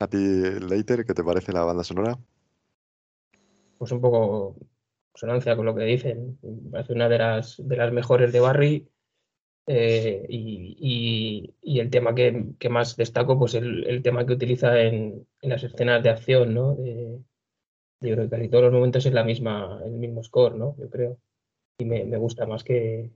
[0.00, 2.18] A ti, Leiter, ¿qué te parece la banda sonora?
[3.78, 4.56] Pues un poco
[5.12, 6.38] consonancia con lo que dicen.
[6.42, 8.88] Me parece una de las, de las mejores de Barry.
[9.68, 14.32] Eh, y, y- y el tema que, que más destaco, pues el, el tema que
[14.32, 16.74] utiliza en, en las escenas de acción, ¿no?
[16.74, 17.18] De-
[18.00, 20.76] yo creo que casi todos los momentos es la misma, el mismo score, ¿no?
[20.78, 21.18] Yo creo.
[21.78, 23.10] Y me, me gusta más que,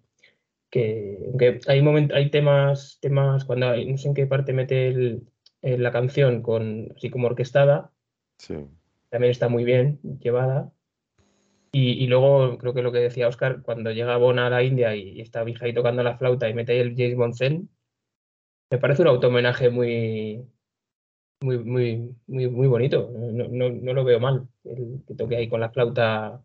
[0.70, 4.88] que aunque hay moment- hay temas, temas cuando hay- no sé en qué parte mete
[4.88, 5.22] el-
[5.62, 7.92] la canción con así como orquestada,
[8.38, 8.54] Sí.
[9.10, 10.72] también está muy bien llevada.
[11.74, 15.12] Y, luego creo que lo que decía Oscar, cuando llega Bona a la India y,
[15.12, 17.70] y está Vijay tocando la flauta y mete ahí el James Bond Zen,
[18.70, 20.46] me parece un auto-homenaje muy,
[21.42, 23.10] muy, muy, muy, muy bonito.
[23.14, 26.42] No, no, no lo veo mal, el que toque ahí con la flauta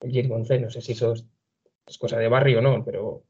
[0.00, 0.62] el James Bond Zen.
[0.62, 3.24] No sé si eso es, cosa de Barry o no, pero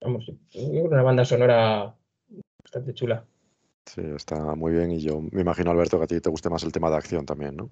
[0.00, 1.94] vamos, yo creo una banda sonora
[2.62, 3.24] bastante chula.
[3.86, 4.92] Sí, está muy bien.
[4.92, 7.26] Y yo me imagino, Alberto, que a ti te guste más el tema de acción
[7.26, 7.70] también, ¿no?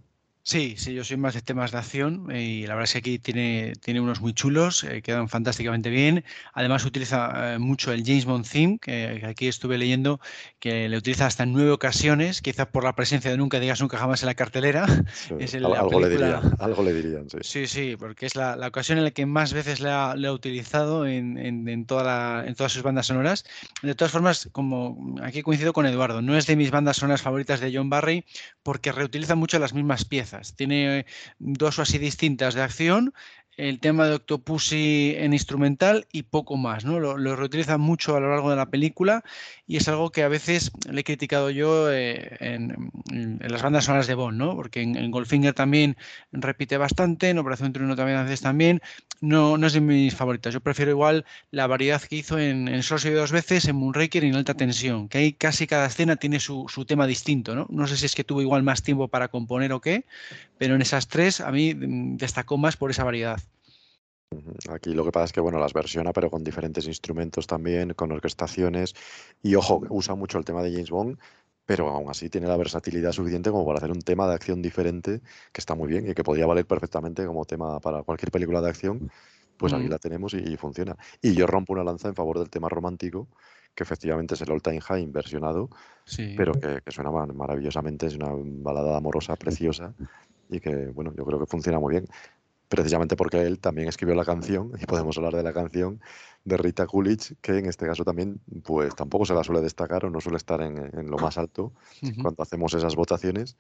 [0.51, 3.19] Sí, sí, yo soy más de temas de acción y la verdad es que aquí
[3.19, 6.25] tiene, tiene unos muy chulos, eh, quedan fantásticamente bien.
[6.55, 10.21] Además utiliza eh, mucho el James Bond theme, que, que aquí estuve leyendo
[10.59, 13.99] que le utiliza hasta en nueve ocasiones, quizás por la presencia de Nunca digas nunca
[13.99, 14.87] jamás en la cartelera.
[15.13, 17.37] Sí, Es la algo le dirían, algo le dirían, sí.
[17.43, 20.29] Sí, sí, porque es la, la ocasión en la que más veces le ha, le
[20.29, 23.45] ha utilizado en, en- en toda la- en todas sus bandas sonoras.
[23.83, 27.61] De todas formas, como aquí coincido con Eduardo, no es de mis bandas sonoras favoritas
[27.61, 28.25] de John Barry
[28.63, 30.38] porque reutiliza mucho las mismas piezas.
[30.57, 31.07] Tiene eh,
[31.39, 33.13] dos o así distintas de acción,
[33.59, 37.01] el tema de Octopussy en instrumental y poco más, ¿no?
[37.01, 39.25] Lo, lo reutiliza mucho a lo largo de la película
[39.67, 43.85] y es algo que a veces le he criticado yo eh, en, en las bandas
[43.85, 44.55] sonoras de Bond, ¿no?
[44.55, 45.97] Porque en, en Goldfinger también
[46.33, 48.81] repite bastante, en Operación Triunfo también a veces también,
[49.21, 50.55] no, no es de mis favoritas.
[50.55, 54.29] Yo prefiero igual la variedad que hizo en, en soy dos veces, en Moonraker y
[54.29, 57.67] en Alta Tensión, que ahí casi cada escena tiene su, su tema distinto, ¿no?
[57.71, 60.07] No sé si es que tuvo igual más tiempo para componer o qué,
[60.59, 63.41] pero en esas tres a mí mm, destacó más por esa variedad.
[64.71, 68.13] Aquí lo que pasa es que, bueno, las versiona, pero con diferentes instrumentos también, con
[68.13, 68.95] orquestaciones.
[69.43, 71.19] Y ojo, usa mucho el tema de James Bond,
[71.65, 75.21] pero aún así tiene la versatilidad suficiente como para hacer un tema de acción diferente,
[75.53, 78.69] que está muy bien y que podría valer perfectamente como tema para cualquier película de
[78.69, 79.11] acción.
[79.57, 79.91] Pues aquí Mm.
[79.91, 80.97] la tenemos y, y funciona.
[81.21, 83.27] Y yo rompo una lanza en favor del tema romántico,
[83.75, 85.69] que efectivamente es el All Time High versionado,
[86.05, 86.35] Sí.
[86.37, 89.95] pero que, que suena ma- maravillosamente, es una balada amorosa preciosa
[90.49, 92.07] y que, bueno, yo creo que funciona muy bien.
[92.69, 96.01] Precisamente porque él también escribió la canción, y podemos hablar de la canción
[96.45, 100.11] de Rita Coolidge, que en este caso también, pues tampoco se la suele destacar o
[100.11, 101.73] no suele estar en, lo más alto
[102.23, 103.57] cuando hacemos esas votaciones.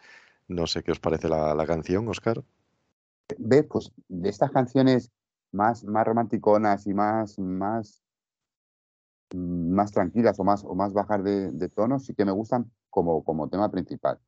[0.46, 2.42] No sé qué os parece la, la canción, Oscar.
[3.38, 5.10] Ve, pues de estas canciones
[5.52, 8.02] más, más romanticonas y más, más,
[9.34, 13.22] más tranquilas o más, o más bajas de, de tono, sí que me gustan como,
[13.24, 14.18] como tema principal.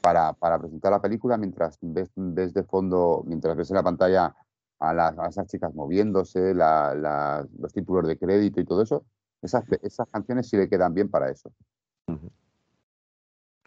[0.00, 4.34] Para, para, presentar la película mientras ves, ves, de fondo, mientras ves en la pantalla
[4.78, 9.04] a, las, a esas chicas moviéndose, la, la, los títulos de crédito y todo eso,
[9.42, 11.50] esas, esas canciones sí le quedan bien para eso.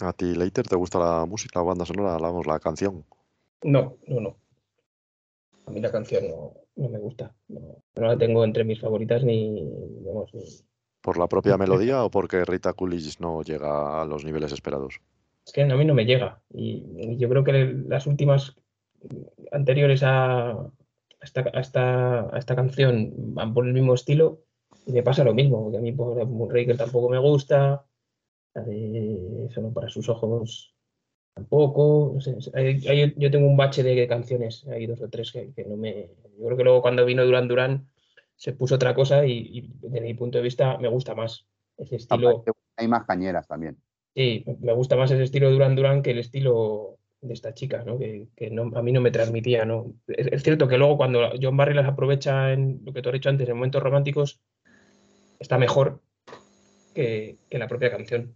[0.01, 3.03] ¿A ti, Leiter, te gusta la música, la banda sonora, hablamos, la canción?
[3.63, 4.37] No, no, no.
[5.65, 7.35] A mí la canción no, no me gusta.
[7.49, 7.59] No,
[7.95, 9.61] no, la tengo entre mis favoritas ni,
[9.99, 10.43] digamos, ni...
[11.01, 15.01] ¿Por la propia melodía o porque Rita Coolidge no llega a los niveles esperados?
[15.49, 16.43] Es que a mí no me llega.
[16.53, 18.55] Y, y yo creo que las últimas
[19.51, 20.71] anteriores a, a,
[21.23, 24.43] esta, a, esta, a esta canción van por el mismo estilo
[24.85, 25.63] y me pasa lo mismo.
[25.63, 27.83] Porque a mí por Moonraker tampoco me gusta.
[28.53, 30.75] La de Solo para sus ojos
[31.33, 32.11] tampoco.
[32.13, 35.51] No sé, hay, hay, yo tengo un bache de canciones, hay dos o tres que,
[35.51, 36.11] que, no me.
[36.37, 37.89] Yo creo que luego cuando vino Duran Duran
[38.35, 41.95] se puso otra cosa y, y desde mi punto de vista me gusta más ese
[41.95, 42.43] estilo.
[42.77, 43.81] Hay más cañeras también.
[44.15, 47.97] Sí, me gusta más ese estilo Duran Duran que el estilo de esta chica, ¿no?
[47.99, 49.93] Que, no, a mí no me transmitía, ¿no?
[50.07, 53.29] Es, cierto que luego cuando John Barry las aprovecha en lo que tú has dicho
[53.29, 54.41] antes, en momentos románticos,
[55.39, 56.01] está mejor
[56.93, 58.33] que, la propia canción.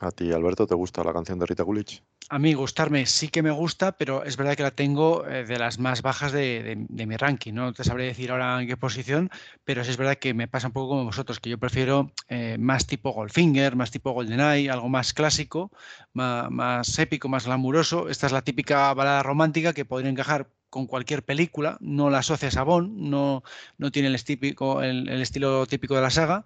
[0.00, 2.02] ¿A ti, Alberto, te gusta la canción de Rita Coolidge?
[2.28, 5.58] A mí gustarme sí que me gusta, pero es verdad que la tengo eh, de
[5.58, 7.52] las más bajas de, mi ranking.
[7.52, 9.30] No te sabré decir ahora en qué posición,
[9.64, 12.56] pero sí es verdad que me pasa un poco como vosotros, que yo prefiero eh,
[12.58, 15.70] más tipo Goldfinger, más tipo GoldenEye, algo más clásico,
[16.14, 18.08] más, épico, más glamuroso.
[18.08, 22.56] Esta es la típica balada romántica que podría encajar con cualquier película, no la asocias
[22.56, 23.42] a Bond, no,
[23.76, 26.44] no tiene el estilo típico de la saga.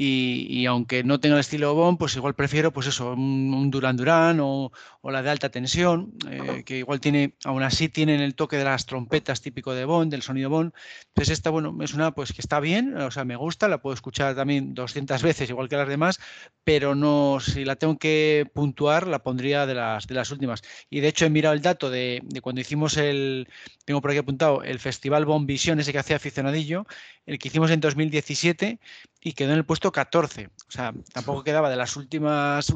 [0.00, 4.38] Y, aunque no tenga el estilo Bond, pues igual prefiero pues eso, un, Duran Duran
[4.40, 4.70] o,
[5.02, 8.86] la de alta tensión, eh, que igual tiene, aún así tienen el toque de las
[8.86, 10.72] trompetas típico de Bond, del sonido Bond.
[11.08, 13.92] Entonces esta, bueno, es una pues que está bien, o sea, me gusta, la puedo
[13.92, 16.20] escuchar también 200 veces, igual que las demás,
[16.62, 20.62] pero no, si la tengo que puntuar, la pondría de las, de las últimas.
[20.90, 23.48] Y de hecho he mirado el dato de, de cuando hicimos el,
[23.84, 26.86] tengo por aquí apuntado, el Festival Bond Vision, ese que hacía aficionadillo,
[27.26, 28.78] el que hicimos en 2017
[29.20, 30.46] y quedó en el puesto 14.
[30.46, 32.74] O sea, tampoco quedaba de las últimas,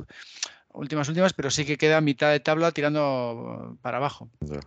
[0.72, 4.28] últimas, últimas, pero sí que queda mitad de tabla tirando para abajo.
[4.40, 4.60] Ya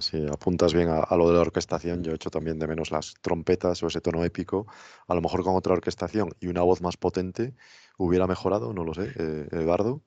[0.00, 2.02] sí, apuntas bien a, lo de la orquestación.
[2.02, 4.66] Yo he hecho también de menos las trompetas o ese tono épico.
[5.06, 7.54] A lo mejor con otra orquestación y una voz más potente
[7.96, 9.12] hubiera mejorado, no lo sé.
[9.16, 10.02] Eh, Eduardo.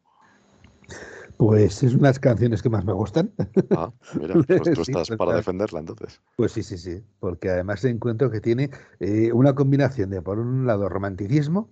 [1.38, 3.32] Pues es unas canciones que más me gustan.
[3.72, 6.20] Ah, mira, pues tú estás sí, para defenderla entonces.
[6.36, 10.66] Pues sí, sí, sí, porque además encuentro que tiene eh, una combinación de, por un
[10.66, 11.70] lado, romanticismo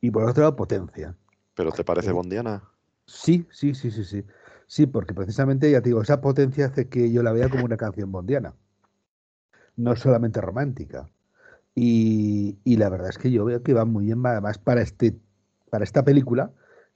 [0.00, 1.16] y por otro lado, potencia.
[1.54, 2.62] ¿Pero te parece bondiana?
[3.06, 4.24] Sí, sí, sí, sí, sí.
[4.66, 7.76] Sí, porque precisamente, ya te digo, esa potencia hace que yo la vea como una
[7.76, 8.54] canción bondiana.
[9.76, 11.10] No solamente romántica.
[11.74, 15.18] Y, y la verdad es que yo veo que va muy bien, además, para, este,
[15.70, 16.52] para esta película,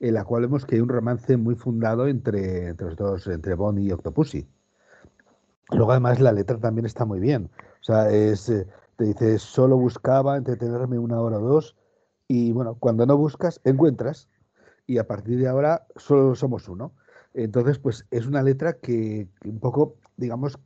[0.07, 3.55] en la cual vemos que hay un romance muy fundado entre, entre los dos, entre
[3.55, 4.47] Bond y Octopussy.
[5.71, 7.49] Luego, además, la letra también está muy bien.
[7.81, 8.67] O sea, es, eh,
[8.97, 11.75] te dice, solo buscaba entretenerme una hora o dos,
[12.27, 14.29] y bueno, cuando no buscas, encuentras,
[14.85, 16.93] y a partir de ahora solo somos uno.
[17.33, 20.59] Entonces, pues es una letra que, que un poco, digamos,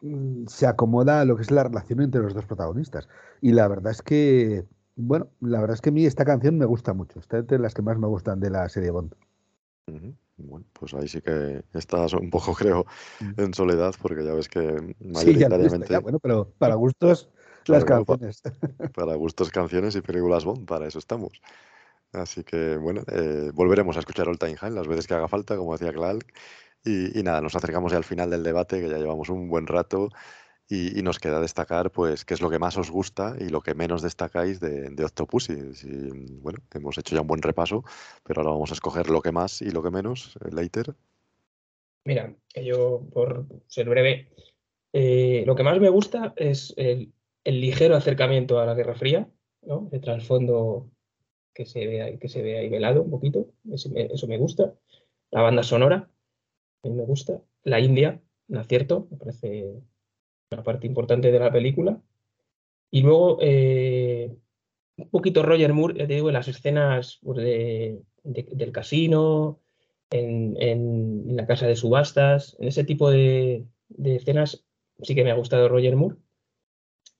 [0.00, 3.08] mm, se acomoda a lo que es la relación entre los dos protagonistas.
[3.40, 6.64] Y la verdad es que bueno, la verdad es que a mí esta canción me
[6.64, 7.20] gusta mucho.
[7.20, 9.14] Está entre las que más me gustan de la serie Bond.
[9.86, 10.14] Uh -huh.
[10.38, 12.86] Bueno, pues ahí sí que estás un poco, creo,
[13.36, 15.86] en soledad, porque ya ves que mayoritariamente.
[15.86, 17.28] Sí, ya, bueno, pero para gustos,
[17.66, 18.42] las canciones.
[18.42, 21.40] Para, para, gustos, canciones y películas Bond, para eso estamos.
[22.12, 25.56] Así que, bueno, eh, volveremos a escuchar All Time High las veces que haga falta,
[25.56, 26.26] como decía Clark.
[26.84, 29.66] Y, y nada, nos acercamos ya al final del debate, que ya llevamos un buen
[29.66, 30.08] rato.
[30.68, 33.60] Y, y, nos queda destacar, pues, qué es lo que más os gusta y lo
[33.60, 35.74] que menos destacáis de, de Octopussy.
[35.74, 35.88] Si,
[36.40, 37.84] bueno, hemos hecho ya un buen repaso,
[38.24, 40.36] pero ahora vamos a escoger lo que más y lo que menos.
[40.44, 40.94] Eh, Leiter.
[42.04, 44.28] Mira, yo, por ser breve,
[44.92, 47.12] eh, lo que más me gusta es el,
[47.44, 49.28] el, ligero acercamiento a la Guerra Fría,
[49.62, 49.88] ¿no?
[49.92, 50.90] El trasfondo
[51.52, 54.74] que se ve, que se ve ahí velado un poquito, eso me, eso me gusta.
[55.30, 56.08] La banda sonora,
[56.82, 57.42] a mí me gusta.
[57.64, 59.82] La India, un acierto, me parece
[60.50, 62.00] una parte importante de la película.
[62.90, 64.36] Y luego, eh,
[64.98, 69.60] un poquito Roger Moore, te digo, en las escenas pues, de, de, del casino,
[70.10, 74.64] en, en la casa de subastas, en ese tipo de, de escenas
[75.02, 76.16] sí que me ha gustado Roger Moore.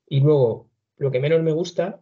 [0.08, 2.00] Y luego, lo que menos me gusta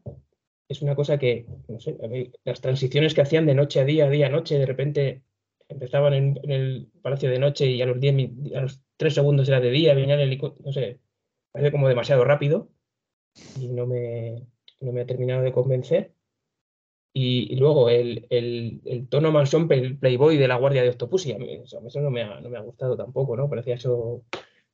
[0.68, 1.96] es una cosa que, no sé,
[2.44, 5.24] las transiciones que hacían de noche a día, día a noche, de repente
[5.68, 9.48] empezaban en, el palacio de noche y a los, 10, mi- a los 3 segundos
[9.48, 11.00] era de día, venía el helicóptero, no sé,
[11.54, 12.68] parece como demasiado rápido
[13.60, 14.44] y no me,
[14.80, 16.12] no me ha terminado de convencer.
[17.16, 19.32] Y, luego el, el, el tono
[20.00, 22.60] playboy de la guardia de Octopussy, a mí eso, no, me ha, no me ha
[22.60, 23.48] gustado tampoco, ¿no?
[23.48, 24.24] Parecía eso,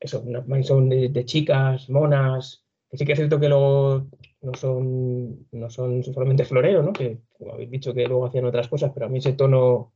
[0.01, 4.07] eso una mansión de, de chicas, monas, que sí que es cierto que luego
[4.41, 6.95] no son, no son solamente florero, ¿no?
[6.95, 9.93] Que como habéis dicho que luego hacían otras cosas, pero a mí ese tono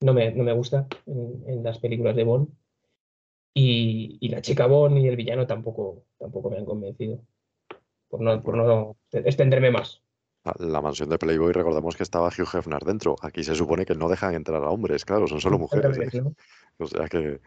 [0.00, 2.48] no me, no me gusta en, en las películas de Bond.
[3.58, 7.20] Y, y la chica Bond y el villano tampoco, tampoco me han convencido.
[8.08, 10.00] Por no, por no extenderme más.
[10.44, 13.16] La- La mansión de Playboy, recordemos que estaba Hugh Hefner dentro.
[13.20, 16.14] Aquí se supone que no dejan entrar a hombres, claro, son solo mujeres.
[16.14, 16.22] ¿eh?
[16.22, 16.34] ¿no?
[16.78, 17.40] O sea que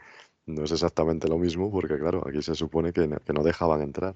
[0.45, 3.81] no es exactamente lo mismo, porque claro, aquí se supone que no, que no dejaban
[3.81, 4.15] entrar.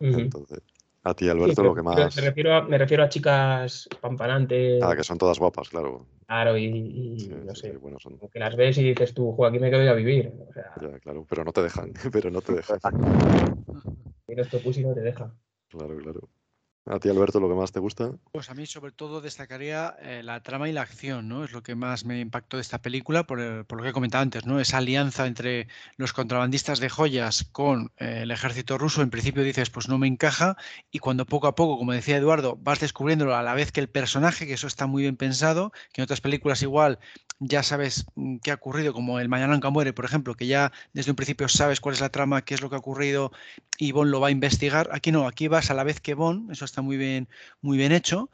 [0.00, 0.60] Entonces,
[1.04, 2.16] a ti, Alberto, pero lo que más.
[2.16, 6.06] me refiero a, me refiero a chicas pampanantes, Ah, que son todas guapas, claro.
[6.26, 8.18] claro, y, y Sí, no sí, sé, bueno, son.
[8.32, 10.32] que las ves y dices tú, "Jo, aquí me quedo a vivir.
[10.48, 12.80] O sea, Ya, claro, pero no te dejan, pero no te dejan.
[14.28, 15.32] en esto pussy no te deja.
[15.68, 16.28] Claro, claro.
[16.86, 18.12] A ti, Alberto, lo que más te gusta.
[18.30, 21.42] Pues a mí sobre todo destacaría eh, la trama y la acción, ¿no?
[21.42, 24.20] Es lo que más me impactó de esta película, por, por lo que he comentado
[24.20, 24.60] antes, ¿no?
[24.60, 29.70] Esa alianza entre los contrabandistas de joyas con eh, el ejército ruso, en principio dices,
[29.70, 30.56] pues no me encaja,
[30.90, 33.88] y cuando poco a poco, como decía Eduardo, vas descubriéndolo a la vez que el
[33.88, 36.98] personaje, que eso está muy bien pensado, que en otras películas igual
[37.46, 40.72] ya sabes mm, qué ha ocurrido, como el Mañana nunca muere, por ejemplo, que ya
[40.92, 43.32] desde un principio sabes cuál es la trama, qué es lo que ha ocurrido
[43.78, 44.88] y Bond lo va a investigar.
[44.92, 47.28] Aquí no, aquí vas a la vez que Bond, eso está muy bien,
[47.60, 48.30] muy bien hecho.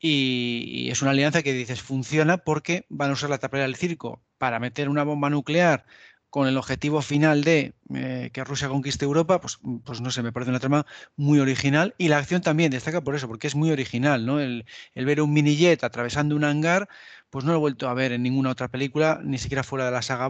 [0.00, 4.22] Y, es una alianza que dices funciona porque van a usar la tapadera del circo
[4.38, 5.84] para meter una bomba nuclear
[6.30, 10.32] con el objetivo final de eh, que Rusia conquiste Europa, pues, pues no sé, me
[10.32, 11.94] parece una trama muy original.
[11.98, 14.38] Y la acción también destaca por eso, porque es muy original, ¿no?
[14.40, 16.88] El, el ver un mini jet atravesando un hangar,
[17.30, 19.92] pues no lo he vuelto a ver en ninguna otra película, ni siquiera fuera de
[19.92, 20.28] la saga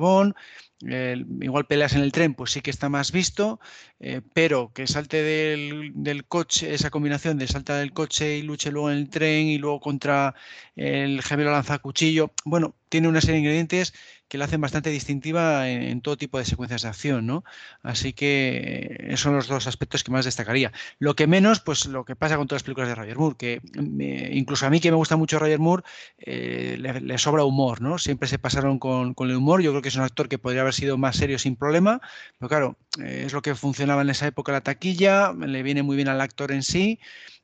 [0.81, 3.61] igual peleas en el tren, pues sí que está más visto,
[4.01, 8.71] eh, pero que salte del, del coche, esa combinación de salta del coche y luche
[8.71, 10.35] luego en el tren y luego contra
[10.77, 13.95] el gemelo lanzacuchillo, bueno, tiene una serie de ingredientes
[14.29, 17.45] que la hacen bastante distintiva en, todo tipo de secuencias de acción, ¿no?
[17.83, 20.73] Así que eh, son los dos aspectos que más destacaría.
[20.99, 23.61] Lo que menos, pues lo que pasa con todas las películas de Roger Moore, que
[23.75, 25.83] me- incluso a mí que me gusta mucho Roger Moore,
[26.19, 27.99] eh, le, sobra humor, ¿no?
[27.99, 29.63] Siempre se pasaron con, el humor.
[29.63, 32.01] Yo creo que es un actor que podría haber sido más serio sin problema,
[32.39, 35.97] pero claro, eh, es lo que funcionaba en esa época la taquilla, le viene muy
[35.97, 37.01] bien al actor en sí.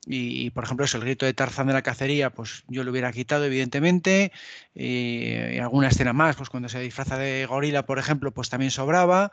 [0.07, 3.13] Y, por ejemplo, eso, el grito de Tarzán de la cacería, pues yo lo hubiera
[3.13, 4.33] quitado, evidentemente.
[4.75, 8.71] Y, y alguna escena más, pues cuando se disfraza de gorila, por ejemplo, pues también
[8.71, 9.33] sobraba.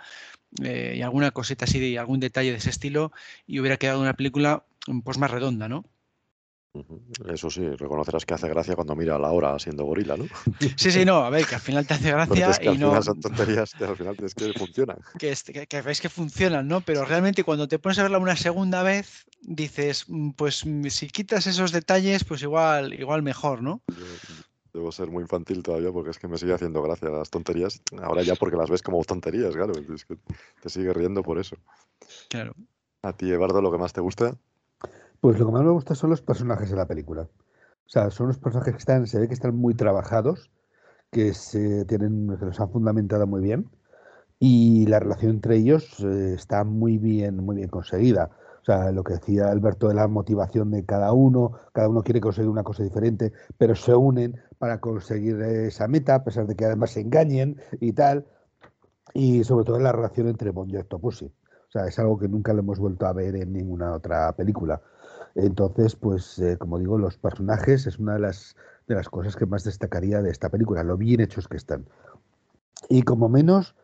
[0.63, 3.11] eh, y alguna cosita así, de algún detalle de ese estilo,
[3.47, 4.65] y hubiera quedado una película
[5.03, 5.85] pues más redonda, ¿no?
[7.27, 10.25] Eso sí, reconocerás que hace gracia cuando mira a la hora siendo gorila, ¿no?
[10.77, 12.77] Sí, sí, no, a ver, que al final te hace gracia es que al y
[12.77, 12.87] no.
[12.87, 14.97] final son tonterías que al final es que funcionan.
[15.19, 16.81] que, que, que veis que funcionan, ¿no?
[16.81, 21.07] Pero realmente cuando te pones a verla una segunda vez, dices, "Mm, pues mm, si
[21.07, 23.81] quitas esos detalles, pues igual, igual mejor, ¿no?
[24.73, 27.81] Debo ser muy infantil todavía porque es que me sigue haciendo gracia las tonterías.
[28.01, 29.73] Ahora ya porque las ves como tonterías, claro.
[29.93, 30.15] Es que
[30.61, 31.57] te sigue riendo por eso.
[32.29, 32.55] Claro.
[33.03, 34.37] A ti, Eduardo, lo que más te gusta.
[35.21, 37.21] Pues lo que más me gusta son los personajes de la película.
[37.21, 40.49] O sea, son los personajes que están, se ve que están muy trabajados,
[41.11, 43.69] que se tienen, que los han fundamentado muy bien.
[44.39, 48.31] Y la relación entre ellos eh, está muy bien, muy bien conseguida.
[48.61, 52.19] O sea, lo que decía Alberto de la motivación de cada uno, cada uno quiere
[52.19, 56.65] conseguir una cosa diferente, pero se unen para conseguir esa meta, a pesar de que
[56.65, 58.25] además se engañen y tal.
[59.13, 61.25] Y sobre todo la relación entre Bond y Octopussy.
[61.25, 64.81] O sea, es algo que nunca lo hemos vuelto a ver en ninguna otra película.
[65.35, 68.55] Entonces, pues, eh, como digo, los personajes es una de las,
[68.87, 71.85] de las cosas que más destacaría de esta película, lo bien hechos que están.
[72.89, 73.75] Y como menos,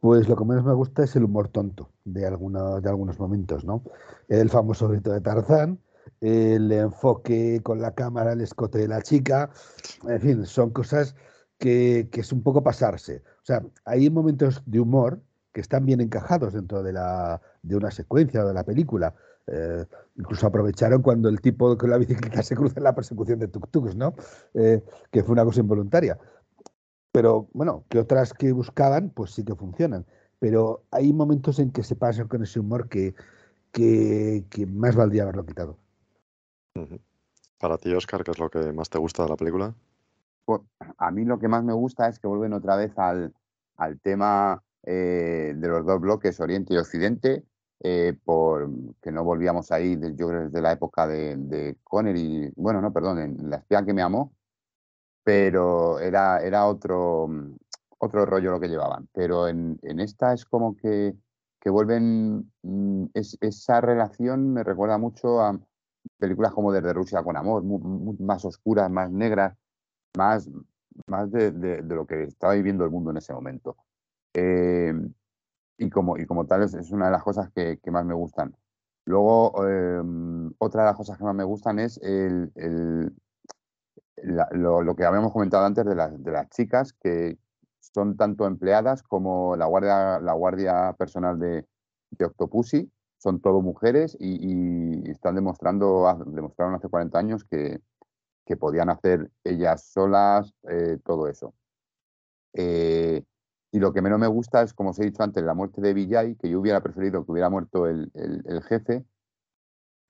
[0.00, 3.64] pues lo que menos me gusta es el humor tonto de, algunos de algunos momentos,
[3.64, 3.82] ¿no?
[4.28, 5.80] El famoso grito de Tarzán,
[6.20, 9.50] el enfoque con la cámara, el escote de la chica,
[10.06, 11.16] en fin, son cosas
[11.58, 13.22] que, que es un poco pasarse.
[13.42, 15.20] O sea, hay momentos de humor
[15.54, 19.14] que están bien encajados dentro de, la, de una secuencia o de la película.
[19.46, 19.84] Eh,
[20.16, 23.94] incluso aprovecharon cuando el tipo con la bicicleta se cruza en la persecución de tuk-tuks,
[23.94, 24.14] ¿no?
[24.54, 26.18] Eh, que fue una cosa involuntaria.
[27.12, 30.06] Pero bueno, que otras que buscaban, pues sí que funcionan.
[30.38, 33.14] Pero hay momentos en que se pasan con ese humor que,
[33.70, 35.78] que, que más valdría haberlo quitado.
[37.58, 39.74] Para ti, Oscar, ¿qué es lo que más te gusta de la película?
[40.44, 40.60] pues,
[40.98, 43.32] a mí lo que más me gusta es que vuelven otra vez al,
[44.02, 47.44] tema eh, de los dos bloques, Oriente y Occidente,
[47.86, 48.70] eh, por
[49.02, 53.18] que no volvíamos ahí, yo creo desde la época de, de Connery, bueno, no, perdón,
[53.18, 54.32] en La espía que me amó,
[55.22, 57.28] pero era, era otro,
[57.98, 59.06] otro rollo lo que llevaban.
[59.12, 61.14] Pero en, esta es como que,
[61.66, 65.58] vuelven, mm, esa relación me recuerda mucho a
[66.18, 67.64] películas como Desde Rusia con Amor,
[68.18, 69.54] más oscuras, más negras,
[70.16, 70.48] más,
[71.06, 73.76] más de, lo que estaba viviendo el mundo en ese momento.
[74.32, 74.94] Eh,
[75.78, 78.56] y, como, y como tal es, una de las cosas que, más me gustan.
[79.06, 82.52] Luego, em, otra de las cosas que más me gustan es el,
[84.52, 87.38] lo, que habíamos comentado antes de, las, de las chicas, que
[87.80, 91.66] son tanto empleadas como la guardia, la guardia personal de,
[92.10, 97.80] de Octopussy, son todo mujeres y, están demostrando, demostraron hace 40 años que,
[98.44, 101.54] que podían hacer ellas solas eh, todo eso.
[102.52, 103.22] Eh,
[103.74, 105.92] y lo que menos me gusta es, como os he dicho antes, la muerte de
[105.92, 109.04] Villay, que yo hubiera preferido que hubiera muerto el, el jefe,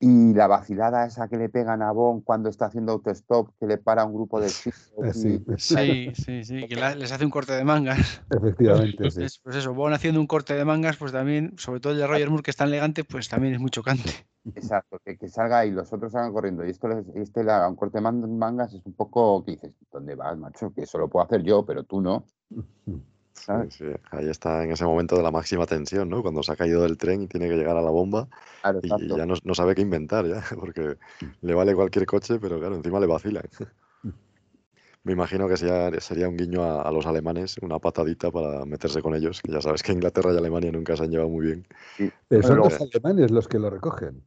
[0.00, 3.78] y la vacilada esa que le pegan a Bon cuando está haciendo autostop, que le
[3.78, 4.92] para un grupo de chicos.
[5.56, 8.20] Sí, sí, sí, que les hace un corte de mangas.
[8.28, 9.40] Efectivamente, sí.
[9.42, 12.28] Pues eso, Bon haciendo un corte de mangas, pues también, sobre todo el de Roger
[12.28, 14.10] Moore, que es tan elegante, pues también es muy chocante.
[14.54, 17.98] Exacto, que, salga y los otros salgan corriendo y esto este le haga un corte
[17.98, 20.70] de mangas es un poco que dices, ¿dónde vas, macho?
[20.74, 22.26] Que eso lo puedo hacer yo, pero tú no.
[24.10, 26.22] Ahí está en ese momento de la máxima tensión, ¿no?
[26.22, 28.28] Cuando se ha caído del tren y tiene que llegar a la bomba
[28.82, 30.96] y ya no, sabe qué inventar, ya, porque
[31.40, 33.44] le vale cualquier coche, pero claro, encima le vacilan.
[35.04, 39.14] Me imagino que sería, sería un guiño a, los alemanes, una patadita para meterse con
[39.14, 41.66] ellos, que ya sabes que Inglaterra y Alemania nunca se han llevado muy bien.
[42.28, 44.22] Pero son los alemanes los que lo recogen.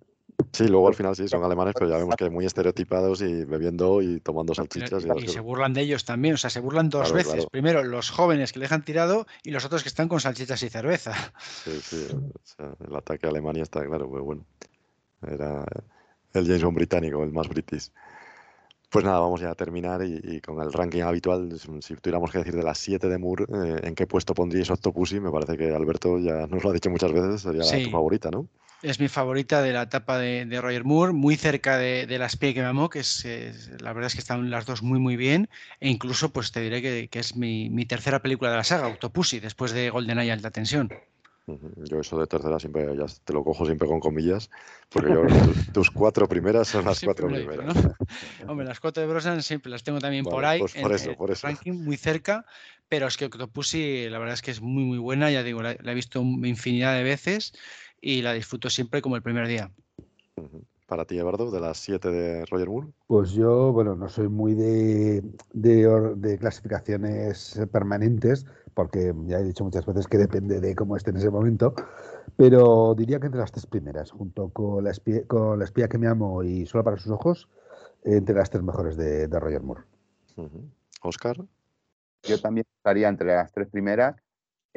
[0.54, 4.02] Sí, luego al final sí son alemanes, pero ya vemos que muy estereotipados y bebiendo
[4.02, 5.04] y tomando salchichas.
[5.18, 7.48] Y, se burlan de ellos también, o sea, se burlan dos veces.
[7.48, 10.70] Primero los jóvenes que le dejan tirado y los otros que están con salchichas y
[10.70, 11.14] cerveza.
[11.64, 12.08] Sí, sí,
[12.88, 14.46] el ataque a Alemania está claro, pero bueno.
[15.28, 15.66] Era
[16.34, 17.92] el James Bond británico, el más british.
[18.90, 22.56] Pues nada, vamos ya a terminar y, con el ranking habitual, si tuviéramos que decir
[22.56, 25.20] de las 7 de Moore, eh, ¿en qué puesto pondríais Octopussy?
[25.20, 28.48] Me parece que Alberto ya nos lo ha dicho muchas veces, sería tu favorita, ¿no?
[28.84, 32.54] Es mi favorita de la etapa de, Roger Moore, muy cerca de, de La espía
[32.54, 33.26] que me amó, que es,
[33.82, 35.50] la verdad es que están las dos muy muy bien,
[35.80, 39.72] e incluso pues te diré que, es mi, tercera película de la saga, Octopussy, después
[39.72, 40.92] de GoldenEye Alta Tensión.
[41.48, 44.50] Yo eso de tercera siempre ya te lo cojo siempre con comillas,
[44.90, 45.24] porque yo
[45.74, 47.74] tus, cuatro primeras son las cuatro primeras.
[48.48, 51.32] Hombre, las cuatro de Brosnan siempre las tengo también por ahí, pues por eso, por
[51.32, 51.48] eso.
[51.48, 52.46] ranking muy cerca,
[52.90, 55.72] pero es que Octopussy la verdad es que es muy muy buena, ya digo, la
[55.74, 57.54] he visto infinidad de veces
[58.02, 59.72] y la disfruto siempre como el primer día.
[60.88, 62.88] Para ti, Eduardo, de las siete de Roger Moore.
[63.08, 69.86] Pues yo, bueno, no soy muy de, de, clasificaciones permanentes, porque ya he dicho muchas
[69.86, 71.74] veces que depende de cómo esté en ese momento,
[72.38, 75.98] pero diría que entre las tres primeras, junto con La espía, con la espía que
[75.98, 77.50] me amo y Solo para sus ojos,
[78.06, 79.82] entre las tres mejores de, Roger Moore.
[81.02, 81.36] Oscar.
[82.24, 84.16] Yo también estaría entre las tres primeras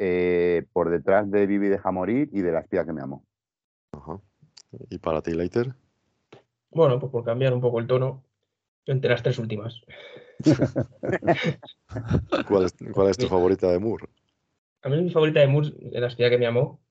[0.03, 3.23] eh, por detrás de Vivi deja morir y de la espía que me amó.
[4.89, 5.75] ¿Y para ti, Leiter?
[6.71, 8.23] Bueno, pues por cambiar un poco el tono,
[8.87, 9.79] entre las tres últimas.
[12.47, 14.07] ¿Cuál, es, tu favorita de Moore?
[14.81, 16.81] A mí mi favorita de Moore es La espía que me amó.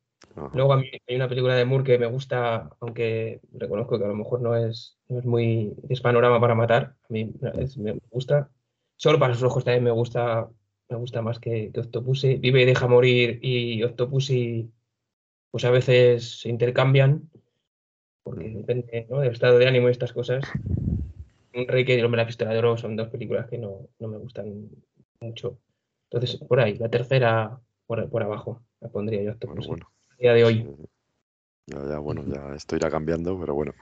[0.54, 4.08] Luego a mí hay una película de Moore que me gusta, aunque reconozco que a
[4.08, 6.94] lo mejor no es, es muy es panorama para matar.
[7.08, 7.34] A mí
[7.76, 8.50] me gusta.
[8.94, 10.48] Solo para sus ojos también me gusta
[10.90, 12.36] me gusta más que, que Octopussy.
[12.36, 14.70] Vive y deja morir y Octopussy,
[15.50, 17.30] pues a veces se intercambian,
[18.22, 20.44] porque depende del estado de ánimo y estas cosas.
[21.54, 24.18] Un rey que el hombre la pistola de oro son dos películas que no, me
[24.18, 24.68] gustan
[25.20, 25.58] mucho.
[26.10, 29.68] Entonces, por ahí, la tercera por, por abajo, la pondría yo Octopussy.
[29.68, 30.68] Bueno, día de hoy.
[31.66, 33.72] Ya, ya, bueno, ya esto irá cambiando, pero bueno.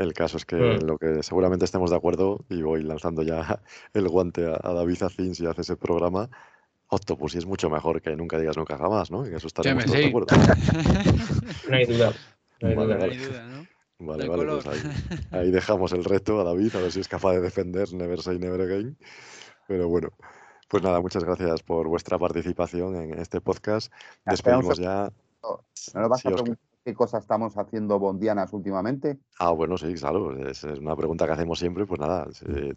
[0.00, 0.86] El caso es que mm.
[0.86, 3.60] lo que seguramente estemos de acuerdo, y voy lanzando ya
[3.92, 6.30] el guante a, David Acin si hace ese programa,
[6.88, 9.26] Octopus es mucho mejor que Nunca digas nunca jamás, ¿no?
[9.26, 10.28] En eso estaremos todos de acuerdo.
[11.68, 12.14] no hay duda.
[12.62, 13.66] No hay duda, vale, ¿no?
[13.98, 14.66] Vale, vale, pues
[15.32, 18.38] ahí, dejamos el reto a David, a ver si es capaz de defender Never Say
[18.38, 18.96] Never Again.
[19.68, 20.08] Pero bueno,
[20.68, 23.92] pues nada, muchas gracias por vuestra participación en este podcast.
[24.24, 25.12] Despedimos ya.
[25.42, 29.18] ¿No lo vas a preguntar qué cosas estamos haciendo bondianas últimamente?
[29.38, 30.36] Ah, bueno, sí, claro.
[30.46, 31.86] Es, una pregunta que hacemos siempre.
[31.86, 32.28] Pues nada,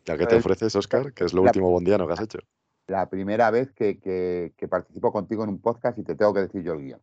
[0.05, 2.39] ya que te ofreces, Oscar, que es lo último bondiano que has hecho.
[2.87, 6.73] La primera vez que, participo contigo en un podcast y te tengo que decir yo
[6.73, 7.01] el guion.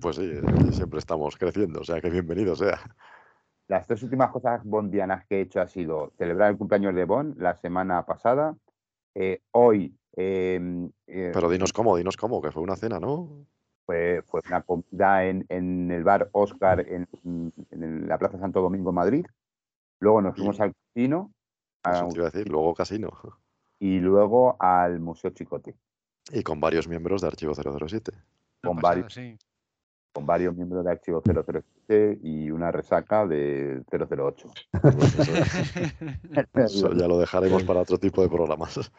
[0.00, 0.32] Pues sí,
[0.72, 2.80] siempre estamos creciendo, o sea que bienvenido sea.
[3.68, 7.34] Las tres últimas cosas bondianas que he hecho ha sido celebrar el cumpleaños de Bon
[7.38, 8.56] la semana pasada,
[9.14, 9.96] eh, hoy...
[10.12, 13.46] em, eh, Pero dinos cómo, dinos cómo, que fue una cena, ¿no?
[13.86, 17.06] Fue, fue una comida en, en el bar Oscar en,
[17.70, 19.26] en la Plaza Santo Domingo, Madrid.
[20.00, 21.30] Luego nos fuimos al casino
[21.84, 23.10] Eso a- te iba a decir, luego casino.
[23.78, 25.74] y luego al Museo Chicote,
[26.32, 28.12] Y con varios miembros de Archivo 007.
[28.62, 29.36] con, varios, sí.
[30.12, 34.48] con varios miembros de Archivo 007 y una resaca de 008.
[36.54, 38.90] Eso ya lo dejaremos para otro tipo de programas.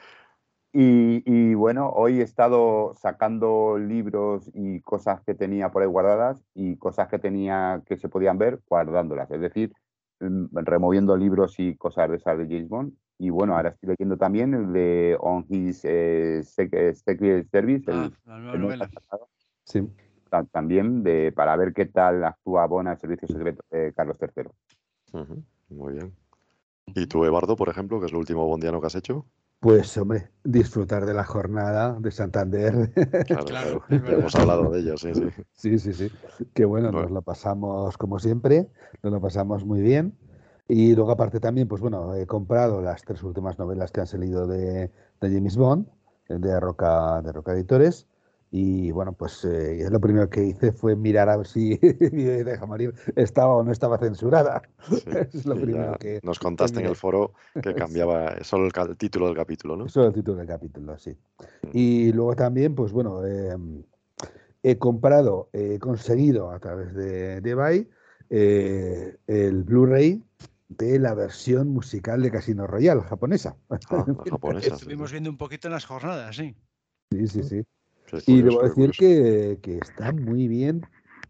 [0.78, 6.44] Y, y bueno, hoy he estado sacando libros y cosas que tenía por ahí guardadas
[6.54, 9.32] y cosas que tenía que se podían ver guardándolas.
[9.32, 9.72] Es decir,
[10.20, 12.94] mm, removiendo libros y cosas de esas de James Bond.
[13.18, 17.98] Y bueno, ahora estoy leyendo también el de On His eh, eh, Secret Service, el,
[17.98, 19.30] Ah, la nueva el ha sacado,
[19.64, 19.90] Sí.
[20.30, 25.24] ta- también de, para ver qué tal actúa Bond al servicio secreto de Carlos III.
[25.70, 26.14] Muy bien.
[26.88, 29.26] ¿Y tú, Eduardo, por ejemplo, que es lo último bondiano que has hecho?
[29.59, 32.92] Pues, hombre, disfrutar de la jornada de Santander.
[33.48, 35.30] Claro, hemos hablado de ello, sí, sí.
[35.53, 36.09] Sí, sí, sí.
[36.53, 38.67] Que bueno, nos lo pasamos como siempre,
[39.01, 40.17] nos lo pasamos muy bien.
[40.67, 44.48] Y luego aparte también, pues bueno, he comprado las tres últimas novelas que han salido
[44.48, 45.88] de, de James Bond,
[46.27, 48.08] de Roca, de Roca Editores.
[48.58, 51.77] Y bueno, pues eh, lo primero que hice fue mirar a ver si
[52.14, 54.61] mi Deja Morir estaba o no estaba censurada.
[55.34, 59.35] es lo primero que nos contaste en el foro que cambiaba solo el, título del
[59.35, 59.88] capítulo, ¿no?
[59.88, 61.09] Es el título del capítulo, sí.
[61.64, 61.67] Mm.
[61.74, 63.58] Y luego también, pues bueno, eh,
[64.64, 67.90] he comprado, he conseguido a través de, de Buy
[68.30, 70.24] eh, el Blu-ray
[70.69, 73.58] de la versión musical de Casino Royale japonesa.
[73.69, 74.75] Ah, la japonesa.
[74.75, 76.56] Estuvimos viendo un poquito en las jornadas, sí.
[77.11, 77.61] Sí, sí, sí.
[78.22, 78.38] Sí.
[78.38, 80.82] Y debo decir que, que está muy bien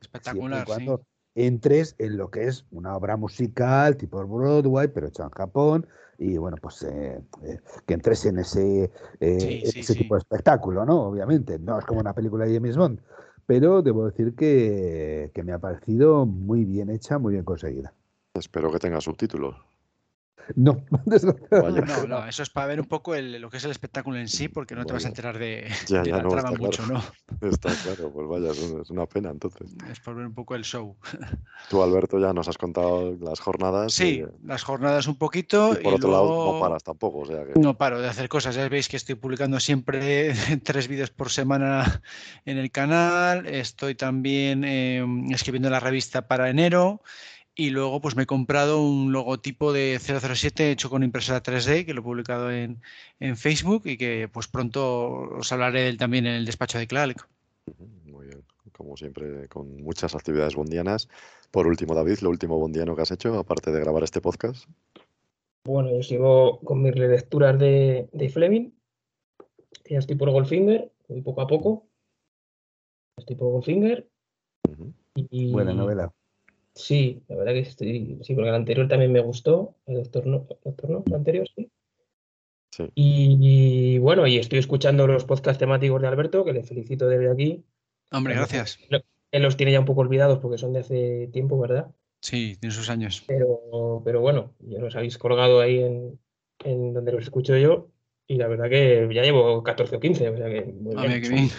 [0.01, 0.65] Espectacular, sí.
[0.65, 1.01] cuando
[1.35, 6.37] entres en lo que es una obra musical tipo Broadway, pero hecha en Japón, y
[6.37, 9.99] bueno, pues eh, eh, que entres en ese, eh, Sí, sí, ese sí.
[9.99, 11.03] tipo de espectáculo, ¿no?
[11.03, 13.01] Obviamente, no es como una película de James Bond,
[13.45, 17.93] pero debo decir que, que me ha parecido muy bien hecha, muy bien conseguida.
[18.33, 19.55] Espero que tenga subtítulos.
[20.55, 20.83] No.
[21.51, 24.27] No, no, eso es para ver un poco el- lo que es el espectáculo en
[24.27, 26.83] sí, porque no te vas a enterar de, Ya, de ya la no, trama mucho,
[26.83, 27.03] claro.
[27.41, 27.49] ¿no?
[27.49, 29.71] Está claro, pues vaya, es una- pena entonces.
[29.91, 30.95] Es por ver un poco el show.
[31.69, 33.93] Tú, Alberto, ya nos has contado las jornadas.
[33.93, 35.73] Sí, eh, las jornadas un poquito.
[35.73, 37.59] y por y otro lado, luego- no paras tampoco, o sea que...
[37.59, 38.55] No paro de hacer cosas.
[38.55, 40.33] Ya veis que estoy publicando siempre
[40.63, 42.01] tres vídeos por semana
[42.45, 43.45] en el canal.
[43.47, 47.01] Estoy también eh, escribiendo la revista para enero.
[47.57, 51.93] Y luego pues me he comprado un logotipo de 007 hecho con impresora 3D, que
[51.93, 52.81] lo he publicado en,
[53.21, 56.87] en Facebook y que pues pronto os hablaré de él también en el despacho de
[56.87, 57.27] Clark.
[58.05, 58.43] Muy bien,
[58.73, 61.07] como siempre, con muchas actividades bondianas.
[61.49, 64.67] Por último, David, lo último bondiano que has hecho, aparte de grabar este podcast.
[65.65, 68.71] Bueno, yo sigo con mis lecturas de, de Fleming.
[69.83, 71.87] que Ya estoy por Goldfinger, voy poco a poco.
[73.17, 74.07] Estoy por Goldfinger.
[75.15, 76.13] Y, Buena novela.
[76.75, 78.19] Sí, la verdad que estoy.
[78.21, 79.75] Sí, porque el anterior también me gustó.
[79.87, 81.69] El Doctor No, Doctor No, el anterior, sí.
[82.71, 82.89] Sí.
[82.95, 87.63] Y, bueno, y estoy escuchando los podcasts temáticos de Alberto, que le felicito desde aquí.
[88.11, 88.79] Hombre, Él- gracias.
[89.31, 91.87] Él los tiene ya un poco olvidados porque son de hace tiempo, ¿verdad?
[92.21, 93.23] Sí, tiene sus años.
[93.27, 96.19] Pero, pero bueno, ya los habéis colgado ahí en,
[96.65, 97.87] en donde los escucho yo.
[98.27, 101.07] Y la verdad que ya llevo 14 o 15, o sea que muy bien.
[101.07, 101.49] mira qué bien.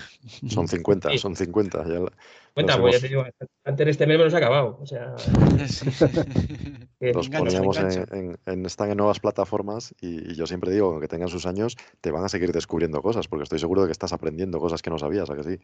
[0.50, 1.18] Son 50, Sí.
[1.18, 1.84] son 50.
[1.86, 2.12] Ya la-
[2.56, 3.22] Cuenta, pues ya te digo,
[3.64, 4.78] antes de este mes me los he acabado.
[4.80, 5.14] O sea,
[6.98, 8.16] que- Los engancha, poníamos en, engancha.
[8.16, 11.44] en- en- están en nuevas plataformas y, y yo siempre digo que aunque tengan sus
[11.44, 14.80] años, te van a seguir descubriendo cosas, porque estoy seguro de que estás aprendiendo cosas
[14.80, 15.58] que no sabías, ¿a que sí?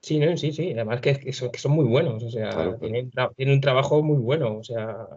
[0.00, 0.70] Sí, no, sí, sí.
[0.74, 2.22] Además que, que son, que son muy buenos.
[2.22, 4.58] O sea, Claro, tienen, tra- tienen un trabajo muy bueno.
[4.58, 5.08] O sea,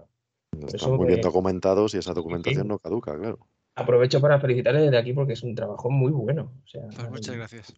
[0.54, 3.38] Están eso muy bien me- documentados y esa documentación no caduca, claro.
[3.76, 6.52] aprovecho para felicitarles desde aquí porque es un trabajo muy bueno.
[6.64, 7.74] O sea, Pues muchas gracias.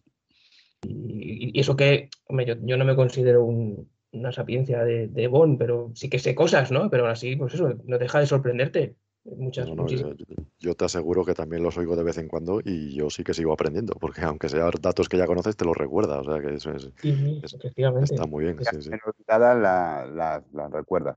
[0.88, 5.26] Y, y eso que, hombre, yo, yo no me considero un- una sapiencia de, de
[5.26, 6.88] Bond, pero sí que sé cosas, ¿no?
[6.90, 8.96] Pero aún así, pues eso, no deja de sorprenderte.
[9.24, 10.24] Muchas, No, no, muchísimas- yo,
[10.60, 13.34] yo te aseguro que también los oigo de vez en cuando y yo sí que
[13.34, 16.54] sigo aprendiendo, porque aunque sean datos que ya conoces, te los recuerda, o sea que
[16.54, 18.14] eso es, Sí, sí, es- efectivamente.
[18.14, 18.90] está muy bien, sí, sí.
[19.26, 21.16] La- las las recuerdas.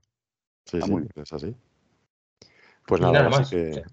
[0.64, 1.12] Sí, Está sí, muy bien.
[1.16, 1.54] es así.
[2.86, 3.70] Pues nada, más, sí que...
[3.70, 3.84] o sea,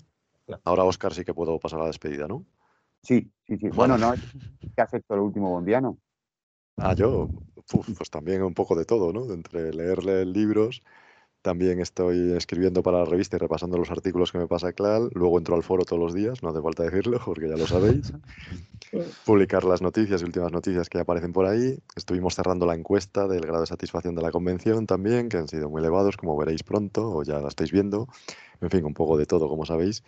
[0.48, 0.60] no.
[0.64, 2.46] Ahora, Oscar, sí que puedo pasar a la despedida, ¿no?
[3.06, 3.70] Sí, sí, sí.
[3.70, 4.14] Bueno, no,
[4.76, 5.98] ¿qué has hecho el último bondiano?
[6.78, 7.30] Ah, yo,
[7.74, 9.32] uf, pues también un poco de todo, ¿no?
[9.32, 10.82] Entre leerle libros,
[11.42, 15.38] también estoy escribiendo para la revista y repasando los artículos que me pasa Clal, luego
[15.38, 18.12] entro al foro todos los días, no hace falta decirlo porque ya lo sabéis.
[19.26, 21.80] Publicar las noticias y últimas noticias que aparecen por ahí.
[21.96, 25.70] Estuvimos cerrando la encuesta del grado de satisfacción de la convención también, que han sido
[25.70, 28.08] muy elevados, como veréis pronto, o ya la estáis viendo.
[28.62, 30.04] En fin, un poco de todo, como sabéis.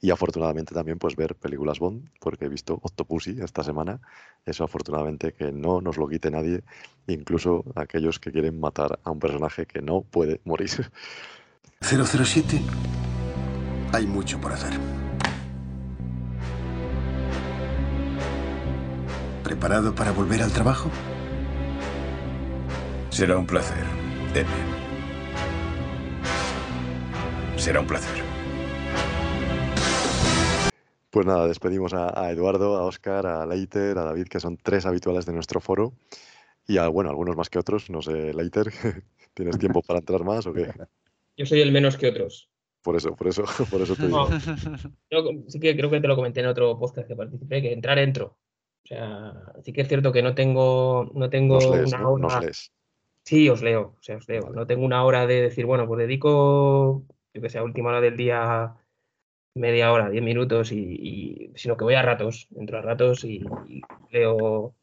[0.00, 4.00] Y afortunadamente también pues ver películas Bond, porque he visto Octopussy esta semana.
[4.46, 6.62] Eso afortunadamente que no nos lo quite nadie,
[7.06, 10.70] incluso aquellos que quieren matar a un personaje que no puede morir.
[11.82, 12.60] 007,
[13.92, 14.72] hay mucho por hacer.
[19.44, 20.90] ¿Preparado para volver al trabajo?
[23.10, 23.84] Será un placer,
[24.34, 24.46] M.
[27.56, 28.29] Será un placer.
[31.10, 34.86] Pues nada, despedimos a, a Eduardo, a Oscar, a Leiter, a David, que son tres
[34.86, 35.92] habituales de nuestro foro.
[36.66, 37.90] Y a, bueno, algunos más que otros.
[37.90, 38.70] No sé, Leiter,
[39.34, 40.72] ¿tienes tiempo para entrar más o qué?
[41.36, 42.48] Yo soy el menos que otros.
[42.82, 44.28] Por eso, por eso, por eso te No,
[45.10, 47.98] yo sí que creo que te lo comenté en otro podcast que participé, que entrar
[47.98, 48.38] entro.
[48.84, 52.18] O sea, sí que es cierto que no tengo, no tengo Nos lees, una ¿no?
[52.18, 52.42] Nos hora.
[52.42, 52.72] lees.
[53.24, 54.50] Sí, os leo, o sea, os leo.
[54.50, 58.00] No tengo una hora de decir, bueno, pues dedico, yo que sé, a última hora
[58.00, 58.74] del día
[59.54, 63.42] media hora, diez minutos, y, y- sino que voy a ratos, entro a ratos y,
[63.68, 64.74] y leo,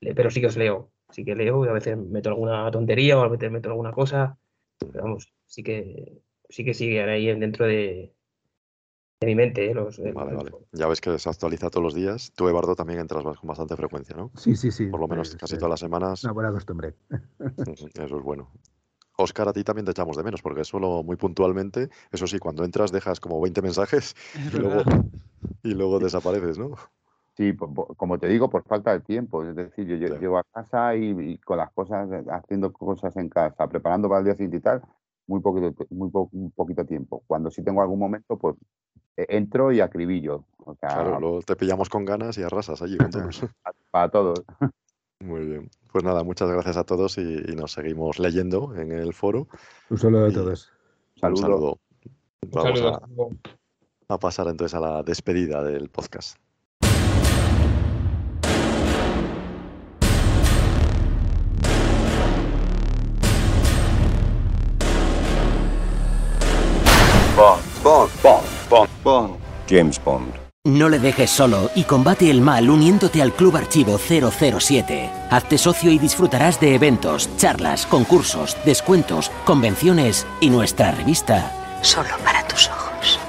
[0.00, 3.18] le- pero sí que os leo, sí que leo y a veces meto alguna tontería
[3.18, 4.38] o a veces meto alguna cosa,
[4.78, 8.14] pero vamos, sí que sí que siguen ahí dentro de,
[9.20, 9.74] de mi mente, ¿eh?
[9.74, 10.50] los, Vale, vale.
[10.72, 12.32] Ya ves que se actualiza todos los días.
[12.36, 14.30] Tú, Eduardo, también entras con bastante frecuencia, ¿no?
[14.36, 14.86] Sí, sí, sí.
[14.86, 16.22] Por lo menos casi todas las semanas.
[16.24, 16.94] Una buena costumbre.
[17.94, 18.52] Eso es bueno.
[19.18, 22.64] Oscar, a ti también te echamos de menos, porque solo muy puntualmente, eso sí, cuando
[22.64, 25.04] entras dejas como 20 mensajes Es y luego, verdad.
[25.62, 26.76] y luego desapareces, ¿no?
[27.36, 27.54] Sí,
[27.98, 29.44] como te digo, por falta de tiempo.
[29.44, 33.14] Es decir, yo lle- llego a casa y, y con las cosas, eh, haciendo cosas
[33.16, 34.82] en casa, preparando para el día siguiente y tal,
[35.26, 37.22] muy poquito, muy po- un poquito tiempo.
[37.26, 38.56] Cuando sí tengo algún momento, pues
[39.16, 40.44] eh, entro y acribillo.
[40.58, 43.40] O sea, Claro, luego te pillamos con ganas y arrasas allí con todos.
[43.90, 44.44] para todos.
[45.20, 45.70] Muy bien.
[45.92, 49.48] Pues nada, muchas gracias a todos y, y nos seguimos leyendo en el foro.
[49.88, 50.70] Un saludo a todos.
[51.16, 51.40] Un Saludo.
[51.42, 51.80] saludo.
[52.42, 53.30] Un Vamos saludo,
[54.08, 56.36] a pasar entonces a la despedida del podcast.
[67.36, 69.34] Bond, Bond, Bond, Bond, Bond.
[69.68, 70.45] James Bond.
[70.66, 75.08] No le dejes solo y combate el mal uniéndote al Club Archivo 007.
[75.30, 81.52] Hazte socio y disfrutarás de eventos, charlas, concursos, descuentos, convenciones y nuestra revista.
[81.82, 83.20] Solo para tus ojos.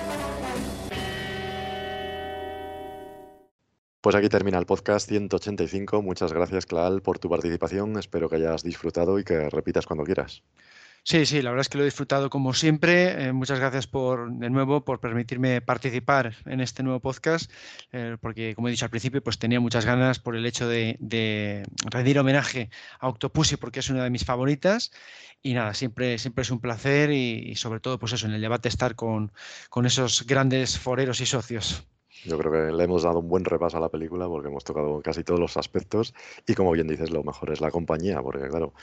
[4.01, 6.01] Pues aquí termina el podcast 185.
[6.01, 7.99] Muchas gracias, Claal, por tu participación.
[7.99, 10.41] Espero que hayas disfrutado y que repitas cuando quieras.
[11.08, 13.27] Sí, sí, la verdad es que lo he disfrutado como siempre.
[13.27, 17.50] Eh, muchas gracias por, de nuevo, por permitirme participar en este nuevo podcast,
[17.94, 21.64] eh, porque como he dicho al principio, pues tenía muchas ganas por el hecho de,
[21.90, 22.69] rendir homenaje
[23.00, 24.92] a Octopussy, porque es una de mis favoritas.
[25.42, 28.42] Y nada, siempre, siempre es un placer y, y sobre todo, pues eso, en el
[28.42, 29.32] debate estar con,
[29.69, 31.88] con esos grandes foreros y socios.
[32.26, 35.02] Yo creo que le hemos dado un buen repaso a la película porque hemos tocado
[35.02, 36.14] casi todos los aspectos
[36.45, 38.74] y como bien dices, lo mejor es la compañía, porque claro,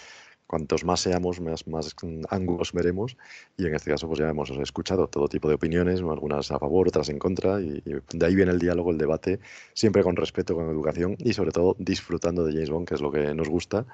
[0.46, 1.94] cuantos más seamos, más, más
[2.28, 3.16] ángulos veremos
[3.56, 6.88] y en este caso pues ya hemos escuchado todo tipo de opiniones, algunas a favor,
[6.88, 9.40] otras en contra y, y de ahí viene el diálogo, el debate,
[9.72, 13.10] siempre con respeto, con educación y sobre todo disfrutando de James Bond, que es lo
[13.10, 13.86] que nos gusta.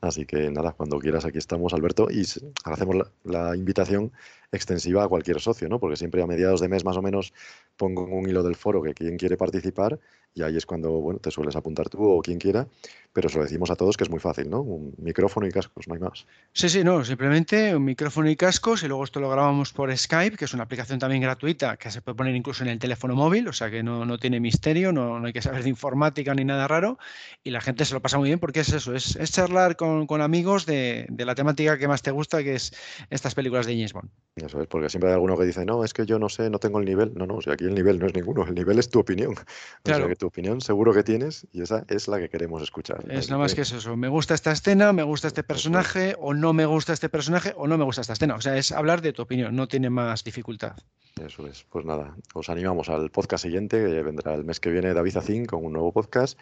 [0.00, 2.26] Así que nada, cuando quieras aquí estamos, Alberto, y
[2.64, 4.12] hacemos la, la invitación
[4.54, 5.78] extensiva a cualquier socio, ¿no?
[5.78, 7.32] Porque siempre a mediados de mes más o menos
[7.76, 9.98] pongo un hilo del foro que quien quiere participar
[10.34, 12.66] y ahí es cuando, bueno, te sueles apuntar tú o quien quiera,
[13.12, 14.62] pero se lo decimos a todos que es muy fácil, ¿no?
[14.62, 16.26] Un micrófono y cascos, no hay más.
[16.52, 20.36] Sí, sí, no, simplemente un micrófono y cascos y luego esto lo grabamos por Skype,
[20.36, 23.46] que es una aplicación también gratuita que se puede poner incluso en el teléfono móvil,
[23.46, 26.44] o sea que no, no tiene misterio, no, no hay que saber de informática ni
[26.44, 26.98] nada raro
[27.44, 30.08] y la gente se lo pasa muy bien porque es eso, es, es charlar con,
[30.08, 32.72] con amigos de, de la temática que más te gusta, que es
[33.10, 34.10] estas películas de James Bond.
[34.44, 36.58] Eso es, porque siempre hay alguno que dice, no, es que yo no sé, no
[36.58, 37.12] tengo el nivel.
[37.14, 39.34] No, no, aquí el nivel no es ninguno, el nivel es tu opinión.
[39.44, 40.00] O Claro.
[40.04, 43.04] sea que tu opinión seguro que tienes y esa es la que queremos escuchar.
[43.10, 46.34] Es nada más que es eso, me gusta esta escena, me gusta este personaje o
[46.34, 49.00] no me gusta este personaje o no me gusta esta escena, o sea, es hablar
[49.02, 50.76] de tu opinión, no tiene más dificultad.
[51.24, 51.64] Eso es.
[51.70, 55.46] Pues nada, os animamos al podcast siguiente, que vendrá el mes que viene David Zacín
[55.46, 56.38] con un nuevo podcast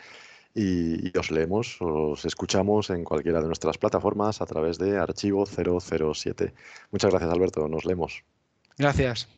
[0.55, 6.55] y, os leemos, os escuchamos en cualquiera de nuestras plataformas a través de archivo 007.
[6.90, 7.68] Muchas gracias, Alberto.
[7.68, 8.24] Nos leemos.
[8.76, 9.28] Gracias.